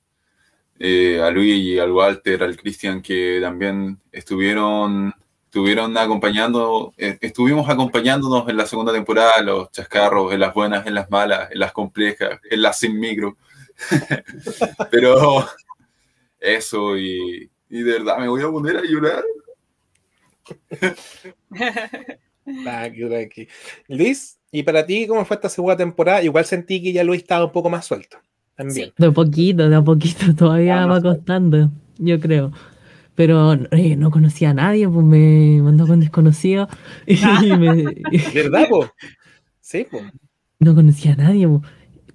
eh, 0.80 1.22
a 1.22 1.30
Luigi, 1.30 1.78
al 1.78 1.92
Walter, 1.92 2.44
al 2.44 2.56
Cristian, 2.56 3.02
que 3.02 3.40
también 3.42 4.00
estuvieron 4.10 5.14
estuvieron 5.56 5.98
acompañando, 5.98 6.94
eh, 6.98 7.18
estuvimos 7.22 7.70
acompañándonos 7.70 8.50
en 8.50 8.58
la 8.58 8.66
segunda 8.66 8.92
temporada, 8.92 9.42
los 9.42 9.72
chascarros, 9.72 10.34
en 10.34 10.42
las 10.42 10.54
buenas, 10.54 10.86
en 10.86 10.94
las 10.94 11.10
malas, 11.10 11.50
en 11.50 11.60
las 11.60 11.72
complejas, 11.72 12.42
en 12.52 12.62
las 12.62 12.78
sin 12.78 13.00
micro. 13.00 13.38
Pero 14.92 15.46
eso, 16.42 16.98
y, 16.98 17.50
de 17.70 17.84
verdad 17.84 18.18
me 18.18 18.28
voy 18.28 18.42
a 18.42 18.52
poner 18.52 18.76
a 18.76 18.82
llorar. 18.84 19.24
Luis, 23.88 24.38
¿y 24.52 24.64
para 24.64 24.86
ti 24.86 25.08
cómo 25.08 25.24
fue 25.24 25.36
esta 25.36 25.48
segunda 25.48 25.78
temporada? 25.78 26.22
Igual 26.22 26.44
sentí 26.44 26.84
que 26.84 26.92
ya 26.92 27.06
Luis 27.06 27.22
estaba 27.22 27.46
un 27.46 27.54
poco 27.54 27.70
más 27.70 27.86
suelto. 27.86 28.18
También. 28.56 28.92
De 28.98 29.10
poquito, 29.10 29.70
de 29.70 29.76
a 29.78 29.82
poquito, 29.82 30.36
todavía 30.38 30.86
va 30.86 31.02
costando, 31.02 31.70
yo 31.98 32.20
creo 32.20 32.52
pero 33.16 33.54
eh, 33.72 33.96
no 33.96 34.12
conocía 34.12 34.52
a 34.52 34.54
nadie, 34.54 34.88
pues 34.88 35.06
me 35.06 35.62
mandó 35.62 35.88
con 35.88 36.02
desconocido. 36.02 36.68
¿Verdad, 38.34 38.68
po? 38.70 38.90
Sí, 39.62 39.88
po. 39.90 40.00
No 40.60 40.76
conocía 40.76 41.14
a 41.14 41.16
nadie, 41.16 41.48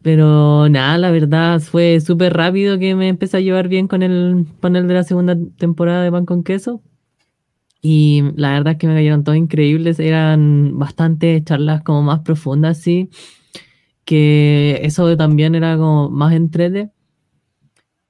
Pero 0.02 0.68
nada, 0.68 0.98
la 0.98 1.10
verdad 1.10 1.60
fue 1.60 2.00
súper 2.00 2.34
rápido 2.34 2.78
que 2.78 2.94
me 2.94 3.08
empecé 3.08 3.38
a 3.38 3.40
llevar 3.40 3.68
bien 3.68 3.88
con 3.88 4.02
el 4.02 4.46
panel 4.60 4.88
de 4.88 4.94
la 4.94 5.04
segunda 5.04 5.36
temporada 5.56 6.02
de 6.02 6.12
Pan 6.12 6.26
con 6.26 6.44
Queso. 6.44 6.82
Y 7.82 8.22
la 8.36 8.52
verdad 8.52 8.74
es 8.74 8.78
que 8.78 8.86
me 8.86 8.94
cayeron 8.94 9.24
todos 9.24 9.38
increíbles. 9.38 9.98
Eran 10.00 10.78
bastantes 10.78 11.44
charlas 11.44 11.82
como 11.82 12.02
más 12.02 12.20
profundas, 12.20 12.78
sí. 12.78 13.08
Que 14.04 14.80
eso 14.82 15.16
también 15.16 15.54
era 15.54 15.76
como 15.76 16.10
más 16.10 16.34
entrete. 16.34 16.90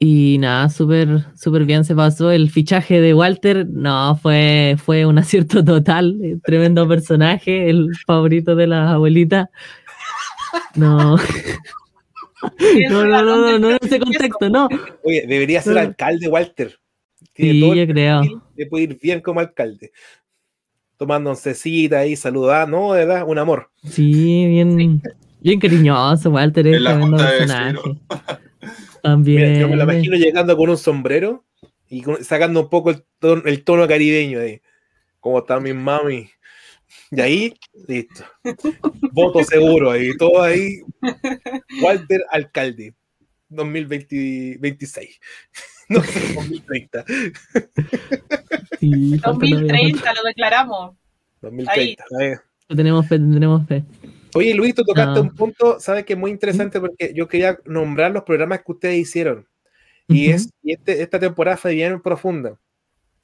Y 0.02 0.38
nada, 0.38 0.70
súper 0.70 1.26
súper 1.36 1.66
bien 1.66 1.84
se 1.84 1.94
pasó. 1.94 2.30
El 2.30 2.48
fichaje 2.48 3.02
de 3.02 3.12
Walter, 3.12 3.66
no, 3.68 4.16
fue, 4.16 4.76
fue 4.82 5.04
un 5.04 5.18
acierto 5.18 5.62
total. 5.62 6.18
Eh, 6.22 6.38
tremendo 6.42 6.88
personaje, 6.88 7.68
el 7.68 7.90
favorito 8.06 8.56
de 8.56 8.66
la 8.66 8.92
abuelita. 8.92 9.50
No. 10.74 11.16
No, 12.88 13.04
no, 13.04 13.22
no, 13.22 13.36
no, 13.36 13.58
no, 13.58 13.70
en 13.72 13.78
ese 13.82 14.00
contexto, 14.00 14.48
no. 14.48 14.66
Oye, 15.04 15.26
debería 15.28 15.60
ser 15.60 15.76
alcalde 15.76 16.26
Walter. 16.26 16.74
sí, 17.34 17.60
yo 17.60 17.86
creo. 17.86 18.22
Le 18.56 18.64
puede 18.64 18.84
ir 18.84 18.98
bien 18.98 19.20
como 19.20 19.40
alcalde. 19.40 19.92
Tomando 20.96 21.28
oncecita 21.28 21.98
ahí, 21.98 22.16
saludando, 22.16 22.78
no, 22.78 22.92
de 22.94 23.04
verdad, 23.04 23.24
un 23.28 23.36
amor. 23.36 23.70
Sí, 23.84 24.46
bien, 24.46 25.02
bien 25.40 25.60
cariñoso, 25.60 26.30
Walter 26.30 26.66
es 26.66 26.82
tremendo 26.82 27.18
personaje. 27.18 27.78
También. 29.02 29.60
yo 29.60 29.68
me 29.68 29.76
lo 29.76 29.84
imagino 29.84 30.16
llegando 30.16 30.56
con 30.56 30.70
un 30.70 30.78
sombrero 30.78 31.44
y 31.88 32.02
sacando 32.22 32.60
un 32.60 32.70
poco 32.70 32.90
el 32.90 33.04
tono, 33.18 33.42
el 33.44 33.64
tono 33.64 33.86
caribeño 33.88 34.40
ahí. 34.40 34.60
Como 35.18 35.40
está 35.40 35.60
mi 35.60 35.72
mami. 35.72 36.30
Y 37.10 37.20
ahí, 37.20 37.54
listo. 37.86 38.24
Voto 39.12 39.42
seguro 39.44 39.90
ahí. 39.90 40.16
Todo 40.16 40.42
ahí. 40.42 40.80
Walter 41.82 42.24
Alcalde. 42.30 42.94
2026. 43.48 45.20
No 45.90 46.00
sé, 46.04 46.34
2030. 46.34 47.04
2030 48.80 50.14
lo 50.14 50.22
declaramos. 50.22 50.94
2030. 51.42 52.04
Tenemos 52.68 53.08
fe, 53.08 53.18
tenemos 53.18 53.66
fe. 53.66 53.82
Oye, 54.34 54.54
Luis, 54.54 54.74
tú 54.74 54.84
tocaste 54.84 55.20
un 55.20 55.34
punto, 55.34 55.80
sabes 55.80 56.04
que 56.04 56.14
es 56.14 56.18
muy 56.18 56.30
interesante 56.30 56.80
porque 56.80 57.12
yo 57.14 57.28
quería 57.28 57.58
nombrar 57.64 58.10
los 58.10 58.24
programas 58.24 58.60
que 58.64 58.72
ustedes 58.72 58.98
hicieron. 58.98 59.46
Y, 60.08 60.30
es, 60.30 60.50
este, 60.64 61.02
esta 61.02 61.18
temporada 61.18 61.56
fue 61.56 61.74
bien 61.74 62.00
profunda. 62.00 62.58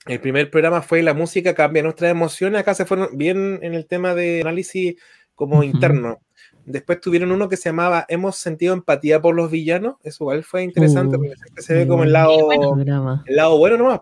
El 0.07 0.21
primer 0.21 0.51
programa 0.51 0.83
fue 0.83 1.03
La 1.03 1.15
música 1.15 1.55
cambia 1.55 1.83
nuestras 1.83 2.11
emociones. 2.11 2.61
Acá 2.61 2.75
se 2.75 2.85
fueron 2.85 3.19
bien 3.19 3.59
en 3.63 3.75
el 3.75 3.87
tema 3.87 4.15
de 4.15 4.41
análisis 4.41 4.95
como 5.35 5.65
interno. 5.65 6.21
Después 6.65 7.01
tuvieron 7.01 7.33
uno 7.33 7.49
que 7.49 7.57
se 7.57 7.71
llamaba 7.71 8.07
Hemos 8.09 8.37
sentido 8.37 8.73
empatía 8.73 9.21
por 9.21 9.35
los 9.35 9.51
villanos. 9.51 9.97
Eso 10.03 10.25
igual 10.25 10.45
fue 10.45 10.63
interesante 10.63 11.17
uh, 11.17 11.21
porque 11.21 11.63
se 11.63 11.75
ve 11.75 11.87
como 11.89 12.05
el 12.05 12.13
lado, 12.13 12.53
el 12.53 13.37
lado 13.37 13.59
bueno 13.59 13.77
nomás. 13.77 14.01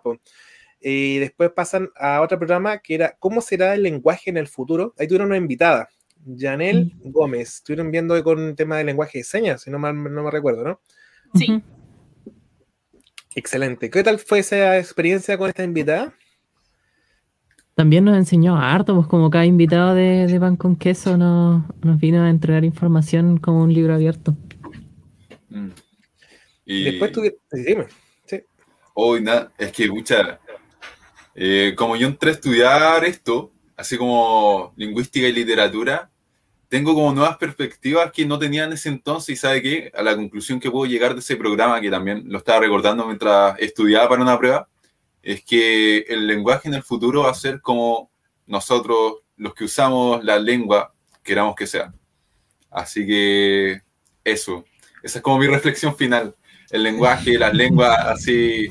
Y 0.81 1.19
después 1.19 1.51
pasan 1.53 1.89
a 1.97 2.21
otro 2.21 2.39
programa 2.39 2.79
que 2.79 2.95
era 2.95 3.17
¿Cómo 3.19 3.41
será 3.41 3.75
el 3.75 3.83
lenguaje 3.83 4.29
en 4.29 4.37
el 4.37 4.47
futuro? 4.47 4.95
Ahí 4.99 5.07
tuvieron 5.07 5.29
una 5.29 5.39
invitada 5.39 5.89
Janel 6.39 6.93
Gómez. 7.05 7.57
Estuvieron 7.57 7.91
viendo 7.91 8.23
con 8.25 8.41
el 8.41 8.55
tema 8.55 8.77
de 8.77 8.85
lenguaje 8.85 9.19
de 9.19 9.25
señas, 9.25 9.63
si 9.63 9.71
no, 9.71 9.79
mal, 9.79 9.95
no 10.03 10.23
me 10.23 10.31
recuerdo, 10.31 10.65
¿no? 10.65 10.81
Sí. 11.35 11.63
Excelente. 13.35 13.91
¿Qué 13.91 14.03
tal 14.03 14.19
fue 14.19 14.39
esa 14.39 14.79
experiencia 14.79 15.37
con 15.37 15.49
esta 15.49 15.65
invitada? 15.65 16.15
También 17.75 18.05
nos 18.05 18.17
enseñó 18.17 18.57
harto, 18.57 18.95
pues 18.95 19.09
como 19.09 19.31
cada 19.31 19.45
invitado 19.45 19.95
de, 19.95 20.29
de 20.29 20.41
Pan 20.41 20.57
con 20.57 20.77
Queso 20.77 21.17
nos, 21.17 21.65
vino 21.99 22.23
a 22.23 22.31
entregar 22.31 22.65
información 22.65 23.39
como 23.39 23.63
un 23.63 23.75
libro 23.75 23.95
abierto. 23.95 24.37
Mm. 25.49 25.71
Y 26.67 26.85
después 26.85 27.11
tú, 27.11 27.23
dime, 27.53 27.87
sí. 28.27 28.43
Hoy 28.95 29.23
nada, 29.23 29.53
es 29.59 29.73
que 29.73 29.91
mucha, 29.91 30.39
eh, 31.35 31.75
como 31.77 31.97
yo 31.97 32.07
entré 32.07 32.31
a 32.31 32.35
estudiar 32.35 33.05
esto, 33.05 33.53
así 33.77 33.99
como 33.99 34.73
lingüística 34.77 35.27
y 35.27 35.33
literatura, 35.33 36.11
tengo 36.69 36.95
como 36.95 37.13
nuevas 37.13 37.37
perspectivas 37.37 38.11
que 38.13 38.27
no 38.27 38.39
tenía 38.39 38.65
en 38.65 38.73
ese 38.73 38.89
entonces 38.89 39.31
y 39.31 39.37
sabe 39.37 39.63
qué, 39.63 39.93
a 39.95 40.03
la 40.03 40.17
conclusión 40.17 40.61
que 40.61 40.71
puedo 40.71 40.87
llegar 40.87 41.15
de 41.15 41.21
ese 41.21 41.37
programa, 41.37 41.81
que 41.81 41.91
también 41.91 42.25
lo 42.27 42.39
estaba 42.39 42.61
recordando 42.61 43.07
mientras 43.07 43.59
estudiaba 43.59 44.09
para 44.09 44.23
una 44.23 44.39
prueba, 44.39 44.69
es 45.23 45.45
que 45.45 45.99
el 46.09 46.27
lenguaje 46.27 46.69
en 46.69 46.75
el 46.75 46.83
futuro 46.83 47.23
va 47.23 47.31
a 47.31 47.35
ser 47.35 47.61
como 47.61 48.11
nosotros, 48.47 49.15
los 49.37 49.55
que 49.55 49.65
usamos 49.65 50.23
la 50.25 50.39
lengua, 50.39 50.95
queramos 51.23 51.55
que 51.55 51.67
sea. 51.67 51.93
Así 52.71 53.07
que 53.07 53.81
eso, 54.23 54.65
esa 55.03 55.19
es 55.19 55.23
como 55.23 55.39
mi 55.39 55.47
reflexión 55.47 55.97
final. 55.97 56.35
El 56.71 56.83
lenguaje, 56.83 57.39
las 57.39 57.55
lenguas 57.55 57.99
así 58.07 58.69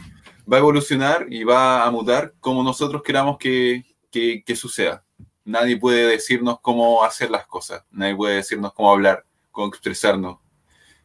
va 0.52 0.58
a 0.58 0.60
evolucionar 0.60 1.26
y 1.30 1.44
va 1.44 1.86
a 1.86 1.92
mutar 1.92 2.34
como 2.40 2.64
nosotros 2.64 3.02
queramos 3.02 3.38
que, 3.38 3.84
que, 4.12 4.44
que 4.46 4.56
suceda. 4.56 5.04
Nadie 5.46 5.78
puede 5.78 6.08
decirnos 6.08 6.60
cómo 6.62 7.04
hacer 7.04 7.30
las 7.30 7.46
cosas, 7.46 7.84
nadie 7.92 8.16
puede 8.16 8.36
decirnos 8.36 8.74
cómo 8.74 8.92
hablar, 8.92 9.26
cómo 9.52 9.68
expresarnos. 9.68 10.40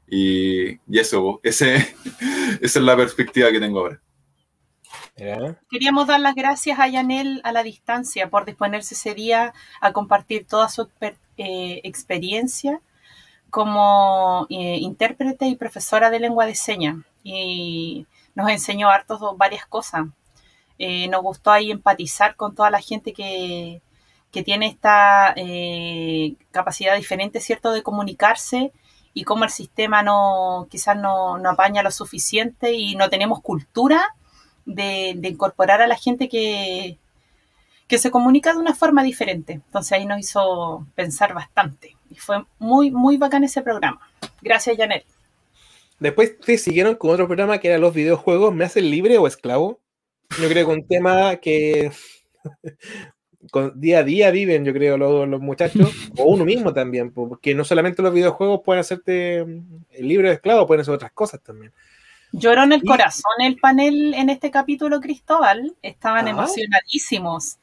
Y, 0.06 0.72
y 0.88 0.98
eso, 0.98 1.40
ese, 1.42 1.76
esa 2.60 2.78
es 2.78 2.84
la 2.84 2.96
perspectiva 2.96 3.50
que 3.50 3.60
tengo 3.60 3.80
ahora. 3.80 4.00
Queríamos 5.68 6.06
dar 6.06 6.20
las 6.20 6.34
gracias 6.36 6.78
a 6.78 6.86
Yanel 6.86 7.40
a 7.42 7.50
la 7.50 7.64
distancia 7.64 8.30
por 8.30 8.44
disponerse 8.44 8.94
ese 8.94 9.14
día 9.14 9.52
a 9.80 9.92
compartir 9.92 10.46
toda 10.46 10.68
su 10.68 10.88
eh, 11.00 11.80
experiencia 11.82 12.80
como 13.50 14.46
eh, 14.48 14.78
intérprete 14.80 15.46
y 15.46 15.56
profesora 15.56 16.10
de 16.10 16.20
lengua 16.20 16.46
de 16.46 16.54
señas. 16.54 16.96
Y 17.24 18.06
nos 18.36 18.48
enseñó 18.48 18.90
hartos 18.90 19.20
varias 19.36 19.66
cosas. 19.66 20.06
Eh, 20.78 21.08
nos 21.08 21.22
gustó 21.22 21.50
ahí 21.50 21.72
empatizar 21.72 22.36
con 22.36 22.54
toda 22.54 22.70
la 22.70 22.80
gente 22.80 23.12
que, 23.12 23.82
que 24.30 24.42
tiene 24.42 24.66
esta 24.66 25.34
capacidad 26.50 26.96
diferente, 26.96 27.40
¿cierto?, 27.40 27.72
de 27.72 27.82
comunicarse 27.82 28.72
y 29.14 29.24
cómo 29.24 29.44
el 29.44 29.50
sistema 29.50 30.02
no 30.02 30.68
quizás 30.70 30.96
no, 30.96 31.38
no 31.38 31.50
apaña 31.50 31.82
lo 31.82 31.90
suficiente 31.90 32.72
y 32.72 32.94
no 32.94 33.08
tenemos 33.08 33.40
cultura 33.40 34.14
de, 34.64 35.18
incorporar 35.22 35.80
a 35.80 35.86
la 35.86 35.96
gente 35.96 36.28
que, 36.28 36.98
que 37.88 37.98
se 37.98 38.10
comunica 38.10 38.52
de 38.52 38.58
una 38.58 38.74
forma 38.74 39.02
diferente. 39.02 39.54
Entonces 39.54 39.92
ahí 39.92 40.06
nos 40.06 40.20
hizo 40.20 40.86
pensar 40.94 41.34
bastante. 41.34 41.96
Y 42.10 42.16
fue 42.16 42.44
muy, 42.58 42.90
muy 42.90 43.16
bacán 43.16 43.44
ese 43.44 43.62
programa. 43.62 44.00
Gracias, 44.42 44.76
Janet. 44.76 45.04
Después 45.98 46.38
te 46.38 46.58
siguieron 46.58 46.94
con 46.94 47.10
otro 47.10 47.26
programa 47.26 47.58
que 47.58 47.68
era 47.68 47.78
los 47.78 47.94
videojuegos. 47.94 48.54
¿Me 48.54 48.64
hacen 48.64 48.90
libre 48.90 49.18
o 49.18 49.26
esclavo? 49.26 49.80
Yo 50.40 50.48
creo 50.48 50.66
que 50.66 50.72
un 50.72 50.86
tema 50.86 51.36
que 51.36 51.90
con, 53.50 53.80
día 53.80 54.00
a 54.00 54.02
día 54.02 54.30
viven, 54.30 54.64
yo 54.64 54.72
creo, 54.72 54.96
los, 54.96 55.28
los, 55.28 55.40
muchachos, 55.40 55.90
o 56.18 56.24
uno 56.24 56.44
mismo 56.44 56.72
también, 56.72 57.12
porque 57.12 57.54
no 57.54 57.64
solamente 57.64 58.02
los 58.02 58.12
videojuegos 58.12 58.60
pueden 58.64 58.80
hacerte 58.80 59.44
libre 59.98 60.30
o 60.30 60.32
esclavo, 60.32 60.66
pueden 60.66 60.82
hacer 60.82 60.94
otras 60.94 61.12
cosas 61.12 61.40
también. 61.42 61.72
Lloró 62.32 62.64
en 62.64 62.72
el 62.72 62.82
corazón 62.82 63.32
el 63.40 63.56
panel 63.56 64.12
en 64.14 64.28
este 64.28 64.50
capítulo, 64.50 65.00
Cristóbal. 65.00 65.74
Estaban 65.82 66.26
ah. 66.26 66.30
emocionadísimos. 66.30 67.58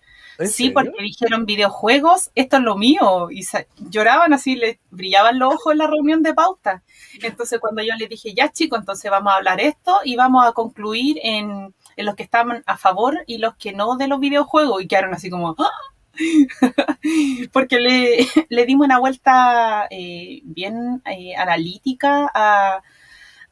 Sí, 0.48 0.70
porque 0.72 1.02
dijeron 1.02 1.46
videojuegos, 1.46 2.32
esto 2.36 2.58
es 2.58 2.64
lo 2.64 2.76
mío. 2.76 3.30
Y 3.32 3.46
lloraban 3.90 4.34
así, 4.34 4.56
les 4.56 4.80
brillaban 4.90 5.40
los 5.40 5.54
ojos 5.54 5.72
en 5.72 5.78
la 5.78 5.88
reunión 5.88 6.24
de 6.24 6.34
pauta. 6.34 6.84
Entonces, 7.22 7.60
cuando 7.60 7.82
yo 7.84 7.94
les 7.98 8.10
dije, 8.10 8.34
ya 8.34 8.52
chicos, 8.52 8.80
entonces 8.80 9.10
vamos 9.10 9.32
a 9.32 9.38
hablar 9.38 9.62
esto 9.62 10.00
y 10.04 10.18
vamos 10.18 10.46
a 10.46 10.52
concluir 10.52 11.20
en, 11.24 11.74
los 12.04 12.16
que 12.16 12.24
estaban 12.24 12.64
a 12.66 12.78
favor 12.78 13.24
y 13.28 13.38
los 13.38 13.56
que 13.56 13.74
no 13.74 13.96
de 13.98 14.08
los 14.08 14.20
videojuegos. 14.20 14.82
Y 14.82 14.88
quedaron 14.88 15.14
así 15.14 15.30
como, 15.30 15.56
¡Ah! 15.58 15.70
porque 17.52 17.80
le, 17.80 18.28
le, 18.50 18.66
dimos 18.66 18.86
una 18.86 19.00
vuelta 19.00 19.88
eh, 19.90 20.42
bien 20.44 21.02
eh, 21.06 21.36
analítica 21.36 22.32
a 22.34 22.82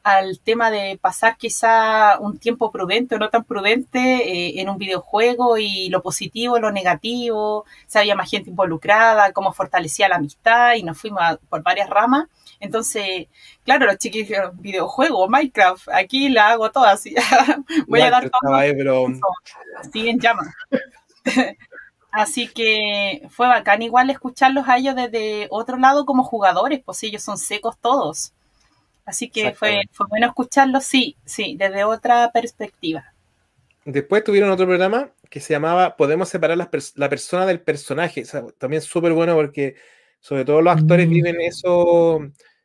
al 0.04 0.38
tema 0.38 0.70
de 0.70 0.98
pasar 1.00 1.38
quizá 1.38 2.18
un 2.20 2.38
tiempo 2.38 2.70
prudente 2.70 3.14
o 3.14 3.18
no 3.18 3.30
tan 3.30 3.42
prudente 3.42 3.98
eh, 3.98 4.60
en 4.60 4.68
un 4.68 4.76
videojuego 4.76 5.56
y 5.56 5.88
lo 5.88 6.02
positivo, 6.02 6.58
lo 6.58 6.70
negativo, 6.70 7.64
si 7.86 7.98
había 7.98 8.14
más 8.14 8.30
gente 8.30 8.50
involucrada, 8.50 9.32
cómo 9.32 9.54
fortalecía 9.54 10.10
la 10.10 10.16
amistad 10.16 10.74
y 10.74 10.82
nos 10.82 11.00
fuimos 11.00 11.22
por 11.48 11.62
varias 11.62 11.88
ramas. 11.88 12.28
Entonces, 12.60 13.28
claro, 13.64 13.86
los 13.86 13.96
chiquillos 13.96 14.28
dijeron, 14.28 14.60
videojuego, 14.60 15.26
Minecraft, 15.26 15.88
aquí 15.88 16.28
la 16.28 16.50
hago 16.50 16.70
toda, 16.70 16.92
así, 16.92 17.14
voy 17.88 18.02
a 18.02 18.10
dar 18.10 18.30
todo. 18.30 18.52
pero... 18.76 19.06
Así 19.78 20.08
en 20.08 20.20
llamas. 20.20 20.48
Así 22.12 22.46
que 22.46 23.26
fue 23.30 23.48
bacán 23.48 23.82
igual 23.82 24.08
escucharlos 24.08 24.68
a 24.68 24.76
ellos 24.76 24.94
desde 24.94 25.48
otro 25.50 25.78
lado 25.78 26.06
como 26.06 26.22
jugadores, 26.22 26.80
pues 26.84 27.02
ellos 27.02 27.22
son 27.24 27.38
secos 27.38 27.76
todos. 27.78 28.32
Así 29.04 29.28
que 29.28 29.52
fue, 29.52 29.82
fue 29.92 30.06
bueno 30.08 30.26
escucharlo, 30.26 30.80
sí, 30.80 31.16
sí, 31.24 31.56
desde 31.58 31.84
otra 31.84 32.30
perspectiva. 32.32 33.14
Después 33.84 34.24
tuvieron 34.24 34.50
otro 34.50 34.66
programa 34.66 35.10
que 35.28 35.40
se 35.40 35.52
llamaba 35.52 35.96
Podemos 35.96 36.28
separar 36.28 36.56
la, 36.56 36.70
la 36.94 37.08
persona 37.10 37.44
del 37.44 37.60
personaje. 37.60 38.24
también 38.56 38.80
súper 38.80 39.12
bueno 39.12 39.34
porque 39.34 39.76
sobre 40.20 40.44
todo 40.46 40.62
los 40.62 40.74
actores 40.74 41.06
mm. 41.06 41.10
viven 41.10 41.40
eso, 41.42 42.20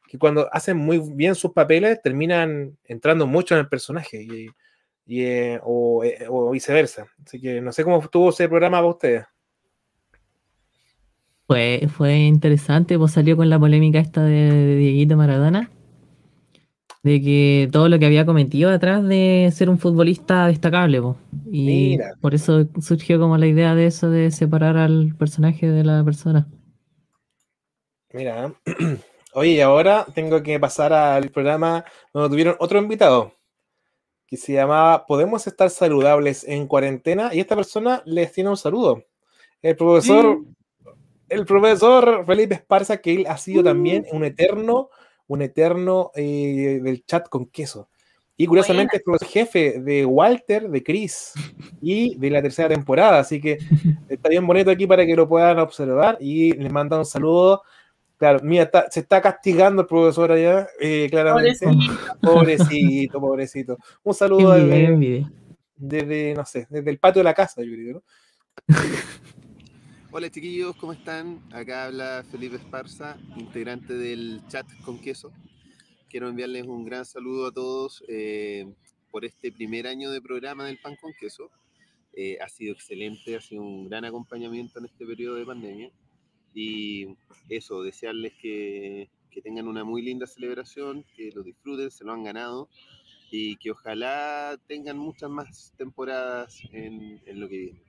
que 0.07 0.17
cuando 0.17 0.47
hacen 0.53 0.77
muy 0.77 0.99
bien 1.13 1.35
sus 1.35 1.51
papeles 1.51 2.01
terminan 2.01 2.77
entrando 2.85 3.27
mucho 3.27 3.55
en 3.55 3.61
el 3.61 3.67
personaje 3.67 4.23
y, 4.23 5.21
eh, 5.21 5.59
o, 5.63 6.05
eh, 6.05 6.25
o, 6.29 6.51
viceversa. 6.51 7.07
Así 7.25 7.41
que 7.41 7.59
no 7.59 7.73
sé 7.73 7.83
cómo 7.83 7.99
estuvo 7.99 8.29
ese 8.29 8.47
programa 8.47 8.77
para 8.77 8.87
ustedes. 8.87 9.25
Fue, 11.47 11.81
fue 11.97 12.15
interesante, 12.15 12.97
pues 12.97 13.11
salió 13.11 13.35
con 13.35 13.49
la 13.49 13.59
polémica 13.59 13.99
esta 13.99 14.23
de, 14.23 14.53
de 14.53 14.75
Dieguito 14.75 15.17
Maradona 15.17 15.69
de 17.03 17.21
que 17.21 17.69
todo 17.71 17.87
lo 17.87 17.97
que 17.97 18.05
había 18.05 18.25
cometido 18.25 18.69
detrás 18.69 19.07
de 19.07 19.49
ser 19.53 19.69
un 19.69 19.79
futbolista 19.79 20.47
destacable. 20.47 21.01
Y 21.51 21.97
por 22.21 22.35
eso 22.35 22.67
surgió 22.81 23.19
como 23.19 23.37
la 23.37 23.47
idea 23.47 23.75
de 23.75 23.85
eso, 23.85 24.09
de 24.09 24.31
separar 24.31 24.77
al 24.77 25.15
personaje 25.17 25.69
de 25.69 25.83
la 25.83 26.03
persona. 26.03 26.47
Mira, 28.11 28.53
oye, 29.33 29.51
y 29.51 29.61
ahora 29.61 30.05
tengo 30.13 30.41
que 30.43 30.59
pasar 30.59 30.93
al 30.93 31.29
programa 31.29 31.85
donde 32.13 32.29
tuvieron 32.29 32.55
otro 32.59 32.79
invitado 32.79 33.33
que 34.29 34.37
se 34.37 34.53
llamaba 34.53 35.05
¿Podemos 35.07 35.47
estar 35.47 35.69
saludables 35.71 36.43
en 36.43 36.67
cuarentena? 36.67 37.33
Y 37.33 37.39
esta 37.39 37.55
persona 37.55 38.03
les 38.05 38.31
tiene 38.31 38.51
un 38.51 38.57
saludo. 38.57 39.03
El 39.61 39.75
profesor, 39.75 40.39
el 41.29 41.45
profesor 41.45 42.25
Felipe 42.25 42.55
Esparza, 42.55 42.97
que 42.97 43.13
él 43.13 43.25
ha 43.27 43.37
sido 43.37 43.63
también 43.63 44.05
un 44.11 44.23
eterno 44.23 44.89
un 45.29 45.41
eterno 45.41 46.11
eh, 46.15 46.79
del 46.83 47.05
chat 47.05 47.29
con 47.29 47.45
queso. 47.45 47.87
Y 48.35 48.47
curiosamente 48.47 48.97
es 48.97 49.03
el 49.21 49.27
jefe 49.27 49.79
de 49.79 50.05
Walter, 50.05 50.69
de 50.69 50.83
Chris 50.83 51.33
y 51.81 52.15
de 52.17 52.29
la 52.29 52.41
tercera 52.41 52.69
temporada. 52.69 53.19
Así 53.19 53.39
que 53.39 53.57
está 54.07 54.29
bien 54.29 54.45
bonito 54.45 54.71
aquí 54.71 54.87
para 54.87 55.05
que 55.05 55.15
lo 55.15 55.27
puedan 55.27 55.59
observar. 55.59 56.17
Y 56.19 56.53
les 56.53 56.71
manda 56.71 56.97
un 56.97 57.05
saludo. 57.05 57.61
Claro, 58.17 58.39
mira, 58.43 58.69
se 58.89 59.01
está 59.01 59.21
castigando 59.21 59.83
el 59.83 59.87
profesor 59.87 60.31
allá, 60.31 60.67
eh, 60.79 61.07
claramente. 61.09 61.65
Pobrecito. 62.21 63.19
pobrecito, 63.19 63.77
Un 64.03 64.13
saludo 64.13 64.53
desde, 65.77 66.33
no 66.33 66.45
sé, 66.45 66.67
desde 66.69 66.89
el 66.89 66.99
patio 66.99 67.21
de 67.21 67.23
la 67.23 67.33
casa, 67.33 67.61
yo 67.63 67.71
creo. 67.73 68.03
Hola 70.11 70.31
chiquillos, 70.31 70.75
¿cómo 70.77 70.93
están? 70.93 71.39
Acá 71.53 71.85
habla 71.85 72.25
Felipe 72.31 72.55
Esparza, 72.55 73.15
integrante 73.37 73.93
del 73.93 74.41
chat 74.47 74.65
con 74.83 74.99
queso. 74.99 75.31
Quiero 76.09 76.27
enviarles 76.27 76.65
un 76.65 76.83
gran 76.83 77.05
saludo 77.05 77.45
a 77.45 77.51
todos 77.51 78.03
eh, 78.07 78.65
por 79.11 79.23
este 79.23 79.51
primer 79.51 79.85
año 79.85 80.09
de 80.09 80.19
programa 80.19 80.65
del 80.65 80.79
pan 80.79 80.95
con 80.99 81.13
queso. 81.13 81.51
Eh, 82.13 82.39
ha 82.41 82.49
sido 82.49 82.73
excelente, 82.73 83.35
ha 83.35 83.39
sido 83.39 83.61
un 83.61 83.87
gran 83.87 84.03
acompañamiento 84.03 84.79
en 84.79 84.85
este 84.85 85.05
periodo 85.05 85.35
de 85.35 85.45
pandemia. 85.45 85.91
Y 86.55 87.15
eso, 87.47 87.83
desearles 87.83 88.33
que, 88.41 89.11
que 89.29 89.43
tengan 89.43 89.67
una 89.67 89.83
muy 89.83 90.01
linda 90.01 90.25
celebración, 90.25 91.05
que 91.15 91.29
lo 91.35 91.43
disfruten, 91.43 91.91
se 91.91 92.03
lo 92.03 92.13
han 92.13 92.23
ganado 92.23 92.67
y 93.29 93.57
que 93.57 93.69
ojalá 93.69 94.59
tengan 94.65 94.97
muchas 94.97 95.29
más 95.29 95.71
temporadas 95.77 96.59
en, 96.71 97.21
en 97.27 97.39
lo 97.39 97.47
que 97.47 97.57
viene. 97.57 97.88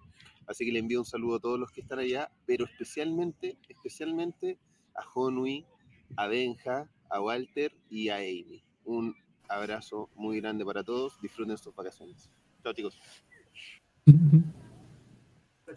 Así 0.51 0.67
que 0.67 0.73
le 0.73 0.81
envío 0.81 0.99
un 0.99 1.07
saludo 1.07 1.37
a 1.37 1.41
todos 1.41 1.61
los 1.61 1.71
que 1.71 1.81
están 1.81 2.01
allá, 2.01 2.29
pero 2.45 2.65
especialmente, 2.65 3.57
especialmente 3.69 4.59
a 4.97 5.05
Honui, 5.15 5.65
a 6.17 6.27
Benja, 6.27 6.91
a 7.09 7.21
Walter 7.21 7.73
y 7.89 8.09
a 8.09 8.17
Amy. 8.17 8.61
Un 8.85 9.15
abrazo 9.49 10.11
muy 10.17 10.41
grande 10.41 10.65
para 10.65 10.83
todos. 10.83 11.21
Disfruten 11.23 11.57
sus 11.57 11.73
vacaciones. 11.73 12.29
Chao, 12.65 12.73
chicos. 12.73 12.99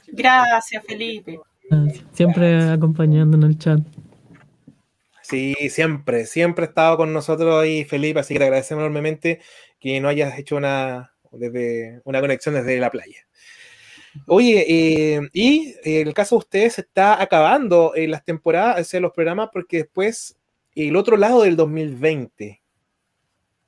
Gracias, 0.07 0.83
Felipe. 0.87 1.39
Siempre 2.13 2.71
acompañándonos 2.71 3.45
en 3.45 3.51
el 3.51 3.57
chat. 3.59 3.79
Sí, 5.21 5.53
siempre, 5.69 6.25
siempre 6.25 6.65
ha 6.65 6.69
estado 6.69 6.97
con 6.97 7.13
nosotros 7.13 7.61
ahí, 7.61 7.85
Felipe, 7.85 8.19
así 8.19 8.33
que 8.33 8.39
te 8.39 8.45
agradecemos 8.45 8.81
enormemente 8.81 9.39
que 9.79 10.01
no 10.01 10.07
hayas 10.07 10.37
hecho 10.39 10.55
una, 10.55 11.13
desde, 11.31 12.01
una 12.05 12.21
conexión 12.21 12.55
desde 12.55 12.79
la 12.79 12.89
playa. 12.89 13.27
Oye, 14.27 14.65
eh, 14.67 15.21
y 15.33 15.75
el 15.83 16.13
caso 16.13 16.35
de 16.35 16.39
ustedes 16.39 16.79
está 16.79 17.21
acabando 17.21 17.93
en 17.95 18.11
las 18.11 18.23
temporadas, 18.23 18.93
o 18.93 18.99
los 18.99 19.11
programas, 19.11 19.49
porque 19.51 19.77
después, 19.77 20.37
el 20.75 20.95
otro 20.95 21.17
lado 21.17 21.43
del 21.43 21.55
2020, 21.55 22.61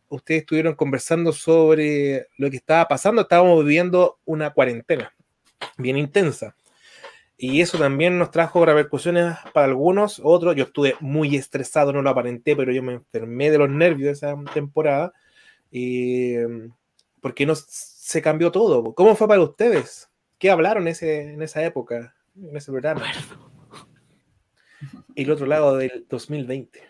ustedes 0.10 0.42
estuvieron 0.42 0.76
conversando 0.76 1.32
sobre 1.34 2.28
lo 2.38 2.50
que 2.50 2.58
estaba 2.58 2.88
pasando. 2.88 3.24
Estábamos 3.24 3.64
viviendo 3.64 4.20
una 4.26 4.52
cuarentena 4.52 5.14
bien 5.78 5.98
intensa. 5.98 6.56
Y 7.38 7.60
eso 7.62 7.78
también 7.78 8.18
nos 8.18 8.32
trajo 8.32 8.66
repercusiones 8.66 9.36
para 9.54 9.68
algunos, 9.68 10.22
otros. 10.24 10.56
Yo 10.56 10.66
estuve 10.66 10.96
muy 11.02 11.36
estresado, 11.36 11.92
no 11.92 12.02
lo 12.02 12.10
aparenté, 12.10 12.56
pero 12.56 12.72
yo 12.72 12.82
me 12.82 12.94
enfermé 12.94 13.52
de 13.52 13.58
los 13.58 13.70
nervios 13.70 14.18
esa 14.18 14.36
temporada. 14.54 15.14
Eh, 15.72 16.48
porque 17.20 17.46
no 17.46 17.54
se 17.56 18.22
cambió 18.22 18.52
todo. 18.52 18.94
¿Cómo 18.94 19.16
fue 19.16 19.28
para 19.28 19.42
ustedes? 19.42 20.10
¿Qué 20.46 20.52
hablaron 20.52 20.88
ese, 20.88 21.34
en 21.34 21.42
esa 21.42 21.64
época, 21.64 22.14
en 22.40 22.56
ese 22.56 22.72
programa? 22.72 23.02
Y 25.16 25.24
el 25.24 25.32
otro 25.32 25.48
lado 25.48 25.76
del 25.76 26.06
2020. 26.08 26.88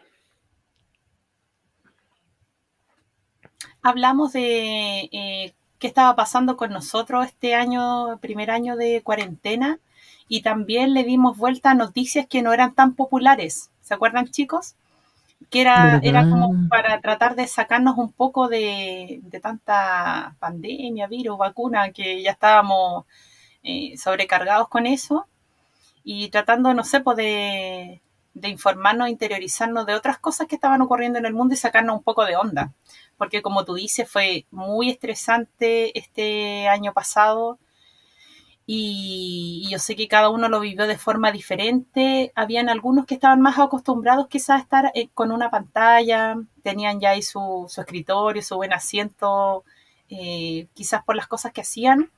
Hablamos 3.81 4.33
de 4.33 5.07
eh, 5.09 5.53
qué 5.79 5.87
estaba 5.87 6.17
pasando 6.17 6.57
con 6.57 6.73
nosotros 6.73 7.27
este 7.27 7.55
año, 7.55 8.17
primer 8.19 8.51
año 8.51 8.75
de 8.75 9.01
cuarentena, 9.03 9.79
y 10.27 10.41
también 10.41 10.93
le 10.93 11.05
dimos 11.05 11.37
vuelta 11.37 11.71
a 11.71 11.75
noticias 11.75 12.27
que 12.27 12.41
no 12.41 12.51
eran 12.51 12.75
tan 12.75 12.93
populares. 12.93 13.71
¿Se 13.79 13.93
acuerdan, 13.93 14.27
chicos? 14.31 14.75
Que 15.49 15.61
era, 15.61 16.01
era 16.03 16.29
como 16.29 16.67
para 16.67 16.99
tratar 16.99 17.37
de 17.37 17.47
sacarnos 17.47 17.97
un 17.97 18.11
poco 18.11 18.49
de, 18.49 19.21
de 19.23 19.39
tanta 19.39 20.35
pandemia, 20.39 21.07
virus, 21.07 21.37
vacuna, 21.37 21.93
que 21.93 22.21
ya 22.21 22.31
estábamos 22.31 23.05
eh, 23.65 23.97
sobrecargados 23.97 24.69
con 24.69 24.85
eso 24.85 25.27
y 26.03 26.29
tratando, 26.29 26.73
no 26.73 26.83
sé, 26.85 27.01
pues 27.01 27.17
de, 27.17 28.01
de 28.33 28.49
informarnos, 28.49 29.09
interiorizarnos 29.09 29.85
de 29.85 29.95
otras 29.95 30.19
cosas 30.19 30.47
que 30.47 30.55
estaban 30.55 30.81
ocurriendo 30.81 31.19
en 31.19 31.25
el 31.25 31.33
mundo 31.33 31.53
y 31.53 31.57
sacarnos 31.57 31.97
un 31.97 32.03
poco 32.03 32.25
de 32.25 32.37
onda. 32.37 32.73
Porque 33.17 33.41
como 33.41 33.65
tú 33.65 33.73
dices, 33.75 34.09
fue 34.09 34.45
muy 34.51 34.89
estresante 34.89 35.97
este 35.97 36.67
año 36.69 36.93
pasado 36.93 37.59
y, 38.67 39.67
yo 39.69 39.77
sé 39.79 39.95
que 39.95 40.07
cada 40.07 40.29
uno 40.29 40.49
lo 40.49 40.59
vivió 40.59 40.87
de 40.87 40.97
forma 40.97 41.31
diferente. 41.31 42.31
Habían 42.35 42.69
algunos 42.69 43.05
que 43.05 43.15
estaban 43.15 43.41
más 43.41 43.59
acostumbrados 43.59 44.27
quizás 44.27 44.59
a 44.59 44.63
estar 44.63 44.91
eh, 44.95 45.09
con 45.13 45.31
una 45.31 45.51
pantalla, 45.51 46.37
tenían 46.63 46.99
ya 46.99 47.11
ahí 47.11 47.21
su, 47.21 47.65
su 47.69 47.81
escritorio, 47.81 48.41
su 48.41 48.55
buen 48.55 48.73
asiento, 48.73 49.63
eh, 50.09 50.67
quizás 50.73 51.03
por 51.03 51.15
las 51.15 51.27
cosas 51.27 51.51
que 51.53 51.61
hacían, 51.61 52.11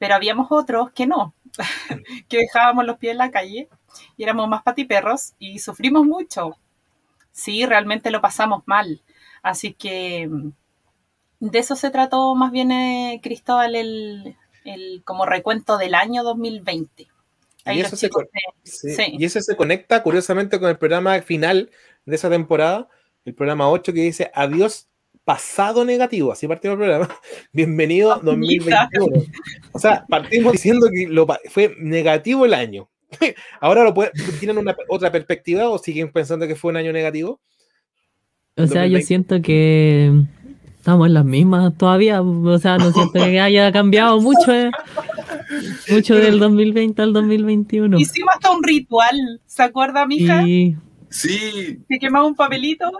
pero 0.00 0.14
habíamos 0.14 0.46
otros 0.50 0.90
que 0.92 1.06
no, 1.06 1.34
que 2.28 2.38
dejábamos 2.38 2.86
los 2.86 2.96
pies 2.96 3.12
en 3.12 3.18
la 3.18 3.30
calle 3.30 3.68
y 4.16 4.22
éramos 4.22 4.48
más 4.48 4.62
patiperros 4.62 5.34
y 5.38 5.58
sufrimos 5.58 6.06
mucho. 6.06 6.56
Sí, 7.32 7.66
realmente 7.66 8.10
lo 8.10 8.22
pasamos 8.22 8.62
mal. 8.64 9.02
Así 9.42 9.74
que 9.74 10.26
mm, 10.26 10.52
de 11.40 11.58
eso 11.58 11.76
se 11.76 11.90
trató 11.90 12.34
más 12.34 12.50
bien 12.50 12.72
eh, 12.72 13.20
Cristóbal 13.22 13.76
el, 13.76 14.36
el, 14.64 15.02
como 15.04 15.26
recuento 15.26 15.76
del 15.76 15.94
año 15.94 16.22
2020. 16.22 17.06
y, 17.66 17.80
eso 17.80 17.94
se, 17.94 18.10
y 19.12 19.22
eso 19.22 19.40
se 19.42 19.54
conecta 19.54 20.02
curiosamente 20.02 20.58
con 20.58 20.70
el 20.70 20.78
programa 20.78 21.20
final 21.20 21.70
de 22.06 22.16
esa 22.16 22.30
temporada, 22.30 22.88
el 23.26 23.34
programa 23.34 23.68
8 23.68 23.92
que 23.92 24.00
dice 24.00 24.30
adiós 24.34 24.88
pasado 25.30 25.84
negativo, 25.84 26.32
así 26.32 26.48
partimos 26.48 26.74
el 26.74 26.78
programa. 26.78 27.08
Bienvenido 27.52 28.18
2021. 28.20 29.06
O 29.70 29.78
sea, 29.78 30.04
partimos 30.08 30.54
diciendo 30.54 30.88
que 30.92 31.06
lo, 31.06 31.24
fue 31.50 31.72
negativo 31.78 32.46
el 32.46 32.52
año. 32.52 32.88
Ahora 33.60 33.84
lo 33.84 33.94
tienen 34.40 34.58
una, 34.58 34.74
otra 34.88 35.12
perspectiva 35.12 35.68
o 35.68 35.78
siguen 35.78 36.10
pensando 36.10 36.48
que 36.48 36.56
fue 36.56 36.72
un 36.72 36.78
año 36.78 36.92
negativo. 36.92 37.40
O 38.56 38.66
sea, 38.66 38.88
yo 38.88 38.98
siento 39.02 39.40
que 39.40 40.10
estamos 40.76 41.06
en 41.06 41.14
las 41.14 41.24
mismas 41.24 41.78
todavía. 41.78 42.22
O 42.22 42.58
sea, 42.58 42.78
no 42.78 42.90
siento 42.90 43.12
que 43.12 43.38
haya 43.38 43.70
cambiado 43.70 44.20
mucho, 44.20 44.52
eh, 44.52 44.72
mucho 45.92 46.16
del 46.16 46.40
2020 46.40 47.02
al 47.02 47.12
2021. 47.12 48.00
Hicimos 48.00 48.34
hasta 48.34 48.50
un 48.50 48.64
ritual, 48.64 49.40
¿se 49.46 49.62
acuerda, 49.62 50.04
mija? 50.06 50.42
Sí. 50.42 50.76
Sí. 51.08 51.78
Que 51.88 52.00
quemaba 52.00 52.26
un 52.26 52.34
papelito. 52.34 52.90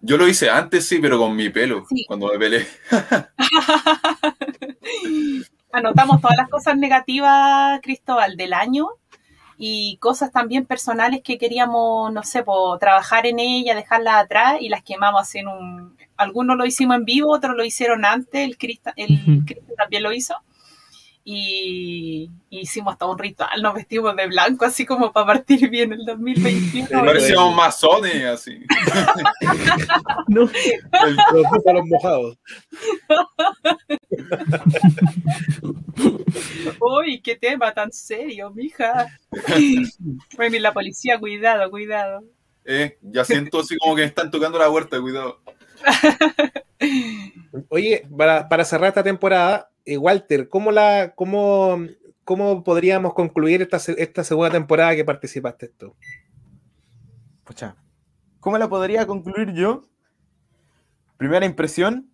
Yo 0.00 0.16
lo 0.16 0.28
hice 0.28 0.50
antes, 0.50 0.86
sí, 0.86 0.98
pero 1.00 1.18
con 1.18 1.34
mi 1.34 1.50
pelo, 1.50 1.84
cuando 2.06 2.28
me 2.28 2.38
pelé. 2.38 2.66
Anotamos 5.72 6.20
todas 6.20 6.36
las 6.36 6.48
cosas 6.48 6.76
negativas, 6.76 7.80
Cristóbal, 7.82 8.36
del 8.36 8.52
año 8.52 8.88
y 9.58 9.96
cosas 9.98 10.30
también 10.30 10.66
personales 10.66 11.20
que 11.22 11.36
queríamos, 11.36 12.12
no 12.12 12.22
sé, 12.22 12.44
trabajar 12.78 13.26
en 13.26 13.40
ella, 13.40 13.74
dejarlas 13.74 14.24
atrás 14.24 14.58
y 14.60 14.68
las 14.68 14.82
quemamos 14.82 15.34
en 15.34 15.48
un... 15.48 15.98
Algunos 16.16 16.56
lo 16.56 16.64
hicimos 16.64 16.96
en 16.96 17.04
vivo, 17.04 17.32
otros 17.32 17.56
lo 17.56 17.64
hicieron 17.64 18.04
antes, 18.04 18.46
el 18.46 18.56
Cristo 18.56 18.90
el 18.96 19.44
también 19.76 20.02
lo 20.02 20.12
hizo 20.12 20.34
y, 21.30 22.30
hicimos 22.48 22.96
todo 22.96 23.12
un 23.12 23.18
ritual, 23.18 23.60
nos 23.60 23.74
vestimos 23.74 24.16
de 24.16 24.28
blanco 24.28 24.64
así 24.64 24.86
como 24.86 25.12
para 25.12 25.26
partir 25.26 25.68
bien 25.68 25.92
el 25.92 26.06
2021. 26.06 26.88
Parecíamos 26.88 27.54
masones 27.54 28.24
así. 28.24 28.64
no. 30.28 30.44
El 30.44 31.18
a 31.20 31.72
los 31.74 31.86
mojados. 31.86 32.38
Uy, 36.80 37.20
qué 37.20 37.36
tema 37.36 37.74
tan 37.74 37.92
serio, 37.92 38.50
mija. 38.50 39.08
Bueno, 40.34 40.56
y 40.56 40.60
la 40.60 40.72
policía, 40.72 41.18
cuidado, 41.18 41.70
cuidado. 41.70 42.24
Eh, 42.64 42.96
ya 43.02 43.26
siento 43.26 43.60
así 43.60 43.76
como 43.76 43.94
que 43.94 44.04
están 44.04 44.30
tocando 44.30 44.58
la 44.58 44.70
puerta, 44.70 44.98
cuidado. 44.98 45.42
Oye, 47.68 48.06
para, 48.16 48.64
cerrar 48.64 48.88
esta 48.88 49.02
temporada, 49.02 49.70
eh, 49.84 49.96
Walter, 49.96 50.48
¿cómo, 50.48 50.70
la, 50.70 51.12
cómo, 51.14 51.78
cómo 52.24 52.62
podríamos 52.62 53.14
concluir 53.14 53.62
esta, 53.62 53.78
esta 53.96 54.24
segunda 54.24 54.50
temporada 54.50 54.94
que 54.94 55.04
participaste 55.04 55.68
tú? 55.68 55.94
Pucha, 57.44 57.76
¿cómo 58.40 58.58
la 58.58 58.68
podría 58.68 59.06
concluir 59.06 59.52
yo? 59.54 59.82
Primera 61.16 61.46
impresión, 61.46 62.10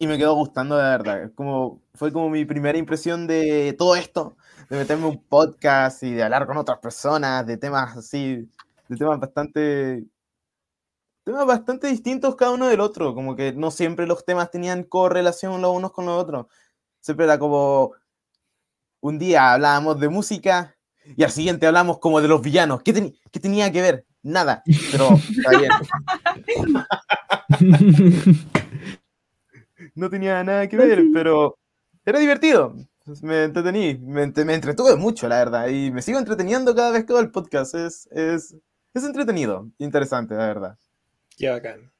y 0.00 0.06
me 0.06 0.16
quedó 0.16 0.34
gustando 0.34 0.78
de 0.78 0.82
verdad. 0.82 1.30
Como, 1.34 1.82
fue 1.94 2.10
como 2.10 2.30
mi 2.30 2.46
primera 2.46 2.78
impresión 2.78 3.26
de 3.26 3.74
todo 3.78 3.96
esto, 3.96 4.34
de 4.70 4.78
meterme 4.78 5.06
un 5.06 5.22
podcast 5.22 6.02
y 6.02 6.12
de 6.12 6.22
hablar 6.22 6.46
con 6.46 6.56
otras 6.56 6.78
personas, 6.78 7.46
de 7.46 7.58
temas 7.58 7.94
así, 7.98 8.48
de 8.88 8.96
temas 8.96 9.20
bastante 9.20 10.02
temas 11.30 11.46
bastante 11.46 11.86
distintos 11.86 12.34
cada 12.34 12.50
uno 12.50 12.66
del 12.66 12.80
otro, 12.80 13.14
como 13.14 13.36
que 13.36 13.52
no 13.52 13.70
siempre 13.70 14.04
los 14.06 14.24
temas 14.24 14.50
tenían 14.50 14.82
correlación 14.82 15.62
los 15.62 15.76
unos 15.76 15.92
con 15.92 16.06
los 16.06 16.20
otros. 16.20 16.46
Siempre 17.00 17.26
era 17.26 17.38
como 17.38 17.92
un 19.00 19.16
día 19.18 19.52
hablábamos 19.52 20.00
de 20.00 20.08
música 20.08 20.74
y 21.16 21.22
al 21.22 21.30
siguiente 21.30 21.68
hablamos 21.68 21.98
como 21.98 22.20
de 22.20 22.26
los 22.26 22.42
villanos. 22.42 22.82
¿Qué, 22.82 22.92
tenía 23.40 23.70
que 23.70 23.80
ver? 23.80 24.06
Nada, 24.22 24.64
pero 24.90 25.10
está 25.14 25.50
bien. 25.56 25.70
no 29.94 30.10
tenía 30.10 30.42
nada 30.42 30.68
que 30.68 30.76
ver, 30.76 31.04
pero 31.14 31.56
era 32.04 32.18
divertido. 32.18 32.74
Me 33.22 33.44
entretení, 33.44 33.98
me, 33.98 34.22
entretuve 34.22 34.96
mucho, 34.96 35.28
la 35.28 35.38
verdad, 35.38 35.68
y 35.68 35.92
me 35.92 36.02
sigo 36.02 36.18
entreteniendo 36.18 36.74
cada 36.74 36.90
vez 36.90 37.04
que 37.04 37.12
hago 37.12 37.22
el 37.22 37.30
podcast. 37.30 37.76
Es, 37.76 38.08
es, 38.10 38.56
es 38.94 39.04
entretenido, 39.04 39.70
interesante, 39.78 40.34
la 40.34 40.48
verdad. 40.48 40.76
Qué 41.40 41.48
bacán. 41.48 41.90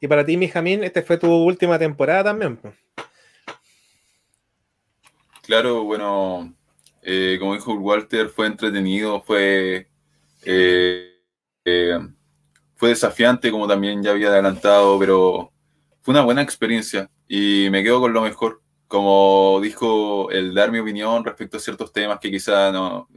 Y 0.00 0.08
para 0.08 0.24
ti, 0.24 0.38
Mijamín, 0.38 0.82
esta 0.82 1.02
fue 1.02 1.18
tu 1.18 1.30
última 1.30 1.78
temporada 1.78 2.24
también. 2.24 2.58
Claro, 5.42 5.84
bueno, 5.84 6.54
eh, 7.02 7.36
como 7.38 7.52
dijo 7.52 7.74
Walter, 7.74 8.30
fue 8.30 8.46
entretenido, 8.46 9.20
fue, 9.20 9.86
eh, 10.46 11.12
eh, 11.66 11.98
fue 12.74 12.88
desafiante, 12.88 13.50
como 13.50 13.68
también 13.68 14.02
ya 14.02 14.12
había 14.12 14.28
adelantado, 14.28 14.98
pero 14.98 15.52
fue 16.00 16.12
una 16.12 16.22
buena 16.22 16.40
experiencia 16.40 17.10
y 17.28 17.68
me 17.70 17.82
quedo 17.82 18.00
con 18.00 18.14
lo 18.14 18.22
mejor. 18.22 18.62
Como 18.88 19.60
dijo, 19.62 20.30
el 20.30 20.54
dar 20.54 20.72
mi 20.72 20.78
opinión 20.78 21.22
respecto 21.22 21.58
a 21.58 21.60
ciertos 21.60 21.92
temas 21.92 22.18
que 22.18 22.30
quizá 22.30 22.72
no, 22.72 23.08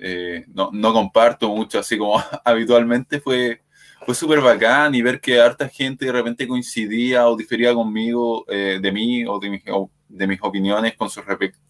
no, 0.48 0.70
no, 0.74 0.94
comparto 0.94 1.48
mucho, 1.50 1.80
así 1.80 1.98
como 1.98 2.22
habitualmente, 2.46 3.22
fue, 3.22 3.63
fue 4.06 4.16
súper 4.16 4.42
bacán 4.42 4.94
y 4.96 5.02
ver 5.02 5.20
que 5.20 5.40
harta 5.40 5.70
gente 5.70 6.06
de 6.06 6.12
repente 6.12 6.48
coincidía 6.48 7.28
o 7.28 7.36
difería 7.36 7.74
conmigo 7.74 8.46
de 8.48 8.92
mí 8.92 9.26
o 9.26 9.40
de 9.40 9.50
mis, 9.50 9.64
de 10.08 10.28
mis 10.28 10.40
opiniones 10.42 10.96
con 10.96 11.10
sus 11.10 11.24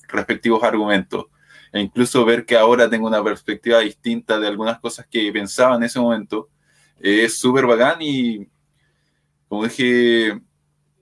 respectivos 0.08 0.64
argumentos. 0.64 1.26
E 1.72 1.80
incluso 1.82 2.24
ver 2.24 2.46
que 2.46 2.56
ahora 2.56 2.90
tengo 2.90 3.08
una 3.08 3.24
perspectiva 3.24 3.80
distinta 3.80 4.40
de 4.40 4.48
algunas 4.48 4.80
cosas 4.80 5.08
que 5.10 5.32
pensaba 5.32 5.76
en 5.76 5.84
ese 5.84 6.00
momento 6.00 6.50
es 7.00 7.38
súper 7.38 7.66
bacán 7.66 7.98
y, 8.00 8.48
como 9.48 9.66
dije, 9.66 10.40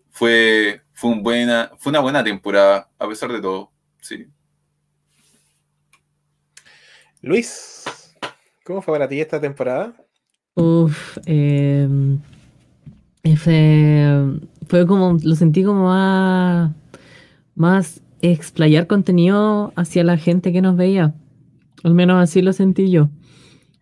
fue, 0.10 0.82
fue, 0.94 1.16
buena, 1.20 1.72
fue 1.78 1.92
una 1.92 2.00
buena 2.00 2.24
temporada, 2.24 2.90
a 2.98 3.08
pesar 3.08 3.32
de 3.32 3.42
todo. 3.42 3.72
Sí. 4.00 4.28
Luis, 7.22 7.84
¿cómo 8.64 8.82
fue 8.82 8.96
para 8.96 9.08
ti 9.08 9.22
esta 9.22 9.40
temporada? 9.40 9.94
Uf, 10.56 11.18
em, 11.26 12.20
fue, 14.68 14.86
como, 14.86 15.18
lo 15.24 15.36
sentí 15.36 15.64
como 15.64 15.86
más 15.86 16.72
más 17.56 18.02
explayar 18.22 18.88
contenido 18.88 19.74
hacia 19.76 20.04
la 20.04 20.18
gente 20.18 20.52
que 20.52 20.62
nos 20.62 20.76
veía. 20.76 21.14
Al 21.84 21.94
menos 21.94 22.22
así 22.22 22.42
lo 22.42 22.54
sentí 22.54 22.92
yo. 22.92 23.10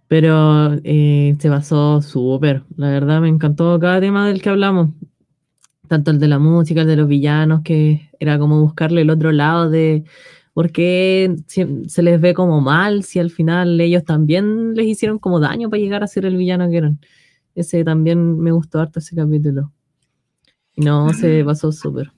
Pero 0.07 0.73
eh, 0.83 1.35
se 1.39 1.49
basó 1.49 2.01
súper. 2.01 2.63
La 2.75 2.89
verdad 2.89 3.21
me 3.21 3.29
encantó 3.29 3.79
cada 3.79 3.99
tema 3.99 4.27
del 4.27 4.41
que 4.41 4.49
hablamos. 4.49 4.89
Tanto 5.87 6.11
el 6.11 6.19
de 6.19 6.27
la 6.27 6.39
música, 6.39 6.81
el 6.81 6.87
de 6.87 6.95
los 6.95 7.07
villanos, 7.07 7.61
que 7.63 8.09
era 8.19 8.37
como 8.37 8.61
buscarle 8.61 9.01
el 9.01 9.09
otro 9.09 9.31
lado 9.31 9.69
de 9.69 10.03
por 10.53 10.71
qué 10.71 11.35
se 11.47 12.01
les 12.01 12.19
ve 12.19 12.34
como 12.34 12.61
mal 12.61 13.03
si 13.03 13.19
al 13.19 13.31
final 13.31 13.80
ellos 13.80 14.03
también 14.03 14.73
les 14.73 14.88
hicieron 14.88 15.19
como 15.19 15.39
daño 15.39 15.69
para 15.69 15.81
llegar 15.81 16.03
a 16.03 16.07
ser 16.07 16.26
el 16.26 16.38
villano 16.38 16.69
que 16.69 16.77
eran. 16.77 16.99
Ese 17.55 17.84
también 17.84 18.39
me 18.39 18.51
gustó 18.51 18.80
harto 18.80 18.99
ese 18.99 19.15
capítulo. 19.15 19.71
Y 20.76 20.81
no, 20.81 21.13
se 21.13 21.43
pasó 21.45 21.71
súper. 21.71 22.11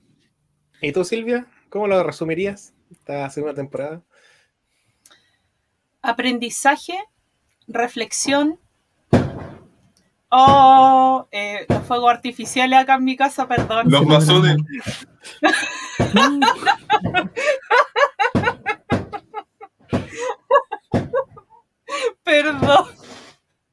¿Y 0.80 0.92
tú, 0.92 1.04
Silvia? 1.04 1.46
¿Cómo 1.68 1.86
lo 1.86 2.02
resumirías 2.02 2.74
esta 2.90 3.28
segunda 3.30 3.54
temporada? 3.54 4.02
Aprendizaje, 6.00 6.98
reflexión. 7.68 8.58
Oh, 10.30 11.28
eh, 11.30 11.66
los 11.68 11.82
fuegos 11.84 12.10
artificiales 12.10 12.78
acá 12.78 12.94
en 12.94 13.04
mi 13.04 13.16
casa, 13.16 13.46
perdón. 13.46 13.90
Los 13.90 14.06
masones. 14.06 14.56
Perdón. 22.24 22.86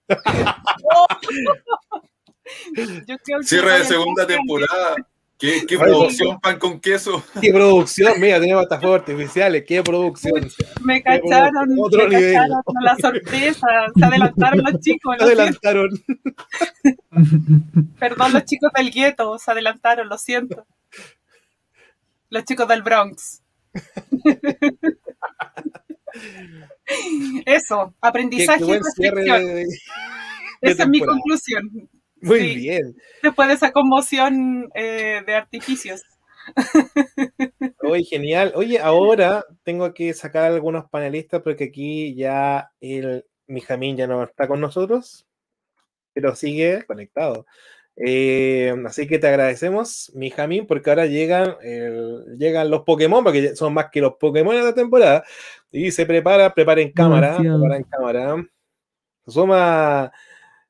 Yo 3.08 3.18
creo 3.24 3.40
que 3.40 3.46
Cierre 3.46 3.80
de 3.80 3.86
segunda 3.86 4.26
temporada. 4.26 4.96
¿Qué, 5.38 5.66
qué 5.66 5.76
Ay, 5.76 5.82
producción 5.82 6.40
pan 6.42 6.60
con 6.60 6.80
queso? 6.82 7.24
¡Qué 7.40 7.54
producción! 7.54 8.20
Mira, 8.20 8.42
tenemos 8.42 8.64
hasta 8.64 8.78
fuegos 8.80 9.00
artificiales. 9.00 9.64
¡Qué 9.66 9.82
producción! 9.82 10.50
Me 10.82 11.02
cacharon, 11.02 11.70
Otro 11.80 12.10
me 12.10 12.18
nivel. 12.18 12.34
cacharon 12.34 12.78
a 12.78 12.82
la 12.84 12.96
sorpresa. 12.98 13.68
Se 13.98 14.06
adelantaron 14.06 14.64
los 14.64 14.82
chicos. 14.82 15.16
Se 15.18 15.24
adelantaron. 15.24 15.90
Perdón, 18.00 18.34
los 18.34 18.44
chicos 18.44 18.72
del 18.76 18.92
gueto 18.92 19.40
se 19.40 19.52
adelantaron, 19.52 20.10
lo 20.10 20.18
siento. 20.18 20.66
Los 22.30 22.44
chicos 22.44 22.68
del 22.68 22.84
Bronx. 22.84 23.42
Eso, 27.45 27.94
aprendizaje 28.02 28.64
y 28.65 28.73
reflexión. 28.73 29.45
de- 29.45 29.53
de 29.56 29.65
Esa 30.61 30.84
es 30.84 30.90
mi 30.90 30.99
conclusión. 30.99 31.90
Muy 32.22 32.40
Sí. 32.40 32.56
bien. 32.57 32.95
Después 33.23 33.48
de 33.48 33.53
esa 33.53 33.72
conmoción 33.72 34.69
eh, 34.76 35.22
de 35.26 35.36
artificios. 35.36 36.02
Oye, 37.84 38.03
genial. 38.03 38.52
Oye, 38.56 38.80
ahora 38.80 39.45
tengo 39.64 39.94
que 39.94 40.14
sacar 40.14 40.52
algunos 40.52 40.90
panelistas 40.90 41.41
porque 41.41 41.65
aquí 41.65 42.15
ya 42.15 42.72
el 42.81 43.26
Mijamín 43.48 43.95
ya 43.95 44.06
no 44.07 44.23
está 44.23 44.48
con 44.48 44.60
nosotros, 44.60 45.26
pero 46.14 46.36
sigue 46.36 46.84
conectado. 46.86 47.45
Eh, 47.95 48.73
así 48.86 49.07
que 49.07 49.19
te 49.19 49.27
agradecemos, 49.27 50.11
Mijamín, 50.15 50.65
porque 50.68 50.90
ahora 50.90 51.06
llegan, 51.06 51.56
el- 51.61 52.38
llegan 52.38 52.69
los 52.69 52.84
Pokémon, 52.84 53.23
porque 53.23 53.56
son 53.56 53.73
más 53.73 53.90
que 53.91 54.02
los 54.02 54.14
Pokémon 54.19 54.56
de 54.56 54.64
la 54.64 54.73
temporada. 54.73 55.23
Y 55.72 55.91
se 55.91 56.06
prepara, 56.06 56.54
prepara 56.54 56.82
en 56.82 56.91
cámara, 56.91 57.38
prepara 57.38 57.78
en 57.78 57.84
cámara. 57.84 58.48
Se 59.26 59.32
suma, 59.32 60.12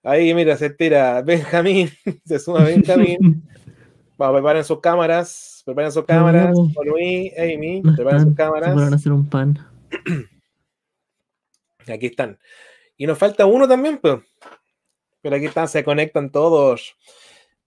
ahí 0.04 0.34
mira, 0.34 0.58
se 0.58 0.70
tira 0.70 1.22
Benjamín, 1.22 1.90
se 2.26 2.40
suma 2.40 2.64
Benjamín. 2.64 3.48
Vamos, 4.18 4.36
preparen 4.36 4.64
sus 4.66 4.82
cámaras, 4.82 5.62
preparen 5.66 5.92
sus 5.94 6.04
cámaras. 6.06 6.54
Luis, 6.86 7.32
Amy, 7.38 7.82
No 7.82 7.96
preparen 7.96 8.20
sus 8.20 8.30
están, 8.32 8.48
cámaras. 8.48 8.74
fueron 8.74 8.94
a 8.94 8.96
hacer 8.98 9.12
un 9.14 9.30
pan. 9.30 9.58
Aquí 11.88 12.08
están. 12.08 12.38
Y 12.98 13.08
nos 13.08 13.18
falta 13.18 13.46
uno 13.46 13.66
también, 13.68 13.98
pues. 13.98 14.20
Pero 15.22 15.36
aquí 15.36 15.46
están, 15.46 15.68
se 15.68 15.84
conectan 15.84 16.30
todos. 16.32 16.96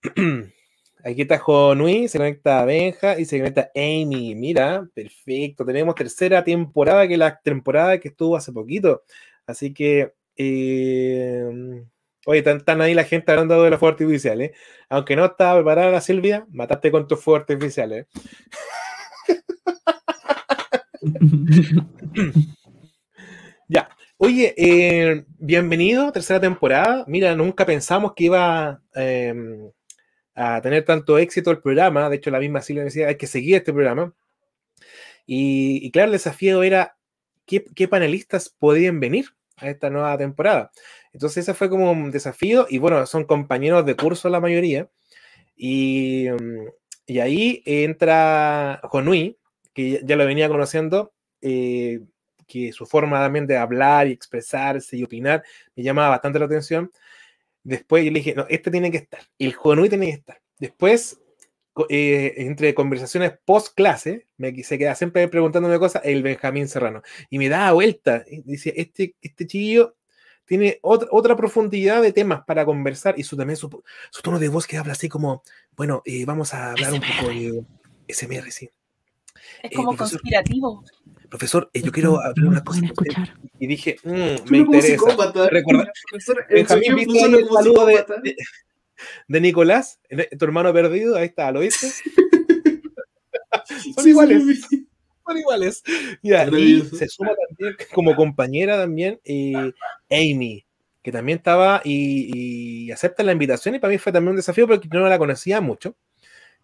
Aquí 1.04 1.22
está 1.22 1.38
Jonui, 1.38 2.06
se 2.06 2.18
conecta 2.18 2.64
Benja 2.64 3.18
y 3.18 3.24
se 3.24 3.38
conecta 3.38 3.70
Amy. 3.74 4.34
Mira, 4.36 4.88
perfecto. 4.94 5.64
Tenemos 5.64 5.94
tercera 5.96 6.44
temporada 6.44 7.08
que 7.08 7.16
la 7.16 7.40
temporada 7.40 7.98
que 7.98 8.08
estuvo 8.08 8.36
hace 8.36 8.52
poquito. 8.52 9.02
Así 9.46 9.74
que, 9.74 10.14
eh, 10.36 11.84
oye, 12.26 12.44
están, 12.46 12.80
ahí 12.80 12.94
la 12.94 13.04
gente 13.04 13.32
hablando 13.32 13.62
de 13.62 13.70
los 13.70 13.80
fuegos 13.80 13.94
artificiales. 13.94 14.52
Aunque 14.88 15.16
no 15.16 15.24
estaba 15.24 15.56
preparada 15.56 15.90
la 15.90 16.00
Silvia, 16.00 16.46
mataste 16.50 16.92
con 16.92 17.08
tus 17.08 17.20
fuegos 17.20 17.42
artificiales. 17.42 18.06
Ya. 23.68 23.88
Oye, 24.18 24.54
eh, 24.56 25.24
bienvenido, 25.38 26.12
tercera 26.12 26.38
temporada. 26.38 27.04
Mira, 27.08 27.34
nunca 27.34 27.64
pensamos 27.64 28.12
que 28.14 28.24
iba 28.24 28.82
eh, 28.94 29.34
a 30.34 30.60
tener 30.62 30.84
tanto 30.84 31.18
éxito 31.18 31.50
el 31.50 31.60
programa. 31.60 32.08
De 32.08 32.16
hecho, 32.16 32.30
la 32.30 32.40
misma 32.40 32.60
Silvia 32.62 32.84
decía, 32.84 33.08
hay 33.08 33.16
que 33.16 33.26
seguir 33.26 33.56
este 33.56 33.72
programa. 33.72 34.14
Y, 35.26 35.90
claro, 35.92 36.06
el 36.06 36.12
desafío 36.12 36.62
era 36.62 36.96
¿qué, 37.46 37.88
panelistas 37.88 38.48
podían 38.48 39.00
venir 39.00 39.26
a 39.56 39.68
esta 39.70 39.90
nueva 39.90 40.16
temporada. 40.18 40.70
Entonces, 41.12 41.38
ese 41.44 41.54
fue 41.54 41.68
como 41.70 41.90
un 41.92 42.10
desafío. 42.10 42.66
Y 42.68 42.78
bueno, 42.78 43.04
son 43.06 43.24
compañeros 43.24 43.84
de 43.86 43.96
curso 43.96 44.28
la 44.28 44.40
mayoría. 44.40 44.88
Y, 45.56 46.26
y 47.06 47.20
ahí 47.20 47.62
entra 47.66 48.80
Jonui, 48.84 49.38
que 49.74 49.90
ya- 49.92 49.98
ya 50.02 50.16
lo 50.16 50.26
venía 50.26 50.48
conociendo. 50.48 51.12
eh, 51.40 52.00
que 52.46 52.72
su 52.72 52.84
forma 52.84 53.18
también 53.20 53.46
de 53.46 53.56
hablar 53.56 54.06
y 54.08 54.12
expresarse 54.12 54.96
y 54.96 55.04
opinar 55.04 55.42
me 55.74 55.82
llamaba 55.82 56.10
bastante 56.10 56.38
la 56.38 56.44
atención. 56.44 56.90
Después 57.64 58.04
yo 58.04 58.10
le 58.10 58.18
dije, 58.18 58.34
no, 58.34 58.46
este 58.48 58.70
tiene 58.70 58.90
que 58.90 58.98
estar, 58.98 59.20
el 59.38 59.54
Jonui 59.54 59.88
tiene 59.88 60.06
que 60.06 60.12
estar. 60.12 60.40
Después, 60.58 61.20
eh, 61.88 62.34
entre 62.36 62.74
conversaciones 62.74 63.32
post 63.44 63.74
clase, 63.74 64.26
me 64.36 64.62
se 64.62 64.78
queda 64.78 64.94
siempre 64.94 65.26
preguntándome 65.28 65.78
cosas, 65.78 66.02
el 66.04 66.22
Benjamín 66.22 66.68
Serrano. 66.68 67.02
Y 67.30 67.38
me 67.38 67.48
da 67.48 67.72
vuelta, 67.72 68.24
y 68.28 68.42
dice, 68.42 68.72
este, 68.76 69.14
este 69.20 69.46
chiquillo 69.46 69.96
tiene 70.44 70.78
otra, 70.82 71.08
otra 71.12 71.36
profundidad 71.36 72.02
de 72.02 72.12
temas 72.12 72.44
para 72.44 72.64
conversar 72.64 73.14
y 73.16 73.22
su, 73.22 73.36
también 73.36 73.56
su, 73.56 73.82
su 74.10 74.22
tono 74.22 74.38
de 74.38 74.48
voz 74.48 74.66
que 74.66 74.76
habla 74.76 74.92
así 74.92 75.08
como, 75.08 75.42
bueno, 75.76 76.02
eh, 76.04 76.24
vamos 76.24 76.52
a 76.52 76.72
hablar 76.72 76.92
un 76.92 77.00
poco 77.00 77.28
de 77.30 77.64
SMR, 78.08 78.50
sí. 78.50 78.68
Es 79.62 79.70
Eh, 79.70 79.74
como 79.74 79.94
profesor, 79.94 80.20
conspirativo. 80.20 80.84
Profesor, 81.32 81.70
eh, 81.72 81.80
yo 81.82 81.90
quiero 81.90 82.20
hablar 82.20 82.46
una 82.46 82.62
cosa. 82.62 82.82
usted". 82.84 83.06
Y 83.58 83.66
dije, 83.66 83.96
"Mm, 84.04 84.50
me 84.50 84.58
interesa. 84.58 84.88
psicópata. 84.88 85.48
Recuerda- 85.50 85.90
Profesor, 86.10 86.44
Benjamín, 86.50 86.94
¿viste 86.96 87.24
el 87.24 87.48
saludo 87.48 87.86
de, 87.86 88.04
de- 88.22 88.36
de 89.28 89.40
Nicolás, 89.40 89.98
Eh, 90.10 90.28
tu 90.36 90.44
hermano 90.44 90.70
perdido? 90.74 91.16
Ahí 91.16 91.24
está, 91.26 91.50
¿lo 91.50 91.60
viste? 91.60 91.88
Son 93.94 94.04
Sí, 94.04 94.10
iguales. 94.10 94.42
sí. 94.68 94.86
Son 95.26 95.38
iguales. 95.38 95.82
Ya, 96.22 96.46
y 96.48 96.82
se 96.82 97.08
suma 97.08 97.30
también 97.48 97.76
como 97.94 98.16
compañera 98.16 98.76
también 98.76 99.20
eh, 99.24 99.72
Amy, 100.10 100.66
que 101.02 101.12
también 101.12 101.38
estaba 101.38 101.80
y, 101.84 102.84
y 102.86 102.90
acepta 102.92 103.22
la 103.22 103.32
invitación 103.32 103.74
y 103.74 103.78
para 103.78 103.92
mí 103.92 103.98
fue 103.98 104.12
también 104.12 104.30
un 104.32 104.36
desafío 104.36 104.66
porque 104.66 104.88
yo 104.92 105.00
no 105.00 105.08
la 105.08 105.18
conocía 105.18 105.60
mucho. 105.60 105.96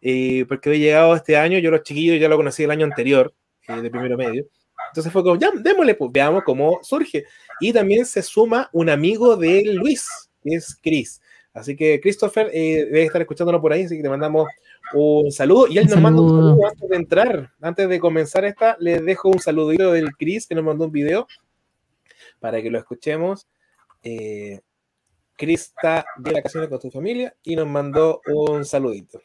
eh, 0.00 0.44
porque 0.48 0.68
había 0.70 0.80
llegado 0.80 1.14
este 1.16 1.36
año, 1.36 1.58
yo 1.58 1.70
los 1.70 1.82
chiquillos 1.82 2.20
ya 2.20 2.28
lo 2.28 2.36
conocí 2.36 2.64
el 2.64 2.70
año 2.70 2.84
anterior, 2.84 3.32
eh, 3.68 3.80
de 3.80 3.90
primero 3.90 4.16
medio. 4.16 4.44
Entonces 4.88 5.12
fue 5.12 5.22
como, 5.22 5.36
ya, 5.36 5.50
démosle, 5.54 5.94
pues 5.94 6.10
veamos 6.12 6.42
cómo 6.44 6.78
surge. 6.82 7.24
Y 7.60 7.72
también 7.72 8.06
se 8.06 8.22
suma 8.22 8.68
un 8.72 8.88
amigo 8.90 9.36
de 9.36 9.64
Luis, 9.74 10.06
que 10.42 10.54
es 10.54 10.76
Chris. 10.82 11.20
Así 11.52 11.74
que 11.74 12.00
Christopher 12.00 12.50
eh, 12.52 12.84
debe 12.84 13.04
estar 13.04 13.20
escuchándolo 13.20 13.60
por 13.60 13.72
ahí, 13.72 13.84
así 13.84 13.96
que 13.96 14.02
te 14.02 14.08
mandamos 14.08 14.46
un 14.94 15.30
saludo. 15.32 15.66
Y 15.66 15.78
él 15.78 15.84
Un 15.84 15.90
nos 15.90 16.00
manda 16.00 16.22
un 16.22 16.28
saludo. 16.28 16.48
saludo 16.50 16.66
antes 16.68 16.88
de 16.88 16.96
entrar. 16.96 17.52
Antes 17.60 17.88
de 17.88 18.00
comenzar 18.00 18.44
esta, 18.44 18.76
les 18.78 19.04
dejo 19.04 19.28
un 19.28 19.40
saludito 19.40 19.92
del 19.92 20.12
Chris 20.16 20.46
que 20.46 20.54
nos 20.54 20.64
mandó 20.64 20.84
un 20.84 20.92
video 20.92 21.26
para 22.38 22.62
que 22.62 22.70
lo 22.70 22.78
escuchemos. 22.78 23.48
Eh, 24.02 24.60
Chris 25.36 25.72
está 25.76 26.04
de 26.16 26.32
vacaciones 26.32 26.68
con 26.68 26.80
su 26.80 26.90
familia 26.90 27.34
y 27.42 27.56
nos 27.56 27.66
mandó 27.66 28.20
un 28.26 28.64
saludito. 28.64 29.20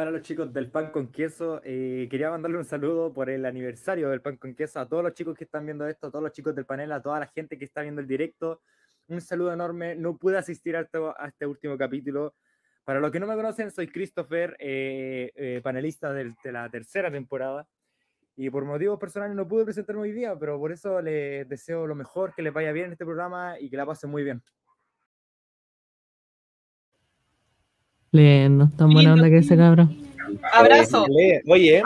Hola 0.00 0.12
los 0.12 0.22
chicos 0.22 0.52
del 0.52 0.70
Pan 0.70 0.92
con 0.92 1.10
Queso. 1.10 1.60
eh, 1.64 2.06
quería 2.08 2.30
mandarle 2.30 2.56
un 2.56 2.64
saludo 2.64 3.12
por 3.12 3.28
el 3.28 3.44
aniversario 3.44 4.10
del 4.10 4.20
Pan 4.20 4.36
con 4.36 4.54
Queso 4.54 4.78
a 4.78 4.88
todos 4.88 5.02
los 5.02 5.12
chicos 5.12 5.36
que 5.36 5.42
están 5.42 5.64
viendo 5.66 5.88
esto, 5.88 6.06
a 6.06 6.10
todos 6.12 6.22
los 6.22 6.30
chicos 6.30 6.54
del 6.54 6.66
panel, 6.66 6.92
a 6.92 7.02
toda 7.02 7.18
la 7.18 7.26
gente 7.26 7.58
que 7.58 7.64
está 7.64 7.82
viendo 7.82 8.00
el 8.00 8.06
directo. 8.06 8.62
Un 9.08 9.20
saludo 9.20 9.52
enorme. 9.52 9.96
No 9.96 10.16
pude 10.16 10.38
asistir 10.38 10.76
a 10.76 10.82
este, 10.82 10.98
a 10.98 11.26
este 11.26 11.46
último 11.46 11.76
capítulo. 11.76 12.36
Para 12.84 13.00
los 13.00 13.10
que 13.10 13.18
no 13.18 13.26
me 13.26 13.34
conocen, 13.34 13.72
soy 13.72 13.88
Christopher, 13.88 14.56
eh, 14.60 15.32
eh, 15.34 15.60
panelista 15.64 16.12
del- 16.12 16.36
de 16.44 16.52
la 16.52 16.70
tercera 16.70 17.10
temporada. 17.10 17.66
Y 18.36 18.50
por 18.50 18.64
motivos 18.64 19.00
personales 19.00 19.34
no 19.34 19.48
pude 19.48 19.64
presentarme 19.64 20.02
hoy 20.02 20.12
día, 20.12 20.38
pero 20.38 20.60
por 20.60 20.70
eso 20.70 21.02
les 21.02 21.48
deseo 21.48 21.88
lo 21.88 21.96
mejor, 21.96 22.32
que 22.36 22.42
les 22.42 22.52
vaya 22.52 22.70
bien 22.70 22.86
en 22.86 22.92
este 22.92 23.04
programa 23.04 23.58
y 23.58 23.68
que 23.68 23.76
la 23.76 23.84
pasen 23.84 24.10
muy 24.10 24.22
bien. 24.22 24.44
Lindo, 28.12 28.70
tan 28.76 28.90
buena 28.90 29.14
onda 29.14 29.28
que 29.28 29.38
ese 29.38 29.56
cabrón. 29.56 29.96
Abrazo. 30.52 31.04
Oye, 31.46 31.82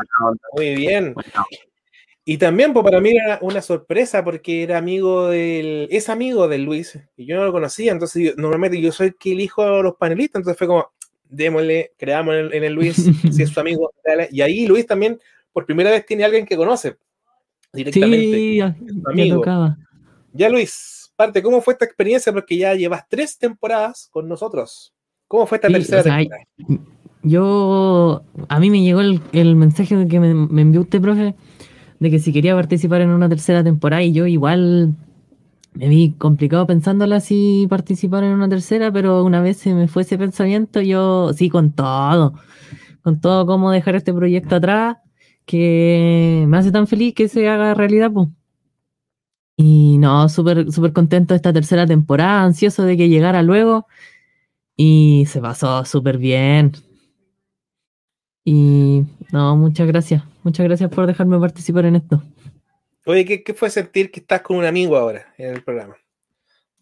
muy 0.56 0.74
bien. 0.74 1.14
Y 2.24 2.38
también 2.38 2.72
pues, 2.72 2.84
para 2.84 3.00
mí 3.00 3.10
era 3.16 3.38
una 3.42 3.60
sorpresa 3.60 4.22
porque 4.22 4.62
era 4.62 4.78
amigo 4.78 5.28
del, 5.28 5.88
es 5.90 6.08
amigo 6.08 6.46
de 6.46 6.58
Luis 6.58 6.96
y 7.16 7.26
yo 7.26 7.34
no 7.36 7.44
lo 7.44 7.50
conocía, 7.52 7.90
entonces 7.90 8.22
yo- 8.22 8.32
normalmente 8.36 8.80
yo 8.80 8.92
soy 8.92 9.08
el 9.08 9.16
que 9.16 9.32
elijo 9.32 9.62
a 9.62 9.82
los 9.82 9.96
panelistas, 9.96 10.38
entonces 10.40 10.56
fue 10.56 10.68
como, 10.68 10.92
démosle, 11.28 11.92
creamos 11.98 12.34
en 12.34 12.40
el, 12.46 12.54
en 12.54 12.64
el 12.64 12.72
Luis, 12.74 12.94
si 13.32 13.42
es 13.42 13.48
su 13.50 13.58
amigo, 13.58 13.92
dale. 14.04 14.28
y 14.30 14.40
ahí 14.40 14.66
Luis 14.68 14.86
también 14.86 15.18
por 15.52 15.66
primera 15.66 15.90
vez 15.90 16.06
tiene 16.06 16.22
a 16.22 16.26
alguien 16.26 16.46
que 16.46 16.56
conoce 16.56 16.96
directamente. 17.72 18.36
Sí, 18.38 18.60
su 19.02 19.08
amigo. 19.10 19.36
tocaba. 19.36 19.76
Ya 20.32 20.48
Luis, 20.48 21.12
parte, 21.16 21.42
¿cómo 21.42 21.60
fue 21.60 21.72
esta 21.74 21.84
experiencia? 21.86 22.32
Porque 22.32 22.56
ya 22.56 22.74
llevas 22.74 23.04
tres 23.08 23.36
temporadas 23.36 24.08
con 24.12 24.28
nosotros. 24.28 24.91
¿Cómo 25.32 25.46
fue 25.46 25.56
esta 25.56 25.68
Sí, 25.68 25.72
tercera 25.72 26.00
o 26.00 26.04
sea, 26.04 26.18
temporada? 26.18 26.44
Yo, 27.22 28.22
a 28.48 28.60
mí 28.60 28.70
me 28.70 28.82
llegó 28.82 29.00
el, 29.00 29.22
el 29.32 29.56
mensaje 29.56 30.06
que 30.08 30.20
me, 30.20 30.34
me 30.34 30.60
envió 30.60 30.82
usted, 30.82 31.00
profe, 31.00 31.34
de 32.00 32.10
que 32.10 32.18
si 32.18 32.32
quería 32.34 32.54
participar 32.54 33.00
en 33.00 33.10
una 33.10 33.30
tercera 33.30 33.64
temporada 33.64 34.02
y 34.02 34.12
yo 34.12 34.26
igual 34.26 34.94
me 35.74 35.88
vi 35.88 36.12
complicado 36.18 36.66
pensándola 36.66 37.20
si 37.20 37.66
participar 37.70 38.24
en 38.24 38.32
una 38.32 38.48
tercera, 38.48 38.92
pero 38.92 39.24
una 39.24 39.40
vez 39.40 39.56
se 39.56 39.74
me 39.74 39.88
fue 39.88 40.02
ese 40.02 40.18
pensamiento, 40.18 40.82
yo 40.82 41.32
sí, 41.34 41.48
con 41.48 41.72
todo, 41.72 42.34
con 43.02 43.20
todo 43.20 43.46
cómo 43.46 43.70
dejar 43.70 43.96
este 43.96 44.12
proyecto 44.12 44.56
atrás, 44.56 44.98
que 45.46 46.44
me 46.48 46.58
hace 46.58 46.72
tan 46.72 46.86
feliz 46.86 47.14
que 47.14 47.28
se 47.28 47.48
haga 47.48 47.74
realidad, 47.74 48.12
pues. 48.12 48.28
Y 49.56 49.98
no, 49.98 50.28
súper, 50.28 50.72
súper 50.72 50.92
contento 50.92 51.34
de 51.34 51.36
esta 51.36 51.52
tercera 51.52 51.86
temporada, 51.86 52.42
ansioso 52.42 52.84
de 52.84 52.96
que 52.96 53.08
llegara 53.08 53.42
luego. 53.42 53.86
Y 54.76 55.24
se 55.26 55.40
pasó 55.40 55.84
súper 55.84 56.18
bien. 56.18 56.72
Y 58.44 59.04
no, 59.30 59.56
muchas 59.56 59.86
gracias. 59.86 60.22
Muchas 60.42 60.64
gracias 60.64 60.90
por 60.90 61.06
dejarme 61.06 61.38
participar 61.38 61.86
en 61.86 61.96
esto. 61.96 62.22
Oye, 63.06 63.24
¿qué, 63.24 63.42
qué 63.42 63.54
fue 63.54 63.70
sentir 63.70 64.10
que 64.10 64.20
estás 64.20 64.42
con 64.42 64.56
un 64.56 64.64
amigo 64.64 64.96
ahora 64.96 65.26
en 65.38 65.54
el 65.54 65.62
programa? 65.62 65.96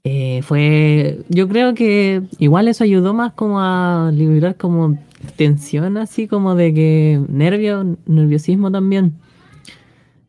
Eh, 0.04 0.40
fue, 0.42 1.18
yo 1.28 1.46
creo 1.48 1.74
que 1.74 2.22
igual 2.38 2.68
eso 2.68 2.84
ayudó 2.84 3.12
más 3.12 3.34
como 3.34 3.60
a 3.60 4.10
liberar 4.12 4.56
como 4.56 4.98
tensión, 5.36 5.98
así 5.98 6.26
como 6.26 6.54
de 6.54 6.72
que 6.72 7.20
nervio, 7.28 7.98
nerviosismo 8.06 8.70
también. 8.70 9.14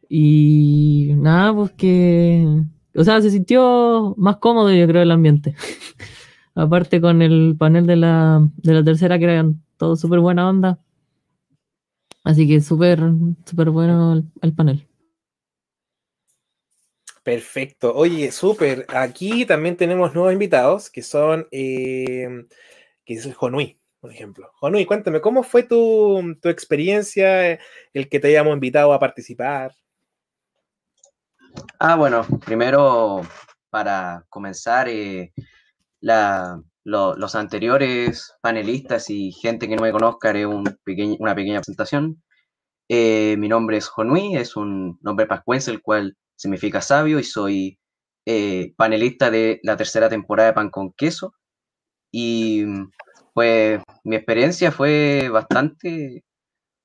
Y 0.09 1.13
nada, 1.15 1.53
pues 1.53 1.71
que, 1.71 2.45
o 2.95 3.03
sea, 3.03 3.21
se 3.21 3.29
sintió 3.31 4.13
más 4.17 4.38
cómodo 4.38 4.73
yo 4.73 4.85
creo 4.88 5.03
el 5.03 5.11
ambiente. 5.11 5.55
Aparte 6.56 6.99
con 6.99 7.22
el 7.22 7.56
panel 7.57 7.88
de 7.88 7.95
la, 7.95 8.48
de 8.57 8.73
la 8.73 8.84
tercera 8.84 9.18
que 9.18 9.26
eran 9.26 9.64
todos 9.78 9.99
súper 9.99 10.19
buena 10.19 10.49
onda. 10.49 10.80
Así 12.23 12.48
que 12.48 12.61
súper, 12.61 12.99
súper 13.45 13.69
bueno 13.69 14.14
el, 14.14 14.26
el 14.41 14.53
panel. 14.53 14.88
Perfecto. 17.23 17.94
Oye, 17.95 18.32
súper. 18.32 18.86
Aquí 18.90 19.45
también 19.45 19.78
tenemos 19.78 20.14
nuevos 20.14 20.34
invitados 20.34 20.90
que 20.90 21.03
son, 21.03 21.48
eh, 21.52 22.28
que 23.06 23.14
es 23.14 23.26
el 23.26 23.34
Jonui, 23.34 23.80
por 23.99 24.11
ejemplo. 24.11 24.49
Jonui, 24.56 24.86
cuéntame, 24.86 25.22
¿cómo 25.22 25.44
fue 25.44 25.64
tu, 25.64 26.36
tu 26.41 26.49
experiencia, 26.49 27.60
el 27.94 28.10
que 28.10 28.19
te 28.19 28.30
hayamos 28.30 28.53
invitado 28.53 28.91
a 28.91 28.99
participar? 28.99 29.72
Ah, 31.78 31.95
bueno, 31.95 32.26
primero 32.44 33.22
para 33.69 34.26
comenzar, 34.28 34.90
eh, 34.90 35.32
la- 36.02 36.61
lo- 36.84 37.15
los 37.15 37.36
anteriores 37.36 38.34
panelistas 38.41 39.10
y 39.10 39.32
gente 39.34 39.68
que 39.69 39.76
no 39.76 39.84
me 39.84 39.91
conozca, 39.91 40.30
haré 40.30 40.45
un 40.48 40.65
una 41.19 41.36
pequeña 41.36 41.60
presentación. 41.60 42.23
Eh, 42.90 43.36
mi 43.40 43.48
nombre 43.49 43.78
es 43.78 43.88
Jonui, 43.90 44.36
es 44.38 44.56
un 44.57 44.99
nombre 45.02 45.28
pascuense, 45.28 45.72
el 45.72 45.82
cual 45.82 46.18
significa 46.36 46.82
sabio, 46.82 47.19
y 47.19 47.23
soy 47.23 47.80
eh, 48.26 48.73
panelista 48.78 49.32
de 49.32 49.60
la 49.64 49.78
tercera 49.78 50.10
temporada 50.10 50.49
de 50.49 50.56
Pan 50.56 50.69
con 50.72 50.94
Queso. 50.94 51.34
Y 52.11 52.65
pues 53.34 53.82
mi 54.03 54.15
experiencia 54.15 54.72
fue 54.72 55.30
bastante 55.30 56.23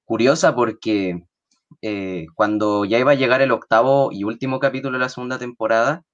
curiosa 0.05 0.55
porque 0.55 1.25
eh, 1.83 2.27
cuando 2.35 2.85
ya 2.87 2.99
iba 2.99 3.13
a 3.13 3.17
llegar 3.17 3.43
el 3.43 3.53
octavo 3.53 4.11
y 4.13 4.25
último 4.25 4.61
capítulo 4.61 4.95
de 4.99 5.05
la 5.05 5.09
segunda 5.11 5.39
temporada, 5.39 6.05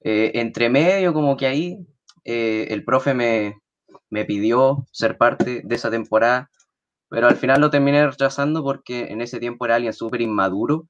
eh, 0.00 0.32
entre 0.34 0.68
medio, 0.70 1.12
como 1.12 1.36
que 1.36 1.46
ahí, 1.46 1.78
eh, 2.26 2.66
el 2.70 2.84
profe 2.84 3.14
me, 3.14 3.62
me 4.10 4.24
pidió 4.24 4.86
ser 4.92 5.16
parte 5.16 5.62
de 5.64 5.74
esa 5.74 5.90
temporada, 5.90 6.50
pero 7.08 7.28
al 7.28 7.36
final 7.36 7.60
lo 7.60 7.70
terminé 7.70 8.06
rechazando 8.06 8.62
porque 8.64 9.12
en 9.12 9.20
ese 9.20 9.38
tiempo 9.38 9.64
era 9.64 9.76
alguien 9.76 9.92
súper 9.92 10.20
inmaduro 10.20 10.88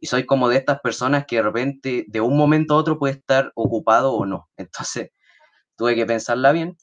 y 0.00 0.06
soy 0.06 0.24
como 0.26 0.48
de 0.48 0.56
estas 0.56 0.80
personas 0.80 1.26
que 1.26 1.36
de 1.36 1.42
repente, 1.42 2.04
de 2.08 2.20
un 2.20 2.36
momento 2.36 2.74
a 2.74 2.78
otro, 2.78 2.98
puede 2.98 3.14
estar 3.14 3.52
ocupado 3.54 4.14
o 4.14 4.26
no. 4.26 4.48
Entonces, 4.56 5.10
tuve 5.76 5.94
que 5.94 6.06
pensarla 6.06 6.52
bien, 6.52 6.76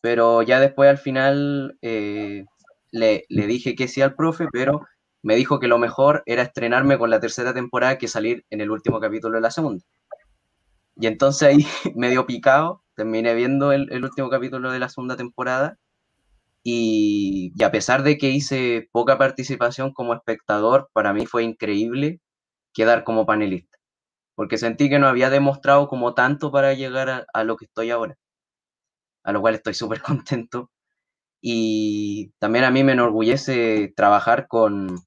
pero 0.00 0.42
ya 0.42 0.60
después 0.60 0.90
al 0.90 0.98
final 0.98 1.78
eh, 1.82 2.44
le, 2.90 3.24
le 3.28 3.46
dije 3.46 3.74
que 3.74 3.88
sí 3.88 4.02
al 4.02 4.14
profe, 4.14 4.46
pero 4.52 4.82
me 5.22 5.36
dijo 5.36 5.60
que 5.60 5.68
lo 5.68 5.78
mejor 5.78 6.22
era 6.26 6.42
estrenarme 6.42 6.98
con 6.98 7.10
la 7.10 7.20
tercera 7.20 7.54
temporada 7.54 7.98
que 7.98 8.08
salir 8.08 8.44
en 8.50 8.60
el 8.60 8.70
último 8.70 9.00
capítulo 9.00 9.36
de 9.36 9.42
la 9.42 9.50
segunda. 9.50 9.84
Y 10.96 11.06
entonces 11.06 11.48
ahí 11.48 11.66
medio 11.96 12.26
picado, 12.26 12.82
terminé 12.94 13.34
viendo 13.34 13.72
el, 13.72 14.04
último 14.04 14.30
capítulo 14.30 14.70
de 14.72 14.78
la 14.78 14.88
segunda 14.88 15.16
temporada 15.16 15.78
y, 16.62 17.52
a 17.64 17.70
pesar 17.70 18.02
de 18.02 18.18
que 18.18 18.30
hice 18.30 18.88
poca 18.92 19.18
participación 19.18 19.92
como 19.92 20.14
espectador, 20.14 20.90
para 20.92 21.12
mí 21.12 21.26
fue 21.26 21.44
increíble 21.44 22.20
quedar 22.72 23.04
como 23.04 23.26
panelista, 23.26 23.78
porque 24.34 24.58
sentí 24.58 24.88
que 24.90 24.98
no 24.98 25.08
había 25.08 25.30
demostrado 25.30 25.88
como 25.88 26.14
tanto 26.14 26.52
para 26.52 26.74
llegar 26.74 27.10
a, 27.10 27.26
a 27.34 27.44
lo 27.44 27.56
que 27.56 27.66
estoy 27.66 27.90
ahora, 27.90 28.16
a 29.24 29.32
lo 29.32 29.40
cual 29.40 29.54
estoy 29.54 29.74
súper 29.74 30.00
contento. 30.02 30.70
Y 31.40 32.32
también 32.38 32.64
a 32.64 32.70
mí 32.70 32.84
me 32.84 32.92
enorgullece 32.92 33.92
trabajar 33.96 34.46
con, 34.48 35.00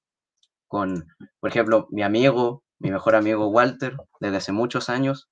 con, 0.67 1.07
por 1.39 1.49
ejemplo, 1.49 1.87
mi 1.91 2.03
amigo, 2.03 2.63
mi 2.79 2.91
mejor 2.91 3.15
amigo 3.15 3.47
Walter, 3.47 3.95
desde 4.19 4.37
hace 4.37 4.51
muchos 4.51 4.89
años. 4.89 5.29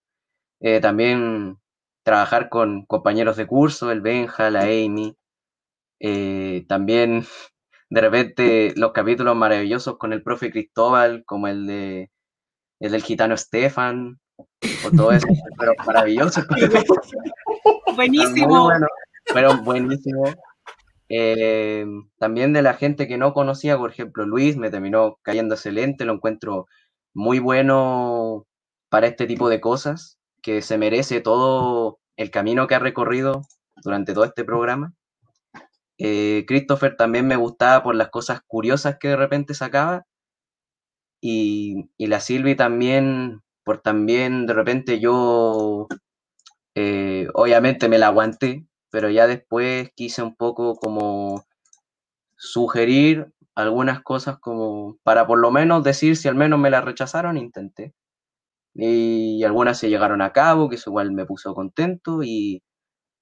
Eh, 0.62 0.80
también 0.80 1.58
trabajar 2.04 2.50
con 2.50 2.86
compañeros 2.86 3.38
de 3.38 3.48
curso, 3.48 3.92
el 3.92 4.02
Benja, 4.02 4.50
la 4.50 4.64
Amy. 4.64 5.18
Eh, 6.00 6.66
también 6.68 7.26
de 7.90 8.02
repente 8.02 8.74
los 8.76 8.92
capítulos 8.92 9.36
maravillosos 9.36 9.98
con 9.98 10.14
el 10.14 10.24
profe 10.24 10.52
Cristóbal, 10.52 11.24
como 11.26 11.48
el 11.48 11.66
de 11.66 12.12
el 12.80 12.92
del 12.92 13.04
gitano 13.04 13.36
Estefan, 13.36 14.20
o 14.86 14.92
todo 14.96 15.12
eso, 15.12 15.28
pero 15.58 15.74
maravilloso. 15.86 16.42
Buenísimo. 17.96 18.66
bueno, 18.66 18.88
fueron 19.26 19.64
buenísimos. 19.64 20.36
Eh, 21.10 21.86
también 22.18 22.54
de 22.54 22.62
la 22.62 22.74
gente 22.74 23.08
que 23.08 23.18
no 23.18 23.34
conocía, 23.34 23.78
por 23.78 23.92
ejemplo, 23.92 24.26
Luis, 24.26 24.58
me 24.58 24.72
terminó 24.72 25.20
cayendo 25.22 25.56
excelente, 25.56 26.06
lo 26.06 26.14
encuentro 26.14 26.68
muy 27.14 27.40
bueno 27.40 28.48
para 28.90 29.08
este 29.08 29.28
tipo 29.28 29.48
de 29.50 29.62
cosas, 29.62 30.18
que 30.44 30.62
se 30.62 30.78
merece 30.78 31.22
todo 31.22 32.00
el 32.18 32.30
camino 32.30 32.68
que 32.68 32.76
ha 32.76 32.80
recorrido 32.80 33.42
durante 33.84 34.14
todo 34.14 34.26
este 34.26 34.44
programa. 34.44 34.94
Eh, 35.98 36.46
Christopher 36.48 36.96
también 36.98 37.28
me 37.28 37.38
gustaba 37.38 37.82
por 37.84 37.96
las 37.96 38.10
cosas 38.10 38.42
curiosas 38.46 38.98
que 39.00 39.08
de 39.10 39.16
repente 39.16 39.56
sacaba. 39.56 40.06
Y, 41.22 41.90
y 41.98 42.08
la 42.08 42.20
Silvi 42.20 42.56
también, 42.56 43.42
por 43.64 43.80
también 43.82 44.46
de 44.46 44.54
repente 44.54 45.00
yo, 45.00 45.88
eh, 46.76 47.28
obviamente 47.34 47.88
me 47.90 47.98
la 47.98 48.08
aguanté, 48.08 48.68
pero 48.92 49.10
ya 49.10 49.28
después 49.28 49.92
quise 49.96 50.22
un 50.22 50.36
poco 50.36 50.76
como 50.76 51.46
sugerir 52.38 53.32
algunas 53.56 54.02
cosas 54.02 54.38
como 54.40 54.98
para 55.04 55.28
por 55.28 55.40
lo 55.40 55.52
menos 55.52 55.84
decir 55.84 56.18
si 56.18 56.28
al 56.28 56.36
menos 56.36 56.60
me 56.60 56.70
las 56.70 56.84
rechazaron, 56.84 57.38
intenté. 57.38 57.94
Y 58.76 59.44
algunas 59.44 59.78
se 59.78 59.90
llegaron 59.90 60.22
a 60.22 60.34
cabo, 60.34 60.70
que 60.70 60.76
eso 60.76 60.90
igual 60.90 61.12
me 61.12 61.26
puso 61.26 61.54
contento 61.54 62.24
y, 62.24 62.64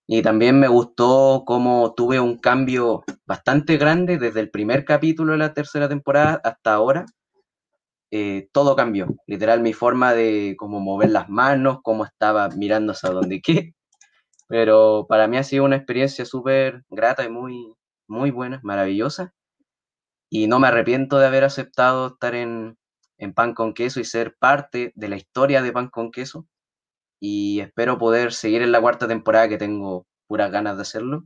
y 0.08 0.22
también 0.22 0.60
me 0.60 0.68
gustó 0.68 1.44
cómo 1.46 1.94
tuve 1.96 2.20
un 2.20 2.38
cambio 2.38 3.04
bastante 3.26 3.78
grande 3.78 4.18
desde 4.18 4.42
el 4.42 4.52
primer 4.52 4.86
capítulo 4.86 5.34
de 5.34 5.40
la 5.40 5.54
tercera 5.54 5.90
temporada 5.90 6.42
hasta 6.44 6.74
ahora. 6.74 7.06
Eh, 8.12 8.50
todo 8.52 8.76
cambió, 8.76 9.08
literal 9.26 9.62
mi 9.62 9.72
forma 9.74 10.14
de 10.14 10.56
como 10.58 10.82
mover 10.82 11.12
las 11.12 11.30
manos, 11.30 11.80
cómo 11.82 12.04
estaba 12.04 12.50
mirando 12.50 12.92
hacia 12.92 13.10
donde 13.12 13.42
qué, 13.42 13.74
pero 14.50 15.06
para 15.08 15.28
mí 15.30 15.38
ha 15.38 15.44
sido 15.44 15.64
una 15.66 15.78
experiencia 15.78 16.26
súper 16.26 16.84
grata 16.90 17.24
y 17.24 17.30
muy, 17.30 17.74
muy 18.08 18.32
buena, 18.32 18.60
maravillosa. 18.64 19.34
Y 20.30 20.48
no 20.48 20.60
me 20.60 20.68
arrepiento 20.68 21.20
de 21.20 21.28
haber 21.28 21.46
aceptado 21.46 22.08
estar 22.08 22.36
en, 22.36 22.78
en 23.22 23.34
Pan 23.34 23.54
con 23.54 23.74
Queso 23.74 24.02
y 24.02 24.06
ser 24.06 24.36
parte 24.38 24.92
de 24.96 25.08
la 25.10 25.18
historia 25.18 25.62
de 25.62 25.72
Pan 25.72 25.90
con 25.90 26.12
Queso. 26.12 26.48
Y 27.22 27.62
espero 27.62 27.98
poder 28.00 28.34
seguir 28.34 28.64
en 28.64 28.72
la 28.74 28.82
cuarta 28.82 29.08
temporada, 29.08 29.50
que 29.50 29.58
tengo 29.58 30.08
puras 30.28 30.52
ganas 30.52 30.76
de 30.78 30.82
hacerlo. 30.84 31.26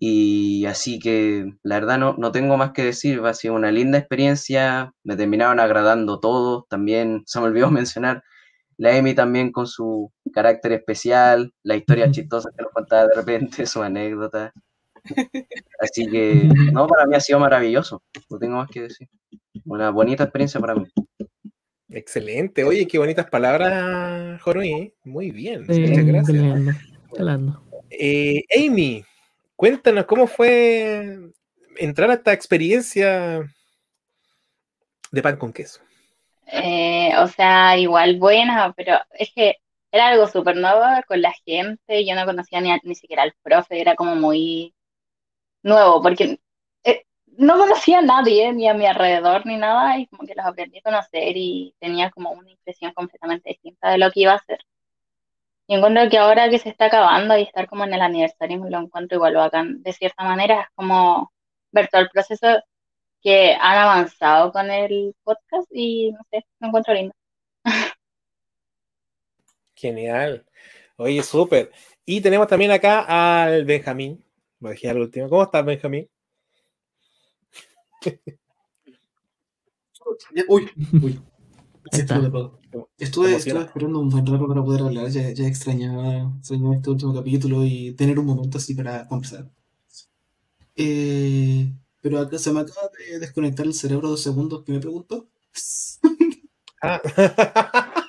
Y 0.00 0.66
así 0.66 0.98
que 0.98 1.46
la 1.62 1.76
verdad 1.76 1.98
no, 1.98 2.14
no 2.18 2.32
tengo 2.32 2.56
más 2.56 2.72
que 2.72 2.84
decir, 2.84 3.20
ha 3.24 3.34
sido 3.34 3.54
una 3.54 3.70
linda 3.72 3.98
experiencia, 3.98 4.92
me 5.04 5.16
terminaron 5.16 5.60
agradando 5.60 6.20
todos, 6.20 6.64
también 6.68 7.22
se 7.26 7.40
me 7.40 7.46
olvidó 7.46 7.70
mencionar 7.70 8.22
la 8.76 8.96
Emi 8.96 9.14
también 9.14 9.52
con 9.52 9.66
su 9.66 10.12
carácter 10.32 10.72
especial, 10.72 11.52
la 11.62 11.76
historia 11.76 12.10
chistosa 12.10 12.50
que 12.56 12.62
nos 12.62 12.72
contaba 12.72 13.06
de 13.06 13.14
repente, 13.14 13.66
su 13.66 13.82
anécdota. 13.82 14.52
Así 15.80 16.06
que, 16.08 16.48
no, 16.72 16.86
para 16.86 17.06
mí 17.06 17.14
ha 17.16 17.20
sido 17.20 17.38
maravilloso, 17.38 18.02
no 18.30 18.38
tengo 18.38 18.56
más 18.56 18.70
que 18.70 18.82
decir. 18.82 19.08
Una 19.64 19.90
bonita 19.90 20.24
experiencia 20.24 20.60
para 20.60 20.74
mí. 20.74 20.86
Excelente, 21.88 22.64
oye, 22.64 22.86
qué 22.86 22.98
bonitas 22.98 23.26
palabras, 23.30 24.40
Jorge. 24.42 24.94
Muy 25.04 25.30
bien, 25.30 25.66
Sí, 25.66 25.80
muchas 25.80 26.04
gracias. 26.04 26.42
lindo. 26.42 27.62
Eh, 27.90 28.42
Amy, 28.56 29.04
cuéntanos 29.54 30.04
cómo 30.06 30.26
fue 30.26 31.18
entrar 31.76 32.10
a 32.10 32.14
esta 32.14 32.32
experiencia 32.32 33.42
de 35.12 35.22
pan 35.22 35.36
con 35.36 35.52
queso. 35.52 35.80
Eh, 36.46 37.12
o 37.18 37.28
sea, 37.28 37.78
igual 37.78 38.18
buena, 38.18 38.72
pero 38.76 38.96
es 39.18 39.30
que 39.34 39.56
era 39.92 40.08
algo 40.08 40.26
súper 40.26 40.56
nuevo 40.56 40.82
con 41.06 41.22
la 41.22 41.32
gente, 41.44 42.04
yo 42.04 42.14
no 42.16 42.24
conocía 42.26 42.60
ni, 42.60 42.72
a- 42.72 42.80
ni 42.82 42.94
siquiera 42.96 43.22
al 43.22 43.32
profe, 43.42 43.80
era 43.80 43.94
como 43.94 44.16
muy 44.16 44.74
nuevo, 45.64 46.02
porque 46.02 46.38
eh, 46.84 47.04
no 47.38 47.58
conocía 47.58 47.98
a 47.98 48.02
nadie, 48.02 48.52
ni 48.52 48.68
a 48.68 48.74
mi 48.74 48.86
alrededor, 48.86 49.46
ni 49.46 49.56
nada, 49.56 49.98
y 49.98 50.06
como 50.06 50.26
que 50.26 50.34
los 50.36 50.46
aprendí 50.46 50.78
a 50.78 50.82
conocer 50.82 51.36
y 51.36 51.74
tenía 51.80 52.10
como 52.10 52.30
una 52.30 52.50
impresión 52.50 52.92
completamente 52.92 53.50
distinta 53.50 53.90
de 53.90 53.98
lo 53.98 54.10
que 54.12 54.20
iba 54.20 54.34
a 54.34 54.44
ser. 54.44 54.60
Y 55.66 55.74
encuentro 55.74 56.08
que 56.10 56.18
ahora 56.18 56.50
que 56.50 56.58
se 56.58 56.68
está 56.68 56.86
acabando 56.86 57.36
y 57.38 57.42
estar 57.42 57.66
como 57.68 57.84
en 57.84 57.94
el 57.94 58.02
aniversario, 58.02 58.60
me 58.60 58.70
lo 58.70 58.78
encuentro 58.80 59.16
igual 59.16 59.34
bacán. 59.34 59.82
De 59.82 59.92
cierta 59.94 60.24
manera, 60.24 60.62
es 60.62 60.68
como 60.74 61.32
ver 61.72 61.88
todo 61.88 62.02
el 62.02 62.10
proceso 62.10 62.46
que 63.22 63.54
han 63.54 63.78
avanzado 63.78 64.52
con 64.52 64.70
el 64.70 65.14
podcast 65.24 65.66
y 65.72 66.12
no 66.12 66.20
sé, 66.30 66.44
me 66.60 66.68
encuentro 66.68 66.94
lindo. 66.94 67.14
Genial. 69.74 70.44
Oye, 70.96 71.22
súper. 71.22 71.72
Y 72.04 72.20
tenemos 72.20 72.46
también 72.46 72.70
acá 72.70 73.44
al 73.44 73.64
Benjamín. 73.64 74.23
Lo 74.64 74.70
dejé 74.70 74.88
al 74.88 74.98
último. 74.98 75.28
¿Cómo 75.28 75.42
estás, 75.42 75.62
Benjamín? 75.62 76.08
Uy, 80.48 80.68
uy. 81.02 81.20
Estuve, 81.92 82.26
estuve, 82.26 82.86
estuve 82.98 83.28
Emocionado. 83.32 83.66
esperando 83.66 84.00
un 84.00 84.08
buen 84.08 84.26
rato 84.26 84.48
para 84.48 84.62
poder 84.64 84.80
hablar. 84.82 85.08
Ya, 85.10 85.30
ya 85.32 85.46
extrañaba, 85.46 86.32
extrañaba 86.38 86.76
este 86.76 86.90
último 86.90 87.14
capítulo 87.14 87.62
y 87.62 87.92
tener 87.92 88.18
un 88.18 88.24
momento 88.24 88.56
así 88.56 88.74
para 88.74 89.06
conversar. 89.06 89.50
Eh, 90.76 91.70
pero 92.00 92.18
acá 92.20 92.38
se 92.38 92.50
me 92.52 92.60
acaba 92.60 92.88
de 93.10 93.18
desconectar 93.18 93.66
el 93.66 93.74
cerebro 93.74 94.08
dos 94.08 94.22
segundos 94.22 94.64
que 94.64 94.72
me 94.72 94.80
preguntó. 94.80 95.28
Ah. 96.82 97.00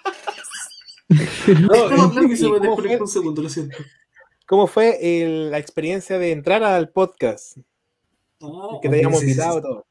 No, 1.07 2.27
que 2.27 2.35
se 2.35 2.47
¿y 2.47 2.51
me 2.51 2.57
cómo 2.57 2.75
fue- 2.75 2.87
desconectó 2.89 3.03
un 3.03 3.07
segundo, 3.09 3.41
lo 3.43 3.49
siento. 3.49 3.77
¿Cómo 4.47 4.67
fue 4.67 4.97
el- 5.23 5.51
la 5.51 5.59
experiencia 5.59 6.17
de 6.17 6.31
entrar 6.31 6.63
al 6.63 6.89
podcast? 6.89 7.57
Que 8.81 8.89
te 8.89 8.95
hayamos 8.97 9.19
sí, 9.19 9.25
invitado 9.27 9.55
sí. 9.55 9.61
todo. 9.61 9.85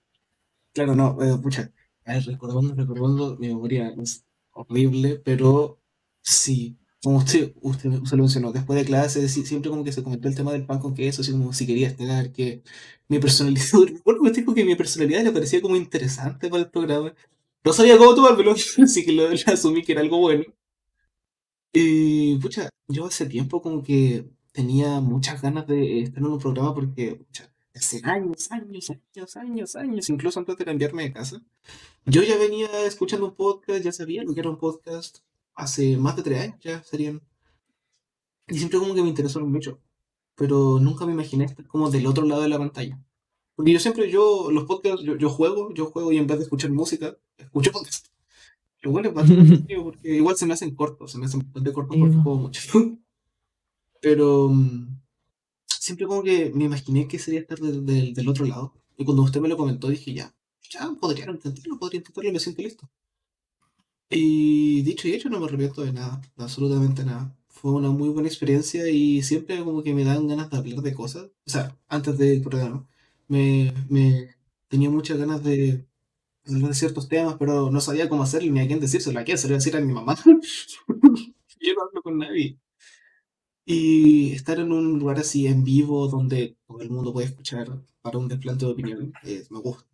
Claro, 0.75 0.95
no, 0.95 1.19
eh, 1.23 1.39
pucha, 1.43 1.73
a 2.05 2.15
ver, 2.15 2.25
recordando, 2.25 2.75
recordando, 2.75 3.37
mi 3.39 3.49
memoria 3.49 3.95
es 4.03 4.25
horrible, 4.53 5.21
pero 5.25 5.81
sí, 6.23 6.79
como 7.03 7.19
usted, 7.19 7.55
usted, 7.63 7.91
usted 7.91 8.17
lo 8.17 8.25
mencionó, 8.25 8.53
después 8.53 8.79
de 8.79 8.85
clases, 8.87 9.33
sí, 9.33 9.45
siempre 9.47 9.71
como 9.71 9.85
que 9.85 9.93
se 9.93 10.03
comentó 10.03 10.29
el 10.29 10.35
tema 10.35 10.53
del 10.53 10.67
pan 10.67 10.81
con 10.81 10.95
queso, 10.95 11.23
así 11.23 11.33
como 11.33 11.53
si 11.53 11.67
quería 11.67 11.89
estar, 11.89 12.33
que 12.33 12.63
mi 13.09 13.19
personalidad, 13.21 13.65
que 14.25 14.31
dijo 14.41 14.55
que 14.55 14.65
mi 14.65 14.75
personalidad 14.77 15.23
le 15.25 15.33
parecía 15.33 15.63
como 15.63 15.77
interesante 15.77 16.49
para 16.51 16.63
el 16.65 16.71
programa, 16.71 17.15
no 17.65 17.73
sabía 17.73 17.99
cómo 17.99 18.15
tomármelo, 18.15 18.53
así 18.85 19.05
que 19.05 19.13
lo, 19.13 19.29
lo 19.31 19.37
asumí 19.53 19.83
que 19.85 19.93
era 19.93 20.01
algo 20.03 20.19
bueno. 20.19 20.45
Y, 21.73 22.39
pucha, 22.39 22.69
yo 22.89 23.07
hace 23.07 23.27
tiempo 23.27 23.61
como 23.61 23.83
que 23.83 24.29
tenía 24.55 25.01
muchas 25.01 25.43
ganas 25.43 25.67
de 25.67 26.03
estar 26.03 26.21
en 26.21 26.27
un 26.27 26.39
programa 26.39 26.73
porque, 26.73 27.17
pucha, 27.17 27.53
hace 27.75 28.01
años, 28.05 28.51
años, 28.53 28.91
años, 28.91 29.37
años, 29.37 29.77
años, 29.77 30.09
incluso 30.09 30.39
antes 30.39 30.57
de 30.57 30.65
cambiarme 30.65 31.03
de 31.03 31.13
casa, 31.13 31.43
yo 32.07 32.23
ya 32.23 32.39
venía 32.39 32.69
escuchando 32.87 33.27
un 33.27 33.35
podcast, 33.35 33.85
ya 33.85 33.91
sabía 33.91 34.23
lo 34.23 34.33
que 34.33 34.41
era 34.41 34.49
un 34.49 34.59
podcast 34.59 35.19
hace 35.55 35.97
más 35.97 36.15
de 36.15 36.23
tres 36.23 36.41
años, 36.41 36.61
ya 36.63 36.83
serían. 36.85 37.21
Y 38.47 38.59
siempre 38.59 38.79
como 38.79 38.95
que 38.95 39.03
me 39.03 39.09
interesaron 39.09 39.51
mucho, 39.51 39.81
pero 40.37 40.79
nunca 40.79 41.05
me 41.05 41.13
imaginé 41.13 41.47
estar 41.47 41.67
como 41.67 41.91
del 41.91 42.07
otro 42.07 42.25
lado 42.25 42.43
de 42.43 42.49
la 42.49 42.59
pantalla. 42.59 43.03
Porque 43.57 43.73
yo 43.73 43.81
siempre, 43.81 44.09
yo, 44.09 44.53
los 44.53 44.65
podcasts, 44.65 45.03
yo, 45.05 45.17
yo 45.17 45.31
juego, 45.31 45.75
yo 45.75 45.87
juego 45.87 46.13
y 46.13 46.19
en 46.19 46.29
vez 46.29 46.39
de 46.39 46.45
escuchar 46.45 46.71
música, 46.71 47.17
escucho 47.39 47.73
podcast. 47.73 48.07
Lo 48.83 48.93
cual 48.93 49.07
es 49.07 49.15
bastante 49.15 49.77
porque 49.83 50.17
igual 50.17 50.37
se 50.37 50.47
me 50.47 50.55
hacen 50.55 50.77
cortos, 50.77 51.11
se 51.11 51.19
me 51.19 51.27
hacen 51.27 51.41
bastante 51.41 51.73
cortos 51.73 51.97
porque 51.99 52.17
juego 52.17 52.39
mucho. 52.39 52.61
Pero 54.05 54.49
mm, 54.51 54.99
siempre 55.85 56.07
como 56.07 56.23
que 56.29 56.51
me 56.55 56.65
imaginé 56.71 57.09
que 57.09 57.19
sería 57.25 57.41
estar 57.43 57.59
del, 57.61 57.85
del- 57.87 58.15
del 58.15 58.29
otro 58.29 58.47
lado. 58.47 58.75
Y 58.99 59.05
cuando 59.07 59.23
usted 59.25 59.41
me 59.43 59.49
lo 59.51 59.57
comentó 59.59 59.89
dije, 59.89 60.15
ya, 60.15 60.35
ya, 60.75 60.83
podría 61.01 61.27
intentarlo, 61.31 61.79
podría 61.81 61.99
intentarlo 62.01 62.31
y 62.31 62.35
me 62.35 62.41
siento 62.41 62.63
listo. 62.63 62.91
Y 64.11 64.83
dicho 64.83 65.09
y 65.09 65.13
hecho, 65.15 65.29
no 65.31 65.41
me 65.41 65.47
arrepiento 65.47 65.83
de 65.83 65.93
nada, 65.93 66.21
de 66.37 66.45
absolutamente 66.45 67.05
nada. 67.05 67.35
Fue 67.49 67.73
una 67.73 67.91
muy 67.91 68.09
buena 68.11 68.29
experiencia 68.29 68.89
y 68.89 69.23
siempre 69.23 69.59
como 69.65 69.83
que 69.83 69.95
me 69.95 70.05
dan 70.05 70.29
ganas 70.29 70.51
de 70.51 70.57
hablar 70.59 70.81
de 70.83 70.95
cosas. 70.95 71.25
O 71.47 71.51
sea, 71.51 71.77
antes 71.89 72.19
del 72.19 72.43
programa, 72.43 72.87
me, 73.29 73.73
me 73.89 74.31
tenía 74.69 74.91
muchas 74.91 75.19
ganas 75.19 75.43
de 75.43 75.85
hablar 76.47 76.69
de 76.71 76.75
ciertos 76.75 77.09
temas, 77.09 77.37
pero 77.39 77.71
no 77.71 77.81
sabía 77.81 78.09
cómo 78.09 78.25
hacerlo 78.25 78.53
ni 78.53 78.61
a 78.61 78.67
quién 78.67 78.81
decírselo. 78.81 79.21
¿A 79.21 79.25
quién 79.25 79.39
se 79.39 79.49
lo 79.49 79.53
iba 79.55 79.57
a 79.59 79.61
decir 79.61 79.77
a 79.77 79.81
mi 79.81 79.93
mamá? 79.93 80.17
Yo 81.61 81.75
no 81.75 81.83
hablo 81.83 82.03
con 82.03 82.19
nadie. 82.19 82.59
Y 83.67 84.33
estar 84.33 84.59
en 84.59 84.73
un 84.73 84.99
lugar 84.99 85.19
así 85.19 85.47
en 85.47 85.65
vivo 85.65 86.09
donde 86.09 86.57
todo 86.67 86.83
el 86.83 86.91
mundo 86.91 87.13
puede 87.13 87.29
escuchar 87.29 87.69
para 88.03 88.19
un 88.19 88.29
desplante 88.29 88.67
de 88.67 88.73
opinión, 88.73 89.13
eh, 89.23 89.45
me 89.51 89.61
gusta. 89.61 89.89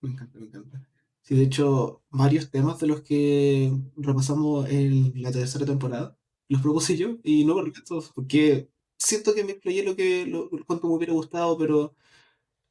Me 0.00 0.10
encanta, 0.10 0.38
me 0.38 0.46
encanta. 0.46 0.88
Sí, 1.22 1.34
de 1.34 1.44
hecho, 1.44 2.02
varios 2.10 2.50
temas 2.50 2.78
de 2.80 2.86
los 2.86 3.02
que 3.02 3.72
repasamos 3.96 4.68
en 4.70 5.12
la 5.22 5.32
tercera 5.32 5.66
temporada 5.66 6.16
los 6.48 6.62
propuse 6.62 6.96
yo 6.96 7.18
y 7.22 7.44
no 7.44 7.54
me 7.54 7.62
arrepiento 7.62 8.02
porque 8.14 8.68
siento 8.98 9.34
que 9.34 9.44
me 9.44 9.52
explayé 9.52 9.82
lo 9.84 9.96
que 9.96 10.26
lo, 10.26 10.50
cuanto 10.66 10.88
me 10.88 10.94
hubiera 10.94 11.12
gustado, 11.12 11.56
pero 11.58 11.94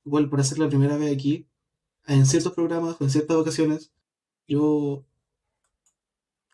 igual 0.05 0.29
para 0.29 0.43
ser 0.43 0.59
la 0.59 0.69
primera 0.69 0.97
vez 0.97 1.13
aquí, 1.15 1.47
en 2.07 2.25
ciertos 2.25 2.53
programas, 2.53 2.97
en 3.01 3.09
ciertas 3.09 3.37
ocasiones, 3.37 3.91
yo 4.47 5.05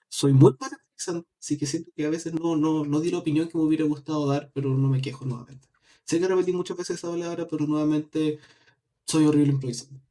soy 0.09 0.33
muy 0.33 0.55
bueno 0.59 0.77
así 1.07 1.57
que 1.57 1.65
siento 1.65 1.91
que 1.95 2.05
a 2.05 2.09
veces 2.09 2.33
no, 2.33 2.55
no, 2.55 2.85
no 2.85 2.99
di 2.99 3.11
la 3.11 3.19
opinión 3.19 3.47
que 3.47 3.57
me 3.57 3.63
hubiera 3.63 3.85
gustado 3.85 4.27
dar, 4.27 4.51
pero 4.53 4.69
no 4.69 4.89
me 4.89 5.01
quejo 5.01 5.25
nuevamente. 5.25 5.67
Sé 6.03 6.19
que 6.19 6.27
repetí 6.27 6.51
muchas 6.51 6.77
veces 6.77 6.97
esa 6.97 7.09
palabra, 7.09 7.47
pero 7.49 7.65
nuevamente 7.65 8.39
soy 9.05 9.25
horrible 9.25 9.53
improvisando. 9.53 10.01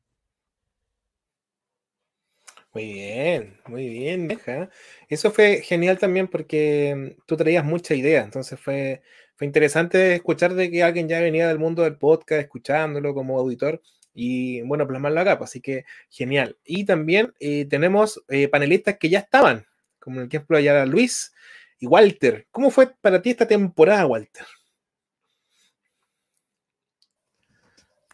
Muy 2.75 2.93
bien, 2.93 3.59
muy 3.67 3.89
bien, 3.89 4.29
Benja. 4.29 4.71
Eso 5.09 5.31
fue 5.31 5.63
genial 5.63 5.99
también 5.99 6.29
porque 6.29 6.95
mm, 7.19 7.23
tú 7.27 7.37
traías 7.37 7.65
mucha 7.65 7.95
idea, 7.95 8.23
entonces 8.23 8.61
fue, 8.61 9.03
fue 9.37 9.47
interesante 9.47 10.15
escuchar 10.15 10.55
de 10.55 10.71
que 10.71 10.83
alguien 10.83 11.09
ya 11.09 11.21
venía 11.21 11.49
del 11.49 11.59
mundo 11.59 11.83
del 11.83 11.97
podcast, 11.97 12.43
escuchándolo 12.43 13.15
como 13.15 13.39
auditor 13.39 13.83
y 14.15 14.63
bueno, 14.63 14.87
plasmarlo 14.87 15.21
acá, 15.21 15.39
pues, 15.39 15.51
así 15.51 15.61
que 15.61 15.85
genial. 16.11 16.59
Y 16.65 16.85
también 16.85 17.33
eh, 17.41 17.67
tenemos 17.67 18.23
eh, 18.29 18.49
panelistas 18.49 18.99
que 18.99 19.09
ya 19.09 19.21
estaban, 19.21 19.67
como 20.01 20.21
el 20.21 20.29
ejemplo 20.29 20.57
allá 20.57 20.85
Luis 20.87 21.33
y 21.79 21.87
Walter. 21.87 22.47
¿Cómo 22.51 22.71
fue 22.71 22.89
para 23.01 23.23
ti 23.23 23.31
esta 23.31 23.47
temporada, 23.47 24.07
Walter? 24.07 24.47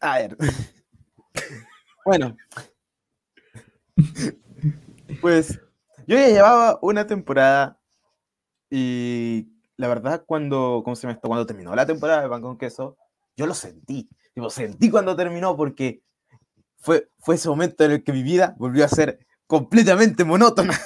A 0.01 0.19
ver. 0.19 0.37
Bueno. 2.05 2.37
Pues 5.21 5.59
yo 6.07 6.17
ya 6.17 6.29
llevaba 6.29 6.79
una 6.83 7.07
temporada 7.07 7.81
y 8.71 9.49
la 9.77 9.89
verdad 9.89 10.25
cuando, 10.27 10.83
¿cómo 10.85 10.97
se 10.97 11.03
llama 11.03 11.15
esto? 11.15 11.29
Cuando 11.29 11.47
terminó 11.47 11.75
la 11.75 11.87
temporada 11.87 12.23
de 12.23 12.29
Pan 12.29 12.43
con 12.43 12.59
Queso, 12.59 12.97
yo 13.37 13.47
lo 13.47 13.55
sentí. 13.55 14.09
Lo 14.35 14.51
sentí 14.51 14.91
cuando 14.91 15.17
terminó 15.17 15.57
porque 15.57 16.03
fue, 16.79 17.09
fue 17.19 17.37
ese 17.37 17.49
momento 17.49 17.85
en 17.85 17.93
el 17.93 18.05
que 18.05 18.13
mi 18.13 18.23
vida 18.23 18.55
volvió 18.59 18.85
a 18.85 18.89
ser 18.89 19.27
completamente 19.47 20.25
monótona. 20.25 20.79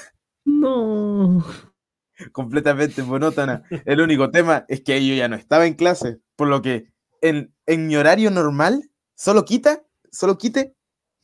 Completamente 2.32 3.02
monótona. 3.02 3.62
El 3.84 4.00
único 4.00 4.30
tema 4.30 4.64
es 4.68 4.82
que 4.82 5.06
yo 5.06 5.14
ya 5.14 5.28
no 5.28 5.36
estaba 5.36 5.66
en 5.66 5.74
clase, 5.74 6.20
por 6.36 6.48
lo 6.48 6.62
que 6.62 6.92
en, 7.20 7.54
en 7.66 7.86
mi 7.86 7.96
horario 7.96 8.30
normal 8.30 8.90
solo 9.14 9.44
quita, 9.44 9.84
solo 10.10 10.36
quite 10.38 10.74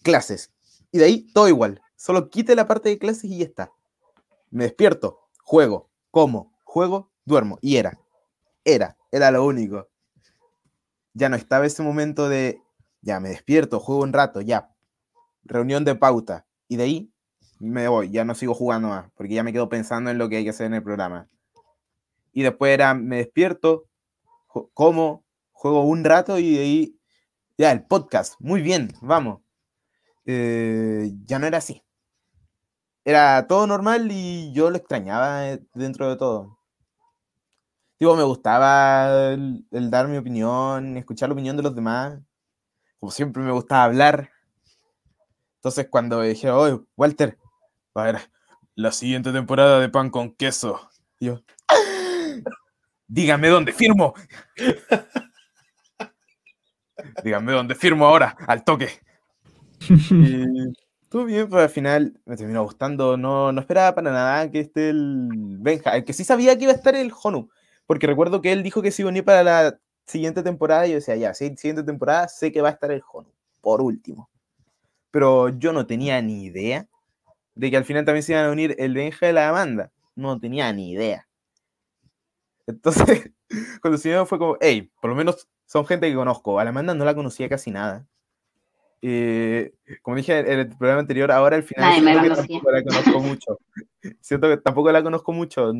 clases. 0.02 0.52
Y 0.92 0.98
de 0.98 1.04
ahí 1.04 1.32
todo 1.32 1.48
igual. 1.48 1.80
Solo 1.96 2.30
quite 2.30 2.54
la 2.54 2.68
parte 2.68 2.88
de 2.88 2.98
clases 2.98 3.24
y 3.24 3.38
ya 3.38 3.44
está. 3.44 3.72
Me 4.50 4.64
despierto, 4.64 5.20
juego, 5.42 5.90
como, 6.10 6.52
juego, 6.64 7.10
duermo. 7.24 7.58
Y 7.60 7.76
era. 7.76 7.98
Era, 8.64 8.96
era 9.10 9.30
lo 9.30 9.44
único. 9.44 9.88
ya 11.12 11.28
no 11.28 11.36
estaba 11.36 11.66
ese 11.66 11.82
momento 11.82 12.28
de, 12.28 12.60
ya 13.00 13.20
me 13.20 13.30
despierto, 13.30 13.80
juego 13.80 14.02
un 14.02 14.12
rato, 14.12 14.40
ya, 14.40 14.74
reunión 15.44 15.84
de 15.84 15.94
pauta, 15.94 16.46
y 16.68 16.76
de 16.76 16.82
ahí 16.82 17.13
me 17.60 17.88
voy, 17.88 18.10
ya 18.10 18.24
no 18.24 18.34
sigo 18.34 18.54
jugando 18.54 18.88
más, 18.88 19.10
porque 19.14 19.34
ya 19.34 19.42
me 19.42 19.52
quedo 19.52 19.68
pensando 19.68 20.10
en 20.10 20.18
lo 20.18 20.28
que 20.28 20.36
hay 20.36 20.44
que 20.44 20.50
hacer 20.50 20.66
en 20.66 20.74
el 20.74 20.82
programa. 20.82 21.28
Y 22.32 22.42
después 22.42 22.72
era, 22.72 22.94
me 22.94 23.18
despierto, 23.18 23.86
como, 24.74 25.24
juego 25.52 25.84
un 25.84 26.04
rato 26.04 26.38
y 26.38 26.54
de 26.54 26.60
ahí, 26.60 26.98
ya, 27.56 27.72
el 27.72 27.84
podcast, 27.86 28.34
muy 28.40 28.62
bien, 28.62 28.92
vamos. 29.00 29.40
Eh, 30.26 31.12
ya 31.24 31.38
no 31.38 31.46
era 31.46 31.58
así. 31.58 31.82
Era 33.04 33.46
todo 33.46 33.66
normal 33.66 34.08
y 34.10 34.52
yo 34.52 34.70
lo 34.70 34.76
extrañaba 34.76 35.48
eh, 35.50 35.62
dentro 35.74 36.08
de 36.08 36.16
todo. 36.16 36.58
Tipo, 37.98 38.16
me 38.16 38.22
gustaba 38.24 39.32
el, 39.32 39.66
el 39.70 39.90
dar 39.90 40.08
mi 40.08 40.16
opinión, 40.16 40.96
escuchar 40.96 41.28
la 41.28 41.34
opinión 41.34 41.56
de 41.56 41.62
los 41.62 41.74
demás. 41.74 42.18
Como 42.98 43.12
siempre 43.12 43.42
me 43.42 43.52
gustaba 43.52 43.84
hablar. 43.84 44.30
Entonces 45.56 45.88
cuando 45.90 46.20
dije, 46.22 46.50
oye, 46.50 46.80
Walter, 46.96 47.38
va 47.96 48.02
a 48.02 48.12
ver 48.12 48.30
la 48.74 48.92
siguiente 48.92 49.32
temporada 49.32 49.80
de 49.80 49.88
Pan 49.88 50.10
con 50.10 50.34
Queso. 50.34 50.90
Y 51.18 51.26
yo, 51.26 51.42
dígame 53.06 53.48
dónde 53.48 53.72
firmo. 53.72 54.14
dígame 57.22 57.52
dónde 57.52 57.74
firmo 57.74 58.06
ahora, 58.06 58.36
al 58.46 58.64
toque. 58.64 58.88
Estuvo 61.04 61.26
bien, 61.26 61.48
pero 61.48 61.62
al 61.62 61.70
final 61.70 62.20
me 62.24 62.36
terminó 62.36 62.64
gustando. 62.64 63.16
No, 63.16 63.52
no 63.52 63.60
esperaba 63.60 63.94
para 63.94 64.10
nada 64.10 64.50
que 64.50 64.60
esté 64.60 64.90
el 64.90 65.28
Benja. 65.60 65.96
El 65.96 66.04
que 66.04 66.12
sí 66.12 66.24
sabía 66.24 66.56
que 66.56 66.64
iba 66.64 66.72
a 66.72 66.76
estar 66.76 66.96
el 66.96 67.12
Honu. 67.22 67.48
Porque 67.86 68.08
recuerdo 68.08 68.40
que 68.40 68.50
él 68.50 68.64
dijo 68.64 68.82
que 68.82 68.90
se 68.90 69.02
iba 69.02 69.10
a 69.10 69.12
unir 69.12 69.24
para 69.24 69.44
la 69.44 69.78
siguiente 70.06 70.42
temporada. 70.42 70.86
Y 70.86 70.90
yo 70.90 70.96
decía, 70.96 71.14
ya, 71.14 71.32
sí, 71.32 71.54
siguiente 71.56 71.84
temporada 71.84 72.26
sé 72.26 72.50
que 72.50 72.62
va 72.62 72.70
a 72.70 72.72
estar 72.72 72.90
el 72.90 73.02
Honu. 73.12 73.28
Por 73.60 73.80
último. 73.80 74.28
Pero 75.12 75.50
yo 75.50 75.72
no 75.72 75.86
tenía 75.86 76.20
ni 76.20 76.46
idea 76.46 76.88
de 77.54 77.70
que 77.70 77.76
al 77.76 77.84
final 77.84 78.04
también 78.04 78.22
se 78.22 78.32
iban 78.32 78.46
a 78.46 78.52
unir 78.52 78.74
el 78.78 78.94
Benja 78.94 79.28
y 79.28 79.32
la 79.32 79.48
Amanda. 79.48 79.92
No 80.16 80.38
tenía 80.38 80.72
ni 80.72 80.90
idea. 80.90 81.26
Entonces, 82.66 83.30
cuando 83.82 83.98
se 83.98 84.08
unieron 84.08 84.26
fue 84.26 84.38
como, 84.38 84.56
hey, 84.60 84.90
por 85.00 85.10
lo 85.10 85.16
menos 85.16 85.48
son 85.66 85.86
gente 85.86 86.08
que 86.08 86.16
conozco. 86.16 86.58
A 86.58 86.64
la 86.64 86.70
Amanda 86.70 86.94
no 86.94 87.04
la 87.04 87.14
conocía 87.14 87.48
casi 87.48 87.70
nada. 87.70 88.06
Eh, 89.06 89.74
como 90.00 90.16
dije 90.16 90.38
en 90.38 90.60
el 90.60 90.68
programa 90.68 91.00
anterior, 91.00 91.30
ahora 91.30 91.56
al 91.56 91.62
final 91.62 92.00
me 92.00 92.12
siento 92.14 92.32
que 92.32 92.48
tampoco 92.48 92.70
la 92.70 92.82
conozco 92.82 93.20
mucho. 93.20 93.58
Siento 94.20 94.48
que 94.48 94.56
tampoco 94.56 94.92
la 94.92 95.02
conozco 95.02 95.32
mucho, 95.32 95.72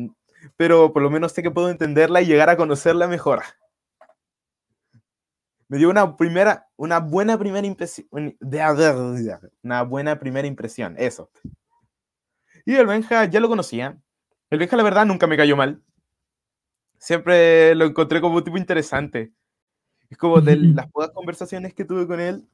pero 0.57 0.93
por 0.93 1.01
lo 1.01 1.09
menos 1.09 1.31
sé 1.31 1.41
que 1.41 1.49
puedo 1.49 1.69
entenderla 1.69 2.21
y 2.21 2.27
llegar 2.27 2.49
a 2.49 2.57
conocerla 2.57 3.07
mejor. 3.07 3.41
Me 5.67 5.79
dio 5.79 5.89
una 5.89 6.17
primera, 6.17 6.67
una 6.75 6.99
buena 6.99 7.39
primera 7.39 7.65
impresión, 7.65 8.07
una 9.63 9.81
buena 9.81 10.19
primera 10.19 10.47
impresión, 10.47 10.95
eso. 10.99 11.31
Y 12.65 12.75
el 12.75 12.87
Benja 12.87 13.25
ya 13.25 13.39
lo 13.39 13.47
conocía. 13.47 13.97
El 14.49 14.59
Benja, 14.59 14.75
la 14.75 14.83
verdad, 14.83 15.05
nunca 15.05 15.27
me 15.27 15.37
cayó 15.37 15.55
mal. 15.55 15.81
Siempre 16.97 17.75
lo 17.75 17.85
encontré 17.85 18.19
como 18.19 18.37
un 18.37 18.43
tipo 18.43 18.57
interesante. 18.57 19.31
Es 20.09 20.17
como 20.17 20.41
de 20.41 20.55
las 20.57 20.91
pocas 20.91 21.11
conversaciones 21.11 21.73
que 21.73 21.85
tuve 21.85 22.07
con 22.07 22.19
él, 22.19 22.47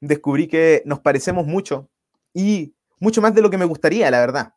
descubrí 0.00 0.48
que 0.48 0.82
nos 0.86 1.00
parecemos 1.00 1.46
mucho 1.46 1.90
y 2.32 2.74
mucho 2.98 3.20
más 3.20 3.34
de 3.34 3.42
lo 3.42 3.50
que 3.50 3.58
me 3.58 3.64
gustaría, 3.64 4.10
la 4.10 4.20
verdad. 4.20 4.54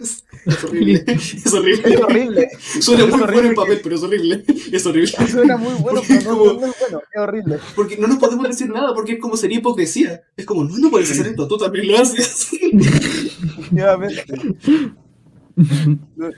Es 0.00 0.64
horrible. 0.64 1.04
Es 1.08 1.52
horrible. 1.52 1.94
Es 1.94 2.00
horrible. 2.00 2.50
Suena 2.80 3.04
Es 3.04 3.10
muy 3.10 3.20
bueno 3.20 3.48
en 3.48 3.54
papel, 3.54 3.80
pero 3.82 3.96
es 3.96 4.02
horrible. 4.02 4.44
Es 4.72 4.86
horrible. 4.86 5.08
Suena 5.30 5.56
muy 5.56 5.72
bueno, 5.74 6.00
Porque 6.00 6.14
pero 6.18 6.30
no, 6.32 6.38
como- 6.38 6.50
es 6.50 6.78
bueno, 6.80 7.02
es 7.12 7.20
horrible. 7.20 7.58
Porque 7.74 7.96
no 7.98 8.06
nos 8.06 8.18
podemos 8.18 8.48
decir 8.48 8.68
nada, 8.70 8.94
porque 8.94 9.12
es 9.14 9.18
como 9.18 9.36
sería 9.36 9.58
hipocresía. 9.58 10.22
Es 10.36 10.44
como, 10.46 10.64
no, 10.64 10.76
no 10.78 10.90
puedes 10.90 11.10
hacer 11.10 11.26
esto, 11.28 11.48
tú 11.48 11.58
también 11.58 11.88
lo 11.88 11.98
haces. 11.98 12.48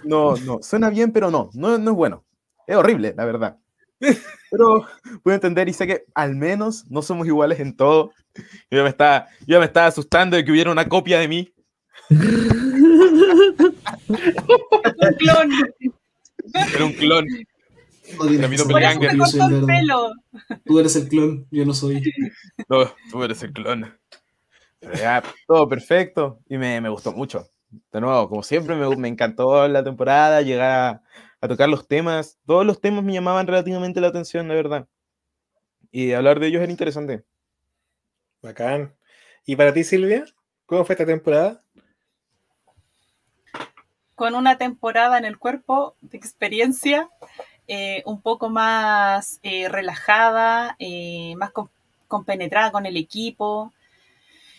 No, 0.04 0.34
no, 0.36 0.60
suena 0.62 0.88
bien, 0.88 1.12
pero 1.12 1.30
no, 1.30 1.50
no, 1.52 1.76
no 1.76 1.90
es 1.90 1.96
bueno. 1.96 2.24
Es 2.66 2.76
horrible, 2.76 3.14
la 3.16 3.24
verdad. 3.26 3.58
Pero 4.50 4.86
puedo 5.22 5.34
entender 5.34 5.68
y 5.68 5.74
sé 5.74 5.86
que 5.86 6.04
al 6.14 6.34
menos 6.36 6.86
no 6.88 7.02
somos 7.02 7.26
iguales 7.26 7.60
en 7.60 7.76
todo. 7.76 8.12
Yo 8.70 8.78
ya 8.78 8.82
me 8.82 8.88
estaba, 8.88 9.26
yo 9.40 9.46
ya 9.56 9.58
me 9.58 9.66
estaba 9.66 9.86
asustando 9.88 10.36
de 10.36 10.44
que 10.44 10.50
hubiera 10.52 10.72
una 10.72 10.88
copia 10.88 11.18
de 11.18 11.28
mí. 11.28 11.52
Un 14.08 15.14
clon. 15.18 15.50
Era 16.74 16.84
un 16.84 16.92
clon. 16.92 17.26
Camino. 18.40 18.64
Por 18.64 18.82
eso 18.82 18.98
cortó 19.18 19.56
el 19.56 19.64
pelo. 19.66 20.12
Tú 20.64 20.78
eres 20.80 20.96
el 20.96 21.08
clon, 21.08 21.46
yo 21.50 21.64
no 21.64 21.74
soy. 21.74 22.02
No, 22.68 22.92
tú 23.10 23.22
eres 23.22 23.42
el 23.42 23.52
clon. 23.52 23.96
Pero 24.80 24.94
ya, 24.94 25.22
todo 25.46 25.68
perfecto 25.68 26.40
y 26.48 26.58
me, 26.58 26.80
me 26.80 26.88
gustó 26.88 27.12
mucho. 27.12 27.46
De 27.92 28.00
nuevo, 28.00 28.28
como 28.28 28.42
siempre, 28.42 28.74
me, 28.74 28.96
me 28.96 29.08
encantó 29.08 29.68
la 29.68 29.84
temporada, 29.84 30.42
llegar 30.42 30.70
a, 30.70 31.02
a 31.40 31.48
tocar 31.48 31.68
los 31.68 31.86
temas. 31.86 32.38
Todos 32.46 32.66
los 32.66 32.80
temas 32.80 33.04
me 33.04 33.12
llamaban 33.12 33.46
relativamente 33.46 34.00
la 34.00 34.08
atención, 34.08 34.48
la 34.48 34.54
verdad. 34.54 34.88
Y 35.92 36.12
hablar 36.12 36.40
de 36.40 36.48
ellos 36.48 36.62
era 36.62 36.70
interesante. 36.70 37.24
Bacán. 38.42 38.96
¿Y 39.46 39.56
para 39.56 39.72
ti, 39.72 39.84
Silvia? 39.84 40.24
¿Cómo 40.66 40.84
fue 40.84 40.94
esta 40.94 41.06
temporada? 41.06 41.64
Con 44.20 44.34
una 44.34 44.58
temporada 44.58 45.16
en 45.16 45.24
el 45.24 45.38
cuerpo 45.38 45.94
de 46.02 46.18
experiencia 46.18 47.08
eh, 47.68 48.02
un 48.04 48.20
poco 48.20 48.50
más 48.50 49.40
eh, 49.42 49.66
relajada, 49.70 50.76
eh, 50.78 51.34
más 51.38 51.52
com- 51.52 51.70
compenetrada 52.06 52.70
con 52.70 52.84
el 52.84 52.98
equipo. 52.98 53.72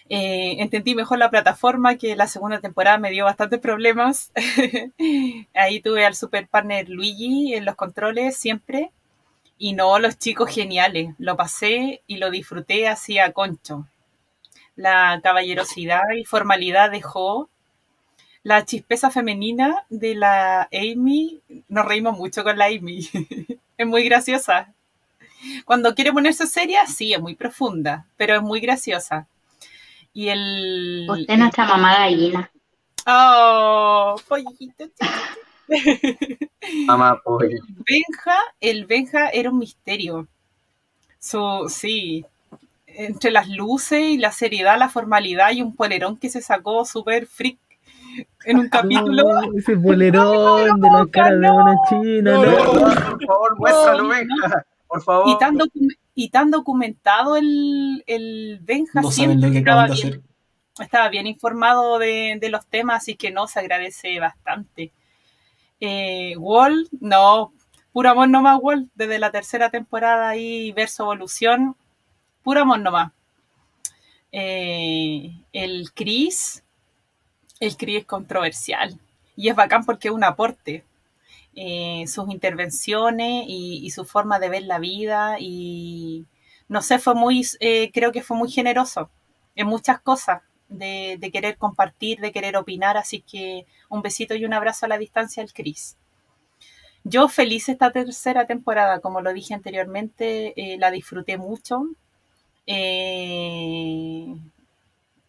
Entendí 0.09 0.95
mejor 0.95 1.19
la 1.19 1.29
plataforma 1.29 1.95
que 1.97 2.15
la 2.15 2.27
segunda 2.27 2.59
temporada 2.59 2.97
me 2.97 3.11
dio 3.11 3.25
bastantes 3.25 3.59
problemas. 3.59 4.31
Ahí 5.53 5.79
tuve 5.81 6.05
al 6.05 6.15
super 6.15 6.47
partner 6.47 6.89
Luigi 6.89 7.53
en 7.55 7.65
los 7.65 7.75
controles 7.75 8.35
siempre. 8.37 8.91
Y 9.57 9.73
no, 9.73 9.99
los 9.99 10.17
chicos 10.19 10.49
geniales. 10.53 11.15
Lo 11.19 11.37
pasé 11.37 12.03
y 12.07 12.17
lo 12.17 12.31
disfruté 12.31 12.87
así 12.89 13.19
a 13.19 13.33
concho. 13.33 13.87
La 14.75 15.19
caballerosidad 15.23 16.03
y 16.17 16.25
formalidad 16.25 16.91
dejó 16.91 17.49
la 18.43 18.65
chispeza 18.65 19.11
femenina 19.11 19.85
de 19.89 20.15
la 20.15 20.67
Amy, 20.71 21.41
nos 21.67 21.85
reímos 21.85 22.17
mucho 22.17 22.43
con 22.43 22.57
la 22.57 22.65
Amy. 22.65 23.07
es 23.77 23.87
muy 23.87 24.03
graciosa. 24.03 24.73
Cuando 25.65 25.95
quiere 25.95 26.11
ponerse 26.11 26.47
seria, 26.47 26.85
sí, 26.87 27.13
es 27.13 27.21
muy 27.21 27.35
profunda, 27.35 28.05
pero 28.17 28.35
es 28.35 28.41
muy 28.41 28.59
graciosa. 28.59 29.27
Y 30.13 30.29
el. 30.29 31.07
Usted 31.09 31.33
es 31.33 31.39
nuestra 31.39 31.65
mamá 31.65 31.97
gallina. 31.97 32.51
Oh, 33.07 34.15
pollito. 34.27 34.85
Mamá 36.85 37.19
pollo. 37.23 37.57
Benja, 37.67 38.37
el 38.59 38.85
Benja 38.85 39.29
era 39.29 39.49
un 39.49 39.57
misterio. 39.57 40.27
Su, 41.17 41.67
sí, 41.69 42.25
entre 42.87 43.31
las 43.31 43.47
luces 43.47 44.01
y 44.01 44.17
la 44.17 44.31
seriedad, 44.31 44.77
la 44.77 44.89
formalidad 44.89 45.51
y 45.51 45.61
un 45.61 45.75
polerón 45.75 46.17
que 46.17 46.29
se 46.29 46.41
sacó 46.41 46.83
súper 46.85 47.25
freak 47.25 47.57
en 48.45 48.59
un 48.59 48.69
capítulo. 48.69 49.23
No, 49.23 49.57
ese 49.57 49.75
bolerón 49.75 50.79
de 50.79 50.89
la 50.89 51.05
cara 51.11 51.35
de 51.35 51.51
una 51.51 51.75
china. 51.89 52.31
No, 52.33 52.45
no. 52.45 52.73
Por 52.73 53.25
favor, 53.25 53.57
muéstralo, 53.59 54.07
venga. 54.07 54.65
Por 54.87 55.01
favor. 55.03 55.29
Y 55.29 55.37
tan, 55.37 55.55
docu- 55.57 55.97
y 56.15 56.29
tan 56.29 56.51
documentado 56.51 57.37
el, 57.37 58.03
el 58.07 58.59
Benja 58.61 59.01
siempre 59.03 59.51
que 59.51 59.59
estaba 59.59 59.85
bien, 59.85 59.93
hacer. 60.07 60.21
estaba 60.79 61.09
bien 61.09 61.27
informado 61.27 61.97
de, 61.99 62.37
de 62.41 62.49
los 62.49 62.67
temas, 62.67 62.97
así 63.03 63.15
que 63.15 63.31
no, 63.31 63.47
se 63.47 63.59
agradece 63.59 64.19
bastante. 64.19 64.91
Eh, 65.79 66.35
Wall, 66.37 66.89
no, 66.99 67.53
puro 67.93 68.09
amor 68.09 68.29
nomás, 68.29 68.59
Wall, 68.61 68.89
desde 68.95 69.17
la 69.17 69.31
tercera 69.31 69.69
temporada 69.69 70.29
ahí, 70.29 70.71
verso 70.73 71.03
evolución, 71.03 71.75
puro 72.43 72.61
amor 72.61 72.79
nomás. 72.79 73.11
Eh, 74.33 75.31
el 75.53 75.91
Chris, 75.93 76.63
el 77.61 77.77
Chris 77.77 77.99
es 77.99 78.05
controversial 78.05 78.99
y 79.37 79.47
es 79.47 79.55
bacán 79.55 79.85
porque 79.85 80.09
es 80.09 80.13
un 80.13 80.25
aporte. 80.25 80.83
Eh, 81.53 82.05
sus 82.07 82.29
intervenciones 82.29 83.43
y, 83.45 83.89
su 83.91 84.05
forma 84.05 84.39
de 84.39 84.47
ver 84.47 84.63
la 84.63 84.79
vida 84.79 85.35
y 85.37 86.25
no 86.69 86.81
sé, 86.81 86.97
fue 86.97 87.13
muy, 87.13 87.45
eh, 87.59 87.91
creo 87.93 88.13
que 88.13 88.23
fue 88.23 88.37
muy 88.37 88.49
generoso 88.49 89.09
en 89.55 89.67
muchas 89.67 89.99
cosas 89.99 90.43
de, 90.69 91.19
querer 91.33 91.57
compartir, 91.57 92.21
de 92.21 92.31
querer 92.31 92.55
opinar, 92.55 92.95
así 92.97 93.21
que 93.21 93.65
un 93.89 94.01
besito 94.01 94.33
y 94.35 94.45
un 94.45 94.53
abrazo 94.53 94.85
a 94.85 94.89
la 94.89 94.97
distancia 94.97 95.43
al 95.43 95.51
Chris. 95.51 95.97
Yo 97.03 97.27
feliz 97.27 97.67
esta 97.67 97.91
tercera 97.91 98.47
temporada, 98.47 99.01
como 99.01 99.19
lo 99.21 99.33
dije 99.33 99.53
anteriormente, 99.53 100.53
eh, 100.55 100.77
la 100.77 100.89
disfruté 100.89 101.37
mucho. 101.37 101.83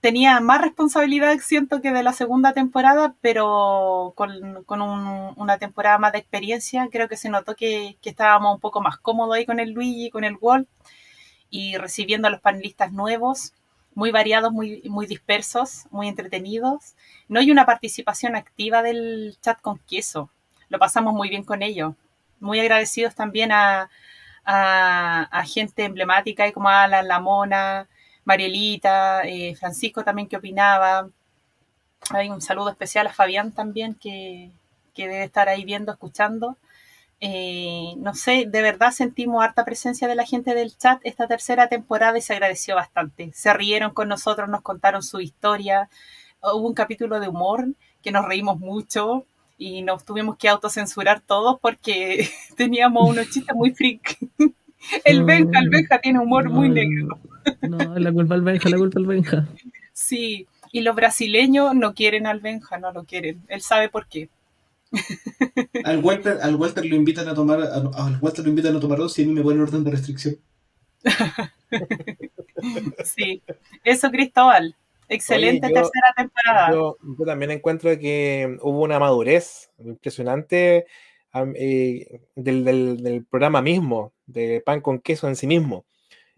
Tenía 0.02 0.40
más 0.40 0.60
responsabilidad, 0.62 1.38
siento, 1.40 1.82
que 1.82 1.92
de 1.92 2.04
la 2.04 2.12
segunda 2.14 2.54
temporada, 2.54 3.14
pero 3.22 4.12
con, 4.16 4.64
con 4.64 4.82
un- 4.82 5.34
una 5.36 5.58
temporada 5.58 5.98
más 5.98 6.12
de 6.12 6.18
experiencia, 6.20 6.88
creo 6.92 7.08
que 7.08 7.16
se 7.18 7.30
notó 7.30 7.56
que, 7.56 7.96
que 8.02 8.10
estábamos 8.10 8.54
un 8.56 8.60
poco 8.60 8.82
más 8.82 8.98
cómodos 8.98 9.36
ahí 9.36 9.46
con 9.46 9.60
el 9.60 9.72
Luigi, 9.72 10.10
con 10.10 10.24
el 10.24 10.36
Wolf, 10.38 10.68
y 11.50 11.76
recibiendo 11.76 12.28
a 12.28 12.30
los 12.30 12.40
panelistas 12.40 12.92
nuevos, 12.92 13.54
muy 13.94 14.10
variados, 14.10 14.52
muy, 14.52 14.82
muy 14.88 15.06
dispersos, 15.06 15.86
muy 15.90 16.08
entretenidos. 16.08 16.94
No 17.28 17.40
hay 17.40 17.50
una 17.50 17.66
participación 17.66 18.36
activa 18.36 18.82
del 18.82 19.36
chat 19.42 19.60
con 19.60 19.78
queso. 19.80 20.30
Lo 20.70 20.78
pasamos 20.78 21.14
muy 21.14 21.28
bien 21.28 21.44
con 21.44 21.62
ellos. 21.62 21.94
Muy 22.40 22.58
agradecidos 22.60 23.14
también 23.14 23.52
a, 23.52 23.90
a, 24.44 25.22
a 25.30 25.44
gente 25.44 25.84
emblemática 25.84 26.46
y 26.48 26.52
como 26.52 26.68
Alan, 26.70 27.06
La 27.08 27.20
Mona, 27.20 27.88
Marielita, 28.24 29.22
eh, 29.22 29.54
Francisco 29.56 30.04
también 30.04 30.28
que 30.28 30.36
opinaba. 30.36 31.08
Hay 32.10 32.30
un 32.30 32.40
saludo 32.40 32.70
especial 32.70 33.06
a 33.06 33.12
Fabián 33.12 33.52
también 33.52 33.94
que, 33.94 34.50
que 34.94 35.08
debe 35.08 35.24
estar 35.24 35.48
ahí 35.48 35.64
viendo, 35.64 35.92
escuchando. 35.92 36.56
Eh, 37.20 37.94
no 37.98 38.14
sé, 38.14 38.46
de 38.48 38.62
verdad 38.62 38.90
sentimos 38.90 39.44
harta 39.44 39.64
presencia 39.64 40.08
de 40.08 40.16
la 40.16 40.26
gente 40.26 40.54
del 40.54 40.76
chat 40.76 41.00
esta 41.04 41.28
tercera 41.28 41.68
temporada 41.68 42.18
y 42.18 42.20
se 42.20 42.32
agradeció 42.32 42.74
bastante. 42.74 43.30
Se 43.32 43.52
rieron 43.54 43.92
con 43.92 44.08
nosotros, 44.08 44.48
nos 44.48 44.62
contaron 44.62 45.02
su 45.02 45.20
historia. 45.20 45.88
Hubo 46.42 46.66
un 46.66 46.74
capítulo 46.74 47.20
de 47.20 47.28
humor 47.28 47.68
que 48.02 48.10
nos 48.10 48.26
reímos 48.26 48.58
mucho 48.58 49.24
y 49.56 49.82
nos 49.82 50.04
tuvimos 50.04 50.36
que 50.36 50.48
autocensurar 50.48 51.20
todos 51.20 51.60
porque 51.60 52.28
teníamos 52.56 53.08
unos 53.08 53.30
chistes 53.30 53.54
muy 53.54 53.70
freak. 53.70 54.18
El 55.04 55.22
Benja, 55.22 55.60
el 55.60 55.70
Benja 55.70 56.00
tiene 56.00 56.18
humor 56.18 56.50
muy 56.50 56.68
negro. 56.68 57.20
No, 57.62 57.98
la 57.98 58.12
culpa 58.12 58.34
al 58.34 58.42
Benja, 58.42 58.68
la 58.68 58.76
culpa 58.78 58.98
al 59.00 59.06
Benja. 59.06 59.48
Sí, 59.92 60.46
y 60.72 60.80
los 60.82 60.94
brasileños 60.96 61.74
no 61.74 61.94
quieren 61.94 62.26
al 62.26 62.40
Benja, 62.40 62.78
no 62.78 62.92
lo 62.92 63.04
quieren. 63.04 63.42
Él 63.48 63.60
sabe 63.60 63.88
por 63.88 64.06
qué. 64.06 64.28
Al 65.84 65.98
Walter, 65.98 66.38
al 66.42 66.54
Walter 66.56 66.84
lo 66.84 66.96
invitan 66.96 67.26
a 67.28 67.34
tomar, 67.34 67.60
al 67.62 68.18
Walter 68.20 68.44
lo 68.44 68.50
invitan 68.50 68.76
a 68.76 68.80
tomar 68.80 68.98
dos 68.98 69.18
y 69.18 69.22
a 69.22 69.26
mí 69.26 69.32
me 69.32 69.42
ponen 69.42 69.62
orden 69.62 69.84
de 69.84 69.90
restricción. 69.90 70.36
Sí, 73.04 73.42
eso 73.84 74.10
Cristóbal. 74.10 74.76
Excelente 75.08 75.66
Oye, 75.66 75.74
yo- 75.74 75.80
tercera 75.82 76.14
temporada. 76.16 76.70
Yo, 76.72 76.96
yo 77.18 77.24
también 77.24 77.50
encuentro 77.50 77.90
que 77.98 78.56
hubo 78.62 78.82
una 78.82 78.98
madurez 78.98 79.70
impresionante 79.78 80.86
eh, 81.56 82.20
del, 82.34 82.64
del- 82.64 83.02
del 83.02 83.24
programa 83.24 83.60
mismo, 83.62 84.12
de 84.26 84.62
pan 84.64 84.80
con 84.80 85.00
queso 85.00 85.28
en 85.28 85.36
sí 85.36 85.46
mismo. 85.46 85.84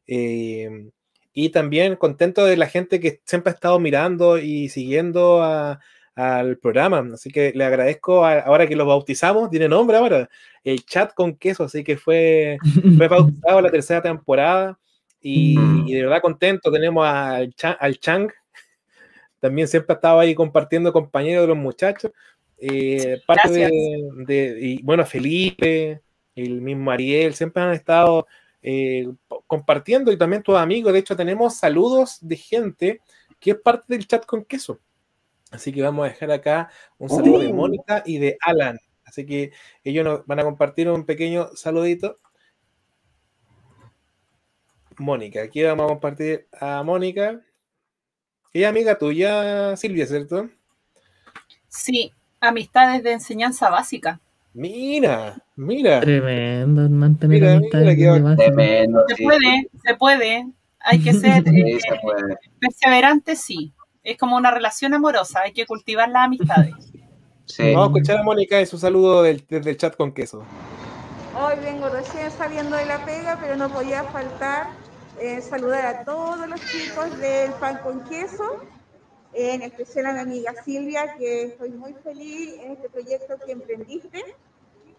Eh, 0.07 0.91
y 1.33 1.49
también 1.51 1.97
contento 1.97 2.45
de 2.45 2.57
la 2.57 2.67
gente 2.67 3.01
que 3.01 3.21
siempre 3.25 3.51
ha 3.51 3.55
estado 3.55 3.79
mirando 3.81 4.39
y 4.39 4.69
siguiendo 4.69 5.43
a- 5.43 5.81
al 6.15 6.59
programa. 6.59 7.05
Así 7.13 7.31
que 7.31 7.53
le 7.55 7.65
agradezco 7.65 8.25
a- 8.25 8.39
ahora 8.41 8.67
que 8.69 8.77
lo 8.77 8.87
bautizamos, 8.87 9.51
tiene 9.51 9.69
nombre 9.69 9.97
ahora, 9.97 10.29
el 10.63 10.85
chat 10.85 11.13
con 11.13 11.35
queso. 11.37 11.65
Así 11.65 11.83
que 11.83 11.97
fue, 11.97 12.57
fue 13.07 13.09
bautizado 13.09 13.61
la 13.61 13.71
tercera 13.71 14.01
temporada. 14.01 14.79
Y, 15.21 15.57
y 15.87 15.95
de 15.95 16.03
verdad 16.03 16.21
contento. 16.21 16.71
Tenemos 16.71 17.05
al, 17.07 17.53
Cha- 17.55 17.73
al 17.81 17.99
Chang, 17.99 18.31
también 19.41 19.67
siempre 19.69 19.93
ha 19.95 19.97
estado 19.97 20.21
ahí 20.21 20.35
compartiendo 20.35 20.93
compañeros 20.93 21.43
de 21.45 21.49
los 21.49 21.57
muchachos. 21.57 22.13
Eh, 22.59 23.21
parte 23.27 23.49
Gracias. 23.49 23.71
de, 23.71 24.25
de- 24.27 24.59
y 24.61 24.83
bueno, 24.83 25.05
Felipe, 25.05 26.01
el 26.37 26.61
mismo 26.61 26.91
Ariel, 26.91 27.35
siempre 27.35 27.63
han 27.63 27.73
estado 27.73 28.27
eh, 28.67 29.13
compartiendo 29.47 30.11
y 30.11 30.17
también 30.17 30.43
tus 30.43 30.57
amigos. 30.57 30.93
De 30.95 30.99
hecho, 30.99 31.15
tenemos 31.15 31.59
saludos 31.59 32.17
de 32.23 32.37
gente 32.37 33.01
que 33.39 33.51
es 33.51 33.57
parte 33.59 33.85
del 33.89 34.07
chat 34.07 34.25
con 34.25 34.43
queso. 34.43 34.81
Así 35.51 35.71
que 35.71 35.83
vamos 35.83 36.07
a 36.07 36.09
dejar 36.09 36.31
acá 36.31 36.71
un 36.97 37.11
saludo 37.11 37.41
de 37.41 37.49
Oh. 37.49 37.55
Mónica 37.55 38.03
y 38.07 38.19
de 38.19 38.39
Alan. 38.41 38.79
Así 39.05 39.27
que 39.27 39.53
ellos 39.85 40.03
nos 40.03 40.27
van 40.27 40.41
a 40.41 40.45
compartir 40.45 40.89
un 40.89 41.05
pequeño 41.05 41.51
saludito. 41.55 42.17
Mónica, 44.97 45.43
aquí 45.43 45.63
vamos 45.63 45.85
a 45.85 45.89
compartir 45.89 46.49
a 46.59 46.83
Mónica. 46.83 47.43
Ella 48.55 48.67
es 48.67 48.71
amiga 48.71 48.99
tuya, 48.99 49.77
Silvia, 49.77 50.07
¿cierto? 50.07 50.49
Sí, 51.69 52.13
amistades 52.41 53.03
de 53.03 53.13
enseñanza 53.13 53.69
básica. 53.69 54.21
Mira, 54.55 55.37
mira. 55.57 56.01
Tremendo, 56.01 56.89
mantener 56.89 57.41
Mira, 57.41 57.55
mira. 57.61 58.37
Tremendo, 58.37 59.05
Se 59.09 59.17
sí. 59.17 59.25
puede, 59.25 59.71
se 59.85 59.95
puede. 59.97 60.47
Hay 60.81 61.01
que 61.03 61.13
ser 61.13 61.43
Sí, 61.45 61.61
eh, 61.61 61.79
se 61.81 61.97
puede. 62.01 62.37
perseverante, 62.61 63.37
sí. 63.37 63.73
Es 64.05 64.17
como 64.17 64.37
una 64.37 64.51
relación 64.51 64.95
amorosa, 64.95 65.41
hay 65.41 65.53
que 65.53 65.67
cultivar 65.67 66.09
las 66.09 66.25
amistades. 66.27 66.75
Sí. 67.47 67.73
Vamos 67.75 67.89
a 67.89 67.99
escuchar 67.99 68.19
a 68.21 68.23
Mónica 68.23 68.61
y 68.61 68.67
su 68.67 68.79
saludo 68.79 69.23
del, 69.23 69.45
desde 69.49 69.71
el 69.71 69.77
chat 69.77 69.97
con 69.97 70.13
queso. 70.13 70.45
Hoy 71.39 71.55
vengo 71.63 71.89
recién 71.89 72.31
saliendo 72.31 72.77
de 72.77 72.87
la 72.87 73.05
pega, 73.05 73.39
pero 73.41 73.57
no 73.57 73.69
podía 73.71 74.05
faltar 74.05 74.69
eh, 75.21 75.41
saludar 75.41 75.85
a 75.85 76.05
todos 76.05 76.49
los 76.49 76.61
chicos 76.61 77.19
del 77.19 77.51
pan 77.55 77.79
con 77.83 78.05
queso, 78.05 78.63
en 79.35 79.63
especial 79.63 80.07
a 80.07 80.13
mi 80.13 80.21
amiga 80.21 80.55
Silvia, 80.65 81.17
que 81.19 81.43
estoy 81.45 81.71
muy 81.71 81.93
feliz 81.95 82.55
en 82.61 82.73
este 82.73 82.89
proyecto 82.89 83.37
que 83.45 83.53
emprendiste 83.53 84.23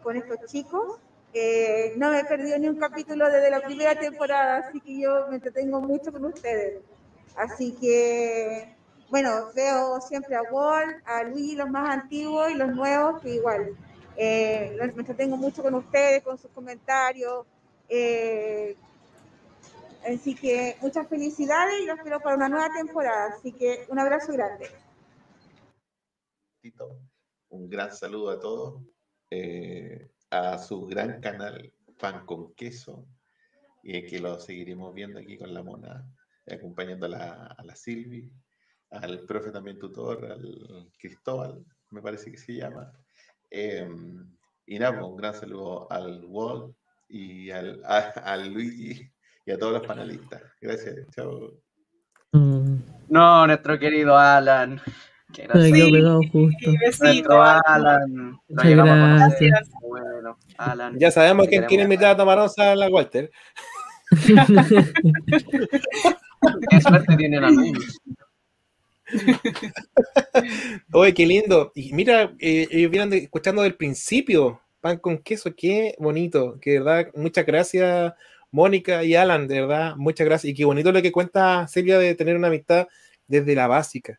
con 0.04 0.18
estos 0.18 0.40
chicos. 0.52 1.00
Eh, 1.34 1.94
no 1.98 2.12
me 2.12 2.20
he 2.20 2.26
perdido 2.26 2.58
ni 2.60 2.68
un 2.68 2.78
capítulo 2.78 3.30
desde 3.30 3.50
la 3.50 3.62
primera 3.62 3.96
temporada, 3.96 4.58
así 4.58 4.80
que 4.82 5.00
yo 5.00 5.28
me 5.30 5.36
entretengo 5.36 5.82
mucho 5.82 6.12
con 6.12 6.26
ustedes. 6.26 6.82
Así 7.36 7.74
que, 7.80 8.76
bueno, 9.10 9.52
veo 9.54 10.00
siempre 10.02 10.36
a 10.36 10.44
Walt, 10.44 10.98
a 11.06 11.24
Luis, 11.24 11.56
los 11.56 11.70
más 11.70 11.90
antiguos 11.90 12.52
y 12.52 12.56
los 12.56 12.74
nuevos, 12.74 13.22
que 13.22 13.36
igual. 13.36 13.76
Eh, 14.18 14.78
me 14.80 15.02
entretengo 15.02 15.36
mucho 15.38 15.62
con 15.64 15.76
ustedes, 15.76 16.24
con 16.24 16.38
sus 16.38 16.52
comentarios. 16.52 17.46
eh, 17.90 18.76
así 20.06 20.36
que 20.36 20.78
muchas 20.82 21.08
felicidades 21.08 21.82
y 21.82 21.86
los 21.86 21.98
espero 21.98 22.20
para 22.20 22.36
una 22.36 22.50
nueva 22.50 22.70
temporada. 22.76 23.34
Así 23.38 23.52
que 23.52 23.86
un 23.90 24.00
abrazo 24.00 24.34
grande. 24.34 24.70
Tito, 26.62 27.00
un 27.50 27.70
gran 27.70 27.94
saludo 27.94 28.32
a 28.32 28.40
todos, 28.40 28.82
eh, 29.30 30.12
a 30.30 30.58
su 30.58 30.86
gran 30.86 31.22
canal 31.22 31.74
Pan 32.00 32.26
con 32.26 32.54
Queso, 32.54 33.08
y 33.84 34.06
que 34.06 34.20
lo 34.20 34.40
seguiremos 34.40 34.94
viendo 34.94 35.20
aquí 35.20 35.38
con 35.38 35.54
la 35.54 35.64
mona, 35.64 36.06
acompañando 36.52 37.06
a 37.06 37.10
la, 37.10 37.56
a 37.58 37.64
la 37.64 37.76
Silvi, 37.76 38.32
al 38.90 39.26
profe 39.26 39.52
también 39.52 39.80
tutor, 39.80 40.26
al 40.26 40.92
Cristóbal, 40.98 41.64
me 41.92 42.02
parece 42.02 42.32
que 42.32 42.38
se 42.38 42.54
llama. 42.54 42.92
Eh, 43.50 43.88
y 44.66 44.80
nada, 44.80 45.00
pues, 45.00 45.12
un 45.12 45.18
gran 45.18 45.34
saludo 45.34 45.92
al 45.92 46.26
Walt 46.26 46.76
y 47.08 47.52
al, 47.52 47.82
a, 47.86 48.38
Luigi 48.38 49.12
y 49.46 49.52
a 49.52 49.58
todos 49.58 49.74
los 49.74 49.86
panelistas. 49.86 50.42
Gracias, 50.62 50.96
chao. 51.16 51.52
Mm, 52.32 52.78
No, 53.10 53.46
nuestro 53.48 53.78
querido 53.80 54.18
Alan. 54.18 54.82
que 55.34 55.48
se 55.48 55.72
quedó 55.92 56.20
justo. 56.32 56.72
Nuestro 56.72 57.42
Alan. 57.44 58.40
Muchas 58.48 58.66
llevamos 58.66 58.94
a 58.94 59.26
conocer. 59.26 59.50
gracias. 59.50 59.70
Bueno, 59.82 60.38
Alan. 60.58 60.98
Ya 61.00 61.12
sabemos 61.12 61.48
quién 61.48 61.64
quiere 61.66 61.84
invitar 61.84 62.12
a 62.12 62.18
tomar 62.18 62.40
onza 62.40 62.72
a 62.72 62.76
la 62.76 62.88
Walter. 62.90 63.30
Qué 66.70 66.82
suerte 66.82 67.16
tienen 67.18 67.44
algunos. 67.44 67.98
Oye, 70.94 71.14
qué 71.14 71.26
lindo. 71.26 71.72
Y 71.76 71.94
mira, 71.94 72.32
eh, 72.40 72.68
ellos 72.72 72.92
vienen 72.92 73.10
de- 73.10 73.18
escuchando 73.18 73.62
del 73.62 73.76
principio, 73.76 74.62
pan 74.82 74.98
con 74.98 75.18
queso, 75.20 75.54
qué 75.56 75.96
bonito. 76.00 76.60
Que 76.62 76.72
de 76.72 76.80
verdad, 76.80 77.12
muchas 77.16 77.46
gracias, 77.46 78.14
Mónica 78.56 79.04
y 79.04 79.16
Alan, 79.16 79.50
de 79.50 79.60
verdad, 79.60 79.98
muchas 79.98 80.26
gracias. 80.26 80.50
Y 80.50 80.54
qué 80.54 80.64
bonito 80.64 80.90
lo 80.94 81.02
que 81.02 81.12
cuenta 81.12 81.68
Silvia 81.68 82.00
de 82.00 82.16
tener 82.16 82.38
una 82.38 82.48
amistad 82.48 82.88
desde 83.28 83.54
la 83.54 83.68
básica. 83.68 84.18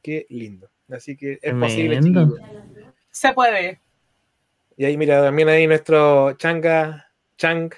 Qué 0.00 0.26
lindo. 0.30 0.70
Así 0.88 1.16
que 1.16 1.40
es 1.42 1.54
posible. 1.54 2.00
Se 3.10 3.32
puede. 3.32 3.80
Y 4.76 4.84
ahí, 4.84 4.96
mira, 4.96 5.20
también 5.20 5.48
ahí 5.48 5.66
nuestro 5.66 6.34
Changa, 6.34 7.10
Chang, 7.36 7.74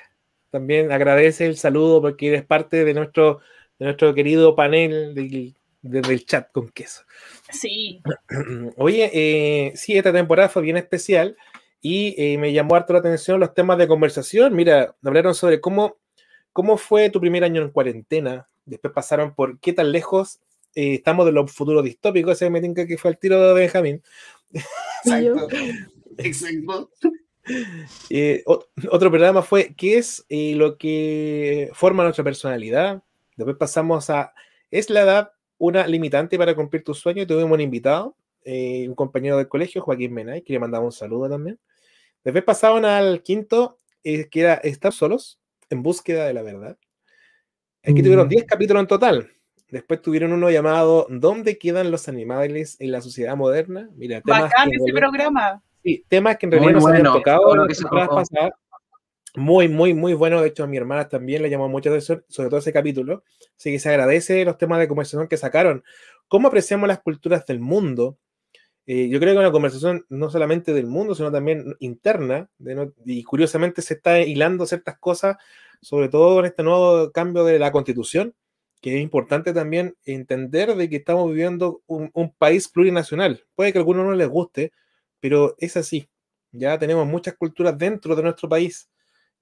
también 0.51 0.93
agradece 0.93 1.47
el 1.47 1.56
saludo 1.56 2.02
porque 2.02 2.28
eres 2.28 2.44
parte 2.44 2.85
de 2.85 2.93
nuestro, 2.93 3.40
de 3.78 3.86
nuestro 3.86 4.12
querido 4.12 4.55
panel 4.55 5.14
del, 5.14 5.55
desde 5.81 6.12
el 6.12 6.27
chat 6.27 6.52
con 6.52 6.68
queso. 6.68 7.05
Sí. 7.51 8.02
Oye, 8.77 9.10
eh, 9.14 9.73
sí, 9.77 9.97
esta 9.97 10.12
temporada 10.12 10.51
fue 10.51 10.60
bien 10.60 10.77
especial 10.77 11.39
y 11.88 12.14
eh, 12.18 12.36
me 12.38 12.52
llamó 12.52 12.74
harto 12.74 12.92
la 12.94 12.98
atención 12.98 13.38
los 13.38 13.54
temas 13.54 13.78
de 13.78 13.86
conversación. 13.86 14.54
Mira, 14.56 14.96
hablaron 15.04 15.34
sobre 15.34 15.60
cómo, 15.60 15.98
cómo 16.52 16.76
fue 16.76 17.10
tu 17.10 17.20
primer 17.20 17.44
año 17.44 17.62
en 17.62 17.70
cuarentena, 17.70 18.48
después 18.64 18.92
pasaron 18.92 19.34
por 19.34 19.60
qué 19.60 19.72
tan 19.72 19.92
lejos 19.92 20.40
eh, 20.74 20.94
estamos 20.94 21.26
de 21.26 21.32
los 21.32 21.52
futuros 21.52 21.84
distópicos, 21.84 22.32
ese 22.32 22.50
me 22.50 22.60
tinca 22.60 22.86
que 22.86 22.98
fue 22.98 23.10
el 23.12 23.18
tiro 23.18 23.40
de 23.40 23.54
Benjamín. 23.54 24.02
Exacto. 25.04 25.48
Exacto. 26.18 26.90
Eh, 28.10 28.42
ot- 28.46 28.66
otro 28.90 29.08
programa 29.08 29.40
fue 29.40 29.72
¿Qué 29.76 29.98
es 29.98 30.26
eh, 30.28 30.56
lo 30.56 30.76
que 30.76 31.70
forma 31.74 32.02
nuestra 32.02 32.24
personalidad? 32.24 33.04
Después 33.36 33.56
pasamos 33.56 34.10
a 34.10 34.34
¿Es 34.72 34.90
la 34.90 35.02
edad 35.02 35.30
una 35.56 35.86
limitante 35.86 36.36
para 36.38 36.56
cumplir 36.56 36.82
tu 36.82 36.92
sueño 36.92 37.22
y 37.22 37.26
tuvimos 37.26 37.52
un 37.52 37.60
invitado, 37.60 38.16
eh, 38.44 38.88
un 38.88 38.96
compañero 38.96 39.36
del 39.36 39.46
colegio, 39.46 39.80
Joaquín 39.80 40.12
Menay, 40.12 40.42
que 40.42 40.54
le 40.54 40.58
mandaba 40.58 40.84
un 40.84 40.90
saludo 40.90 41.28
también. 41.28 41.56
Después 42.27 42.43
pasaron 42.43 42.85
al 42.85 43.23
quinto, 43.23 43.78
eh, 44.03 44.28
que 44.28 44.40
era 44.40 44.55
Estar 44.55 44.93
solos 44.93 45.39
en 45.70 45.85
búsqueda 45.85 46.27
de 46.27 46.35
la 46.35 46.43
verdad. 46.43 46.77
Aquí 47.85 48.03
tuvieron 48.03 48.28
10 48.28 48.44
capítulos 48.47 48.81
en 48.81 48.89
total. 48.89 49.31
Después 49.70 50.03
tuvieron 50.03 50.32
uno 50.32 50.51
llamado 50.51 51.07
¿Dónde 51.09 51.57
quedan 51.57 51.93
los 51.93 52.09
animales 52.09 52.78
en 52.81 52.90
la 52.90 53.01
sociedad 53.01 53.36
moderna? 53.36 53.90
Mira, 53.94 54.20
temas 54.23 54.43
Bacán 54.43 54.70
que 54.70 54.74
ese 54.77 54.85
realidad- 54.86 55.01
programa. 55.09 55.62
Sí, 55.85 56.05
temas 56.09 56.36
que 56.36 56.47
en 56.47 56.51
Muy 56.51 56.59
realidad 56.59 56.74
no 56.74 56.81
se 56.81 56.89
habían 56.89 57.03
bueno, 57.05 57.16
tocado 57.16 57.55
en 57.55 57.69
las 57.69 58.09
pasadas. 58.09 58.51
Muy, 59.36 59.69
muy, 59.69 59.94
muy 59.94 60.15
bueno. 60.15 60.40
De 60.43 60.48
hecho, 60.48 60.65
a 60.65 60.66
mi 60.66 60.77
hermana 60.78 61.09
también 61.09 61.43
le 61.43 61.48
llamó 61.51 61.69
mucho 61.69 61.90
la 61.90 61.94
atención, 61.97 62.24
sobre 62.28 62.48
todo 62.48 62.59
ese 62.59 62.73
capítulo. 62.73 63.23
Así 63.57 63.70
que 63.70 63.78
se 63.78 63.89
agradece 63.89 64.44
los 64.44 64.59
temas 64.59 64.81
de 64.81 64.89
conversación 64.89 65.28
que 65.28 65.36
sacaron. 65.36 65.85
¿Cómo 66.27 66.48
apreciamos 66.48 66.89
las 66.89 66.98
culturas 66.98 67.47
del 67.47 67.61
mundo? 67.61 68.19
Eh, 68.86 69.08
yo 69.08 69.18
creo 69.18 69.34
que 69.34 69.40
una 69.40 69.50
conversación 69.52 70.06
no 70.08 70.30
solamente 70.30 70.72
del 70.72 70.86
mundo, 70.86 71.14
sino 71.14 71.32
también 71.32 71.74
interna. 71.80 72.48
de 72.58 72.74
no- 72.74 72.92
y 73.04 73.22
curiosamente 73.24 73.82
se 73.82 73.94
está 73.94 74.20
hilando 74.20 74.64
ciertas 74.66 74.98
cosas, 74.98 75.36
sobre 75.80 76.08
todo 76.08 76.36
con 76.36 76.46
este 76.46 76.62
nuevo 76.62 77.10
cambio 77.12 77.44
de 77.44 77.58
la 77.58 77.72
constitución, 77.72 78.34
que 78.80 78.96
es 78.96 79.02
importante 79.02 79.52
también 79.52 79.96
entender 80.04 80.74
de 80.76 80.88
que 80.88 80.96
estamos 80.96 81.28
viviendo 81.28 81.82
un, 81.86 82.10
un 82.14 82.32
país 82.34 82.68
plurinacional. 82.68 83.44
Puede 83.56 83.72
que 83.72 83.78
a 83.78 83.80
algunos 83.80 84.04
no 84.06 84.12
les 84.12 84.28
guste, 84.28 84.72
pero 85.20 85.54
es 85.58 85.76
así. 85.76 86.08
Ya 86.52 86.78
tenemos 86.78 87.06
muchas 87.06 87.34
culturas 87.36 87.76
dentro 87.78 88.14
de 88.16 88.22
nuestro 88.22 88.48
país. 88.48 88.88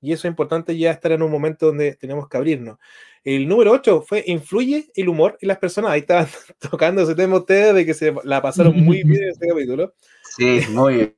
Y 0.05 0.12
eso 0.12 0.28
es 0.28 0.32
importante 0.32 0.76
ya 0.76 0.90
estar 0.90 1.12
en 1.12 1.22
un 1.22 1.31
momento 1.31 1.66
donde 1.66 1.97
tenemos 1.97 2.28
que 2.28 2.36
abrirnos. 2.36 2.78
El 3.24 3.48
número 3.48 3.72
8 3.72 4.02
fue 4.02 4.22
¿Influye 4.26 4.90
el 4.94 5.09
humor 5.09 5.39
en 5.40 5.48
las 5.48 5.56
personas? 5.56 5.93
Ahí 5.93 6.01
estaban 6.01 6.26
tocando 6.59 7.01
ese 7.01 7.14
tema 7.14 7.39
ustedes 7.39 7.74
de 7.74 7.86
que 7.86 7.94
se 7.94 8.14
la 8.22 8.43
pasaron 8.43 8.78
muy 8.85 9.02
bien 9.02 9.22
en 9.22 9.28
ese 9.31 9.48
capítulo. 9.48 9.94
Sí, 10.36 10.60
muy 10.72 10.94
bien. 10.94 11.16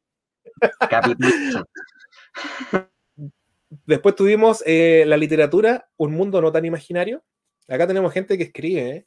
Capítulo. 0.89 1.29
Después 3.87 4.15
tuvimos 4.15 4.63
eh, 4.65 5.03
la 5.05 5.17
literatura, 5.17 5.89
Un 5.97 6.13
mundo 6.13 6.41
no 6.41 6.53
tan 6.53 6.65
imaginario. 6.65 7.25
Acá 7.67 7.89
tenemos 7.89 8.13
gente 8.13 8.39
que 8.39 8.45
escribe, 8.45 8.89
¿eh? 8.89 9.05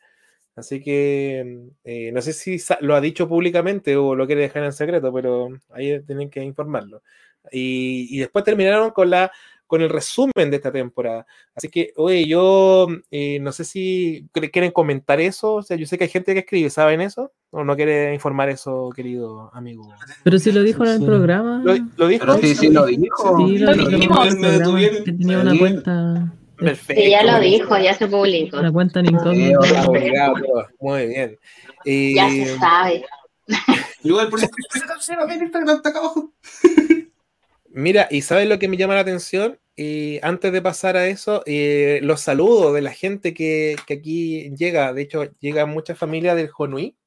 Así 0.57 0.81
que 0.81 1.69
eh, 1.85 2.11
no 2.11 2.21
sé 2.21 2.33
si 2.33 2.57
lo 2.81 2.95
ha 2.95 2.99
dicho 2.99 3.29
públicamente 3.29 3.95
o 3.95 4.13
lo 4.13 4.27
quiere 4.27 4.41
dejar 4.41 4.65
en 4.65 4.73
secreto, 4.73 5.13
pero 5.13 5.47
ahí 5.69 6.01
tienen 6.01 6.29
que 6.29 6.43
informarlo. 6.43 7.01
Y, 7.49 8.07
y 8.11 8.19
después 8.19 8.43
terminaron 8.43 8.91
con, 8.91 9.09
la, 9.09 9.31
con 9.69 9.83
el 9.83 9.89
resumen 9.89 10.49
de 10.49 10.55
esta 10.55 10.71
temporada. 10.71 11.27
Así 11.53 11.69
que, 11.69 11.93
oye, 11.95 12.25
yo 12.27 12.87
eh, 13.11 13.37
no 13.39 13.51
sé 13.51 13.63
si 13.63 14.27
quieren 14.51 14.71
comentar 14.71 15.21
eso. 15.21 15.53
O 15.53 15.61
sea, 15.61 15.77
yo 15.77 15.85
sé 15.85 15.99
que 15.99 16.05
hay 16.05 16.09
gente 16.09 16.33
que 16.33 16.39
escribe, 16.39 16.71
¿saben 16.71 17.01
eso? 17.01 17.31
¿O 17.51 17.63
no 17.63 17.75
quiere 17.75 18.11
informar 18.15 18.49
eso, 18.49 18.89
querido 18.95 19.51
amigo? 19.53 19.87
Pero 20.23 20.39
si 20.39 20.51
lo 20.51 20.63
dijo 20.63 20.83
en 20.85 20.89
el 20.89 21.05
programa. 21.05 21.61
¿Lo, 21.63 21.75
lo 21.97 22.07
dijo? 22.07 22.25
Pero 22.25 22.39
sí, 22.39 22.55
sí 22.55 22.71
lo 22.71 22.87
dijo. 22.87 23.37
Sí, 23.47 23.59
lo, 23.59 23.67
Lo 23.67 23.71
el 23.73 23.89
dijimos. 23.89 24.35
que 25.05 25.11
tenía 25.13 25.39
una 25.39 25.55
cuenta. 25.55 26.33
Perfecto. 26.57 27.03
Sí, 27.03 27.11
ya 27.11 27.23
lo 27.23 27.39
dijo, 27.39 27.77
ya 27.77 27.93
se 27.93 28.07
publicó. 28.07 28.57
Una 28.57 28.71
cuenta 28.71 29.01
en 29.01 29.05
incógnito. 29.05 29.59
Muy 30.79 31.07
bien. 31.07 31.37
Eh, 31.85 32.13
Ya 32.15 32.27
se 32.27 32.57
sabe. 32.57 33.05
Igual 34.03 34.29
por 34.29 34.39
eso 34.43 34.49
en 35.29 35.43
Instagram 35.43 35.77
está 35.77 35.89
acá 35.89 35.99
abajo. 35.99 36.33
Mira, 37.71 38.07
¿y 38.09 38.21
sabes 38.21 38.47
lo 38.47 38.59
que 38.59 38.67
me 38.67 38.77
llama 38.77 38.95
la 38.95 39.01
atención? 39.01 39.59
Eh, 39.77 40.19
antes 40.23 40.51
de 40.51 40.61
pasar 40.61 40.97
a 40.97 41.07
eso, 41.07 41.43
eh, 41.45 41.99
los 42.03 42.21
saludos 42.21 42.73
de 42.73 42.81
la 42.81 42.91
gente 42.91 43.33
que, 43.33 43.75
que 43.87 43.93
aquí 43.95 44.53
llega. 44.55 44.91
De 44.93 45.03
hecho, 45.03 45.25
llega 45.39 45.65
mucha 45.65 45.95
familia 45.95 46.35
del 46.35 46.49
Jonui 46.49 46.97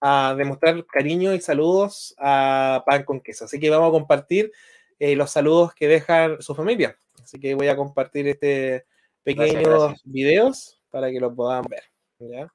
a 0.00 0.34
demostrar 0.36 0.84
cariño 0.86 1.34
y 1.34 1.40
saludos 1.40 2.14
a 2.18 2.82
Pan 2.84 3.04
con 3.04 3.20
Queso. 3.20 3.44
Así 3.44 3.60
que 3.60 3.70
vamos 3.70 3.88
a 3.88 3.92
compartir 3.92 4.52
eh, 4.98 5.16
los 5.16 5.30
saludos 5.30 5.74
que 5.74 5.88
dejan 5.88 6.42
su 6.42 6.54
familia. 6.54 6.98
Así 7.22 7.38
que 7.38 7.54
voy 7.54 7.68
a 7.68 7.76
compartir 7.76 8.28
este 8.28 8.86
pequeños 9.22 9.62
gracias. 9.62 10.02
videos 10.04 10.80
para 10.90 11.10
que 11.10 11.20
lo 11.20 11.34
puedan 11.34 11.64
ver. 11.64 11.84
¿ya? 12.18 12.52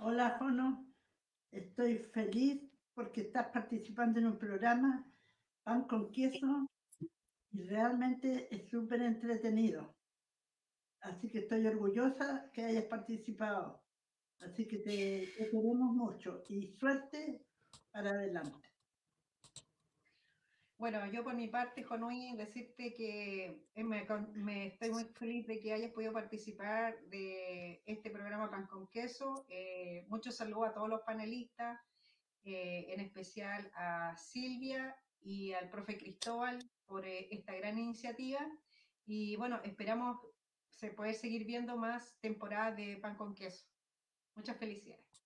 Hola, 0.00 0.36
Jono. 0.38 0.86
Estoy 1.50 1.98
feliz 1.98 2.62
porque 2.94 3.22
estás 3.22 3.48
participando 3.48 4.20
en 4.20 4.26
un 4.26 4.38
programa 4.38 5.04
pan 5.64 5.88
con 5.88 6.12
queso 6.12 6.68
y 7.50 7.62
realmente 7.62 8.46
es 8.54 8.70
súper 8.70 9.02
entretenido. 9.02 9.96
Así 11.00 11.28
que 11.28 11.40
estoy 11.40 11.66
orgullosa 11.66 12.48
que 12.52 12.62
hayas 12.62 12.84
participado. 12.84 13.82
Así 14.38 14.68
que 14.68 14.78
te, 14.78 15.32
te 15.36 15.50
queremos 15.50 15.92
mucho 15.92 16.44
y 16.48 16.68
suerte 16.68 17.44
para 17.90 18.10
adelante. 18.10 18.67
Bueno, 20.78 21.04
yo 21.10 21.24
por 21.24 21.34
mi 21.34 21.48
parte, 21.48 21.82
Jonui, 21.82 22.36
decirte 22.36 22.94
que 22.94 23.66
eh, 23.74 23.84
me, 23.84 24.06
me 24.34 24.68
estoy 24.68 24.90
muy 24.90 25.04
feliz 25.06 25.44
de 25.48 25.58
que 25.58 25.72
hayas 25.72 25.90
podido 25.90 26.12
participar 26.12 26.96
de 27.06 27.82
este 27.84 28.10
programa 28.10 28.48
Pan 28.48 28.68
con 28.68 28.86
Queso. 28.86 29.44
Eh, 29.48 30.06
muchos 30.08 30.36
saludos 30.36 30.68
a 30.68 30.74
todos 30.74 30.88
los 30.88 31.00
panelistas, 31.00 31.80
eh, 32.44 32.86
en 32.90 33.00
especial 33.00 33.68
a 33.74 34.16
Silvia 34.16 34.96
y 35.20 35.52
al 35.52 35.68
profe 35.68 35.98
Cristóbal 35.98 36.58
por 36.86 37.04
eh, 37.04 37.26
esta 37.32 37.54
gran 37.54 37.76
iniciativa. 37.76 38.46
Y 39.04 39.34
bueno, 39.34 39.60
esperamos 39.64 40.20
se 40.70 40.92
poder 40.92 41.16
seguir 41.16 41.44
viendo 41.44 41.76
más 41.76 42.16
temporadas 42.20 42.76
de 42.76 42.98
Pan 42.98 43.16
con 43.16 43.34
Queso. 43.34 43.66
Muchas 44.36 44.56
felicidades. 44.56 45.24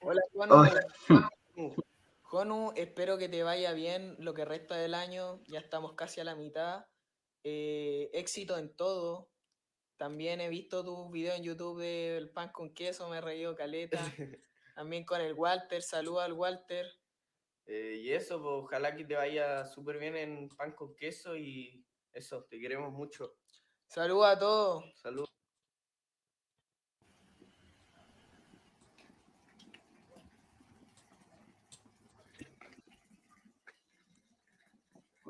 Hola, 0.00 0.22
Jonu. 0.32 0.54
Hola. 0.54 1.82
Jonu, 2.28 2.72
espero 2.74 3.18
que 3.18 3.28
te 3.28 3.44
vaya 3.44 3.72
bien 3.72 4.16
lo 4.18 4.34
que 4.34 4.44
resta 4.44 4.76
del 4.76 4.94
año. 4.94 5.40
Ya 5.46 5.60
estamos 5.60 5.94
casi 5.94 6.20
a 6.20 6.24
la 6.24 6.34
mitad. 6.34 6.86
Eh, 7.44 8.10
éxito 8.12 8.58
en 8.58 8.74
todo. 8.74 9.30
También 9.96 10.40
he 10.40 10.48
visto 10.48 10.84
tus 10.84 11.08
videos 11.12 11.36
en 11.36 11.44
YouTube 11.44 11.80
del 11.80 12.30
pan 12.30 12.50
con 12.50 12.74
queso, 12.74 13.08
me 13.08 13.18
he 13.18 13.20
reído 13.20 13.54
caleta. 13.54 13.98
También 14.74 15.04
con 15.04 15.20
el 15.20 15.34
Walter, 15.34 15.80
saluda 15.80 16.24
al 16.24 16.32
Walter. 16.32 16.86
Eh, 17.64 18.00
y 18.02 18.10
eso, 18.10 18.42
pues, 18.42 18.54
ojalá 18.64 18.96
que 18.96 19.04
te 19.04 19.14
vaya 19.14 19.64
súper 19.64 19.98
bien 19.98 20.16
en 20.16 20.48
pan 20.48 20.72
con 20.72 20.96
queso 20.96 21.36
y 21.36 21.86
eso, 22.12 22.44
te 22.50 22.58
queremos 22.58 22.92
mucho. 22.92 23.36
Saluda 23.86 24.32
a 24.32 24.38
todos. 24.38 24.84
Saludos. 25.00 25.35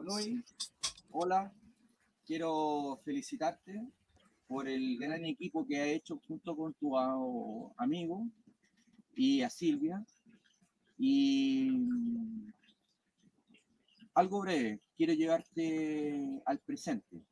Conoy, 0.07 0.41
hola, 1.11 1.53
quiero 2.25 3.01
felicitarte 3.05 3.91
por 4.47 4.69
el 4.69 4.99
gran 4.99 5.25
equipo 5.25 5.67
que 5.67 5.81
ha 5.81 5.87
hecho 5.87 6.21
junto 6.29 6.55
con 6.55 6.75
tu 6.75 6.97
amigo 7.77 8.25
y 9.17 9.43
a 9.43 9.51
Silvia. 9.51 10.07
Y 10.97 11.71
mm, 11.73 12.53
algo 14.15 14.43
breve, 14.43 14.81
quiero 14.97 15.13
llevarte 15.13 16.41
al 16.45 16.61
presente. 16.61 17.25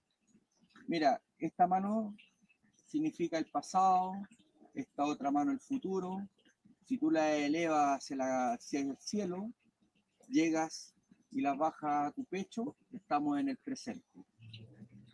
Mira, 0.88 1.22
esta 1.38 1.68
mano 1.68 2.16
significa 2.86 3.38
el 3.38 3.46
pasado, 3.52 4.14
esta 4.74 5.04
otra 5.04 5.30
mano 5.30 5.52
el 5.52 5.60
futuro. 5.60 6.28
Si 6.86 6.98
tú 6.98 7.12
la 7.12 7.36
elevas 7.36 8.04
hacia 8.10 8.80
el 8.80 8.98
cielo, 8.98 9.52
llegas 10.26 10.93
y 11.34 11.40
la 11.40 11.54
bajas 11.54 12.08
a 12.08 12.12
tu 12.12 12.24
pecho, 12.24 12.76
estamos 12.92 13.40
en 13.40 13.48
el 13.48 13.56
presente. 13.58 14.24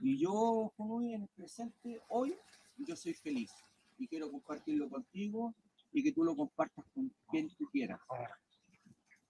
Y 0.00 0.18
yo, 0.18 0.72
hoy 0.76 1.14
en 1.14 1.22
el 1.22 1.28
presente, 1.28 2.02
hoy, 2.08 2.36
yo 2.76 2.94
soy 2.94 3.14
feliz 3.14 3.50
y 3.98 4.06
quiero 4.06 4.30
compartirlo 4.30 4.88
contigo 4.90 5.54
y 5.92 6.02
que 6.02 6.12
tú 6.12 6.22
lo 6.22 6.36
compartas 6.36 6.84
con 6.94 7.10
quien 7.30 7.48
tú 7.56 7.66
quieras. 7.70 8.00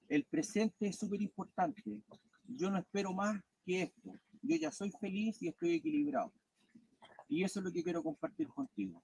El 0.09 0.25
presente 0.25 0.89
es 0.89 0.99
súper 0.99 1.23
importante. 1.23 2.03
Yo 2.45 2.71
no 2.71 2.79
espero 2.79 3.13
más 3.13 3.41
que 3.65 3.83
esto. 3.83 4.13
Yo 4.43 4.57
ya 4.57 4.73
soy 4.73 4.91
feliz 5.01 5.41
y 5.41 5.49
estoy 5.49 5.75
equilibrado. 5.75 6.33
Y 7.29 7.45
eso 7.45 7.61
es 7.61 7.65
lo 7.65 7.73
que 7.73 7.85
quiero 7.85 8.03
compartir 8.03 8.49
contigo. 8.49 9.01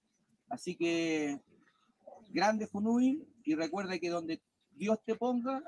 Así 0.49 0.75
que, 0.75 1.41
grande 2.31 2.67
Funui, 2.67 3.25
y 3.45 3.55
recuerda 3.55 3.97
que 3.97 4.09
donde 4.09 4.43
Dios 4.73 4.99
te 5.05 5.15
ponga 5.15 5.63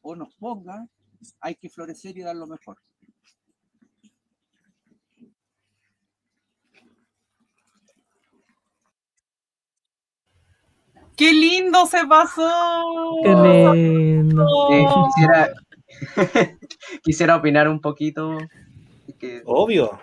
o 0.00 0.14
nos 0.14 0.32
ponga, 0.36 0.88
hay 1.40 1.54
que 1.54 1.68
florecer 1.68 2.16
y 2.16 2.22
dar 2.22 2.36
lo 2.36 2.46
mejor. 2.46 2.78
¡Qué 11.16 11.32
lindo 11.32 11.84
se 11.84 12.06
pasó! 12.06 13.20
Qué 13.22 13.28
lindo. 13.28 14.46
Eh, 14.72 14.86
quisiera, 15.04 15.52
quisiera 17.02 17.36
opinar 17.36 17.68
un 17.68 17.80
poquito. 17.80 18.38
Obvio. 19.44 20.00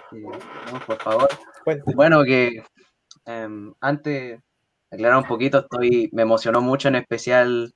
por 0.85 1.01
favor. 1.01 1.29
Bueno, 1.95 2.23
que 2.23 2.61
em, 3.25 3.73
antes, 3.81 4.39
aclarar 4.91 5.17
un 5.17 5.27
poquito, 5.27 5.59
estoy, 5.59 6.09
me 6.13 6.21
emocionó 6.21 6.61
mucho 6.61 6.87
en 6.87 6.95
especial 6.95 7.73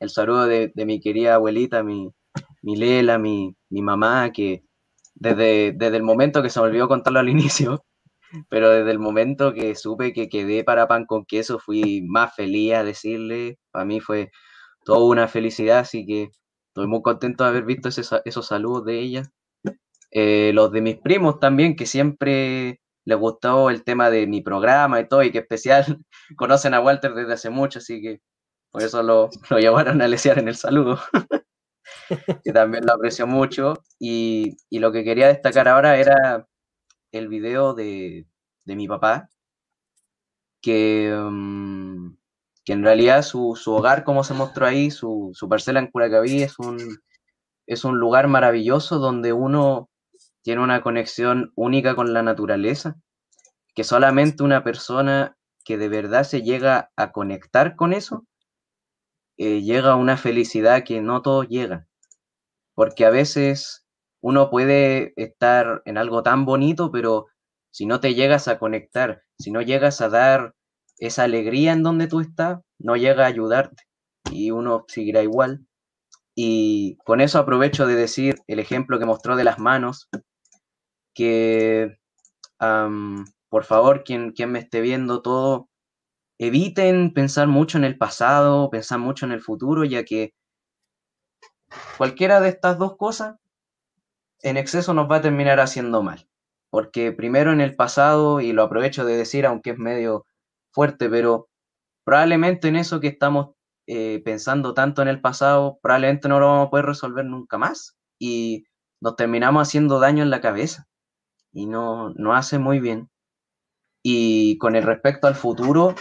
el 0.00 0.10
saludo 0.10 0.46
de, 0.46 0.72
mi 0.74 1.00
querida 1.00 1.34
abuelita, 1.34 1.82
mi, 1.82 2.10
mi 2.62 2.76
Lela, 2.76 3.18
mi, 3.18 3.54
mi 3.70 3.82
mamá, 3.82 4.30
que 4.32 4.62
desde, 5.14 5.72
desde 5.72 5.96
el 5.96 6.02
momento 6.02 6.42
que 6.42 6.50
se 6.50 6.60
me 6.60 6.66
olvidó 6.66 6.88
contarlo 6.88 7.20
al 7.20 7.28
inicio, 7.30 7.84
pero 8.48 8.70
desde 8.70 8.90
el 8.92 8.98
momento 8.98 9.52
que 9.54 9.74
supe 9.76 10.12
que 10.12 10.28
quedé 10.28 10.64
para 10.64 10.88
pan 10.88 11.06
con 11.06 11.24
queso, 11.26 11.58
fui 11.58 12.02
más 12.08 12.34
feliz 12.34 12.74
a 12.74 12.84
decirle. 12.84 13.58
Para 13.72 13.84
mí 13.84 14.00
fue 14.00 14.30
toda 14.84 15.04
una 15.06 15.28
felicidad, 15.28 15.80
así 15.80 16.06
que 16.06 16.30
estoy 16.68 16.86
muy 16.88 17.02
contento 17.02 17.44
de 17.44 17.50
haber 17.50 17.64
visto 17.64 17.88
esos 17.88 18.46
saludos 18.46 18.84
de 18.86 19.00
ella. 19.00 19.22
Eh, 20.12 20.52
los 20.54 20.72
de 20.72 20.80
mis 20.82 20.96
primos 20.98 21.40
también, 21.40 21.76
que 21.76 21.86
siempre 21.86 22.80
les 23.04 23.18
gustó 23.18 23.70
el 23.70 23.84
tema 23.84 24.10
de 24.10 24.26
mi 24.26 24.42
programa 24.42 25.00
y 25.00 25.08
todo, 25.08 25.22
y 25.22 25.32
que 25.32 25.38
especial 25.38 25.98
conocen 26.36 26.74
a 26.74 26.80
Walter 26.80 27.14
desde 27.14 27.34
hace 27.34 27.50
mucho, 27.50 27.78
así 27.80 28.00
que 28.02 28.20
por 28.72 28.82
eso 28.82 29.02
lo, 29.02 29.30
lo 29.50 29.58
llevaron 29.58 30.02
a 30.02 30.08
lesear 30.08 30.38
en 30.38 30.48
el 30.48 30.56
saludo. 30.56 31.00
que 32.44 32.52
también 32.52 32.86
lo 32.86 32.94
aprecio 32.94 33.26
mucho. 33.26 33.74
Y, 33.98 34.56
y, 34.68 34.78
lo 34.78 34.92
que 34.92 35.04
quería 35.04 35.28
destacar 35.28 35.68
ahora 35.68 35.96
era 35.98 36.46
el 37.12 37.28
video 37.28 37.74
de, 37.74 38.26
de 38.64 38.76
mi 38.76 38.88
papá, 38.88 39.30
que, 40.62 41.12
mm, 41.14 42.16
que 42.64 42.72
en 42.72 42.82
realidad 42.84 43.22
su, 43.22 43.56
su, 43.56 43.72
hogar, 43.72 44.04
como 44.04 44.24
se 44.24 44.34
mostró 44.34 44.66
ahí, 44.66 44.90
su, 44.90 45.30
su 45.34 45.48
parcela 45.48 45.80
en 45.80 45.88
Curacaví, 45.88 46.42
es 46.42 46.58
un, 46.58 46.78
es 47.66 47.84
un 47.84 47.98
lugar 47.98 48.28
maravilloso 48.28 48.98
donde 48.98 49.32
uno 49.32 49.90
tiene 50.42 50.62
una 50.62 50.82
conexión 50.82 51.52
única 51.56 51.94
con 51.94 52.12
la 52.12 52.22
naturaleza, 52.22 52.96
que 53.74 53.84
solamente 53.84 54.42
una 54.42 54.64
persona 54.64 55.36
que 55.64 55.78
de 55.78 55.88
verdad 55.88 56.24
se 56.24 56.42
llega 56.42 56.90
a 56.96 57.12
conectar 57.12 57.76
con 57.76 57.92
eso, 57.92 58.26
eh, 59.42 59.62
llega 59.62 59.94
una 59.94 60.18
felicidad 60.18 60.84
que 60.84 61.00
no 61.00 61.22
todos 61.22 61.48
llegan. 61.48 61.88
Porque 62.74 63.06
a 63.06 63.10
veces 63.10 63.86
uno 64.20 64.50
puede 64.50 65.14
estar 65.16 65.80
en 65.86 65.96
algo 65.96 66.22
tan 66.22 66.44
bonito, 66.44 66.92
pero 66.92 67.24
si 67.72 67.86
no 67.86 68.00
te 68.00 68.12
llegas 68.14 68.48
a 68.48 68.58
conectar, 68.58 69.22
si 69.38 69.50
no 69.50 69.62
llegas 69.62 70.02
a 70.02 70.10
dar 70.10 70.54
esa 70.98 71.22
alegría 71.22 71.72
en 71.72 71.82
donde 71.82 72.06
tú 72.06 72.20
estás, 72.20 72.58
no 72.78 72.96
llega 72.96 73.24
a 73.24 73.28
ayudarte 73.28 73.84
y 74.30 74.50
uno 74.50 74.84
seguirá 74.88 75.22
igual. 75.22 75.66
Y 76.34 76.98
con 77.06 77.22
eso 77.22 77.38
aprovecho 77.38 77.86
de 77.86 77.94
decir 77.94 78.36
el 78.46 78.58
ejemplo 78.58 78.98
que 78.98 79.06
mostró 79.06 79.36
de 79.36 79.44
las 79.44 79.58
manos, 79.58 80.10
que 81.14 81.96
por 83.48 83.64
favor, 83.64 84.04
quien, 84.04 84.32
quien 84.32 84.52
me 84.52 84.58
esté 84.58 84.82
viendo 84.82 85.22
todo, 85.22 85.69
eviten 86.40 87.12
pensar 87.12 87.48
mucho 87.48 87.76
en 87.76 87.84
el 87.84 87.98
pasado, 87.98 88.70
pensar 88.70 88.98
mucho 88.98 89.26
en 89.26 89.32
el 89.32 89.42
futuro, 89.42 89.84
ya 89.84 90.04
que 90.04 90.32
cualquiera 91.98 92.40
de 92.40 92.48
estas 92.48 92.78
dos 92.78 92.96
cosas 92.96 93.36
en 94.42 94.56
exceso 94.56 94.94
nos 94.94 95.10
va 95.10 95.16
a 95.16 95.20
terminar 95.20 95.60
haciendo 95.60 96.02
mal. 96.02 96.26
Porque 96.70 97.12
primero 97.12 97.52
en 97.52 97.60
el 97.60 97.76
pasado, 97.76 98.40
y 98.40 98.52
lo 98.52 98.62
aprovecho 98.62 99.04
de 99.04 99.18
decir, 99.18 99.44
aunque 99.44 99.70
es 99.70 99.78
medio 99.78 100.26
fuerte, 100.70 101.10
pero 101.10 101.50
probablemente 102.04 102.68
en 102.68 102.76
eso 102.76 103.00
que 103.00 103.08
estamos 103.08 103.50
eh, 103.86 104.22
pensando 104.24 104.72
tanto 104.72 105.02
en 105.02 105.08
el 105.08 105.20
pasado, 105.20 105.78
probablemente 105.82 106.28
no 106.28 106.40
lo 106.40 106.46
vamos 106.46 106.68
a 106.68 106.70
poder 106.70 106.86
resolver 106.86 107.26
nunca 107.26 107.58
más. 107.58 107.98
Y 108.18 108.64
nos 108.98 109.14
terminamos 109.16 109.68
haciendo 109.68 110.00
daño 110.00 110.22
en 110.22 110.30
la 110.30 110.40
cabeza. 110.40 110.86
Y 111.52 111.66
no, 111.66 112.14
no 112.14 112.34
hace 112.34 112.58
muy 112.58 112.80
bien. 112.80 113.10
Y 114.02 114.56
con 114.56 114.74
el 114.74 114.84
respecto 114.84 115.26
al 115.26 115.34
futuro, 115.34 115.94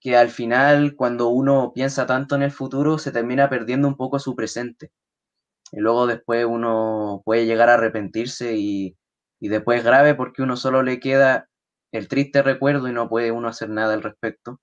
que 0.00 0.16
al 0.16 0.30
final 0.30 0.94
cuando 0.96 1.28
uno 1.28 1.72
piensa 1.74 2.06
tanto 2.06 2.36
en 2.36 2.42
el 2.42 2.52
futuro 2.52 2.98
se 2.98 3.12
termina 3.12 3.48
perdiendo 3.50 3.88
un 3.88 3.96
poco 3.96 4.18
su 4.18 4.36
presente 4.36 4.92
y 5.72 5.80
luego 5.80 6.06
después 6.06 6.46
uno 6.46 7.22
puede 7.24 7.46
llegar 7.46 7.68
a 7.70 7.74
arrepentirse 7.74 8.56
y, 8.56 8.96
y 9.40 9.48
después 9.48 9.84
grave 9.84 10.14
porque 10.14 10.42
uno 10.42 10.56
solo 10.56 10.82
le 10.82 11.00
queda 11.00 11.48
el 11.92 12.08
triste 12.08 12.42
recuerdo 12.42 12.88
y 12.88 12.92
no 12.92 13.08
puede 13.08 13.32
uno 13.32 13.48
hacer 13.48 13.70
nada 13.70 13.94
al 13.94 14.02
respecto. 14.02 14.60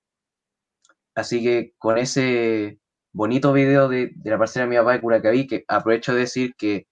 Así 1.16 1.44
que 1.44 1.74
con 1.78 1.98
ese 1.98 2.80
bonito 3.14 3.54
video 3.54 3.88
de, 3.88 4.14
la 4.24 4.38
parcela 4.38 4.66
de 4.66 4.70
mi 4.70 4.78
papá 4.78 4.94
de 4.94 5.02
Curacaví, 5.02 5.48
que 5.48 5.64
aprovecho 5.68 6.14
de 6.14 6.22
decir 6.22 6.56
que, 6.58 6.88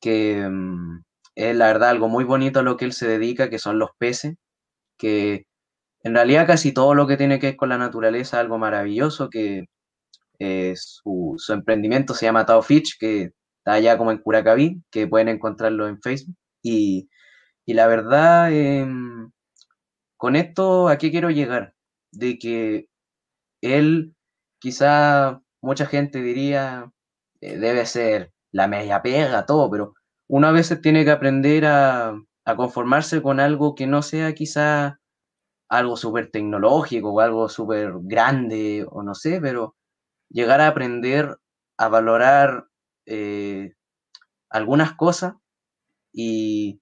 que 0.00 0.46
mm, 0.48 1.02
es 1.36 1.56
la 1.56 1.66
verdad 1.68 1.90
algo 1.90 2.08
muy 2.08 2.24
bonito 2.24 2.60
a 2.60 2.62
lo 2.62 2.76
que 2.76 2.84
él 2.86 2.92
se 2.92 3.08
dedica, 3.08 3.50
que 3.50 3.58
son 3.58 3.78
los 3.78 3.90
peces, 3.98 4.36
que 4.98 5.46
en 6.02 6.14
realidad 6.14 6.46
casi 6.46 6.72
todo 6.72 6.94
lo 6.94 7.06
que 7.06 7.16
tiene 7.16 7.38
que 7.38 7.48
ver 7.48 7.56
con 7.56 7.68
la 7.68 7.78
naturaleza 7.78 8.36
es 8.36 8.40
algo 8.40 8.58
maravilloso, 8.58 9.28
que 9.28 9.66
eh, 10.38 10.74
su, 10.76 11.36
emprendimiento 11.50 12.14
se 12.14 12.26
llama 12.26 12.46
Tao 12.46 12.62
Fitch, 12.62 12.98
que 12.98 13.32
está 13.58 13.74
allá 13.74 13.98
como 13.98 14.10
en 14.10 14.18
Curacaví, 14.18 14.82
que 14.90 15.06
pueden 15.06 15.28
encontrarlo 15.28 15.88
en 15.88 16.00
Facebook. 16.00 16.36
Y, 16.62 17.08
la 17.66 17.86
verdad, 17.86 18.52
em, 18.52 19.30
con 20.16 20.36
esto, 20.36 20.88
¿a 20.88 20.98
qué 20.98 21.10
quiero 21.10 21.30
llegar? 21.30 21.74
De 22.12 22.38
que 22.38 22.88
él, 23.62 24.14
quizá 24.60 25.42
mucha 25.62 25.86
gente 25.86 26.22
diría, 26.22 26.90
eh, 27.40 27.58
debe 27.58 27.86
ser 27.86 28.32
la 28.52 28.68
media 28.68 29.02
pega, 29.02 29.46
todo, 29.46 29.70
pero 29.70 29.94
uno 30.28 30.48
a 30.48 30.52
veces 30.52 30.80
tiene 30.80 31.04
que 31.04 31.10
aprender 31.12 31.66
a, 31.66 32.14
a 32.44 32.56
conformarse 32.56 33.22
con 33.22 33.40
algo 33.40 33.74
que 33.74 33.86
no 33.86 34.02
sea 34.02 34.34
quizá 34.34 34.99
algo 35.70 35.96
súper 35.96 36.30
tecnológico 36.30 37.12
o 37.12 37.20
algo 37.20 37.48
súper 37.48 37.92
grande 38.02 38.84
o 38.90 39.02
no 39.02 39.14
sé, 39.14 39.40
pero 39.40 39.76
llegar 40.28 40.60
a 40.60 40.68
aprender 40.68 41.38
a 41.78 41.88
valorar 41.88 42.66
eh, 43.06 43.74
algunas 44.50 44.94
cosas 44.94 45.34
y, 46.12 46.80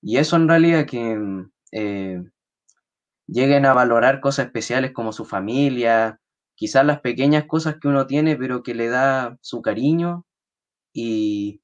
y, 0.00 0.16
eso 0.16 0.36
en 0.36 0.48
realidad 0.48 0.86
que 0.86 1.46
eh, 1.72 2.22
lleguen 3.26 3.66
a 3.66 3.74
valorar 3.74 4.20
cosas 4.20 4.46
especiales 4.46 4.92
como 4.92 5.12
su 5.12 5.26
familia, 5.26 6.20
quizás 6.54 6.86
las 6.86 7.00
pequeñas 7.00 7.44
cosas 7.46 7.76
que 7.80 7.88
uno 7.88 8.06
tiene 8.06 8.36
pero 8.36 8.62
que 8.62 8.74
le 8.74 8.88
da 8.88 9.38
su 9.42 9.60
cariño 9.60 10.24
y, 10.94 11.60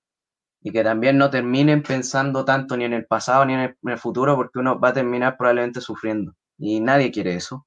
y 0.62 0.72
que 0.72 0.84
también 0.84 1.18
no 1.18 1.30
terminen 1.30 1.82
pensando 1.82 2.44
tanto 2.44 2.76
ni 2.76 2.84
en 2.84 2.92
el 2.92 3.06
pasado 3.06 3.44
ni 3.44 3.54
en 3.54 3.76
el 3.82 3.98
futuro 3.98 4.36
porque 4.36 4.58
uno 4.58 4.78
va 4.78 4.90
a 4.90 4.92
terminar 4.94 5.36
probablemente 5.36 5.80
sufriendo 5.80 6.34
y 6.58 6.80
nadie 6.80 7.10
quiere 7.10 7.34
eso. 7.34 7.66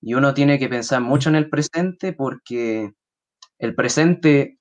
Y 0.00 0.14
uno 0.14 0.34
tiene 0.34 0.58
que 0.58 0.68
pensar 0.68 1.00
mucho 1.00 1.28
en 1.28 1.36
el 1.36 1.48
presente 1.48 2.12
porque 2.12 2.92
el 3.58 3.74
presente 3.74 4.58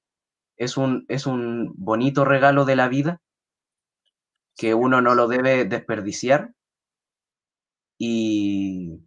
es 0.55 0.77
un, 0.77 1.05
es 1.09 1.25
un 1.25 1.73
bonito 1.75 2.23
regalo 2.23 2.65
de 2.65 2.75
la 2.75 2.87
vida 2.87 3.21
que 4.55 4.73
uno 4.73 5.01
no 5.01 5.15
lo 5.15 5.27
debe 5.27 5.65
desperdiciar. 5.65 6.53
Y, 7.97 9.01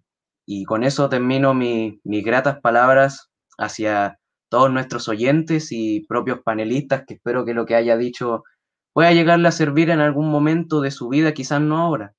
con 0.66 0.84
eso 0.84 1.08
termino 1.08 1.54
mis 1.54 2.24
gratas 2.24 2.60
palabras 2.60 3.30
hacia 3.56 4.18
todos 4.54 4.70
nuestros 4.70 5.08
oyentes 5.08 5.72
y 5.72 6.06
propios 6.06 6.38
panelistas, 6.44 7.02
que 7.08 7.14
espero 7.14 7.44
que 7.44 7.54
lo 7.54 7.66
que 7.66 7.74
haya 7.74 7.96
dicho 7.96 8.44
pueda 8.92 9.10
llegarle 9.10 9.48
a 9.48 9.50
servir 9.50 9.90
en 9.90 9.98
algún 9.98 10.30
momento 10.30 10.80
de 10.80 10.92
su 10.92 11.08
vida, 11.08 11.34
quizás 11.34 11.60
no 11.60 11.78
ahora, 11.78 12.14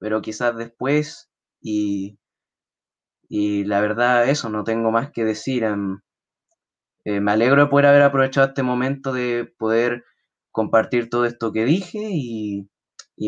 pero 0.00 0.20
quizás 0.20 0.56
después. 0.56 1.30
Y, 1.62 2.18
y 3.28 3.62
la 3.62 3.80
verdad, 3.80 4.28
eso, 4.28 4.48
no 4.48 4.64
tengo 4.64 4.90
más 4.90 5.12
que 5.12 5.24
decir. 5.24 5.62
Em, 5.62 6.00
eh, 7.04 7.20
me 7.20 7.30
alegro 7.30 7.62
de 7.62 7.68
poder 7.68 7.86
haber 7.86 8.02
aprovechado 8.02 8.48
este 8.48 8.64
momento 8.64 9.12
de 9.12 9.48
poder 9.56 10.04
compartir 10.50 11.08
todo 11.08 11.26
esto 11.26 11.52
que 11.52 11.64
dije 11.64 12.08
y, 12.10 12.68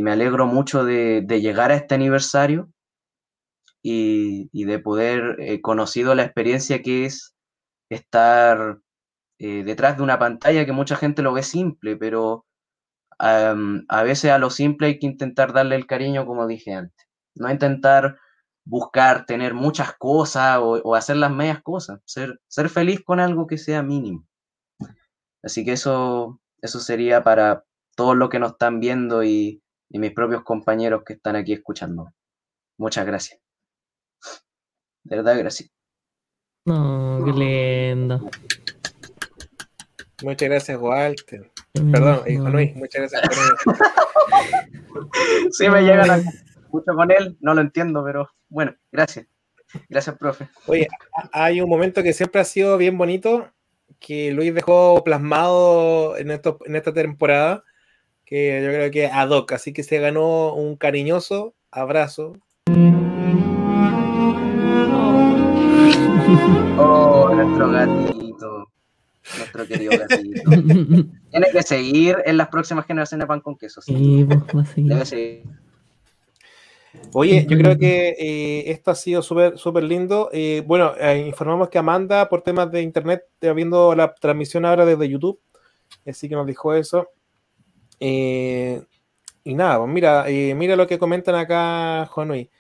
me 0.03 0.11
alegro 0.11 0.49
mucho 0.49 0.85
de, 0.85 1.25
llegar 1.41 1.71
a 1.71 1.77
este 1.77 1.95
aniversario 1.95 2.69
y, 3.81 4.65
de 4.65 4.79
poder 4.81 5.37
eh, 5.39 5.61
conocido 5.61 6.17
la 6.17 6.25
experiencia 6.25 6.83
que 6.83 7.05
es 7.05 7.37
estar 7.91 8.81
eh, 9.39 9.65
detrás 9.65 9.97
de 9.97 10.03
una 10.03 10.19
pantalla 10.19 10.65
que 10.67 10.73
mucha 10.73 10.97
gente 10.97 11.23
lo 11.23 11.33
ve 11.33 11.43
simple, 11.43 11.97
pero 11.97 12.47
a 13.19 14.03
veces 14.03 14.31
a 14.31 14.39
lo 14.39 14.49
simple 14.49 14.87
hay 14.87 14.99
que 14.99 15.07
intentar 15.07 15.53
darle 15.53 15.77
el 15.77 15.87
cariño 15.87 16.25
como 16.25 16.47
dije 16.47 16.73
antes. 16.73 17.07
No 17.35 17.51
intentar 17.51 18.17
buscar 18.65 19.27
tener 19.27 19.53
muchas 19.55 19.95
cosas 19.99 20.59
o, 20.63 20.95
hacer 20.95 21.17
las 21.17 21.31
medias 21.31 21.63
cosas, 21.63 22.01
ser, 22.05 22.41
ser 22.49 22.69
feliz 22.71 23.03
con 23.05 23.21
algo 23.21 23.47
que 23.47 23.59
sea 23.59 23.83
mínimo. 23.83 24.27
Así 25.43 25.65
que 25.65 25.73
eso, 25.73 26.41
eso 26.63 26.81
sería 26.81 27.23
para 27.23 27.65
todos 27.97 28.17
los 28.17 28.29
que 28.31 28.39
nos 28.39 28.53
están 28.53 28.81
viendo 28.81 29.25
y, 29.25 29.63
mis 29.91 30.13
propios 30.13 30.45
compañeros 30.45 31.03
que 31.05 31.15
están 31.15 31.35
aquí 31.35 31.53
escuchando. 31.53 32.13
Muchas 32.79 33.05
gracias. 33.07 33.41
De 35.05 35.17
verdad, 35.17 35.37
gracias. 35.37 35.71
No, 36.65 37.23
qué 37.25 37.33
lindo. 37.33 38.31
Muchas 40.23 40.49
gracias, 40.49 40.79
Walter. 40.79 41.51
Perdón, 41.73 42.23
hijo 42.27 42.49
Luis, 42.51 42.75
muchas 42.77 43.11
gracias 43.11 43.57
por 43.65 43.77
Sí, 45.53 45.69
me 45.69 45.83
llegan 45.83 46.11
a... 46.11 46.17
mucho 46.71 46.93
con 46.95 47.11
él, 47.11 47.37
no 47.41 47.55
lo 47.55 47.61
entiendo, 47.61 48.05
pero 48.05 48.29
bueno, 48.49 48.75
gracias. 48.93 49.27
Gracias, 49.89 50.19
profe. 50.19 50.49
Oye, 50.67 50.89
hay 51.33 51.61
un 51.61 51.71
momento 51.71 52.03
que 52.03 52.13
siempre 52.13 52.41
ha 52.41 52.45
sido 52.45 52.77
bien 52.77 52.99
bonito, 52.99 53.49
que 53.99 54.33
Luis 54.33 54.53
dejó 54.53 55.03
plasmado 55.05 56.17
en, 56.17 56.31
esto, 56.33 56.59
en 56.67 56.77
esta 56.77 56.93
temporada, 56.93 57.65
que 58.25 58.61
yo 58.63 58.69
creo 58.69 58.91
que 58.91 59.07
ad 59.07 59.31
hoc, 59.31 59.53
así 59.53 59.73
que 59.73 59.83
se 59.83 59.99
ganó 59.99 60.55
un 60.55 60.77
cariñoso 60.77 61.55
abrazo. 61.71 62.35
Oh, 66.83 67.31
nuestro 67.35 67.71
gatito. 67.71 68.71
Nuestro 69.37 69.67
querido 69.67 69.93
gatito. 69.99 70.51
Tiene 71.31 71.47
que 71.53 71.63
seguir 71.63 72.17
en 72.25 72.37
las 72.39 72.49
próximas 72.49 72.87
generaciones 72.87 73.25
de 73.25 73.29
pan 73.29 73.41
con 73.41 73.57
queso. 73.57 73.83
Sí, 73.83 74.27
pues, 74.27 74.67
a 74.67 74.73
seguir. 74.73 74.93
Debe 74.93 75.05
seguir. 75.07 75.43
Oye, 77.13 77.47
yo 77.49 77.57
creo 77.57 77.79
que 77.79 78.17
eh, 78.19 78.71
esto 78.71 78.91
ha 78.91 78.95
sido 78.95 79.23
súper 79.23 79.59
súper 79.59 79.85
lindo. 79.85 80.31
Eh, 80.33 80.65
bueno, 80.67 80.95
eh, 80.99 81.25
informamos 81.27 81.69
que 81.69 81.79
Amanda, 81.79 82.29
por 82.29 82.43
temas 82.43 82.71
de 82.73 82.83
internet, 82.83 83.25
está 83.35 83.53
viendo 83.53 83.95
la 83.95 84.15
transmisión 84.15 84.65
ahora 84.65 84.85
desde 84.85 85.09
YouTube, 85.09 85.39
así 86.07 86.29
que 86.29 86.35
nos 86.35 86.47
dijo 86.47 86.75
eso. 86.75 87.11
Eh, 88.01 88.83
y 89.45 89.55
nada, 89.55 89.79
pues 89.79 89.91
mira, 89.91 90.29
eh, 90.29 90.55
mira 90.55 90.77
lo 90.77 90.87
que 90.87 90.99
comentan 90.99 91.35
acá, 91.35 92.07
Juanui. 92.07 92.51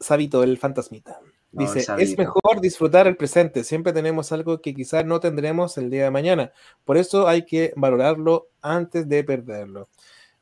Sabito, 0.00 0.42
el 0.42 0.58
fantasmita. 0.58 1.20
No, 1.52 1.62
Dice, 1.62 1.80
es 1.80 1.84
Sabito. 1.86 2.16
mejor 2.22 2.60
disfrutar 2.60 3.06
el 3.06 3.16
presente. 3.16 3.62
Siempre 3.64 3.92
tenemos 3.92 4.32
algo 4.32 4.60
que 4.60 4.74
quizás 4.74 5.04
no 5.04 5.20
tendremos 5.20 5.76
el 5.78 5.90
día 5.90 6.04
de 6.04 6.10
mañana. 6.10 6.52
Por 6.84 6.96
eso 6.96 7.28
hay 7.28 7.44
que 7.44 7.72
valorarlo 7.76 8.48
antes 8.62 9.06
de 9.08 9.22
perderlo. 9.22 9.88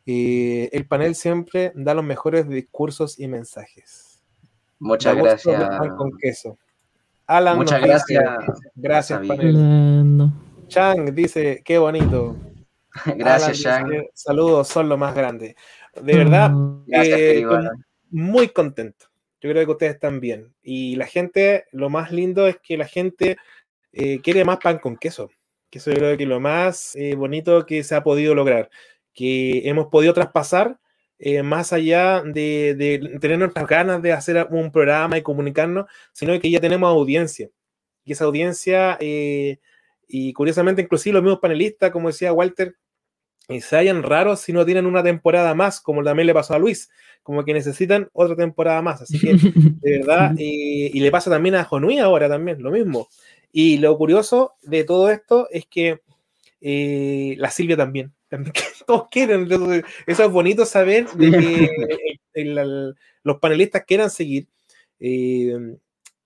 Eh, 0.06 0.68
el 0.72 0.86
panel 0.86 1.14
siempre 1.14 1.72
da 1.74 1.94
los 1.94 2.04
mejores 2.04 2.48
discursos 2.48 3.18
y 3.18 3.28
mensajes. 3.28 4.22
Muchas 4.78 5.14
Da 5.16 5.22
gracias. 5.22 5.92
con 5.96 6.10
queso. 6.18 6.58
Alan 7.26 7.58
Muchas 7.58 7.80
dice, 7.82 7.88
gracias, 8.14 8.60
gracias, 8.74 9.26
panel. 9.26 10.30
Chang 10.68 11.14
dice, 11.14 11.62
qué 11.64 11.78
bonito. 11.78 12.36
Gracias, 13.16 13.64
Alan 13.64 13.82
Chang. 13.84 13.90
dice, 13.90 14.10
Saludos, 14.14 14.66
son 14.68 14.88
lo 14.88 14.96
más 14.96 15.14
grande. 15.14 15.54
De 16.00 16.16
verdad, 16.16 16.50
Gracias, 16.86 17.18
eh, 17.20 17.46
muy 18.10 18.48
contento. 18.48 19.06
Yo 19.40 19.50
creo 19.50 19.64
que 19.64 19.72
ustedes 19.72 19.94
están 19.94 20.20
bien. 20.20 20.54
Y 20.62 20.96
la 20.96 21.06
gente, 21.06 21.64
lo 21.72 21.88
más 21.88 22.12
lindo 22.12 22.46
es 22.46 22.58
que 22.62 22.76
la 22.76 22.86
gente 22.86 23.38
eh, 23.92 24.20
quiere 24.20 24.44
más 24.44 24.58
pan 24.58 24.78
con 24.78 24.96
queso. 24.96 25.30
Que 25.70 25.78
eso 25.78 25.90
yo 25.90 25.98
creo 25.98 26.16
que 26.18 26.26
lo 26.26 26.40
más 26.40 26.94
eh, 26.96 27.14
bonito 27.14 27.64
que 27.66 27.82
se 27.84 27.94
ha 27.94 28.02
podido 28.02 28.34
lograr. 28.34 28.70
Que 29.14 29.68
hemos 29.68 29.86
podido 29.88 30.12
traspasar 30.12 30.78
eh, 31.18 31.42
más 31.42 31.72
allá 31.72 32.22
de, 32.22 33.18
tener 33.20 33.38
nuestras 33.38 33.66
ganas 33.66 34.02
de 34.02 34.12
hacer 34.12 34.46
un 34.50 34.70
programa 34.72 35.18
y 35.18 35.22
comunicarnos, 35.22 35.86
sino 36.12 36.38
que 36.40 36.50
ya 36.50 36.60
tenemos 36.60 36.90
audiencia. 36.90 37.50
Y 38.04 38.12
esa 38.12 38.24
audiencia, 38.24 38.98
y 39.00 40.32
curiosamente, 40.32 40.82
inclusive 40.82 41.14
los 41.14 41.22
mismos 41.22 41.40
panelistas, 41.40 41.90
como 41.90 42.08
decía 42.08 42.32
Walter, 42.32 42.76
se 43.60 43.76
hayan 43.76 44.02
raros 44.02 44.40
si 44.40 44.52
no 44.52 44.64
tienen 44.64 44.86
una 44.86 45.02
temporada 45.02 45.54
más, 45.54 45.80
como 45.80 46.02
también 46.02 46.26
le 46.26 46.34
pasó 46.34 46.54
a 46.54 46.58
Luis, 46.58 46.90
como 47.22 47.44
que 47.44 47.52
necesitan 47.54 48.08
otra 48.12 48.36
temporada 48.36 48.82
más. 48.82 49.02
Así 49.02 49.18
que, 49.20 49.34
de 49.80 49.98
verdad, 49.98 50.34
eh, 50.38 50.90
y 50.92 51.00
le 51.00 51.10
pasa 51.10 51.30
también 51.30 51.54
a 51.54 51.64
Jonui 51.64 51.98
ahora 51.98 52.28
también, 52.28 52.62
lo 52.62 52.70
mismo. 52.70 53.08
Y 53.52 53.78
lo 53.78 53.96
curioso 53.98 54.54
de 54.62 54.84
todo 54.84 55.10
esto 55.10 55.48
es 55.50 55.66
que 55.66 56.00
eh, 56.60 57.34
la 57.38 57.50
Silvia 57.50 57.76
también, 57.76 58.12
también 58.28 58.52
que 58.54 58.62
todos 58.86 59.08
quieren. 59.10 59.48
Eso 60.06 60.24
es 60.24 60.30
bonito 60.30 60.64
saber 60.64 61.06
de 61.10 61.30
que 61.30 61.68
el- 62.34 62.58
el- 62.58 62.94
los 63.22 63.38
panelistas 63.38 63.84
quieran 63.84 64.10
seguir. 64.10 64.46
eh, 64.98 65.76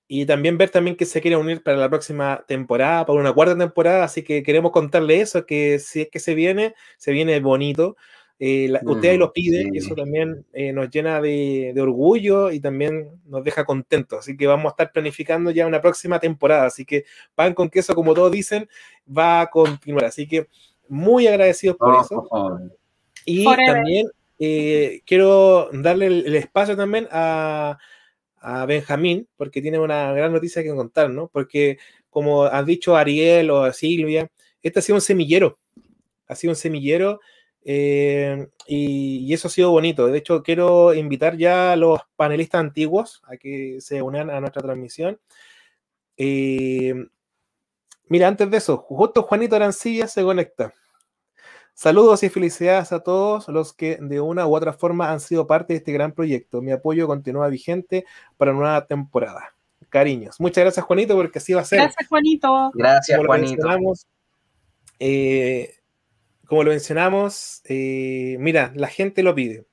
y 0.06 0.26
también 0.26 0.58
ver 0.58 0.68
también 0.68 0.96
que 0.96 1.06
se 1.06 1.20
quiere 1.22 1.36
unir 1.36 1.62
para 1.62 1.78
la 1.78 1.88
próxima 1.88 2.44
temporada, 2.46 3.06
para 3.06 3.18
una 3.18 3.32
cuarta 3.32 3.56
temporada, 3.56 4.04
así 4.04 4.22
que 4.22 4.42
queremos 4.42 4.70
contarle 4.70 5.20
eso, 5.22 5.46
que 5.46 5.78
si 5.78 6.02
es 6.02 6.08
que 6.10 6.20
se 6.20 6.34
viene, 6.34 6.74
se 6.98 7.10
viene 7.12 7.40
bonito. 7.40 7.96
Eh, 8.38 8.66
la- 8.68 8.80
ustedes 8.84 9.16
Mm, 9.16 9.20
lo 9.20 9.32
piden 9.32 9.68
y 9.74 9.80
sí. 9.80 9.86
eso 9.86 9.94
también 9.94 10.44
eh, 10.52 10.72
nos 10.72 10.90
llena 10.90 11.20
de, 11.20 11.70
de 11.74 11.80
orgullo 11.80 12.50
y 12.50 12.58
también 12.60 13.08
nos 13.26 13.44
deja 13.44 13.64
contentos. 13.64 14.18
Así 14.18 14.36
que 14.36 14.46
vamos 14.46 14.66
a 14.66 14.70
estar 14.70 14.92
planificando 14.92 15.50
ya 15.52 15.66
una 15.66 15.80
próxima 15.80 16.18
temporada. 16.18 16.66
Así 16.66 16.84
que 16.84 17.04
pan 17.34 17.54
con 17.54 17.70
queso, 17.70 17.94
como 17.94 18.12
todos 18.12 18.32
dicen, 18.32 18.68
va 19.06 19.40
a 19.42 19.50
continuar. 19.50 20.06
Así 20.06 20.26
que 20.26 20.48
muy 20.88 21.26
agradecidos 21.28 21.76
por 21.76 21.94
Oh, 21.94 22.00
eso. 22.02 22.26
favor. 22.28 22.76
Y 23.24 23.44
Forever. 23.44 23.66
también 23.74 24.06
eh, 24.40 25.00
quiero 25.06 25.70
darle 25.72 26.06
el, 26.06 26.26
el 26.26 26.34
espacio 26.34 26.76
también 26.76 27.06
a, 27.12 27.78
a 28.40 28.66
Benjamín, 28.66 29.28
porque 29.36 29.62
tiene 29.62 29.78
una 29.78 30.12
gran 30.12 30.32
noticia 30.32 30.62
que 30.62 30.74
contar, 30.74 31.08
¿no? 31.08 31.28
Porque 31.28 31.78
como 32.10 32.44
han 32.44 32.66
dicho 32.66 32.96
Ariel 32.96 33.50
o 33.50 33.72
Silvia, 33.72 34.28
este 34.62 34.80
ha 34.80 34.82
sido 34.82 34.96
un 34.96 35.00
semillero, 35.02 35.58
ha 36.26 36.34
sido 36.34 36.50
un 36.50 36.56
semillero 36.56 37.20
eh, 37.64 38.46
y, 38.66 39.18
y 39.26 39.32
eso 39.32 39.48
ha 39.48 39.50
sido 39.50 39.70
bonito. 39.70 40.06
De 40.06 40.18
hecho, 40.18 40.42
quiero 40.42 40.92
invitar 40.94 41.36
ya 41.36 41.72
a 41.72 41.76
los 41.76 42.00
panelistas 42.16 42.60
antiguos 42.60 43.22
a 43.26 43.36
que 43.36 43.80
se 43.80 44.02
unan 44.02 44.30
a 44.30 44.40
nuestra 44.40 44.62
transmisión. 44.62 45.18
Eh, 46.16 46.94
mira, 48.08 48.28
antes 48.28 48.50
de 48.50 48.56
eso, 48.56 48.76
justo 48.76 49.22
Juanito 49.22 49.56
Arancilla 49.56 50.06
se 50.06 50.22
conecta. 50.22 50.72
Saludos 51.76 52.22
y 52.22 52.28
felicidades 52.28 52.92
a 52.92 53.00
todos 53.00 53.48
los 53.48 53.72
que 53.72 53.98
de 54.00 54.20
una 54.20 54.46
u 54.46 54.54
otra 54.54 54.72
forma 54.72 55.10
han 55.10 55.18
sido 55.18 55.46
parte 55.46 55.72
de 55.72 55.78
este 55.78 55.92
gran 55.92 56.12
proyecto. 56.12 56.62
Mi 56.62 56.70
apoyo 56.70 57.08
continúa 57.08 57.48
vigente 57.48 58.04
para 58.36 58.52
una 58.52 58.60
nueva 58.60 58.86
temporada. 58.86 59.56
Cariños. 59.88 60.38
Muchas 60.38 60.62
gracias, 60.62 60.86
Juanito, 60.86 61.16
porque 61.16 61.38
así 61.38 61.52
va 61.52 61.62
a 61.62 61.64
ser. 61.64 61.80
Gracias, 61.80 62.08
Juanito. 62.08 62.70
Gracias, 62.74 63.20
Juanito. 63.26 63.66
eh, 65.00 65.74
como 66.46 66.64
lo 66.64 66.70
mencionamos, 66.70 67.62
eh, 67.64 68.36
mira, 68.38 68.72
la 68.76 68.88
gente 68.88 69.22
lo 69.22 69.34
pide. 69.34 69.64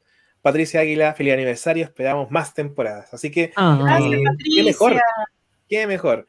Patricia 0.42 0.80
Águila, 0.80 1.14
feliz 1.14 1.34
aniversario, 1.34 1.84
esperamos 1.84 2.32
más 2.32 2.54
temporadas. 2.54 3.14
Así 3.14 3.30
que, 3.30 3.52
Ah. 3.56 4.00
Eh, 4.02 4.24
qué 4.56 4.64
mejor, 4.64 5.02
qué 5.70 5.88
mejor. 5.88 6.28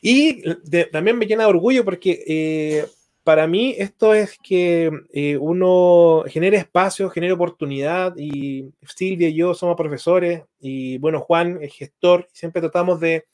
Y 0.00 0.42
de- 0.64 0.84
también 0.86 1.18
me 1.18 1.26
llena 1.26 1.42
de 1.44 1.50
orgullo 1.50 1.84
porque 1.84 2.22
eh, 2.26 2.86
para 3.24 3.46
mí 3.46 3.74
esto 3.76 4.14
es 4.14 4.38
que 4.42 4.90
eh, 5.12 5.36
uno 5.36 6.24
genere 6.28 6.56
espacio, 6.58 7.10
genere 7.10 7.32
oportunidad 7.32 8.14
y 8.16 8.70
Silvia 8.86 9.28
y 9.28 9.34
yo 9.34 9.52
somos 9.54 9.76
profesores 9.76 10.42
y 10.60 10.96
bueno, 10.98 11.20
Juan 11.20 11.58
es 11.62 11.74
gestor, 11.74 12.28
siempre 12.32 12.62
tratamos 12.62 13.00
de 13.00 13.26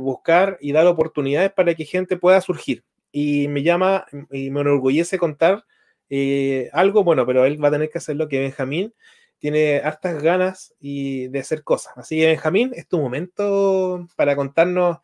buscar 0.00 0.56
y 0.60 0.70
dar 0.72 0.86
oportunidades 0.86 1.52
para 1.52 1.74
que 1.74 1.84
gente 1.84 2.16
pueda 2.16 2.40
surgir. 2.40 2.84
Y 3.16 3.48
me 3.48 3.62
llama 3.62 4.06
y 4.32 4.50
me 4.50 4.62
enorgullece 4.62 5.18
contar 5.18 5.64
eh, 6.10 6.68
algo, 6.72 7.04
bueno, 7.04 7.24
pero 7.26 7.44
él 7.46 7.62
va 7.62 7.68
a 7.68 7.72
tener 7.72 7.90
que 7.90 7.98
hacerlo, 7.98 8.28
que 8.28 8.40
Benjamín 8.40 8.92
tiene 9.38 9.78
hartas 9.78 10.22
ganas 10.22 10.74
y 10.80 11.28
de 11.28 11.38
hacer 11.40 11.62
cosas. 11.64 11.94
Así 11.96 12.18
que 12.18 12.26
Benjamín, 12.26 12.72
es 12.74 12.88
tu 12.88 12.98
momento 13.00 14.06
para 14.16 14.36
contarnos 14.36 14.98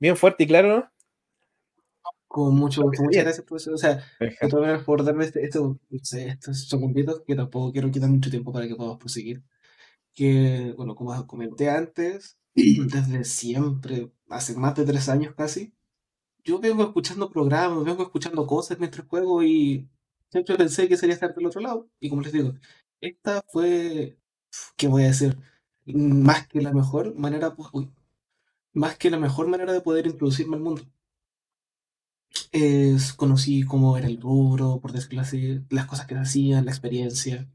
bien 0.00 0.16
fuerte 0.16 0.44
y 0.44 0.48
claro, 0.48 0.68
¿no? 0.68 0.92
Con 2.28 2.54
mucho 2.54 2.82
gusto, 2.82 3.02
muchas 3.02 3.24
gracias, 3.24 3.46
profesor. 3.46 3.74
O 3.74 3.78
sea, 3.78 4.02
maneras, 4.52 4.84
por 4.84 5.04
darme 5.04 5.24
este, 5.24 5.44
esto, 5.44 5.78
este- 5.90 6.28
estos 6.28 6.68
segunditos, 6.68 7.22
que 7.26 7.36
tampoco 7.36 7.72
quiero 7.72 7.90
quitar 7.90 8.08
mucho 8.08 8.30
tiempo 8.30 8.52
para 8.52 8.66
que 8.66 8.74
podamos 8.74 8.98
proseguir. 8.98 9.42
Que, 10.14 10.74
bueno, 10.76 10.94
como 10.96 11.26
comenté 11.26 11.70
antes, 11.70 12.38
desde 12.54 13.24
siempre, 13.24 14.10
hace 14.30 14.56
más 14.56 14.76
de 14.76 14.86
tres 14.86 15.08
años 15.10 15.34
casi, 15.36 15.74
yo 16.44 16.58
vengo 16.60 16.82
escuchando 16.84 17.30
programas, 17.30 17.84
vengo 17.84 18.02
escuchando 18.02 18.46
cosas 18.46 18.78
mientras 18.78 19.06
juego 19.06 19.42
y 19.42 19.88
siempre 20.30 20.56
pensé 20.56 20.88
que 20.88 20.96
sería 20.96 21.14
estar 21.14 21.34
del 21.34 21.46
otro 21.46 21.60
lado. 21.60 21.88
Y 22.00 22.08
como 22.10 22.22
les 22.22 22.32
digo, 22.32 22.54
esta 23.00 23.42
fue, 23.48 24.18
¿qué 24.76 24.88
voy 24.88 25.04
a 25.04 25.06
decir? 25.08 25.36
Más 25.86 26.48
que 26.48 26.62
la 26.62 26.72
mejor 26.72 27.14
manera, 27.16 27.54
pues, 27.54 27.68
uy, 27.72 27.90
más 28.74 28.96
que 28.98 29.10
la 29.10 29.18
mejor 29.18 29.48
manera 29.48 29.72
de 29.72 29.80
poder 29.82 30.06
introducirme 30.06 30.56
al 30.56 30.62
mundo. 30.62 30.82
Es, 32.52 33.12
conocí 33.14 33.62
cómo 33.64 33.96
era 33.96 34.06
el 34.06 34.20
rubro, 34.20 34.80
por 34.80 34.92
decirlo 34.92 35.20
así, 35.22 35.60
las 35.70 35.86
cosas 35.86 36.06
que 36.06 36.14
se 36.14 36.20
hacían, 36.20 36.64
la 36.64 36.70
experiencia, 36.70 37.48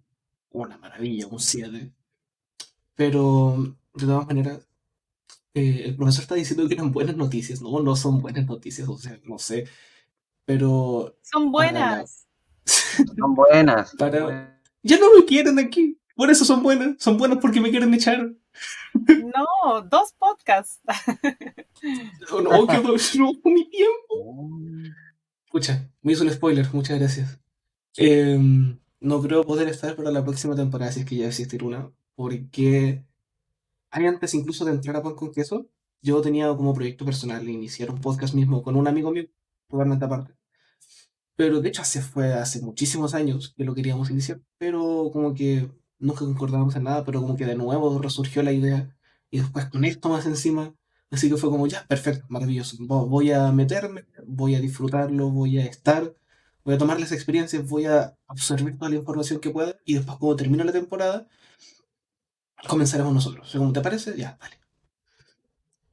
una 0.52 0.78
maravilla, 0.78 1.28
un 1.28 1.40
7. 1.40 1.94
Pero, 2.96 3.78
de 3.94 4.06
todas 4.06 4.28
maneras, 4.28 4.66
eh, 5.53 5.84
el 5.86 5.95
profesor 5.95 6.24
está 6.24 6.36
diciendo 6.36 6.68
que 6.68 6.74
eran 6.76 6.91
buenas 6.91 7.15
noticias. 7.15 7.61
No, 7.61 7.80
no 7.82 7.95
son 7.95 8.22
buenas 8.22 8.45
noticias, 8.45 8.88
o 8.88 8.98
sea, 8.98 9.19
no 9.24 9.38
sé. 9.40 9.68
Pero 10.45 11.18
Son 11.22 11.52
buenas. 11.52 12.28
Son 12.65 13.36
buenas. 13.36 13.95
para... 13.99 14.60
Ya 14.84 14.98
no 14.98 15.07
me 15.15 15.26
quieren 15.26 15.60
aquí. 15.60 15.99
Por 16.15 16.30
eso 16.32 16.45
son 16.45 16.64
buenas. 16.64 16.95
Son 16.99 17.18
buenas 17.18 17.40
porque 17.40 17.60
me 17.61 17.69
quieren 17.69 17.94
echar. 17.94 18.32
No, 18.94 19.82
dos 19.82 20.14
podcasts. 20.14 20.80
Oh, 22.32 22.41
no, 22.41 22.65
que 22.65 22.78
no, 22.78 22.95
no, 23.18 23.52
mi 23.52 23.69
tiempo. 23.69 24.49
Escucha, 25.45 25.88
me 26.02 26.14
hizo 26.14 26.24
un 26.24 26.32
spoiler, 26.32 26.68
muchas 26.74 26.98
gracias. 26.98 27.40
Em, 27.95 28.80
no 28.99 29.22
creo 29.22 29.44
poder 29.44 29.68
estar 29.68 29.95
para 29.95 30.10
la 30.10 30.24
próxima 30.24 30.56
temporada, 30.56 30.91
si 30.91 31.02
es 31.02 31.06
que 31.06 31.18
ya 31.18 31.28
existe 31.28 31.64
una, 31.64 31.91
porque 32.15 33.03
antes 33.92 34.34
incluso 34.34 34.66
de 34.66 34.72
entrar 34.72 34.96
a 34.96 35.04
Pan 35.04 35.16
con 35.16 35.32
Queso, 35.32 35.68
yo 36.02 36.22
tenía 36.22 36.48
como 36.56 36.74
proyecto 36.74 37.06
personal 37.06 37.48
iniciar 37.50 37.90
un 37.92 38.00
podcast 38.02 38.34
mismo 38.34 38.62
con 38.64 38.76
un 38.76 38.88
amigo 38.88 39.12
mío, 39.12 39.26
totalmente 39.70 40.06
aparte. 40.06 40.34
Pero 41.36 41.62
de 41.62 41.70
hecho 41.70 41.82
hace, 41.84 42.02
fue 42.02 42.34
hace 42.34 42.62
muchísimos 42.62 43.14
años 43.14 43.54
que 43.56 43.64
lo 43.64 43.76
queríamos 43.76 44.10
iniciar, 44.10 44.42
pero 44.58 45.10
como 45.14 45.34
que 45.34 45.70
nunca 46.00 46.20
concordábamos 46.22 46.76
en 46.76 46.84
nada, 46.84 47.04
pero 47.06 47.22
como 47.22 47.36
que 47.36 47.46
de 47.46 47.56
nuevo 47.56 48.00
resurgió 48.00 48.42
la 48.44 48.52
idea 48.52 48.96
y 49.30 49.40
después 49.40 49.66
con 49.68 49.86
esto 49.86 50.10
más 50.10 50.26
encima, 50.26 50.74
así 51.12 51.30
que 51.30 51.38
fue 51.38 51.50
como 51.50 51.68
ya, 51.68 51.86
perfecto, 51.88 52.26
maravilloso, 52.30 52.78
vo- 52.80 53.08
voy 53.08 53.32
a 53.32 53.52
meterme, 53.52 54.06
voy 54.26 54.56
a 54.56 54.60
disfrutarlo, 54.62 55.30
voy 55.30 55.60
a 55.60 55.66
estar, 55.66 56.16
voy 56.66 56.76
a 56.76 56.78
tomar 56.78 57.00
las 57.00 57.12
experiencias, 57.12 57.68
voy 57.70 57.86
a 57.86 58.18
absorber 58.28 58.76
toda 58.78 58.90
la 58.90 58.96
información 58.98 59.40
que 59.40 59.50
pueda 59.52 59.76
y 59.86 59.94
después 59.96 60.18
cuando 60.18 60.38
termine 60.38 60.64
la 60.64 60.72
temporada 60.72 61.28
comenzaremos 62.68 63.14
nosotros. 63.14 63.50
Según 63.50 63.74
te 63.74 63.82
parece, 63.82 64.18
ya, 64.18 64.38
vale. 64.40 64.58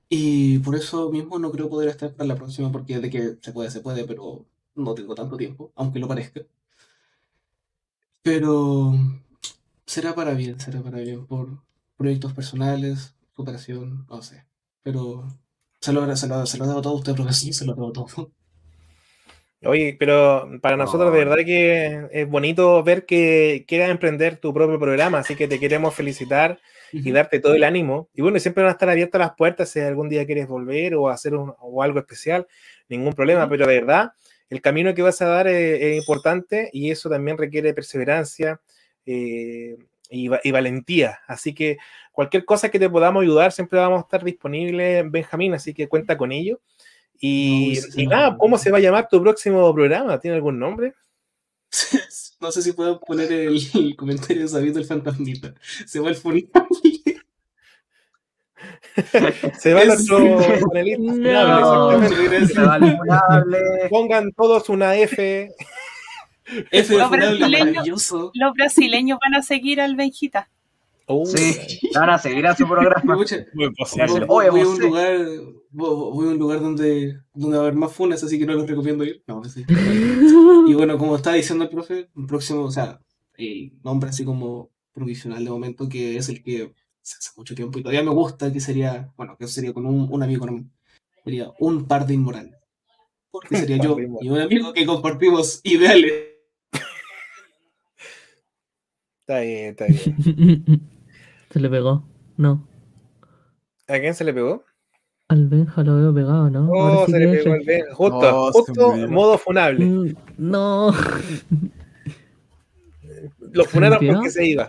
Y 0.08 0.58
por 0.60 0.76
eso 0.76 1.10
mismo 1.10 1.38
no 1.38 1.50
creo 1.50 1.68
poder 1.68 1.88
estar 1.88 2.12
para 2.14 2.28
la 2.28 2.36
próxima, 2.36 2.70
porque 2.70 3.00
de 3.00 3.10
que 3.10 3.38
se 3.40 3.52
puede, 3.52 3.70
se 3.70 3.80
puede, 3.80 4.04
pero 4.04 4.46
no 4.74 4.94
tengo 4.94 5.14
tanto 5.14 5.36
tiempo, 5.36 5.72
aunque 5.76 5.98
lo 5.98 6.08
parezca. 6.08 6.42
Pero 8.22 8.92
será 9.86 10.14
para 10.14 10.34
bien, 10.34 10.58
será 10.60 10.82
para 10.82 10.98
bien, 10.98 11.26
por 11.26 11.62
proyectos 11.96 12.32
personales, 12.32 13.14
superación, 13.36 14.06
no 14.08 14.22
sé. 14.22 14.46
Pero 14.82 15.26
se 15.80 15.92
lo, 15.92 16.16
se 16.16 16.28
lo, 16.28 16.46
se 16.46 16.58
lo 16.58 16.66
debo 16.66 16.82
todo 16.82 16.94
a 16.94 16.96
usted, 16.96 17.14
profesor, 17.14 17.52
se 17.54 17.64
lo 17.66 17.74
debo 17.74 17.92
todo. 17.92 18.30
Oye, 19.66 19.96
pero 19.98 20.48
para 20.60 20.76
nosotros 20.76 21.12
de 21.12 21.18
verdad 21.24 21.44
que 21.44 22.08
es 22.12 22.28
bonito 22.28 22.82
ver 22.82 23.06
que 23.06 23.64
quieras 23.66 23.90
emprender 23.90 24.36
tu 24.36 24.52
propio 24.52 24.78
programa, 24.78 25.18
así 25.18 25.34
que 25.36 25.48
te 25.48 25.58
queremos 25.60 25.94
felicitar 25.94 26.58
y 26.92 27.12
darte 27.12 27.40
todo 27.40 27.54
el 27.54 27.64
ánimo. 27.64 28.08
Y 28.14 28.22
bueno, 28.22 28.38
siempre 28.38 28.62
van 28.62 28.68
a 28.70 28.72
estar 28.72 28.88
abiertas 28.88 29.18
las 29.18 29.34
puertas 29.34 29.68
si 29.70 29.80
algún 29.80 30.08
día 30.08 30.26
quieres 30.26 30.46
volver 30.48 30.94
o 30.94 31.08
hacer 31.08 31.34
un- 31.34 31.54
o 31.58 31.82
algo 31.82 31.98
especial, 31.98 32.46
ningún 32.88 33.12
problema, 33.14 33.48
pero 33.48 33.66
de 33.66 33.74
verdad 33.80 34.12
el 34.50 34.60
camino 34.60 34.94
que 34.94 35.02
vas 35.02 35.20
a 35.22 35.26
dar 35.26 35.48
es, 35.48 35.80
es 35.82 35.96
importante 35.96 36.68
y 36.72 36.90
eso 36.90 37.08
también 37.10 37.36
requiere 37.38 37.72
perseverancia 37.74 38.60
eh, 39.06 39.76
y, 40.10 40.30
y 40.42 40.50
valentía. 40.52 41.18
Así 41.26 41.54
que 41.54 41.78
cualquier 42.12 42.44
cosa 42.44 42.70
que 42.70 42.78
te 42.78 42.88
podamos 42.90 43.22
ayudar, 43.22 43.52
siempre 43.52 43.78
vamos 43.78 43.98
a 43.98 44.02
estar 44.02 44.22
disponibles, 44.22 45.10
Benjamín, 45.10 45.54
así 45.54 45.74
que 45.74 45.88
cuenta 45.88 46.16
con 46.16 46.30
ello. 46.32 46.60
Y, 47.20 47.76
sí, 47.76 48.02
y 48.02 48.06
no. 48.06 48.10
nada, 48.16 48.36
¿cómo 48.38 48.58
se 48.58 48.70
va 48.70 48.78
a 48.78 48.80
llamar 48.80 49.08
tu 49.08 49.20
próximo 49.22 49.72
programa? 49.74 50.18
¿Tiene 50.20 50.36
algún 50.36 50.58
nombre? 50.58 50.94
No 52.40 52.52
sé 52.52 52.60
si 52.60 52.72
puedo 52.72 53.00
poner 53.00 53.32
el, 53.32 53.58
el 53.74 53.96
comentario 53.96 54.46
sabiendo 54.46 54.78
el 54.78 54.84
fantasmita. 54.84 55.54
Se 55.86 55.98
va 55.98 56.10
el 56.10 56.14
funable. 56.16 56.50
Se 59.58 59.72
va 59.74 59.80
Es- 59.82 59.86
nuestro 60.08 60.18
panelista 60.68 61.02
No. 61.14 62.00
funable, 62.00 62.46
Se 62.46 62.60
va 62.60 62.76
el 62.76 62.96
funable. 62.96 63.58
Pongan 63.88 64.32
todos 64.32 64.68
una 64.68 64.94
F. 64.96 65.50
F 66.70 66.92
de 66.92 66.98
Los 66.98 67.08
funable, 67.08 67.38
brasileños, 67.38 67.66
maravilloso. 67.70 68.30
los 68.34 68.52
brasileños 68.52 69.18
van 69.24 69.34
a 69.36 69.42
seguir 69.42 69.80
al 69.80 69.96
Benjita. 69.96 70.50
Sí, 71.26 71.56
van 71.94 72.10
a 72.10 72.18
seguir 72.18 72.46
a 72.46 72.56
su 72.56 72.66
programa. 72.66 73.14
Muy 73.16 73.26
Voy- 73.26 73.70
Voy, 74.08 74.24
Oye, 74.28 74.50
voy 74.50 74.60
a 74.60 74.68
un 74.68 74.78
lugar, 74.78 75.18
voy, 75.70 76.26
a 76.26 76.30
un 76.30 76.38
lugar 76.38 76.60
donde, 76.60 77.18
donde 77.34 77.56
va 77.58 77.64
a 77.64 77.66
haber 77.66 77.78
más 77.78 77.92
funas, 77.92 78.22
así 78.24 78.38
que 78.38 78.46
no 78.46 78.54
los 78.54 78.66
recomiendo 78.68 79.04
ir. 79.04 79.22
No, 79.26 79.42
sí. 79.44 79.64
Y 80.66 80.74
bueno, 80.74 80.96
como 80.98 81.16
estaba 81.16 81.36
diciendo 81.36 81.64
el 81.64 81.70
profe, 81.70 82.08
un 82.14 82.26
próximo, 82.26 82.62
o 82.64 82.70
sea, 82.70 83.00
el 83.36 83.72
nombre 83.82 84.10
así 84.10 84.24
como 84.24 84.70
provisional 84.92 85.44
de 85.44 85.50
momento, 85.50 85.88
que 85.88 86.16
es 86.16 86.28
el 86.28 86.42
que 86.42 86.72
se 87.02 87.16
hace 87.18 87.30
mucho 87.36 87.54
tiempo 87.54 87.78
y 87.78 87.82
todavía 87.82 88.02
me 88.02 88.10
gusta, 88.12 88.50
que 88.52 88.60
sería, 88.60 89.12
bueno, 89.16 89.36
que 89.38 89.46
sería 89.46 89.72
con 89.74 89.84
un, 89.86 90.08
un 90.10 90.22
amigo, 90.22 90.46
no, 90.46 90.64
sería 91.22 91.52
un 91.58 91.86
par 91.86 92.06
de 92.06 92.14
inmorales. 92.14 92.54
Porque 93.30 93.56
sería 93.56 93.76
yo 93.78 93.96
y 94.20 94.28
un 94.30 94.38
amigo 94.40 94.72
que 94.72 94.86
compartimos 94.86 95.60
ideales. 95.64 96.12
Está 99.20 99.40
bien, 99.40 99.70
está 99.70 99.86
bien. 99.86 100.90
Se 101.54 101.60
le 101.60 101.70
pegó. 101.70 102.02
No. 102.36 102.66
¿A 103.86 104.00
quién 104.00 104.12
se 104.12 104.24
le 104.24 104.34
pegó? 104.34 104.64
Al 105.28 105.46
Benja 105.46 105.84
lo 105.84 105.96
veo 105.98 106.12
pegado, 106.12 106.50
¿no? 106.50 106.68
Oh, 106.68 106.82
Ahora 106.82 107.06
sí 107.06 107.12
se 107.12 107.18
le 107.20 107.28
pegó 107.28 107.54
el- 107.54 107.60
el 107.60 107.66
Ben. 107.66 107.84
Justo, 107.92 108.20
No, 108.20 108.46
se 108.46 108.58
justo 108.58 108.96
modo 109.08 109.38
funable. 109.38 109.84
Mm, 109.86 110.14
No. 110.36 110.92
Lo 113.52 113.64
funaron 113.66 114.00
¿Se 114.00 114.12
porque 114.12 114.30
se 114.30 114.46
iba. 114.48 114.68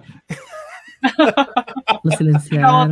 Lo 2.03 2.11
silenciaron. 2.11 2.91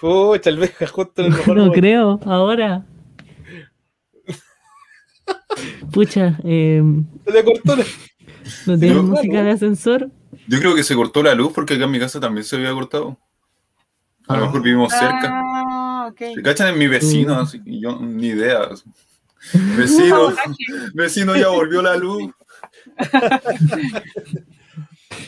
Pucha, 0.00 0.48
el 0.50 0.56
Benja 0.58 0.86
justo 0.86 1.20
en 1.20 1.26
el 1.26 1.32
mejor 1.32 1.48
No 1.56 1.62
momento. 1.66 1.78
creo, 1.80 2.20
ahora. 2.24 2.86
Pucha, 5.92 6.38
eh, 6.42 6.82
Se 7.26 7.30
le 7.32 7.44
cortó 7.44 7.76
la- 7.76 7.84
¿no 8.66 8.78
tienes 8.78 9.02
música 9.02 9.42
de 9.42 9.50
ascensor? 9.50 10.10
Yo 10.48 10.58
creo 10.60 10.74
que 10.74 10.82
se 10.82 10.94
cortó 10.94 11.22
la 11.22 11.34
luz 11.34 11.52
porque 11.54 11.74
acá 11.74 11.84
en 11.84 11.90
mi 11.90 11.98
casa 11.98 12.20
también 12.20 12.44
se 12.44 12.56
había 12.56 12.72
cortado. 12.72 13.18
A 14.28 14.36
lo 14.36 14.46
mejor 14.46 14.62
vivimos 14.62 14.92
cerca. 14.92 15.30
Ah, 15.32 16.08
ok. 16.10 16.18
¿Se 16.34 16.42
cachan 16.42 16.72
en 16.72 16.78
mi 16.78 16.86
vecino? 16.86 17.34
Mm. 17.34 17.38
Así 17.38 17.62
que 17.62 17.78
yo 17.80 17.98
ni 18.00 18.28
idea. 18.28 18.68
Vecino, 19.76 20.28
vecino, 20.94 21.36
ya 21.36 21.48
volvió 21.48 21.82
la 21.82 21.96
luz. 21.96 22.32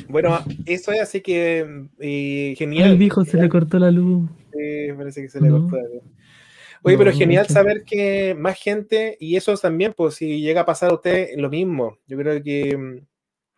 Bueno, 0.09 0.45
eso 0.67 0.93
es 0.93 1.01
así 1.01 1.21
que 1.21 1.61
eh, 2.01 2.51
Él 2.51 2.57
genial. 2.57 2.99
dijo, 2.99 3.25
se 3.25 3.37
le 3.39 3.49
cortó 3.49 3.79
la 3.79 3.91
luz. 3.91 4.29
Sí, 4.53 4.93
parece 4.97 5.23
que 5.23 5.29
se 5.29 5.41
le 5.41 5.49
No. 5.49 5.61
cortó 5.63 5.77
la 5.77 5.83
luz. 5.83 6.03
Oye, 6.83 6.97
pero 6.99 7.13
genial 7.13 7.47
saber 7.49 7.83
que 7.85 8.35
más 8.39 8.57
gente, 8.59 9.17
y 9.19 9.35
eso 9.37 9.57
también, 9.57 9.95
pues 9.97 10.15
si 10.15 10.41
llega 10.41 10.61
a 10.61 10.67
pasar 10.67 10.91
a 10.91 10.95
usted, 10.95 11.31
lo 11.37 11.51
mismo. 11.51 11.99
Yo 12.07 12.17
creo 12.19 12.41
que 12.43 12.77
mm, 12.77 12.97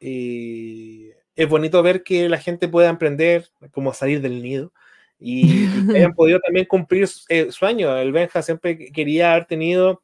eh, 0.01 1.07
es 1.39 1.48
bonito 1.48 1.82
ver 1.85 2.02
que 2.02 2.28
la 2.28 2.39
gente 2.39 2.66
pueda 2.69 2.89
emprender, 2.90 3.47
como 3.70 3.94
salir 3.94 4.20
del 4.20 4.43
nido, 4.43 4.73
y, 5.20 5.65
y 5.66 5.97
hayan 5.97 6.12
podido 6.16 6.40
también 6.40 6.66
cumplir 6.66 7.09
eh, 7.28 7.52
sueños. 7.52 7.97
El 8.01 8.10
Benja 8.12 8.43
siempre 8.43 8.90
quería 8.93 9.32
haber 9.32 9.47
tenido 9.47 10.02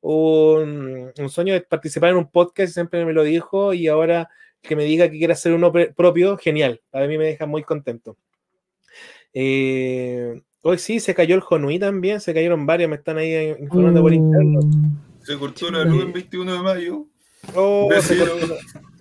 un, 0.00 1.12
un 1.16 1.30
sueño 1.30 1.54
de 1.54 1.60
participar 1.60 2.10
en 2.10 2.16
un 2.16 2.28
podcast, 2.30 2.74
siempre 2.74 3.04
me 3.04 3.12
lo 3.12 3.22
dijo, 3.22 3.72
y 3.74 3.86
ahora 3.86 4.28
que 4.60 4.74
me 4.74 4.84
diga 4.84 5.08
que 5.08 5.18
quiere 5.18 5.32
hacer 5.32 5.52
uno 5.52 5.72
propio, 5.72 6.36
genial. 6.36 6.80
A 6.92 7.00
mí 7.06 7.16
me 7.16 7.26
deja 7.26 7.46
muy 7.46 7.62
contento. 7.62 8.16
Eh, 9.34 10.40
hoy 10.62 10.78
sí, 10.78 11.00
se 11.00 11.14
cayó 11.14 11.34
el 11.36 11.40
Jonui 11.42 11.78
también, 11.78 12.20
se 12.20 12.34
cayeron 12.34 12.66
varios, 12.66 12.90
me 12.90 12.96
están 12.96 13.18
ahí 13.18 13.54
informando 13.58 14.02
por 14.02 14.12
interno. 14.12 14.60
Se 15.22 15.38
cortó 15.38 15.70
la 15.70 15.84
luz 15.84 16.04
el 16.04 16.12
21 16.12 16.52
de 16.54 16.58
mayo. 16.60 17.06
Oh, 17.54 17.88
se 18.00 18.14
Vecino. 18.14 18.30
cortó 18.32 18.46
la- 18.48 18.91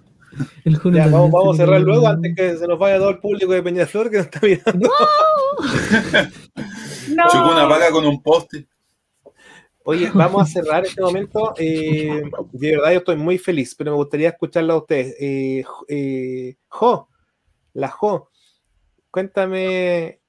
El 0.64 0.80
Ya, 0.94 1.08
vamos, 1.08 1.54
a 1.54 1.58
cerrar 1.58 1.82
luego 1.82 2.08
antes 2.08 2.36
que 2.36 2.58
se 2.58 2.68
nos 2.68 2.80
vaya 2.80 2.98
todo 3.00 3.10
el 3.10 3.20
público 3.20 3.52
de 3.54 3.64
Peñaflor 3.64 4.10
que 4.10 4.18
nos 4.18 4.26
está 4.28 4.40
mirando. 4.46 4.90
Chocó 7.32 7.52
una 7.52 7.66
vaca 7.66 7.92
con 7.92 8.06
un 8.06 8.22
poste. 8.22 8.68
Oye, 9.84 10.12
vamos 10.14 10.44
a 10.44 10.46
cerrar 10.46 10.86
este 10.86 11.02
momento. 11.02 11.54
eh, 11.58 12.22
de 12.52 12.72
verdad, 12.72 12.92
yo 12.92 12.98
estoy 13.00 13.16
muy 13.18 13.38
feliz, 13.38 13.74
pero 13.76 13.92
me 13.92 13.98
gustaría 13.98 14.30
escucharlo 14.30 14.74
a 14.74 14.78
ustedes. 14.78 15.16
Eh, 15.20 15.64
Jo- 15.66 15.86
eh, 15.90 16.56
jo, 16.68 17.10
la 17.74 17.90
Jo, 17.90 18.30
cuéntame, 19.10 20.20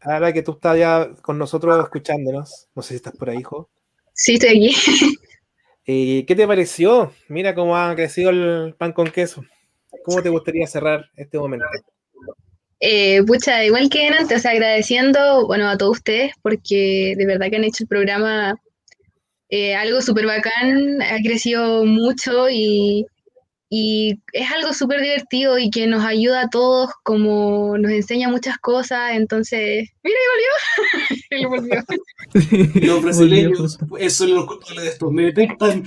ahora 0.00 0.32
que 0.32 0.42
tú 0.42 0.52
estás 0.52 0.78
ya 0.78 1.10
con 1.22 1.36
nosotros 1.38 1.82
escuchándonos, 1.84 2.68
no 2.74 2.82
sé 2.82 2.88
si 2.90 2.94
estás 2.96 3.14
por 3.16 3.28
ahí, 3.30 3.42
Jo. 3.42 3.68
Sí, 4.14 4.34
estoy 4.34 4.48
aquí. 4.50 4.74
Eh, 5.92 6.24
¿Qué 6.24 6.36
te 6.36 6.46
pareció? 6.46 7.12
Mira 7.26 7.52
cómo 7.52 7.76
ha 7.76 7.92
crecido 7.96 8.30
el 8.30 8.76
pan 8.78 8.92
con 8.92 9.10
queso. 9.10 9.44
¿Cómo 10.04 10.22
te 10.22 10.28
gustaría 10.28 10.64
cerrar 10.68 11.06
este 11.16 11.36
momento? 11.36 11.66
Eh, 12.78 13.24
pucha, 13.24 13.64
igual 13.64 13.90
que 13.90 14.06
antes, 14.06 14.46
agradeciendo, 14.46 15.48
bueno, 15.48 15.68
a 15.68 15.76
todos 15.76 15.96
ustedes, 15.98 16.32
porque 16.42 17.14
de 17.16 17.26
verdad 17.26 17.50
que 17.50 17.56
han 17.56 17.64
hecho 17.64 17.82
el 17.82 17.88
programa 17.88 18.54
eh, 19.48 19.74
algo 19.74 20.00
súper 20.00 20.26
bacán, 20.26 21.02
ha 21.02 21.18
crecido 21.24 21.84
mucho 21.84 22.48
y, 22.48 23.04
y 23.72 24.20
es 24.32 24.50
algo 24.50 24.74
súper 24.74 25.00
divertido 25.00 25.56
y 25.56 25.70
que 25.70 25.86
nos 25.86 26.04
ayuda 26.04 26.42
a 26.42 26.48
todos, 26.50 26.90
como 27.04 27.78
nos 27.78 27.92
enseña 27.92 28.28
muchas 28.28 28.58
cosas, 28.58 29.12
entonces, 29.12 29.88
mira, 30.02 30.16
ahí 31.30 31.44
volvió, 31.46 31.84
volvió. 32.34 32.88
Los 32.88 33.02
brasileños, 33.02 33.78
eso 34.00 34.24
es 34.24 34.30
lo 34.30 34.44
culpable 34.44 34.82
de 34.82 34.88
esto, 34.88 35.10
me 35.12 35.22
detestan. 35.26 35.84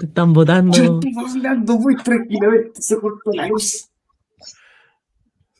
Te 0.00 0.06
están 0.06 0.32
votando. 0.32 0.76
Yo 0.76 1.00
estoy 1.00 1.12
hablando 1.22 1.76
muy 1.76 1.96
tranquilamente, 1.96 2.80
se 2.80 2.98
cortó 2.98 3.30
la 3.34 3.48
luz. 3.48 3.91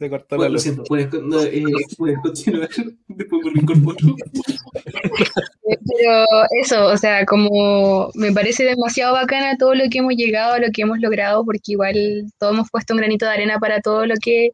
Se 0.02 0.10
cortó 0.10 0.36
la 0.36 0.48
lo 0.48 0.54
luz. 0.54 0.62
siento, 0.62 0.82
puedes, 0.82 1.06
con- 1.06 1.28
no, 1.28 1.40
eh, 1.44 1.62
puedes 1.96 2.18
continuar. 2.18 2.68
Después 3.06 3.42
me 3.44 3.52
reincorporo. 3.52 4.16
Pero 5.62 6.26
eso, 6.60 6.86
o 6.86 6.96
sea, 6.96 7.24
como 7.24 8.10
me 8.14 8.32
parece 8.32 8.64
demasiado 8.64 9.12
bacana 9.12 9.56
todo 9.56 9.76
lo 9.76 9.84
que 9.88 9.98
hemos 9.98 10.14
llegado, 10.16 10.58
lo 10.58 10.72
que 10.72 10.82
hemos 10.82 10.98
logrado, 10.98 11.44
porque 11.44 11.60
igual 11.72 11.94
todos 12.40 12.54
hemos 12.54 12.68
puesto 12.68 12.94
un 12.94 12.98
granito 12.98 13.26
de 13.26 13.32
arena 13.32 13.60
para 13.60 13.80
todo 13.80 14.06
lo 14.06 14.14
que 14.20 14.50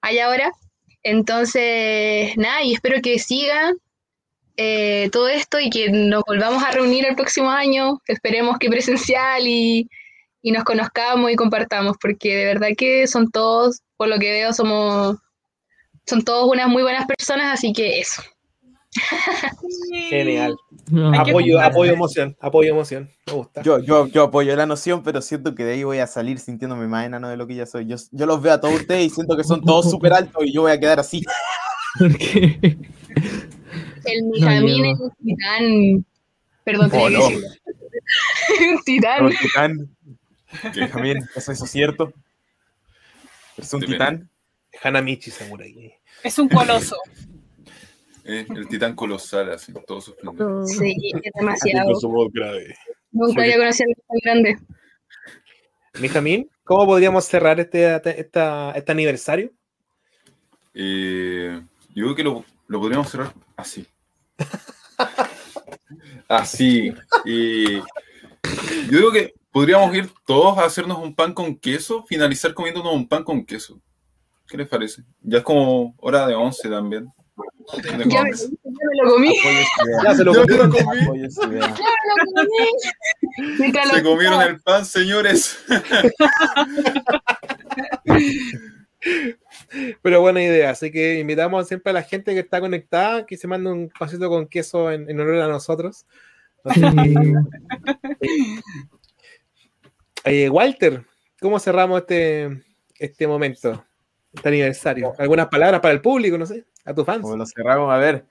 hay 0.00 0.18
ahora. 0.18 0.50
Entonces, 1.04 2.36
nada, 2.36 2.64
y 2.64 2.72
espero 2.74 3.00
que 3.00 3.20
siga 3.20 3.72
eh, 4.56 5.08
todo 5.12 5.28
esto 5.28 5.60
y 5.60 5.70
que 5.70 5.88
nos 5.90 6.24
volvamos 6.26 6.64
a 6.64 6.72
reunir 6.72 7.06
el 7.06 7.14
próximo 7.14 7.48
año. 7.48 8.00
Esperemos 8.08 8.58
que 8.58 8.68
presencial 8.70 9.46
y, 9.46 9.88
y 10.46 10.52
nos 10.52 10.62
conozcamos 10.62 11.30
y 11.32 11.36
compartamos, 11.36 11.96
porque 11.98 12.36
de 12.36 12.44
verdad 12.44 12.68
que 12.76 13.06
son 13.06 13.30
todos, 13.30 13.80
por 13.96 14.08
lo 14.08 14.18
que 14.18 14.30
veo, 14.30 14.52
somos, 14.52 15.16
son 16.04 16.22
todos 16.22 16.52
unas 16.52 16.68
muy 16.68 16.82
buenas 16.82 17.06
personas, 17.06 17.54
así 17.54 17.72
que 17.72 17.98
eso. 17.98 18.22
Genial. 20.10 20.54
Apoyo, 21.18 21.58
apoyo 21.62 21.94
emoción, 21.94 22.36
apoyo 22.40 22.72
emoción. 22.72 23.08
Me 23.26 23.32
gusta. 23.32 23.62
Yo, 23.62 23.78
yo, 23.78 24.06
yo 24.08 24.24
apoyo 24.24 24.54
la 24.54 24.66
noción, 24.66 25.02
pero 25.02 25.22
siento 25.22 25.54
que 25.54 25.64
de 25.64 25.72
ahí 25.72 25.82
voy 25.84 26.00
a 26.00 26.06
salir 26.06 26.38
sintiéndome 26.38 26.88
más 26.88 27.06
enano 27.06 27.30
de 27.30 27.38
lo 27.38 27.46
que 27.46 27.54
ya 27.54 27.64
soy. 27.64 27.86
Yo, 27.86 27.96
yo 28.12 28.26
los 28.26 28.42
veo 28.42 28.52
a 28.52 28.60
todos 28.60 28.74
ustedes 28.74 29.06
y 29.06 29.10
siento 29.10 29.38
que 29.38 29.44
son 29.44 29.62
todos 29.62 29.90
súper 29.90 30.12
altos 30.12 30.44
y 30.44 30.52
yo 30.52 30.60
voy 30.60 30.72
a 30.72 30.78
quedar 30.78 31.00
así. 31.00 31.24
El 34.04 34.22
Mijamín 34.24 34.84
es 34.84 35.00
un 35.00 35.10
titán. 35.24 36.04
Perdón, 36.64 36.90
Oh, 36.92 37.08
no. 37.08 37.28
que 37.30 37.34
un 38.74 38.82
titán. 38.84 39.24
Un 39.24 39.32
titán. 39.34 39.88
Que 40.72 40.86
también, 40.88 41.18
eso, 41.34 41.52
eso 41.52 41.64
es 41.64 41.70
cierto. 41.70 42.12
Es 43.56 43.72
un 43.72 43.80
titán. 43.82 44.28
Hanamichi 44.82 45.30
Samurai. 45.30 45.94
Es 46.22 46.38
un 46.38 46.48
coloso. 46.48 46.96
Eh, 48.26 48.46
el 48.56 48.66
titán 48.68 48.94
colosal, 48.96 49.52
así, 49.52 49.70
todo 49.86 50.00
su 50.00 50.12
esplendor. 50.12 50.66
Sí, 50.66 50.96
es 51.22 51.32
demasiado. 51.34 51.92
Con 51.92 52.00
su 52.00 52.08
voz 52.08 52.32
grave. 52.32 52.74
Nunca 53.12 53.42
había 53.42 53.58
conocido 53.58 53.90
a 53.92 53.94
tan 54.08 54.18
grande. 54.24 54.58
Mijamín, 56.00 56.50
¿cómo 56.64 56.86
podríamos 56.86 57.26
cerrar 57.26 57.60
este, 57.60 57.94
esta- 58.18 58.70
este 58.74 58.92
aniversario? 58.92 59.52
Eh, 60.72 61.60
yo 61.94 62.04
creo 62.04 62.14
que 62.14 62.24
lo, 62.24 62.44
lo 62.66 62.80
podríamos 62.80 63.10
cerrar 63.10 63.34
así. 63.58 63.86
Así. 66.28 66.94
Y 67.26 67.74
yo 67.76 67.82
digo 68.90 69.12
que 69.12 69.34
podríamos 69.54 69.94
ir 69.94 70.10
todos 70.26 70.58
a 70.58 70.64
hacernos 70.64 70.98
un 70.98 71.14
pan 71.14 71.32
con 71.32 71.56
queso, 71.56 72.02
finalizar 72.02 72.52
comiéndonos 72.54 72.92
un 72.92 73.06
pan 73.06 73.22
con 73.22 73.46
queso. 73.46 73.80
¿Qué 74.48 74.56
les 74.56 74.66
parece? 74.66 75.04
Ya 75.22 75.38
es 75.38 75.44
como 75.44 75.94
hora 75.98 76.26
de 76.26 76.34
once 76.34 76.68
también. 76.68 77.06
Tengo 77.80 77.98
Ya 77.98 78.04
me, 78.04 78.10
ya 78.10 78.24
me 78.24 78.30
lo 79.00 79.12
comí. 79.12 79.32
Ya 80.04 80.16
se 80.16 80.24
lo 80.24 80.32
me 80.32 80.40
lo 80.40 80.46
comí. 80.68 80.82
Ya 80.82 80.88
me 81.46 81.60
lo 81.60 81.68
comí. 82.34 82.66
Se 83.56 83.72
lo 83.96 84.02
comieron 84.02 84.42
el 84.42 84.60
pan, 84.60 84.84
señores. 84.84 85.64
Pero 90.02 90.20
buena 90.20 90.42
idea, 90.42 90.70
así 90.70 90.90
que 90.90 91.20
invitamos 91.20 91.68
siempre 91.68 91.90
a 91.90 91.94
la 91.94 92.02
gente 92.02 92.34
que 92.34 92.40
está 92.40 92.58
conectada 92.58 93.24
que 93.24 93.36
se 93.36 93.46
mande 93.46 93.70
un 93.70 93.88
pasito 93.96 94.28
con 94.28 94.48
queso 94.48 94.90
en, 94.90 95.08
en 95.08 95.20
honor 95.20 95.42
a 95.42 95.46
nosotros. 95.46 96.06
Eh, 100.26 100.48
Walter, 100.48 101.04
¿cómo 101.38 101.58
cerramos 101.58 102.00
este, 102.00 102.64
este 102.98 103.26
momento, 103.26 103.84
este 104.32 104.48
aniversario? 104.48 105.12
¿Algunas 105.18 105.48
palabras 105.48 105.82
para 105.82 105.92
el 105.92 106.00
público, 106.00 106.38
no 106.38 106.46
sé, 106.46 106.64
a 106.86 106.94
tus 106.94 107.04
fans? 107.04 107.20
Como 107.20 107.36
lo 107.36 107.44
cerramos, 107.44 107.92
a 107.92 107.98
ver. 107.98 108.24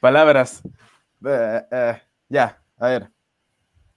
Palabras. 0.00 0.62
Eh, 1.24 1.62
eh, 1.70 2.02
ya, 2.28 2.60
a 2.76 2.88
ver. 2.88 3.10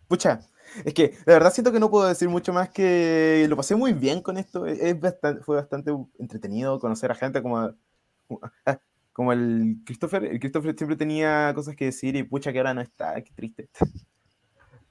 Pucha, 0.08 0.40
es 0.86 0.94
que 0.94 1.10
de 1.10 1.34
verdad 1.34 1.52
siento 1.52 1.72
que 1.72 1.80
no 1.80 1.90
puedo 1.90 2.08
decir 2.08 2.30
mucho 2.30 2.54
más 2.54 2.70
que 2.70 3.48
lo 3.50 3.58
pasé 3.58 3.76
muy 3.76 3.94
bien 3.94 4.22
con 4.22 4.38
esto. 4.38 4.68
Es 4.68 5.00
bastante, 5.00 5.44
fue 5.44 5.56
bastante 5.56 5.92
entretenido 6.20 6.80
conocer 6.80 7.10
a 7.10 7.16
gente 7.16 7.42
como, 7.42 7.74
como 9.14 9.34
el 9.34 9.78
Christopher. 9.84 10.26
El 10.26 10.40
Christopher 10.40 10.76
siempre 10.78 10.96
tenía 10.96 11.52
cosas 11.56 11.76
que 11.76 11.86
decir 11.86 12.16
y 12.16 12.22
pucha 12.22 12.54
que 12.54 12.60
ahora 12.60 12.76
no 12.76 12.82
está, 12.82 13.20
qué 13.24 13.32
triste. 13.34 13.70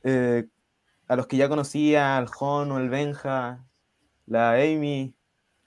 Eh, 0.03 0.49
a 1.11 1.17
los 1.17 1.27
que 1.27 1.37
ya 1.37 1.49
conocía, 1.49 2.17
al 2.17 2.29
Jon 2.29 2.71
o 2.71 2.79
el 2.79 2.89
Benja, 2.89 3.67
la 4.27 4.53
Amy 4.53 5.13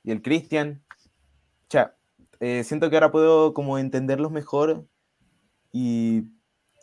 y 0.02 0.12
el 0.12 0.22
Christian. 0.22 0.82
Cha, 1.68 1.98
eh, 2.40 2.64
siento 2.64 2.90
que 2.90 2.96
ahora 2.96 3.12
puedo 3.12 3.54
como 3.54 3.78
entenderlos 3.78 4.32
mejor 4.32 4.88
y 5.74 6.24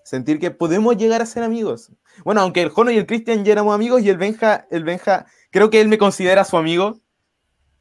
sentir 0.04 0.38
que 0.38 0.50
podemos 0.50 0.94
llegar 0.98 1.22
a 1.22 1.26
ser 1.26 1.42
amigos. 1.42 1.90
Bueno, 2.22 2.42
aunque 2.42 2.60
el 2.60 2.68
Jono 2.68 2.90
y 2.90 2.98
el 2.98 3.06
Christian 3.06 3.46
ya 3.46 3.52
éramos 3.52 3.74
amigos 3.74 4.02
y 4.02 4.10
el 4.10 4.18
Benja, 4.18 4.66
el 4.70 4.84
Benja, 4.84 5.24
creo 5.50 5.70
que 5.70 5.80
él 5.80 5.88
me 5.88 5.96
considera 5.96 6.44
su 6.44 6.58
amigo. 6.58 7.00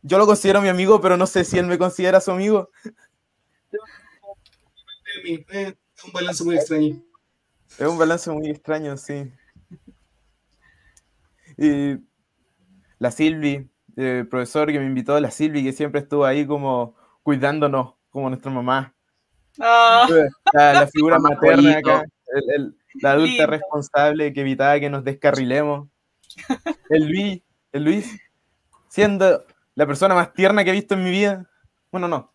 Yo 0.02 0.18
lo 0.18 0.26
considero 0.26 0.62
mi 0.62 0.70
amigo, 0.70 1.02
pero 1.02 1.18
no 1.18 1.28
sé 1.28 1.44
si 1.44 1.60
él 1.60 1.66
me 1.66 1.78
considera 1.78 2.22
su 2.22 2.32
amigo. 2.32 2.70
Es 5.26 6.06
un 6.06 6.14
balance 6.14 6.42
muy 6.46 6.56
extraño. 6.56 7.04
Es 7.78 7.86
un 7.86 7.98
balance 7.98 8.32
muy 8.32 8.50
extraño, 8.50 8.96
sí. 8.96 9.30
Y 11.62 11.98
la 13.00 13.12
Silvi, 13.12 13.70
el 13.96 14.28
profesor 14.28 14.72
que 14.72 14.80
me 14.80 14.86
invitó, 14.86 15.20
la 15.20 15.32
Silvi, 15.32 15.64
que 15.64 15.74
siempre 15.74 16.02
estuvo 16.02 16.26
ahí 16.26 16.46
como 16.46 16.96
cuidándonos, 17.24 17.96
como 18.10 18.30
nuestra 18.30 18.52
mamá. 18.52 18.94
Ah, 19.60 20.08
La, 20.54 20.74
la 20.74 20.88
figura 20.88 21.20
materna 21.20 21.78
acá, 21.78 22.04
el- 22.34 22.52
el- 22.56 22.76
la 23.02 23.12
adulta 23.12 23.30
Lindo. 23.32 23.48
responsable 23.48 24.34
que 24.34 24.42
evitaba 24.42 24.80
que 24.80 24.90
nos 24.90 25.04
descarrilemos. 25.04 25.90
El 26.90 27.08
Luis, 27.08 27.42
el 27.72 27.84
Luis, 27.84 28.20
siendo 28.88 29.44
la 29.76 29.86
persona 29.86 30.16
más 30.16 30.34
tierna 30.34 30.64
que 30.64 30.70
he 30.72 30.74
visto 30.74 30.94
en 30.96 31.04
mi 31.04 31.12
vida. 31.12 31.46
Bueno, 31.92 32.08
no. 32.08 32.34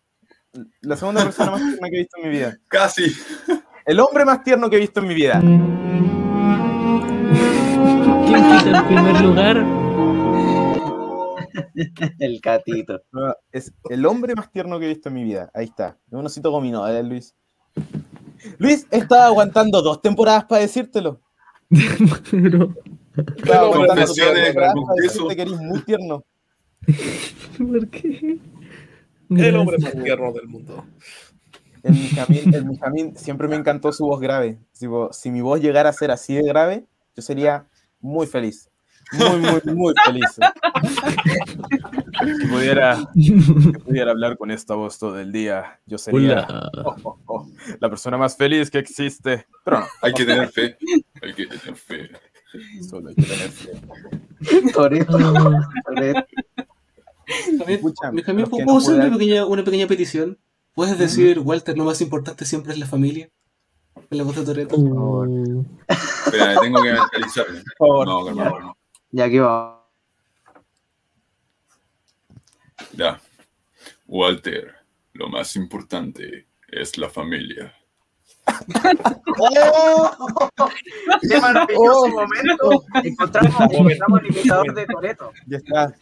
La 0.81 0.95
segunda 0.95 1.23
persona 1.23 1.51
más 1.51 1.61
tierna 1.61 1.89
que 1.89 1.95
he 1.95 1.99
visto 1.99 2.17
en 2.17 2.23
mi 2.29 2.35
vida. 2.37 2.57
Casi. 2.67 3.03
El 3.85 3.99
hombre 3.99 4.23
más 4.25 4.43
tierno 4.43 4.69
que 4.69 4.77
he 4.77 4.79
visto 4.79 4.99
en 5.01 5.07
mi 5.07 5.13
vida. 5.15 5.41
¿Quién 8.25 8.43
quita 8.43 8.79
el 8.79 8.85
primer 8.85 9.21
lugar? 9.21 9.65
El 12.19 12.39
gatito. 12.39 13.01
No, 13.11 13.33
Es 13.51 13.73
el 13.89 14.05
hombre 14.05 14.35
más 14.35 14.51
tierno 14.51 14.79
que 14.79 14.85
he 14.85 14.89
visto 14.89 15.09
en 15.09 15.15
mi 15.15 15.23
vida. 15.23 15.49
Ahí 15.53 15.65
está. 15.65 15.97
Un 16.11 16.25
osito 16.25 16.51
gomino, 16.51 16.87
¿eh, 16.87 17.03
Luis? 17.03 17.33
Luis, 18.57 18.87
he 18.91 18.97
estado 18.97 19.23
aguantando 19.23 19.81
dos 19.81 20.01
temporadas 20.01 20.45
para 20.45 20.61
decírtelo. 20.61 21.21
Pero, 22.31 22.73
Estaba 23.37 23.67
aguantando 23.67 24.05
dos 24.05 24.15
temporadas 24.15 24.75
para 24.75 25.01
decirte 25.01 25.35
que 25.35 25.41
eres 25.41 25.59
muy 25.59 25.81
tierno. 25.83 26.23
¿por 27.57 27.87
qué? 27.89 28.39
El 29.29 29.55
hombre 29.55 29.77
más 29.79 29.91
tierno 29.91 30.33
del 30.33 30.47
mundo. 30.47 30.85
El 31.83 31.93
Mijamín, 31.93 32.53
el 32.53 32.65
Mijamín 32.65 33.17
siempre 33.17 33.47
me 33.47 33.55
encantó 33.55 33.91
su 33.91 34.05
voz 34.05 34.19
grave. 34.19 34.59
Tipo, 34.77 35.13
si 35.13 35.31
mi 35.31 35.41
voz 35.41 35.61
llegara 35.61 35.89
a 35.89 35.93
ser 35.93 36.11
así 36.11 36.35
de 36.35 36.43
grave, 36.43 36.85
yo 37.15 37.21
sería 37.21 37.67
muy 38.05 38.27
feliz. 38.27 38.69
Muy, 39.13 39.39
muy, 39.39 39.61
muy 39.75 39.93
feliz. 40.05 40.37
Si 42.37 42.47
pudiera, 42.47 42.97
si 43.13 43.31
pudiera 43.31 44.11
hablar 44.11 44.37
con 44.37 44.51
esta 44.51 44.75
voz 44.75 44.97
todo 44.97 45.19
el 45.19 45.31
día, 45.31 45.79
yo 45.85 45.97
sería 45.97 46.47
oh, 46.83 46.95
oh, 47.03 47.19
oh, 47.25 47.47
la 47.79 47.89
persona 47.89 48.17
más 48.17 48.35
feliz 48.35 48.71
que 48.71 48.79
existe. 48.79 49.45
Pero 49.63 49.79
no, 49.79 49.85
Hay 50.01 50.13
que 50.13 50.25
tener 50.25 50.49
fe. 50.49 50.77
Hay 51.21 51.33
que 51.33 51.45
tener 51.45 51.75
fe. 51.75 52.09
solo 52.87 53.09
hay 53.09 53.15
que 53.15 53.23
tener 53.23 53.49
fe. 53.49 53.71
Toreto. 54.73 55.17
Ah, 55.17 55.67
Toreto. 55.85 56.25
¿puedo 58.49 58.65
no 58.65 58.77
hacer 58.77 58.95
una 58.95 59.11
pequeña, 59.11 59.45
una 59.45 59.63
pequeña 59.63 59.87
petición? 59.87 60.39
¿Puedes 60.73 60.99
decir, 60.99 61.39
Walter, 61.39 61.77
lo 61.77 61.85
más 61.85 62.01
importante 62.01 62.43
siempre 62.45 62.73
es 62.73 62.79
la 62.79 62.85
familia? 62.85 63.29
En 64.09 64.17
la 64.17 64.23
voz 64.23 64.35
de 64.35 64.45
Toreto. 64.45 64.75
uh, 64.77 65.65
Espera, 65.87 66.59
tengo 66.59 66.81
que 66.81 66.93
mentalizarme. 66.93 67.63
favor. 67.77 68.07
No, 68.07 68.25
calma, 68.25 68.59
no. 68.59 68.77
Ya 69.11 69.29
que 69.29 69.39
va. 69.39 69.85
Ya. 72.93 73.19
Walter, 74.07 74.75
lo 75.13 75.29
más 75.29 75.55
importante 75.55 76.47
es 76.67 76.97
la 76.97 77.09
familia. 77.09 77.73
¡Qué 81.21 81.41
maravilloso 81.41 82.07
momento! 82.09 82.83
Encontramos, 83.03 83.61
encontramos 83.71 84.21
el 84.21 84.27
imitador 84.27 84.73
de 84.75 84.85
Toreto. 84.85 85.31
Ya 85.47 85.57
está. 85.57 85.95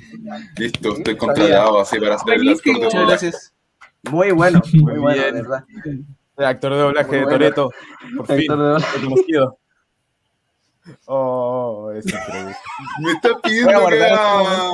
Listo, 0.58 0.98
estoy 0.98 1.16
contratado 1.18 1.80
así 1.80 2.00
para 2.00 2.16
hacer 2.16 2.40
de 2.40 2.74
Muchas 2.74 3.08
gracias. 3.08 3.54
Muy 4.04 4.32
bueno, 4.32 4.62
muy 4.74 5.00
bueno, 5.00 5.24
de 5.24 5.32
Bien. 5.32 5.44
verdad. 5.44 5.66
El 6.38 6.46
actor 6.46 6.72
de 6.74 6.80
doblaje 6.80 7.16
de. 7.18 7.24
Toreto. 7.26 7.70
Por 8.18 8.28
fin, 8.28 8.36
Actor 8.52 8.58
de 8.58 8.64
doblaje. 8.66 8.98
reconocido. 9.00 9.58
Oh, 11.06 11.94
es 11.96 12.06
increíble. 12.06 12.54
Me 13.00 13.12
está 13.14 13.30
pidiendo 13.42 13.70
que 13.72 13.78
guardar 13.78 14.12
haga, 14.12 14.70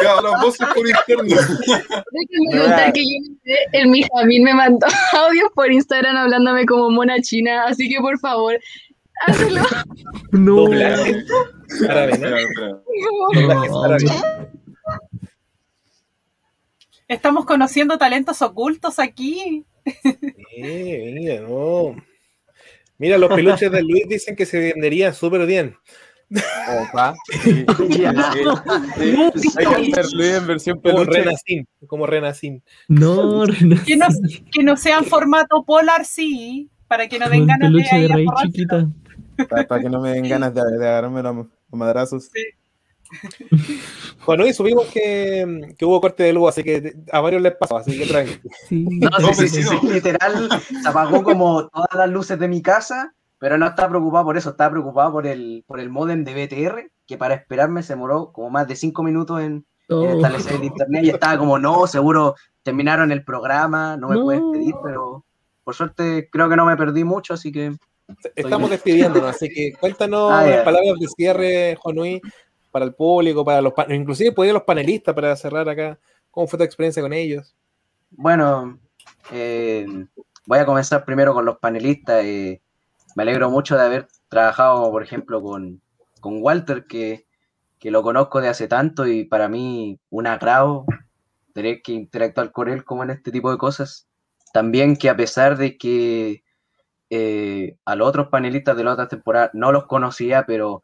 que 0.00 0.08
haga 0.08 0.22
las 0.22 0.42
voces 0.42 0.66
por 0.66 0.84
interno. 0.84 1.22
Déjenme 1.22 2.60
contar 2.60 2.92
que 2.92 3.04
yo 3.04 3.54
el 3.70 3.86
Mijamín 3.86 4.42
me 4.42 4.52
mandó 4.52 4.84
audios 5.12 5.48
por 5.54 5.70
Instagram 5.70 6.16
hablándome 6.16 6.66
como 6.66 6.90
mona 6.90 7.20
china, 7.20 7.66
así 7.68 7.88
que 7.88 8.00
por 8.00 8.18
favor, 8.18 8.58
hazlo. 9.20 9.62
No. 10.32 10.56
Doblaje. 10.56 11.24
Árabe, 11.88 12.18
¿no? 12.18 12.80
Doblaje 13.40 13.70
árabe. 13.84 14.48
Estamos 17.06 17.44
conociendo 17.44 17.96
talentos 17.96 18.42
ocultos 18.42 18.98
aquí. 18.98 19.64
Eh, 20.56 21.12
mira, 21.14 21.40
no. 21.40 21.96
Mira, 22.98 23.18
los 23.18 23.32
peluches 23.34 23.70
de 23.70 23.82
Luis 23.82 24.08
dicen 24.08 24.36
que 24.36 24.46
se 24.46 24.58
venderían 24.58 25.14
súper 25.14 25.46
bien. 25.46 25.76
Opa. 26.30 27.14
Sí. 27.42 27.66
Sí. 28.96 29.14
Hay 29.58 29.66
que 29.66 30.00
hacer 30.00 30.06
Luis 30.14 30.34
en 30.34 30.46
versión 30.46 30.80
Como 30.80 30.98
peluche. 30.98 31.18
Renacín, 31.22 31.68
como 31.86 32.06
Renacín. 32.06 32.62
No, 32.88 33.44
Que 33.86 33.96
no, 33.96 34.06
que 34.50 34.62
no 34.62 34.76
sean 34.76 35.04
formato 35.04 35.64
polar, 35.64 36.04
sí, 36.04 36.70
para 36.88 37.08
que 37.08 37.18
no 37.18 37.28
den 37.28 37.46
ganas 37.46 37.72
de, 37.72 37.78
peluche 37.78 37.96
de 37.96 38.26
chiquita. 38.42 38.88
Para, 39.48 39.80
que 39.80 39.90
no 39.90 40.00
me 40.00 40.10
den 40.10 40.28
ganas 40.28 40.54
de, 40.54 40.62
de 40.78 40.88
agarrarme 40.88 41.22
los, 41.22 41.46
madrazos. 41.70 42.30
Bueno, 44.26 44.46
y 44.46 44.52
supimos 44.52 44.86
que, 44.86 45.74
que 45.78 45.84
hubo 45.84 46.00
corte 46.00 46.22
de 46.24 46.32
luz, 46.32 46.48
así 46.50 46.62
que 46.62 46.94
a 47.12 47.20
varios 47.20 47.42
les 47.42 47.54
pasó, 47.56 47.76
así 47.78 47.98
que 47.98 48.06
tranqui. 48.06 48.40
No, 48.70 49.10
sí, 49.34 49.48
sí, 49.48 49.48
sí, 49.48 49.62
sí, 49.62 49.86
literal, 49.88 50.48
se 50.82 50.88
apagó 50.88 51.22
como 51.22 51.68
todas 51.68 51.88
las 51.94 52.08
luces 52.08 52.38
de 52.38 52.48
mi 52.48 52.62
casa, 52.62 53.14
pero 53.38 53.58
no 53.58 53.66
estaba 53.66 53.90
preocupado 53.90 54.24
por 54.24 54.36
eso, 54.36 54.50
estaba 54.50 54.70
preocupado 54.70 55.12
por 55.12 55.26
el, 55.26 55.64
por 55.66 55.80
el 55.80 55.90
modem 55.90 56.24
de 56.24 56.32
BTR, 56.46 56.90
que 57.06 57.18
para 57.18 57.34
esperarme 57.34 57.82
se 57.82 57.92
demoró 57.94 58.32
como 58.32 58.50
más 58.50 58.66
de 58.68 58.76
cinco 58.76 59.02
minutos 59.02 59.40
en, 59.40 59.46
en 59.46 59.64
Oh. 59.90 60.16
establecer 60.16 60.54
el 60.54 60.64
internet 60.64 61.04
y 61.04 61.10
estaba 61.10 61.36
como, 61.36 61.58
no, 61.58 61.86
seguro 61.86 62.34
terminaron 62.62 63.12
el 63.12 63.22
programa, 63.22 63.98
no 63.98 64.08
me 64.08 64.14
No. 64.16 64.22
puedes 64.22 64.40
pedir, 64.50 64.74
pero 64.82 65.26
por 65.62 65.74
suerte 65.74 66.28
creo 66.32 66.48
que 66.48 66.56
no 66.56 66.64
me 66.64 66.76
perdí 66.78 67.04
mucho, 67.04 67.34
así 67.34 67.52
que... 67.52 67.74
Estamos 68.34 68.70
despidiéndonos, 68.70 69.28
así 69.36 69.48
que 69.50 69.72
cuéntanos 69.78 70.30
Ah, 70.32 70.46
ya. 70.48 70.64
palabras 70.64 70.94
de 70.98 71.06
cierre, 71.08 71.76
Juan 71.80 71.96
Luis, 71.96 72.20
para 72.74 72.86
el 72.86 72.94
público, 72.94 73.44
para 73.44 73.62
los 73.62 73.72
inclusive 73.88 74.32
podría 74.32 74.52
los 74.52 74.64
panelistas 74.64 75.14
para 75.14 75.36
cerrar 75.36 75.68
acá. 75.68 75.96
¿Cómo 76.32 76.48
fue 76.48 76.58
tu 76.58 76.64
experiencia 76.64 77.00
con 77.00 77.12
ellos? 77.12 77.54
Bueno, 78.10 78.80
eh, 79.30 79.86
voy 80.44 80.58
a 80.58 80.66
comenzar 80.66 81.04
primero 81.04 81.32
con 81.34 81.44
los 81.44 81.58
panelistas. 81.58 82.24
eh, 82.24 82.60
me 83.14 83.22
alegro 83.22 83.48
mucho 83.48 83.76
de 83.76 83.84
haber 83.84 84.08
trabajado, 84.28 84.90
por 84.90 85.04
ejemplo, 85.04 85.40
con, 85.40 85.80
con 86.18 86.42
Walter, 86.42 86.86
que, 86.88 87.28
que 87.78 87.92
lo 87.92 88.02
conozco 88.02 88.40
de 88.40 88.48
hace 88.48 88.66
tanto 88.66 89.06
y 89.06 89.24
para 89.24 89.48
mí 89.48 90.00
un 90.10 90.26
agrado 90.26 90.84
tener 91.52 91.80
que 91.80 91.92
interactuar 91.92 92.50
con 92.50 92.68
él 92.68 92.82
como 92.82 93.04
en 93.04 93.10
este 93.10 93.30
tipo 93.30 93.52
de 93.52 93.56
cosas. 93.56 94.08
También 94.52 94.96
que 94.96 95.10
a 95.10 95.16
pesar 95.16 95.56
de 95.56 95.78
que 95.78 96.42
eh, 97.08 97.76
a 97.84 97.94
los 97.94 98.08
otros 98.08 98.30
panelistas 98.30 98.76
de 98.76 98.82
la 98.82 98.94
otra 98.94 99.06
temporada 99.06 99.52
no 99.54 99.70
los 99.70 99.86
conocía, 99.86 100.44
pero 100.44 100.82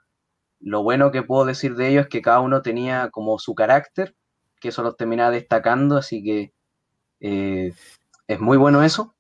lo 0.60 0.82
bueno 0.82 1.10
que 1.10 1.22
puedo 1.22 1.44
decir 1.44 1.74
de 1.74 1.88
ellos 1.88 2.02
es 2.04 2.08
que 2.08 2.22
cada 2.22 2.40
uno 2.40 2.62
tenía 2.62 3.10
como 3.10 3.38
su 3.38 3.54
carácter, 3.54 4.14
que 4.60 4.68
eso 4.68 4.82
los 4.82 4.96
terminaba 4.96 5.30
destacando, 5.30 5.96
así 5.96 6.22
que 6.22 6.52
eh, 7.20 7.72
es 8.28 8.40
muy 8.40 8.56
bueno 8.56 8.82
eso. 8.82 9.14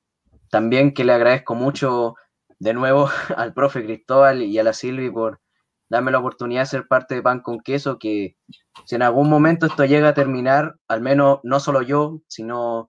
También 0.50 0.92
que 0.94 1.04
le 1.04 1.12
agradezco 1.12 1.54
mucho 1.54 2.14
de 2.58 2.74
nuevo 2.74 3.08
al 3.36 3.54
profe 3.54 3.84
Cristóbal 3.84 4.42
y 4.42 4.58
a 4.58 4.64
la 4.64 4.72
Silvi 4.72 5.10
por 5.10 5.40
darme 5.88 6.12
la 6.12 6.18
oportunidad 6.18 6.62
de 6.62 6.66
ser 6.66 6.86
parte 6.86 7.16
de 7.16 7.22
Pan 7.22 7.40
con 7.40 7.60
Queso, 7.60 7.98
que 7.98 8.36
si 8.84 8.94
en 8.94 9.02
algún 9.02 9.28
momento 9.28 9.66
esto 9.66 9.84
llega 9.84 10.10
a 10.10 10.14
terminar, 10.14 10.76
al 10.88 11.00
menos 11.00 11.40
no 11.42 11.58
solo 11.58 11.82
yo, 11.82 12.20
sino 12.28 12.88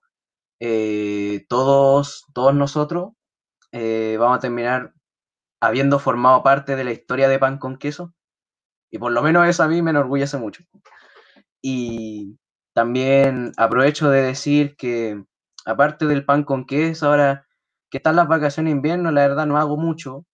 eh, 0.60 1.44
todos, 1.48 2.26
todos 2.32 2.54
nosotros, 2.54 3.12
eh, 3.72 4.16
vamos 4.20 4.38
a 4.38 4.40
terminar 4.40 4.92
habiendo 5.60 5.98
formado 5.98 6.42
parte 6.42 6.76
de 6.76 6.84
la 6.84 6.92
historia 6.92 7.28
de 7.28 7.38
Pan 7.38 7.58
con 7.58 7.76
Queso. 7.76 8.14
Y 8.92 8.98
por 8.98 9.10
lo 9.10 9.22
menos 9.22 9.48
eso 9.48 9.62
a 9.62 9.68
mí 9.68 9.80
me 9.80 9.90
enorgullece 9.90 10.36
mucho. 10.36 10.62
Y 11.62 12.38
también 12.74 13.52
aprovecho 13.56 14.10
de 14.10 14.22
decir 14.22 14.76
que, 14.76 15.24
aparte 15.64 16.06
del 16.06 16.26
pan 16.26 16.44
con 16.44 16.66
queso, 16.66 17.08
ahora 17.08 17.46
que 17.90 17.96
están 17.98 18.16
las 18.16 18.28
vacaciones 18.28 18.70
de 18.70 18.76
invierno, 18.76 19.10
la 19.10 19.22
verdad 19.26 19.46
no 19.46 19.56
hago 19.56 19.78
mucho. 19.78 20.26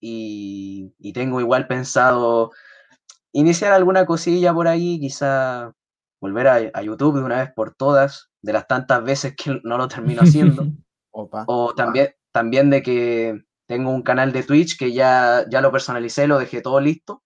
Y, 0.00 0.94
y 0.98 1.12
tengo 1.12 1.40
igual 1.40 1.66
pensado 1.66 2.52
iniciar 3.32 3.72
alguna 3.72 4.06
cosilla 4.06 4.54
por 4.54 4.66
ahí, 4.66 4.98
quizá 4.98 5.74
volver 6.20 6.48
a, 6.48 6.54
a 6.72 6.82
YouTube 6.82 7.18
de 7.18 7.24
una 7.24 7.40
vez 7.40 7.52
por 7.54 7.74
todas, 7.74 8.30
de 8.40 8.54
las 8.54 8.66
tantas 8.66 9.04
veces 9.04 9.34
que 9.36 9.60
no 9.62 9.76
lo 9.76 9.88
termino 9.88 10.22
haciendo. 10.22 10.64
Opa. 11.10 11.44
O 11.46 11.74
también, 11.74 12.14
también 12.32 12.70
de 12.70 12.82
que 12.82 13.44
tengo 13.66 13.90
un 13.90 14.02
canal 14.02 14.32
de 14.32 14.42
Twitch 14.42 14.78
que 14.78 14.92
ya, 14.92 15.44
ya 15.50 15.60
lo 15.60 15.70
personalicé, 15.70 16.26
lo 16.26 16.38
dejé 16.38 16.62
todo 16.62 16.80
listo, 16.80 17.22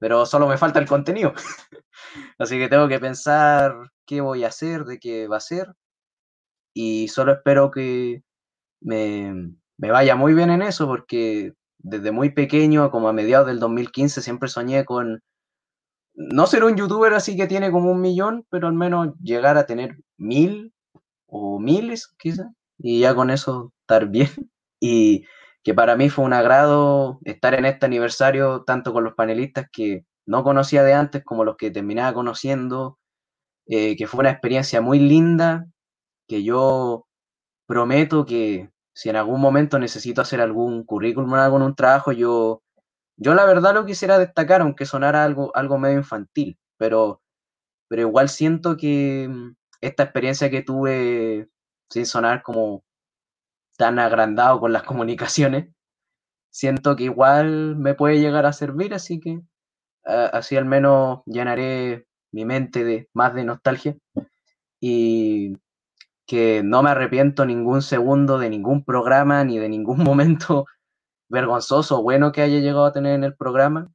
pero 0.00 0.26
solo 0.26 0.48
me 0.48 0.58
falta 0.58 0.80
el 0.80 0.88
contenido. 0.88 1.34
Así 2.38 2.58
que 2.58 2.68
tengo 2.68 2.88
que 2.88 2.98
pensar 2.98 3.76
qué 4.06 4.20
voy 4.20 4.44
a 4.44 4.48
hacer, 4.48 4.84
de 4.84 4.98
qué 4.98 5.28
va 5.28 5.36
a 5.36 5.40
ser. 5.40 5.74
Y 6.74 7.08
solo 7.08 7.32
espero 7.32 7.70
que 7.70 8.22
me, 8.80 9.52
me 9.76 9.90
vaya 9.90 10.16
muy 10.16 10.34
bien 10.34 10.50
en 10.50 10.62
eso, 10.62 10.86
porque 10.86 11.52
desde 11.78 12.12
muy 12.12 12.30
pequeño, 12.30 12.90
como 12.90 13.08
a 13.08 13.12
mediados 13.12 13.46
del 13.46 13.60
2015, 13.60 14.22
siempre 14.22 14.48
soñé 14.48 14.84
con 14.86 15.22
no 16.14 16.46
ser 16.46 16.64
un 16.64 16.76
youtuber 16.76 17.12
así 17.14 17.36
que 17.36 17.46
tiene 17.46 17.70
como 17.70 17.92
un 17.92 18.00
millón, 18.00 18.46
pero 18.50 18.68
al 18.68 18.74
menos 18.74 19.14
llegar 19.22 19.58
a 19.58 19.66
tener 19.66 19.98
mil 20.16 20.72
o 21.26 21.60
miles, 21.60 22.14
quizás, 22.18 22.48
y 22.78 23.00
ya 23.00 23.14
con 23.14 23.30
eso 23.30 23.72
estar 23.82 24.08
bien. 24.08 24.30
Y 24.82 25.26
que 25.62 25.74
para 25.74 25.96
mí 25.96 26.08
fue 26.08 26.24
un 26.24 26.32
agrado 26.32 27.18
estar 27.24 27.54
en 27.54 27.66
este 27.66 27.86
aniversario, 27.86 28.62
tanto 28.64 28.92
con 28.92 29.04
los 29.04 29.14
panelistas 29.14 29.66
que 29.72 30.04
no 30.26 30.44
conocía 30.44 30.82
de 30.82 30.94
antes 30.94 31.24
como 31.24 31.44
los 31.44 31.56
que 31.56 31.70
terminaba 31.70 32.14
conociendo, 32.14 32.98
eh, 33.66 33.96
que 33.96 34.06
fue 34.06 34.20
una 34.20 34.30
experiencia 34.30 34.80
muy 34.80 34.98
linda, 34.98 35.66
que 36.28 36.42
yo 36.42 37.06
prometo 37.66 38.24
que 38.26 38.70
si 38.94 39.10
en 39.10 39.16
algún 39.16 39.40
momento 39.40 39.78
necesito 39.78 40.22
hacer 40.22 40.40
algún 40.40 40.84
currículum 40.84 41.32
o 41.32 41.36
algo 41.36 41.56
en 41.56 41.62
un 41.62 41.74
trabajo, 41.74 42.12
yo, 42.12 42.62
yo 43.16 43.34
la 43.34 43.44
verdad 43.44 43.74
lo 43.74 43.86
quisiera 43.86 44.18
destacar, 44.18 44.62
aunque 44.62 44.86
sonara 44.86 45.24
algo, 45.24 45.54
algo 45.54 45.78
medio 45.78 45.98
infantil, 45.98 46.58
pero, 46.78 47.22
pero 47.88 48.02
igual 48.02 48.28
siento 48.28 48.76
que 48.76 49.28
mm, 49.28 49.54
esta 49.80 50.04
experiencia 50.04 50.50
que 50.50 50.62
tuve, 50.62 51.48
sin 51.90 52.06
sonar 52.06 52.42
como 52.42 52.84
tan 53.80 53.98
agrandado 53.98 54.60
con 54.60 54.74
las 54.74 54.82
comunicaciones, 54.82 55.70
siento 56.50 56.96
que 56.96 57.04
igual 57.04 57.76
me 57.76 57.94
puede 57.94 58.20
llegar 58.20 58.44
a 58.44 58.52
servir, 58.52 58.92
así 58.92 59.20
que 59.20 59.40
así 60.04 60.54
al 60.54 60.66
menos 60.66 61.22
llenaré 61.24 62.06
mi 62.30 62.44
mente 62.44 62.84
de 62.84 63.08
más 63.14 63.32
de 63.32 63.44
nostalgia 63.44 63.96
y 64.80 65.56
que 66.26 66.62
no 66.62 66.82
me 66.82 66.90
arrepiento 66.90 67.46
ningún 67.46 67.80
segundo 67.80 68.38
de 68.38 68.50
ningún 68.50 68.84
programa 68.84 69.44
ni 69.44 69.58
de 69.58 69.70
ningún 69.70 69.98
momento 70.04 70.66
vergonzoso 71.30 72.00
o 72.00 72.02
bueno 72.02 72.32
que 72.32 72.42
haya 72.42 72.58
llegado 72.58 72.84
a 72.84 72.92
tener 72.92 73.14
en 73.14 73.24
el 73.24 73.34
programa, 73.34 73.90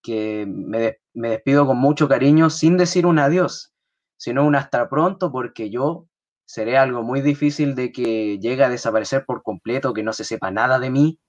que 0.00 0.46
me, 0.46 0.98
me 1.12 1.30
despido 1.30 1.66
con 1.66 1.78
mucho 1.78 2.06
cariño 2.06 2.50
sin 2.50 2.76
decir 2.76 3.04
un 3.04 3.18
adiós, 3.18 3.74
sino 4.16 4.46
un 4.46 4.54
hasta 4.54 4.88
pronto 4.88 5.32
porque 5.32 5.70
yo 5.70 6.07
seré 6.48 6.78
algo 6.78 7.02
muy 7.02 7.20
difícil 7.20 7.74
de 7.74 7.92
que 7.92 8.38
llegue 8.38 8.64
a 8.64 8.70
desaparecer 8.70 9.26
por 9.26 9.42
completo, 9.42 9.92
que 9.92 10.02
no 10.02 10.14
se 10.14 10.24
sepa 10.24 10.50
nada 10.50 10.78
de 10.78 10.88
mí. 10.88 11.20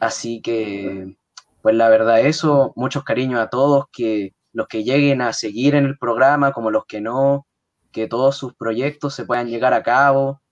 Así 0.00 0.42
que, 0.42 1.16
pues 1.62 1.76
la 1.76 1.88
verdad 1.88 2.20
eso, 2.20 2.72
muchos 2.74 3.04
cariños 3.04 3.40
a 3.40 3.50
todos, 3.50 3.84
que 3.92 4.34
los 4.52 4.66
que 4.66 4.82
lleguen 4.82 5.22
a 5.22 5.32
seguir 5.32 5.76
en 5.76 5.84
el 5.84 5.96
programa, 5.96 6.50
como 6.50 6.72
los 6.72 6.86
que 6.86 7.00
no, 7.00 7.46
que 7.92 8.08
todos 8.08 8.36
sus 8.36 8.54
proyectos 8.54 9.14
se 9.14 9.24
puedan 9.24 9.46
llegar 9.46 9.74
a 9.74 9.84
cabo. 9.84 10.42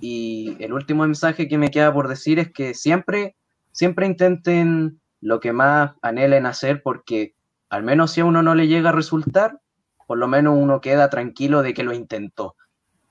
Y 0.00 0.56
el 0.60 0.72
último 0.72 1.02
mensaje 1.02 1.48
que 1.48 1.58
me 1.58 1.72
queda 1.72 1.92
por 1.92 2.06
decir 2.06 2.38
es 2.38 2.52
que 2.52 2.72
siempre, 2.72 3.34
siempre 3.72 4.06
intenten 4.06 5.00
lo 5.20 5.40
que 5.40 5.52
más 5.52 5.94
anhelen 6.02 6.46
hacer, 6.46 6.82
porque 6.84 7.34
al 7.68 7.82
menos 7.82 8.12
si 8.12 8.20
a 8.20 8.26
uno 8.26 8.44
no 8.44 8.54
le 8.54 8.68
llega 8.68 8.90
a 8.90 8.92
resultar, 8.92 9.58
por 10.06 10.18
lo 10.18 10.28
menos 10.28 10.54
uno 10.56 10.80
queda 10.80 11.10
tranquilo 11.10 11.62
de 11.62 11.74
que 11.74 11.82
lo 11.82 11.92
intentó. 11.92 12.54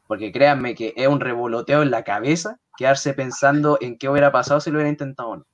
Porque 0.08 0.32
créanme 0.32 0.76
que 0.76 0.94
es 0.96 1.08
un 1.08 1.20
revoloteo 1.20 1.82
en 1.82 1.92
la 1.92 2.04
cabeza 2.04 2.60
quedarse 2.78 3.14
pensando 3.14 3.78
en 3.82 3.98
qué 3.98 4.10
hubiera 4.10 4.32
pasado 4.32 4.60
si 4.60 4.70
lo 4.70 4.78
hubiera 4.78 4.90
intentado 4.90 5.30
o 5.30 5.38
no. 5.38 5.46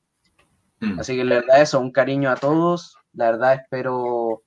Así 0.98 1.16
que 1.16 1.26
la 1.26 1.36
verdad 1.36 1.62
eso, 1.62 1.80
un 1.80 1.92
cariño 1.92 2.30
a 2.30 2.36
todos. 2.36 2.96
La 3.14 3.32
verdad 3.32 3.54
espero 3.56 4.44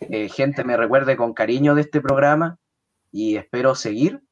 eh, 0.00 0.28
gente 0.28 0.64
me 0.64 0.76
recuerde 0.76 1.16
con 1.16 1.34
cariño 1.34 1.74
de 1.74 1.82
este 1.82 2.00
programa 2.00 2.58
y 3.12 3.36
espero 3.36 3.74
seguir. 3.74 4.22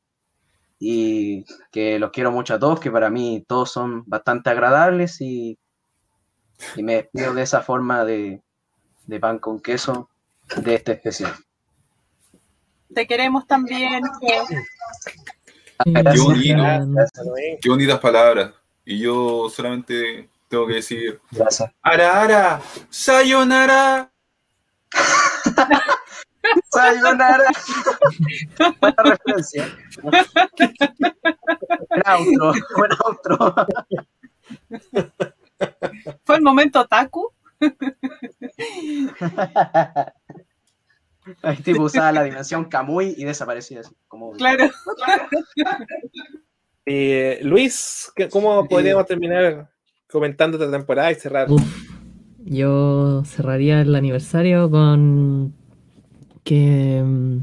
Y 0.78 1.44
que 1.70 1.98
los 1.98 2.10
quiero 2.10 2.32
mucho 2.32 2.54
a 2.54 2.58
todos, 2.58 2.80
que 2.80 2.90
para 2.90 3.08
mí 3.08 3.44
todos 3.46 3.70
son 3.70 4.04
bastante 4.06 4.50
agradables 4.50 5.20
y, 5.20 5.58
Y 6.76 6.82
me 6.82 6.96
despido 6.96 7.34
de 7.34 7.42
esa 7.42 7.62
forma 7.62 8.04
de, 8.04 8.42
de 9.06 9.20
pan 9.20 9.38
con 9.38 9.60
queso 9.60 10.10
de 10.56 10.74
este 10.74 10.92
especial. 10.92 11.32
Te 12.94 13.06
queremos 13.06 13.46
también. 13.46 14.02
Qué, 14.20 14.40
bonito, 16.18 16.62
qué 17.60 17.68
bonitas 17.68 17.98
palabras. 17.98 18.52
Y 18.84 19.00
yo 19.00 19.48
solamente 19.50 20.28
tengo 20.48 20.66
que 20.66 20.74
decir, 20.74 21.20
Gracias. 21.30 21.70
Ara, 21.82 22.22
ara, 22.22 22.60
sayonara. 22.90 24.10
Sayonara. 26.70 27.50
Buena 28.80 29.02
referencia. 29.02 29.76
Buen 30.02 30.14
outro, 32.06 32.52
buen 32.76 32.92
outro. 33.04 33.36
Fue 36.24 36.36
el 36.36 36.42
momento 36.42 36.86
Taku. 36.86 37.32
Ahí 41.42 41.56
tipo 41.58 41.82
usaba 41.84 42.12
la 42.12 42.22
dimensión 42.22 42.66
Kamui 42.66 43.14
y 43.16 43.24
desaparecía 43.24 43.80
así. 43.80 43.94
Como... 44.08 44.32
Claro. 44.32 44.70
Eh, 46.86 47.38
Luis, 47.42 48.12
¿qué- 48.14 48.28
¿cómo 48.28 48.68
podríamos 48.68 49.06
terminar 49.06 49.70
comentando 50.10 50.58
esta 50.58 50.70
temporada 50.70 51.10
y 51.10 51.14
cerrar? 51.14 51.48
Yo 52.44 53.22
cerraría 53.24 53.80
el 53.80 53.94
aniversario 53.94 54.70
con 54.70 55.54
que 56.42 57.02
mm, 57.02 57.38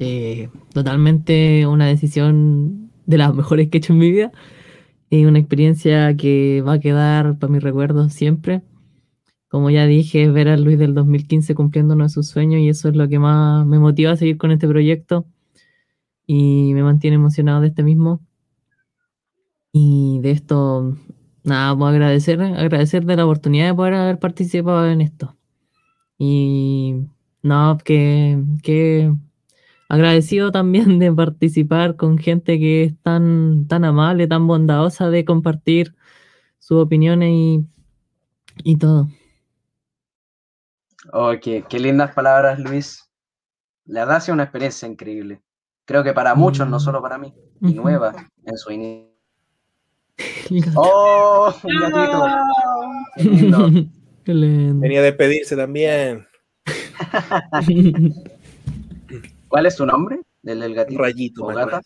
eh, 0.00 0.48
totalmente 0.72 1.66
una 1.68 1.86
decisión 1.86 2.90
de 3.06 3.18
las 3.18 3.32
mejores 3.32 3.68
que 3.68 3.76
he 3.76 3.78
hecho 3.78 3.92
en 3.92 4.00
mi 4.00 4.10
vida 4.10 4.32
y 5.08 5.24
una 5.26 5.38
experiencia 5.38 6.16
que 6.16 6.60
va 6.66 6.72
a 6.74 6.80
quedar 6.80 7.38
para 7.38 7.52
mis 7.52 7.62
recuerdos 7.62 8.12
siempre. 8.12 8.62
Como 9.54 9.70
ya 9.70 9.86
dije, 9.86 10.28
ver 10.32 10.48
a 10.48 10.56
Luis 10.56 10.80
del 10.80 10.94
2015 10.94 11.54
cumpliendo 11.54 11.94
uno 11.94 12.02
de 12.02 12.10
sus 12.10 12.26
sueños 12.26 12.60
y 12.60 12.68
eso 12.68 12.88
es 12.88 12.96
lo 12.96 13.08
que 13.08 13.20
más 13.20 13.64
me 13.64 13.78
motiva 13.78 14.10
a 14.10 14.16
seguir 14.16 14.36
con 14.36 14.50
este 14.50 14.66
proyecto 14.66 15.26
y 16.26 16.74
me 16.74 16.82
mantiene 16.82 17.14
emocionado 17.14 17.60
de 17.60 17.68
este 17.68 17.84
mismo. 17.84 18.20
Y 19.70 20.18
de 20.22 20.32
esto, 20.32 20.96
nada, 21.44 21.72
puedo 21.76 21.88
agradecer, 21.88 22.42
agradecer 22.42 23.04
de 23.04 23.14
la 23.14 23.26
oportunidad 23.26 23.68
de 23.68 23.74
poder 23.74 23.94
haber 23.94 24.18
participado 24.18 24.88
en 24.88 25.00
esto. 25.00 25.36
Y 26.18 27.06
no, 27.42 27.78
que, 27.84 28.42
que 28.64 29.14
agradecido 29.88 30.50
también 30.50 30.98
de 30.98 31.12
participar 31.12 31.94
con 31.94 32.18
gente 32.18 32.58
que 32.58 32.82
es 32.82 32.98
tan, 33.02 33.68
tan 33.68 33.84
amable, 33.84 34.26
tan 34.26 34.48
bondadosa 34.48 35.10
de 35.10 35.24
compartir 35.24 35.94
sus 36.58 36.78
opiniones 36.78 37.30
y, 37.30 37.64
y 38.64 38.78
todo. 38.78 39.08
Oh, 41.16 41.32
qué, 41.40 41.64
qué 41.68 41.78
lindas 41.78 42.12
palabras, 42.12 42.58
Luis. 42.58 43.08
La 43.84 44.00
verdad 44.00 44.16
ha 44.16 44.20
sido 44.20 44.34
una 44.34 44.42
experiencia 44.42 44.88
increíble. 44.88 45.40
Creo 45.84 46.02
que 46.02 46.12
para 46.12 46.34
muchos, 46.34 46.68
no 46.68 46.80
solo 46.80 47.00
para 47.00 47.18
mí. 47.18 47.32
Y 47.60 47.72
nueva 47.74 48.12
en 48.44 48.58
su 48.58 48.72
inicio. 48.72 49.12
¡Oh! 50.74 51.54
Un 51.62 51.80
gatito. 51.80 52.26
Qué 53.16 53.22
lindo. 53.24 53.70
Qué 54.24 54.34
lindo. 54.34 54.80
Venía 54.80 54.98
a 54.98 55.02
despedirse 55.04 55.54
también. 55.56 56.26
¿Cuál 59.48 59.66
es 59.66 59.76
su 59.76 59.86
nombre? 59.86 60.20
¿Del, 60.42 60.58
del 60.58 60.74
gatito? 60.74 61.00
Rayito 61.00 61.44
¿O 61.44 61.46
McQueen. 61.46 61.68
gata? 61.68 61.82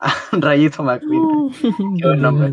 Ah, 0.00 0.14
Rayito 0.32 0.82
McQueen. 0.82 1.50
Qué 1.98 2.06
buen 2.06 2.22
nombre. 2.22 2.52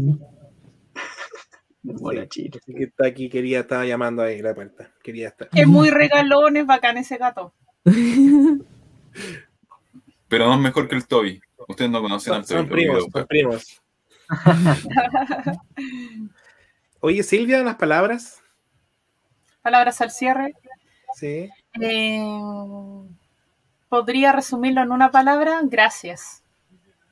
Chile. 2.30 2.60
Así 2.62 2.74
que 2.74 2.84
está 2.86 3.08
aquí, 3.08 3.30
quería, 3.30 3.62
estaba 3.62 3.86
llamando 3.86 4.22
ahí 4.24 4.42
la 4.42 4.56
puerta. 4.56 4.92
Quería 5.04 5.30
estar. 5.30 5.50
Es 5.54 5.68
muy 5.68 5.90
regalón, 5.90 6.58
es 6.58 6.66
bacán 6.66 6.98
ese 6.98 7.18
gato. 7.18 7.54
Pero 10.28 10.48
no 10.48 10.54
es 10.54 10.60
mejor 10.60 10.88
que 10.88 10.96
el 10.96 11.06
Toby. 11.06 11.42
Ustedes 11.68 11.92
no 11.92 12.02
conocen 12.02 12.34
al 12.34 12.46
Toby. 12.46 12.60
Son 12.60 12.70
primos, 12.70 13.06
son 13.12 13.28
primos. 13.28 13.82
Oye, 17.02 17.24
Silvia, 17.24 17.62
unas 17.62 17.76
palabras. 17.76 18.42
Palabras 19.62 20.02
al 20.02 20.12
cierre. 20.12 20.54
Sí. 21.16 21.50
Eh, 21.80 22.24
Podría 23.94 24.32
resumirlo 24.32 24.82
en 24.82 24.92
una 24.92 25.12
palabra, 25.12 25.60
gracias. 25.66 26.42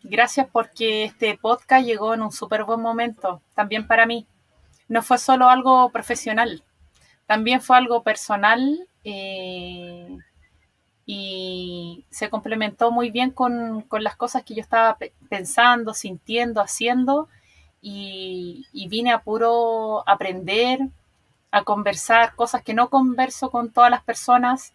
Gracias 0.02 0.48
porque 0.52 1.04
este 1.04 1.38
podcast 1.38 1.86
llegó 1.86 2.16
en 2.16 2.24
un 2.24 2.32
súper 2.32 2.64
buen 2.64 2.82
momento, 2.82 3.44
también 3.54 3.86
para 3.86 4.08
mí. 4.08 4.26
No 4.92 5.02
fue 5.04 5.18
solo 5.20 5.50
algo 5.50 5.92
profesional, 5.92 6.64
también 7.28 7.62
fue 7.62 7.78
algo 7.78 8.04
personal 8.04 8.88
eh, 9.06 10.18
y 11.06 12.06
se 12.12 12.30
complementó 12.30 12.92
muy 12.92 13.12
bien 13.12 13.32
con, 13.32 13.82
con 13.84 14.04
las 14.04 14.16
cosas 14.16 14.44
que 14.44 14.56
yo 14.56 14.62
estaba 14.62 14.98
pe- 14.98 15.14
pensando, 15.30 15.94
sintiendo, 15.94 16.62
haciendo 16.62 17.28
y, 17.82 18.68
vine 18.90 19.12
a 19.14 19.22
puro 19.24 20.04
aprender, 20.08 20.80
a 21.52 21.64
conversar 21.64 22.36
cosas 22.36 22.64
que 22.64 22.74
no 22.76 22.90
converso 22.90 23.52
con 23.52 23.72
todas 23.72 23.92
las 23.92 24.04
personas. 24.04 24.74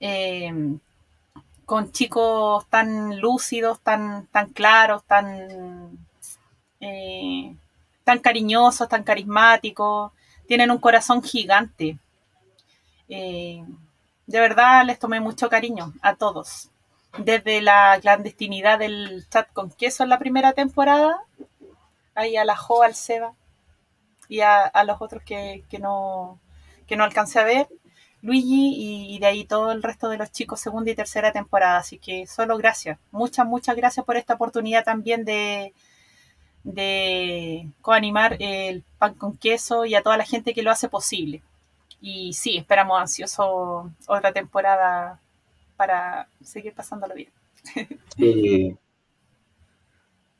eh, 0.00 0.52
con 1.66 1.92
chicos 1.92 2.66
tan 2.68 3.20
lúcidos, 3.20 3.80
tan, 3.80 4.26
tan 4.28 4.50
claros, 4.50 5.04
tan, 5.04 6.06
eh, 6.80 7.56
tan 8.04 8.18
cariñosos, 8.18 8.88
tan 8.88 9.02
carismáticos, 9.04 10.12
tienen 10.46 10.70
un 10.70 10.78
corazón 10.78 11.22
gigante. 11.22 11.98
Eh, 13.08 13.64
de 14.26 14.40
verdad 14.40 14.84
les 14.84 14.98
tomé 14.98 15.20
mucho 15.20 15.48
cariño 15.48 15.92
a 16.02 16.14
todos. 16.16 16.70
Desde 17.18 17.60
la 17.60 17.98
clandestinidad 18.00 18.78
del 18.78 19.26
chat 19.28 19.52
con 19.52 19.70
queso 19.70 20.02
en 20.02 20.08
la 20.08 20.18
primera 20.18 20.54
temporada, 20.54 21.20
ahí 22.14 22.36
a 22.36 22.44
la 22.44 22.56
Jo, 22.56 22.82
al 22.82 22.94
Seba 22.94 23.34
y 24.28 24.40
a, 24.40 24.62
a 24.62 24.84
los 24.84 25.00
otros 25.00 25.22
que, 25.22 25.64
que 25.68 25.78
no, 25.78 26.38
que 26.86 26.96
no 26.96 27.04
alcancé 27.04 27.40
a 27.40 27.44
ver. 27.44 27.68
Luigi 28.22 28.74
y, 28.76 29.14
y 29.16 29.18
de 29.18 29.26
ahí 29.26 29.44
todo 29.44 29.72
el 29.72 29.82
resto 29.82 30.08
de 30.08 30.16
los 30.16 30.30
chicos 30.30 30.60
segunda 30.60 30.90
y 30.90 30.94
tercera 30.94 31.32
temporada. 31.32 31.78
Así 31.78 31.98
que 31.98 32.26
solo 32.26 32.56
gracias. 32.56 32.98
Muchas, 33.10 33.46
muchas 33.46 33.76
gracias 33.76 34.06
por 34.06 34.16
esta 34.16 34.34
oportunidad 34.34 34.84
también 34.84 35.24
de, 35.24 35.74
de 36.64 37.68
coanimar 37.80 38.36
el 38.40 38.82
pan 38.98 39.14
con 39.14 39.36
queso 39.36 39.84
y 39.84 39.94
a 39.94 40.02
toda 40.02 40.16
la 40.16 40.24
gente 40.24 40.54
que 40.54 40.62
lo 40.62 40.70
hace 40.70 40.88
posible. 40.88 41.42
Y 42.00 42.32
sí, 42.34 42.56
esperamos 42.56 43.00
ansioso 43.00 43.90
otra 44.06 44.32
temporada 44.32 45.20
para 45.76 46.28
seguir 46.42 46.74
pasándolo 46.74 47.14
bien. 47.14 47.30
Sí. 48.16 48.76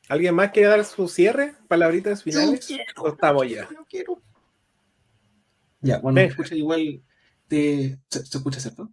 ¿Alguien 0.09 0.35
más 0.35 0.51
quiere 0.51 0.67
dar 0.69 0.83
su 0.83 1.07
cierre? 1.07 1.55
¿Palabritas 1.67 2.23
finales? 2.23 2.69
¿O 2.97 3.07
estamos 3.07 3.49
ya? 3.49 3.67
Ya, 5.81 5.99
bueno, 5.99 6.15
Ven. 6.15 6.29
escucha 6.29 6.55
igual 6.55 7.01
de... 7.49 7.97
¿Se, 8.09 8.25
se 8.25 8.37
escucha, 8.37 8.59
cierto? 8.59 8.89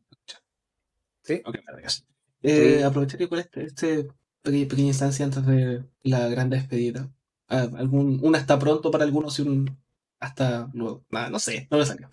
Sí. 1.22 1.42
Ok, 1.44 1.56
gracias. 1.66 2.06
Eh, 2.42 2.76
Sí. 2.78 2.82
Aprovechar 2.82 3.20
igual 3.20 3.40
este, 3.40 3.64
este 3.64 4.08
pequeña 4.42 4.88
instancia 4.88 5.24
antes 5.24 5.44
de 5.46 5.84
la 6.02 6.28
gran 6.28 6.48
despedida. 6.48 7.08
Algún, 7.50 8.20
una 8.22 8.38
está 8.38 8.58
pronto 8.58 8.90
para 8.90 9.04
algunos 9.04 9.38
y 9.38 9.42
un 9.42 9.78
hasta 10.20 10.70
luego. 10.74 11.04
Nada, 11.10 11.30
no 11.30 11.38
sé, 11.38 11.66
no 11.70 11.78
me 11.78 11.86
salió. 11.86 12.10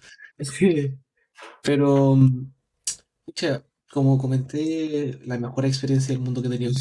Pero, 1.61 2.15
pucha, 3.25 3.63
como 3.91 4.17
comenté, 4.17 5.19
la 5.25 5.37
mejor 5.37 5.65
experiencia 5.65 6.13
del 6.13 6.23
mundo 6.23 6.41
que 6.41 6.47
he 6.47 6.51
tenido. 6.51 6.71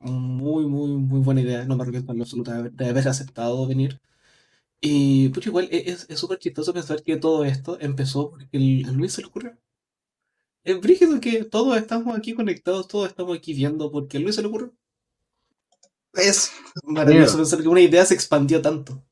Muy, 0.00 0.66
muy, 0.66 0.88
muy 0.90 1.20
buena 1.20 1.40
idea. 1.40 1.64
No 1.64 1.76
me 1.76 1.82
arrepiento 1.82 2.12
en 2.12 2.18
lo 2.18 2.24
absoluto 2.24 2.50
de 2.50 2.58
haber, 2.58 2.72
de 2.72 2.88
haber 2.88 3.08
aceptado 3.08 3.66
venir. 3.66 4.00
Y, 4.80 5.30
pucha, 5.30 5.50
igual 5.50 5.68
e- 5.72 5.90
es 5.90 6.06
es 6.10 6.18
súper 6.20 6.38
chistoso 6.38 6.74
pensar 6.74 7.02
que 7.04 7.16
todo 7.18 7.44
esto 7.44 7.78
empezó 7.80 8.30
porque 8.32 8.48
el- 8.52 8.86
a 8.88 8.92
Luis 8.92 9.14
se 9.14 9.22
le 9.22 9.28
ocurrió. 9.28 9.58
Es 10.64 10.80
brígido 10.80 11.20
que 11.20 11.44
todos 11.44 11.76
estamos 11.78 12.14
aquí 12.18 12.34
conectados, 12.34 12.88
todos 12.88 13.08
estamos 13.08 13.38
aquí 13.38 13.54
viendo 13.54 13.90
porque 13.90 14.16
a 14.16 14.20
Luis 14.20 14.34
se 14.34 14.42
le 14.42 14.48
ocurrió. 14.48 14.74
Es 16.16 16.52
maravilloso 16.84 17.36
pensar 17.36 17.60
que 17.62 17.68
una 17.68 17.80
idea 17.80 18.04
se 18.04 18.14
expandió 18.14 18.60
tanto. 18.62 19.02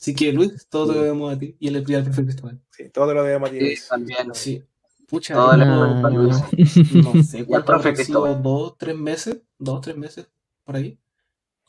Así 0.00 0.14
que, 0.14 0.32
Luis, 0.32 0.66
todo 0.68 0.88
te 0.88 0.94
lo 0.94 1.02
debemos 1.02 1.32
a 1.34 1.38
ti 1.38 1.56
y 1.58 1.68
el 1.68 1.82
profe 1.82 2.24
Cristóbal. 2.24 2.60
Sí, 2.70 2.90
todo 2.90 3.14
lo 3.14 3.22
debemos 3.22 3.48
a 3.48 3.52
ti. 3.52 3.76
Sí, 3.76 3.82
también. 3.88 4.34
Sí. 4.34 4.62
Pucha, 5.06 5.34
Todo 5.34 5.56
le 5.56 5.64
yo- 5.66 5.80
pregunto 5.80 6.06
a 6.06 6.10
Luis. 6.10 6.36
no 6.94 7.22
sé 7.22 7.44
cuánto 7.46 7.94
sido, 7.96 8.34
dos, 8.36 8.74
tres 8.78 8.96
meses, 8.96 9.38
dos, 9.58 9.80
tres 9.80 9.96
meses, 9.96 10.26
por 10.64 10.76
ahí. 10.76 10.98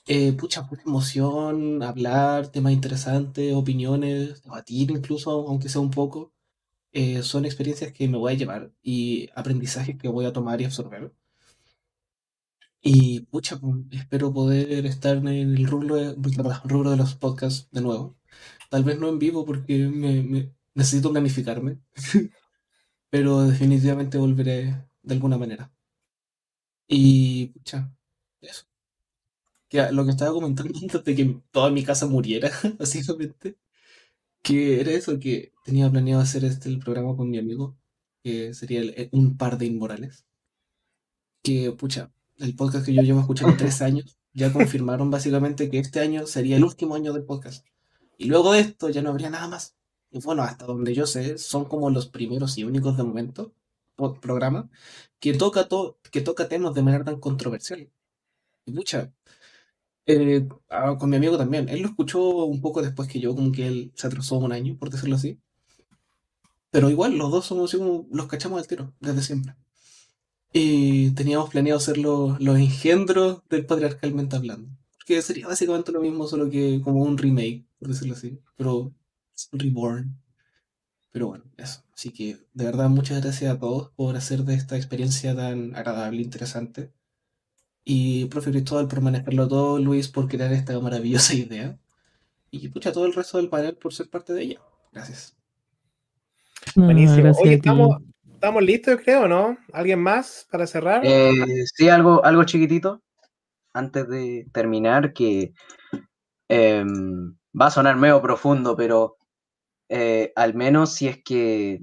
Eh, 0.08 0.34
pucha, 0.34 0.62
mucha 0.64 0.84
emoción, 0.86 1.82
hablar, 1.84 2.48
temas 2.48 2.74
interesantes, 2.74 3.54
opiniones, 3.54 4.42
debatir 4.44 4.92
incluso, 4.92 5.32
aunque 5.32 5.70
sea 5.70 5.82
un 5.82 5.92
poco. 5.92 6.32
Eh, 6.92 7.24
son 7.24 7.46
experiencias 7.46 7.92
que 7.92 8.08
me 8.08 8.18
voy 8.18 8.34
a 8.34 8.36
llevar 8.38 8.72
y 8.82 9.30
aprendizajes 9.36 9.98
que 9.98 10.08
voy 10.08 10.26
a 10.26 10.34
tomar 10.34 10.62
y 10.62 10.66
absorber. 10.66 11.12
Y 12.88 13.22
pucha, 13.22 13.58
pues, 13.60 13.78
espero 13.92 14.32
poder 14.32 14.86
estar 14.86 15.18
en 15.18 15.28
el 15.28 15.66
rubro 15.68 15.96
de, 15.96 16.98
los 16.98 17.16
podcasts 17.16 17.68
de 17.72 17.82
nuevo. 17.82 18.16
Tal 18.70 18.84
vez 18.84 19.00
no 19.00 19.10
en 19.10 19.20
vivo 19.20 19.46
porque 19.46 19.88
me, 19.88 20.54
necesito 20.76 21.12
planificarme. 21.12 21.80
Pero 23.10 23.44
definitivamente 23.44 24.20
volveré 24.20 24.88
de 25.04 25.14
alguna 25.16 25.38
manera. 25.38 25.72
Y, 26.88 27.48
pucha, 27.48 27.92
eso. 28.42 28.66
Que 29.70 29.92
lo 29.92 30.06
que 30.06 30.12
estaba 30.12 30.34
comentando 30.34 30.74
antes 30.82 31.04
de 31.04 31.16
que 31.16 31.42
toda 31.52 31.72
mi 31.72 31.84
casa 31.84 32.08
muriera, 32.08 32.52
básicamente, 32.80 33.58
que 34.44 34.82
era 34.82 34.92
eso, 34.92 35.20
que 35.20 35.54
tenía 35.66 35.92
planeado 35.92 36.22
hacer 36.22 36.46
este 36.46 36.70
el 36.70 36.80
programa 36.80 37.16
con 37.18 37.30
mi 37.30 37.40
amigo, 37.40 37.78
que 38.24 38.54
sería 38.54 38.82
eh, 38.84 39.10
un 39.12 39.38
par 39.38 39.58
de 39.58 39.68
inmorales. 39.68 40.26
Que, 41.44 41.72
pucha, 41.72 42.12
el 42.38 42.56
podcast 42.56 42.86
que 42.86 42.94
yo 42.94 43.02
llevo 43.02 43.20
escuchando 43.22 43.56
tres 43.58 43.82
años, 43.82 44.18
ya 44.34 44.52
confirmaron 44.54 45.12
básicamente 45.12 45.70
que 45.70 45.80
este 45.80 46.00
año 46.00 46.28
sería 46.28 46.58
el 46.58 46.64
último 46.64 46.96
año 46.96 47.14
del 47.14 47.24
podcast. 47.26 47.66
Y 48.18 48.26
luego 48.26 48.54
de 48.54 48.62
esto 48.62 48.90
ya 48.90 49.02
no 49.02 49.10
habría 49.12 49.30
nada 49.30 49.48
más. 49.48 49.76
Y 50.12 50.20
bueno, 50.22 50.44
hasta 50.44 50.66
donde 50.66 50.94
yo 50.94 51.06
sé, 51.08 51.38
son 51.38 51.66
como 51.66 51.90
los 51.90 52.08
primeros 52.08 52.58
y 52.58 52.64
únicos 52.64 52.98
de 52.98 53.04
momento 53.04 53.54
programa 54.22 54.70
que 55.20 55.34
toca, 55.34 55.68
to- 55.70 55.98
que 56.12 56.22
toca 56.22 56.48
temas 56.50 56.74
de 56.74 56.84
manera 56.84 57.04
tan 57.06 57.20
controversial. 57.20 57.90
Y 58.66 58.72
pucha, 58.74 59.14
eh, 60.08 60.48
con 61.00 61.10
mi 61.10 61.18
amigo 61.18 61.38
también. 61.38 61.70
Él 61.70 61.82
lo 61.82 61.90
escuchó 61.90 62.46
un 62.46 62.62
poco 62.62 62.82
después 62.82 63.08
que 63.10 63.20
yo, 63.20 63.36
como 63.36 63.52
que 63.52 63.68
él 63.68 63.92
se 63.96 64.08
atrasó 64.08 64.38
un 64.38 64.52
año, 64.54 64.78
por 64.78 64.90
decirlo 64.90 65.16
así. 65.16 65.40
Pero 66.70 66.92
igual, 66.92 67.18
los 67.18 67.32
dos 67.32 67.46
somos 67.48 67.74
los 68.12 68.28
cachamos 68.28 68.60
al 68.60 68.68
tiro, 68.68 68.94
desde 69.00 69.24
siempre. 69.24 69.56
Y 70.58 71.12
teníamos 71.12 71.50
planeado 71.50 71.82
ser 71.82 71.98
los, 71.98 72.40
los 72.40 72.58
engendros 72.58 73.42
del 73.50 73.66
patriarcalmente 73.66 74.38
hablando. 74.38 74.70
Que 75.06 75.22
sería 75.22 75.48
básicamente 75.48 75.92
lo 75.92 76.00
mismo, 76.00 76.28
solo 76.28 76.50
que 76.50 76.80
como 76.82 77.02
un 77.02 77.18
remake, 77.18 77.66
por 77.78 77.90
decirlo 77.90 78.14
así. 78.14 78.40
Pero 78.56 78.94
reborn. 79.52 80.18
Pero 81.12 81.28
bueno, 81.28 81.44
eso. 81.58 81.84
Así 81.94 82.12
que 82.12 82.38
de 82.54 82.64
verdad 82.64 82.88
muchas 82.88 83.22
gracias 83.22 83.54
a 83.54 83.60
todos 83.60 83.92
por 83.98 84.16
hacer 84.16 84.44
de 84.44 84.54
esta 84.54 84.78
experiencia 84.78 85.36
tan 85.36 85.76
agradable, 85.76 86.22
interesante. 86.22 86.94
Y 87.84 88.24
profe 88.28 88.52
Cristóbal 88.52 88.88
por 88.88 89.02
manejarlo 89.02 89.50
todo, 89.50 89.78
Luis 89.78 90.08
por 90.08 90.30
crear 90.30 90.54
esta 90.54 90.80
maravillosa 90.80 91.34
idea. 91.34 91.78
Y 92.50 92.70
pucha, 92.70 92.94
todo 92.94 93.06
el 93.06 93.14
resto 93.14 93.40
del 93.40 93.50
panel 93.50 93.76
por 93.76 93.94
ser 93.94 94.10
parte 94.10 94.32
de 94.32 94.44
ella. 94.44 94.62
Gracias. 94.94 95.36
No, 96.78 96.86
Buenísimo. 96.86 97.24
gracias 97.24 97.50
estamos, 97.50 97.98
estamos 98.46 98.62
listos, 98.62 99.00
creo, 99.04 99.28
¿no? 99.28 99.58
¿Alguien 99.74 100.00
más 100.00 100.48
para 100.52 100.68
cerrar? 100.68 101.04
Eh, 101.04 101.32
sí, 101.74 101.90
algo, 101.90 102.24
algo 102.24 102.44
chiquitito 102.44 103.02
antes 103.74 104.08
de 104.08 104.46
terminar 104.54 105.14
que 105.14 105.52
em, 106.48 107.36
va 107.60 107.66
a 107.66 107.72
sonar 107.72 107.96
medio 107.96 108.22
profundo, 108.22 108.76
pero 108.78 109.18
eh, 109.90 110.32
al 110.36 110.54
menos 110.54 110.94
si 110.94 111.08
es 111.08 111.24
que 111.24 111.82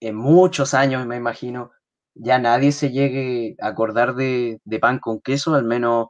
en 0.00 0.16
muchos 0.16 0.74
años, 0.74 1.06
me 1.06 1.16
imagino, 1.16 1.70
ya 2.14 2.40
nadie 2.40 2.72
se 2.72 2.90
llegue 2.90 3.54
a 3.60 3.68
acordar 3.68 4.16
de, 4.16 4.60
de 4.64 4.78
pan 4.80 4.98
con 4.98 5.20
queso, 5.20 5.54
al 5.54 5.64
menos 5.64 6.08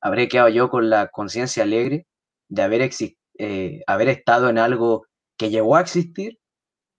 habré 0.00 0.28
quedado 0.28 0.48
yo 0.48 0.70
con 0.70 0.90
la 0.90 1.08
conciencia 1.08 1.64
alegre 1.64 2.06
de 2.48 2.62
haber, 2.62 2.82
exis- 2.82 3.16
eh, 3.36 3.82
haber 3.88 4.10
estado 4.10 4.48
en 4.48 4.58
algo 4.58 5.06
que 5.36 5.50
llegó 5.50 5.74
a 5.74 5.80
existir 5.80 6.38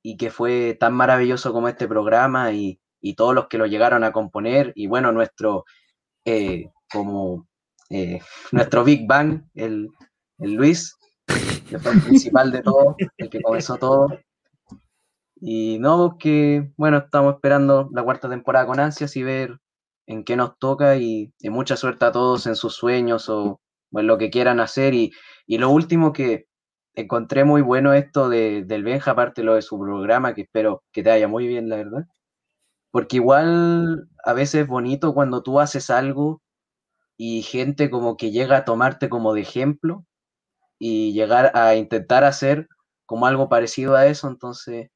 y 0.03 0.17
que 0.17 0.31
fue 0.31 0.77
tan 0.79 0.93
maravilloso 0.93 1.53
como 1.53 1.67
este 1.67 1.87
programa 1.87 2.51
y, 2.51 2.79
y 3.01 3.15
todos 3.15 3.35
los 3.35 3.47
que 3.47 3.57
lo 3.57 3.65
llegaron 3.65 4.03
a 4.03 4.11
componer 4.11 4.73
y 4.75 4.87
bueno, 4.87 5.11
nuestro 5.11 5.65
eh, 6.25 6.69
como 6.91 7.47
eh, 7.89 8.19
nuestro 8.51 8.83
Big 8.83 9.07
Bang, 9.07 9.43
el, 9.53 9.89
el 10.39 10.53
Luis, 10.53 10.97
que 11.69 11.79
fue 11.79 11.93
el 11.93 12.01
principal 12.01 12.51
de 12.51 12.61
todo, 12.61 12.95
el 13.17 13.29
que 13.29 13.41
comenzó 13.41 13.77
todo. 13.77 14.07
Y 15.43 15.79
no, 15.79 16.17
que 16.19 16.71
bueno, 16.77 16.97
estamos 16.97 17.35
esperando 17.35 17.89
la 17.93 18.03
cuarta 18.03 18.29
temporada 18.29 18.67
con 18.67 18.79
ansias 18.79 19.15
y 19.15 19.23
ver 19.23 19.59
en 20.05 20.23
qué 20.23 20.35
nos 20.35 20.57
toca 20.59 20.97
y, 20.97 21.33
y 21.39 21.49
mucha 21.49 21.75
suerte 21.75 22.05
a 22.05 22.11
todos 22.11 22.45
en 22.45 22.55
sus 22.55 22.75
sueños 22.75 23.27
o, 23.29 23.59
o 23.91 23.99
en 23.99 24.07
lo 24.07 24.17
que 24.17 24.29
quieran 24.29 24.59
hacer. 24.59 24.93
Y, 24.93 25.11
y 25.47 25.57
lo 25.57 25.69
último 25.71 26.13
que 26.13 26.47
encontré 26.95 27.43
muy 27.45 27.61
bueno 27.61 27.93
esto 27.93 28.29
de, 28.29 28.63
del 28.65 28.83
Benja, 28.83 29.11
aparte 29.11 29.43
lo 29.43 29.55
de 29.55 29.61
su 29.61 29.79
programa, 29.79 30.33
que 30.33 30.41
espero 30.43 30.83
que 30.91 31.03
te 31.03 31.09
vaya 31.09 31.27
muy 31.27 31.47
bien, 31.47 31.69
la 31.69 31.77
verdad. 31.77 32.05
Porque 32.91 33.17
igual 33.17 34.09
a 34.25 34.33
veces 34.33 34.63
es 34.63 34.67
bonito 34.67 35.13
cuando 35.13 35.43
tú 35.43 35.59
haces 35.59 35.89
algo 35.89 36.41
y 37.17 37.43
gente 37.43 37.89
como 37.91 38.17
que 38.17 38.31
llega 38.31 38.57
a 38.57 38.65
tomarte 38.65 39.09
como 39.09 39.33
de 39.33 39.41
ejemplo 39.41 40.05
y 40.79 41.13
llegar 41.13 41.51
a 41.55 41.75
intentar 41.75 42.23
hacer 42.25 42.67
como 43.05 43.27
algo 43.27 43.49
parecido 43.49 43.95
a 43.95 44.07
eso. 44.07 44.27
Entonces, 44.29 44.89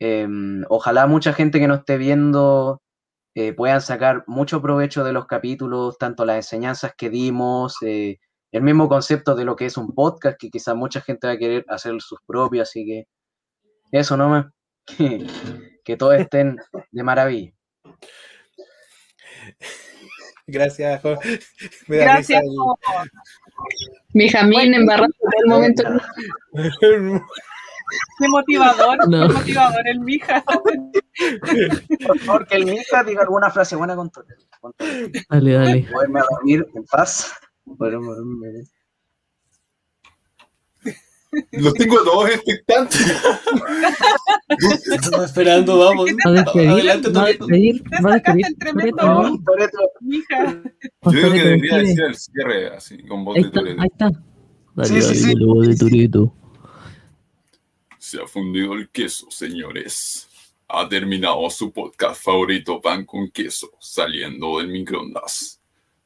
em, 0.00 0.64
ojalá 0.68 1.06
mucha 1.06 1.32
gente 1.32 1.60
que 1.60 1.68
nos 1.68 1.80
esté 1.80 1.98
viendo 1.98 2.82
eh, 3.34 3.52
puedan 3.54 3.80
sacar 3.82 4.24
mucho 4.26 4.62
provecho 4.62 5.04
de 5.04 5.12
los 5.12 5.26
capítulos, 5.26 5.98
tanto 5.98 6.24
las 6.26 6.36
enseñanzas 6.36 6.94
que 6.96 7.10
dimos, 7.10 7.76
eh, 7.82 8.18
el 8.52 8.62
mismo 8.62 8.88
concepto 8.88 9.34
de 9.34 9.44
lo 9.44 9.56
que 9.56 9.66
es 9.66 9.76
un 9.76 9.94
podcast, 9.94 10.38
que 10.38 10.50
quizás 10.50 10.76
mucha 10.76 11.00
gente 11.00 11.26
va 11.26 11.32
a 11.32 11.38
querer 11.38 11.64
hacer 11.68 12.00
sus 12.00 12.20
propios, 12.26 12.68
así 12.68 12.84
que 12.84 13.08
eso 13.90 14.16
nomás, 14.16 14.46
que, 14.96 15.26
que 15.84 15.96
todos 15.96 16.14
estén 16.14 16.58
de 16.90 17.02
maravilla. 17.02 17.52
Gracias, 20.46 21.00
Jo. 21.02 21.16
Me 21.88 21.96
da 21.98 22.04
Gracias, 22.04 22.42
Jo. 22.46 22.78
Mi 24.14 24.28
Jamín 24.28 24.74
embarrando 24.74 25.14
todo 25.18 25.30
el 25.42 25.48
momento. 25.50 25.82
Qué 28.18 28.28
motivador, 28.28 29.06
No. 29.08 29.28
qué 29.28 29.34
motivador 29.34 29.86
el 29.86 30.00
mija. 30.00 30.42
Por 32.06 32.18
favor, 32.20 32.46
que 32.46 32.56
el 32.56 32.64
Mika 32.64 33.04
diga 33.04 33.20
alguna 33.22 33.50
frase 33.50 33.76
buena 33.76 33.94
con 33.94 34.08
todo. 34.08 34.24
Con 34.60 34.72
todo. 34.72 34.88
Dale, 35.28 35.52
dale. 35.52 35.88
Poderme 35.92 36.20
a 36.20 36.24
dormir 36.30 36.66
en 36.74 36.84
paz. 36.84 37.34
Poderme 37.64 38.06
dormir. 38.06 38.64
Los 41.52 41.72
tengo 41.74 41.96
todos 42.04 42.28
expectantes. 42.30 43.00
Estamos 44.92 45.24
esperando, 45.26 45.78
vamos. 45.78 46.10
¿Va 46.26 46.30
a 46.30 46.32
despedir? 46.32 46.68
Adelante, 46.68 47.08
¿Va 47.08 47.20
a 47.22 47.24
Toreto. 47.24 47.46
despedir? 47.46 47.82
¿Va 48.04 48.10
a 48.10 48.14
despedir? 48.14 48.46
tremendo. 48.58 49.38
Yo 51.04 51.10
creo 51.10 51.32
que 51.32 51.38
debería 51.42 51.76
decir 51.78 52.02
el 52.02 52.14
cierre 52.16 52.76
así, 52.76 53.02
con 53.04 53.24
voz 53.24 53.36
de 53.36 53.44
Toreto. 53.50 53.80
ahí 53.80 53.88
está. 53.90 54.10
Dale, 54.74 54.88
Sí, 54.88 55.00
sí, 55.00 55.06
dale, 55.06 55.14
sí. 55.32 55.34
la 55.38 55.46
voz 55.46 55.68
de 55.68 55.76
Toreto. 55.76 56.34
Se 57.98 58.20
ha 58.20 58.26
fundido 58.26 58.74
el 58.74 58.90
queso, 58.90 59.30
señores. 59.30 60.28
Ha 60.68 60.86
terminado 60.88 61.48
su 61.48 61.72
podcast 61.72 62.22
favorito, 62.22 62.78
Pan 62.80 63.06
con 63.06 63.30
Queso, 63.30 63.70
saliendo 63.80 64.58
del 64.58 64.68
microondas. 64.68 65.61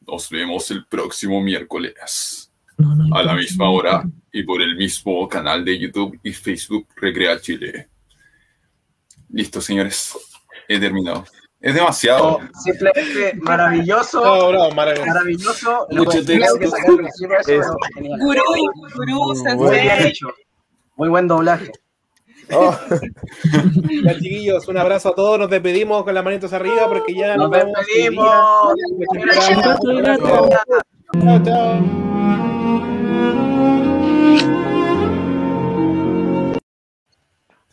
Nos 0.07 0.31
vemos 0.31 0.70
el 0.70 0.86
próximo 0.86 1.41
miércoles, 1.41 2.52
No, 2.78 2.94
no, 2.94 3.17
a 3.17 3.23
la 3.23 3.33
no, 3.33 3.39
misma 3.39 3.65
no, 3.65 3.73
hora 3.73 4.05
y 4.33 4.43
por 4.44 4.62
el 4.62 4.76
mismo 4.76 5.28
canal 5.28 5.65
de 5.65 5.78
YouTube 5.78 6.18
y 6.23 6.33
Facebook 6.33 6.86
Recrea 6.97 7.41
Chile. 7.41 7.89
Listo, 9.31 9.60
señores. 9.60 10.17
He 10.68 10.78
terminado. 10.78 11.25
Es 11.60 11.75
demasiado. 11.75 12.41
Simplemente 12.62 13.35
maravilloso. 13.41 14.23
No, 14.23 14.49
bro, 14.49 14.70
maravilloso. 14.73 15.07
Maravilloso. 15.07 15.86
Mucho 15.91 16.10
que 16.10 16.18
que 16.18 16.39
texto. 16.39 16.97
principio, 16.97 17.39
eso. 17.41 17.76
Gurú, 18.18 18.43
gurú, 18.94 19.35
Muy 19.57 19.70
bien 19.70 19.89
sensei. 19.89 20.10
hecho. 20.10 20.28
Muy 20.97 21.09
buen 21.09 21.26
doblaje. 21.28 21.73
Oh, 22.52 22.75
Ya, 24.05 24.15
chiquillos, 24.15 24.66
un 24.68 24.78
abrazo 24.78 25.10
a 25.10 25.15
todos. 25.15 25.39
Nos 25.39 25.50
despedimos 25.50 26.05
con 26.05 26.15
las 26.15 26.25
manitos 26.25 26.52
arriba 26.52 26.86
porque 26.89 27.15
ya 27.15 27.36
nos, 27.36 27.50
Nos 27.50 27.60
despedimos. 27.60 28.26
Chao, 28.26 28.75
chao. 30.25 30.49
chao. 31.44 31.81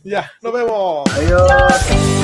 Ya, 0.04 0.30
nos 0.42 0.54
vemos. 0.54 1.04
Adiós. 1.16 2.23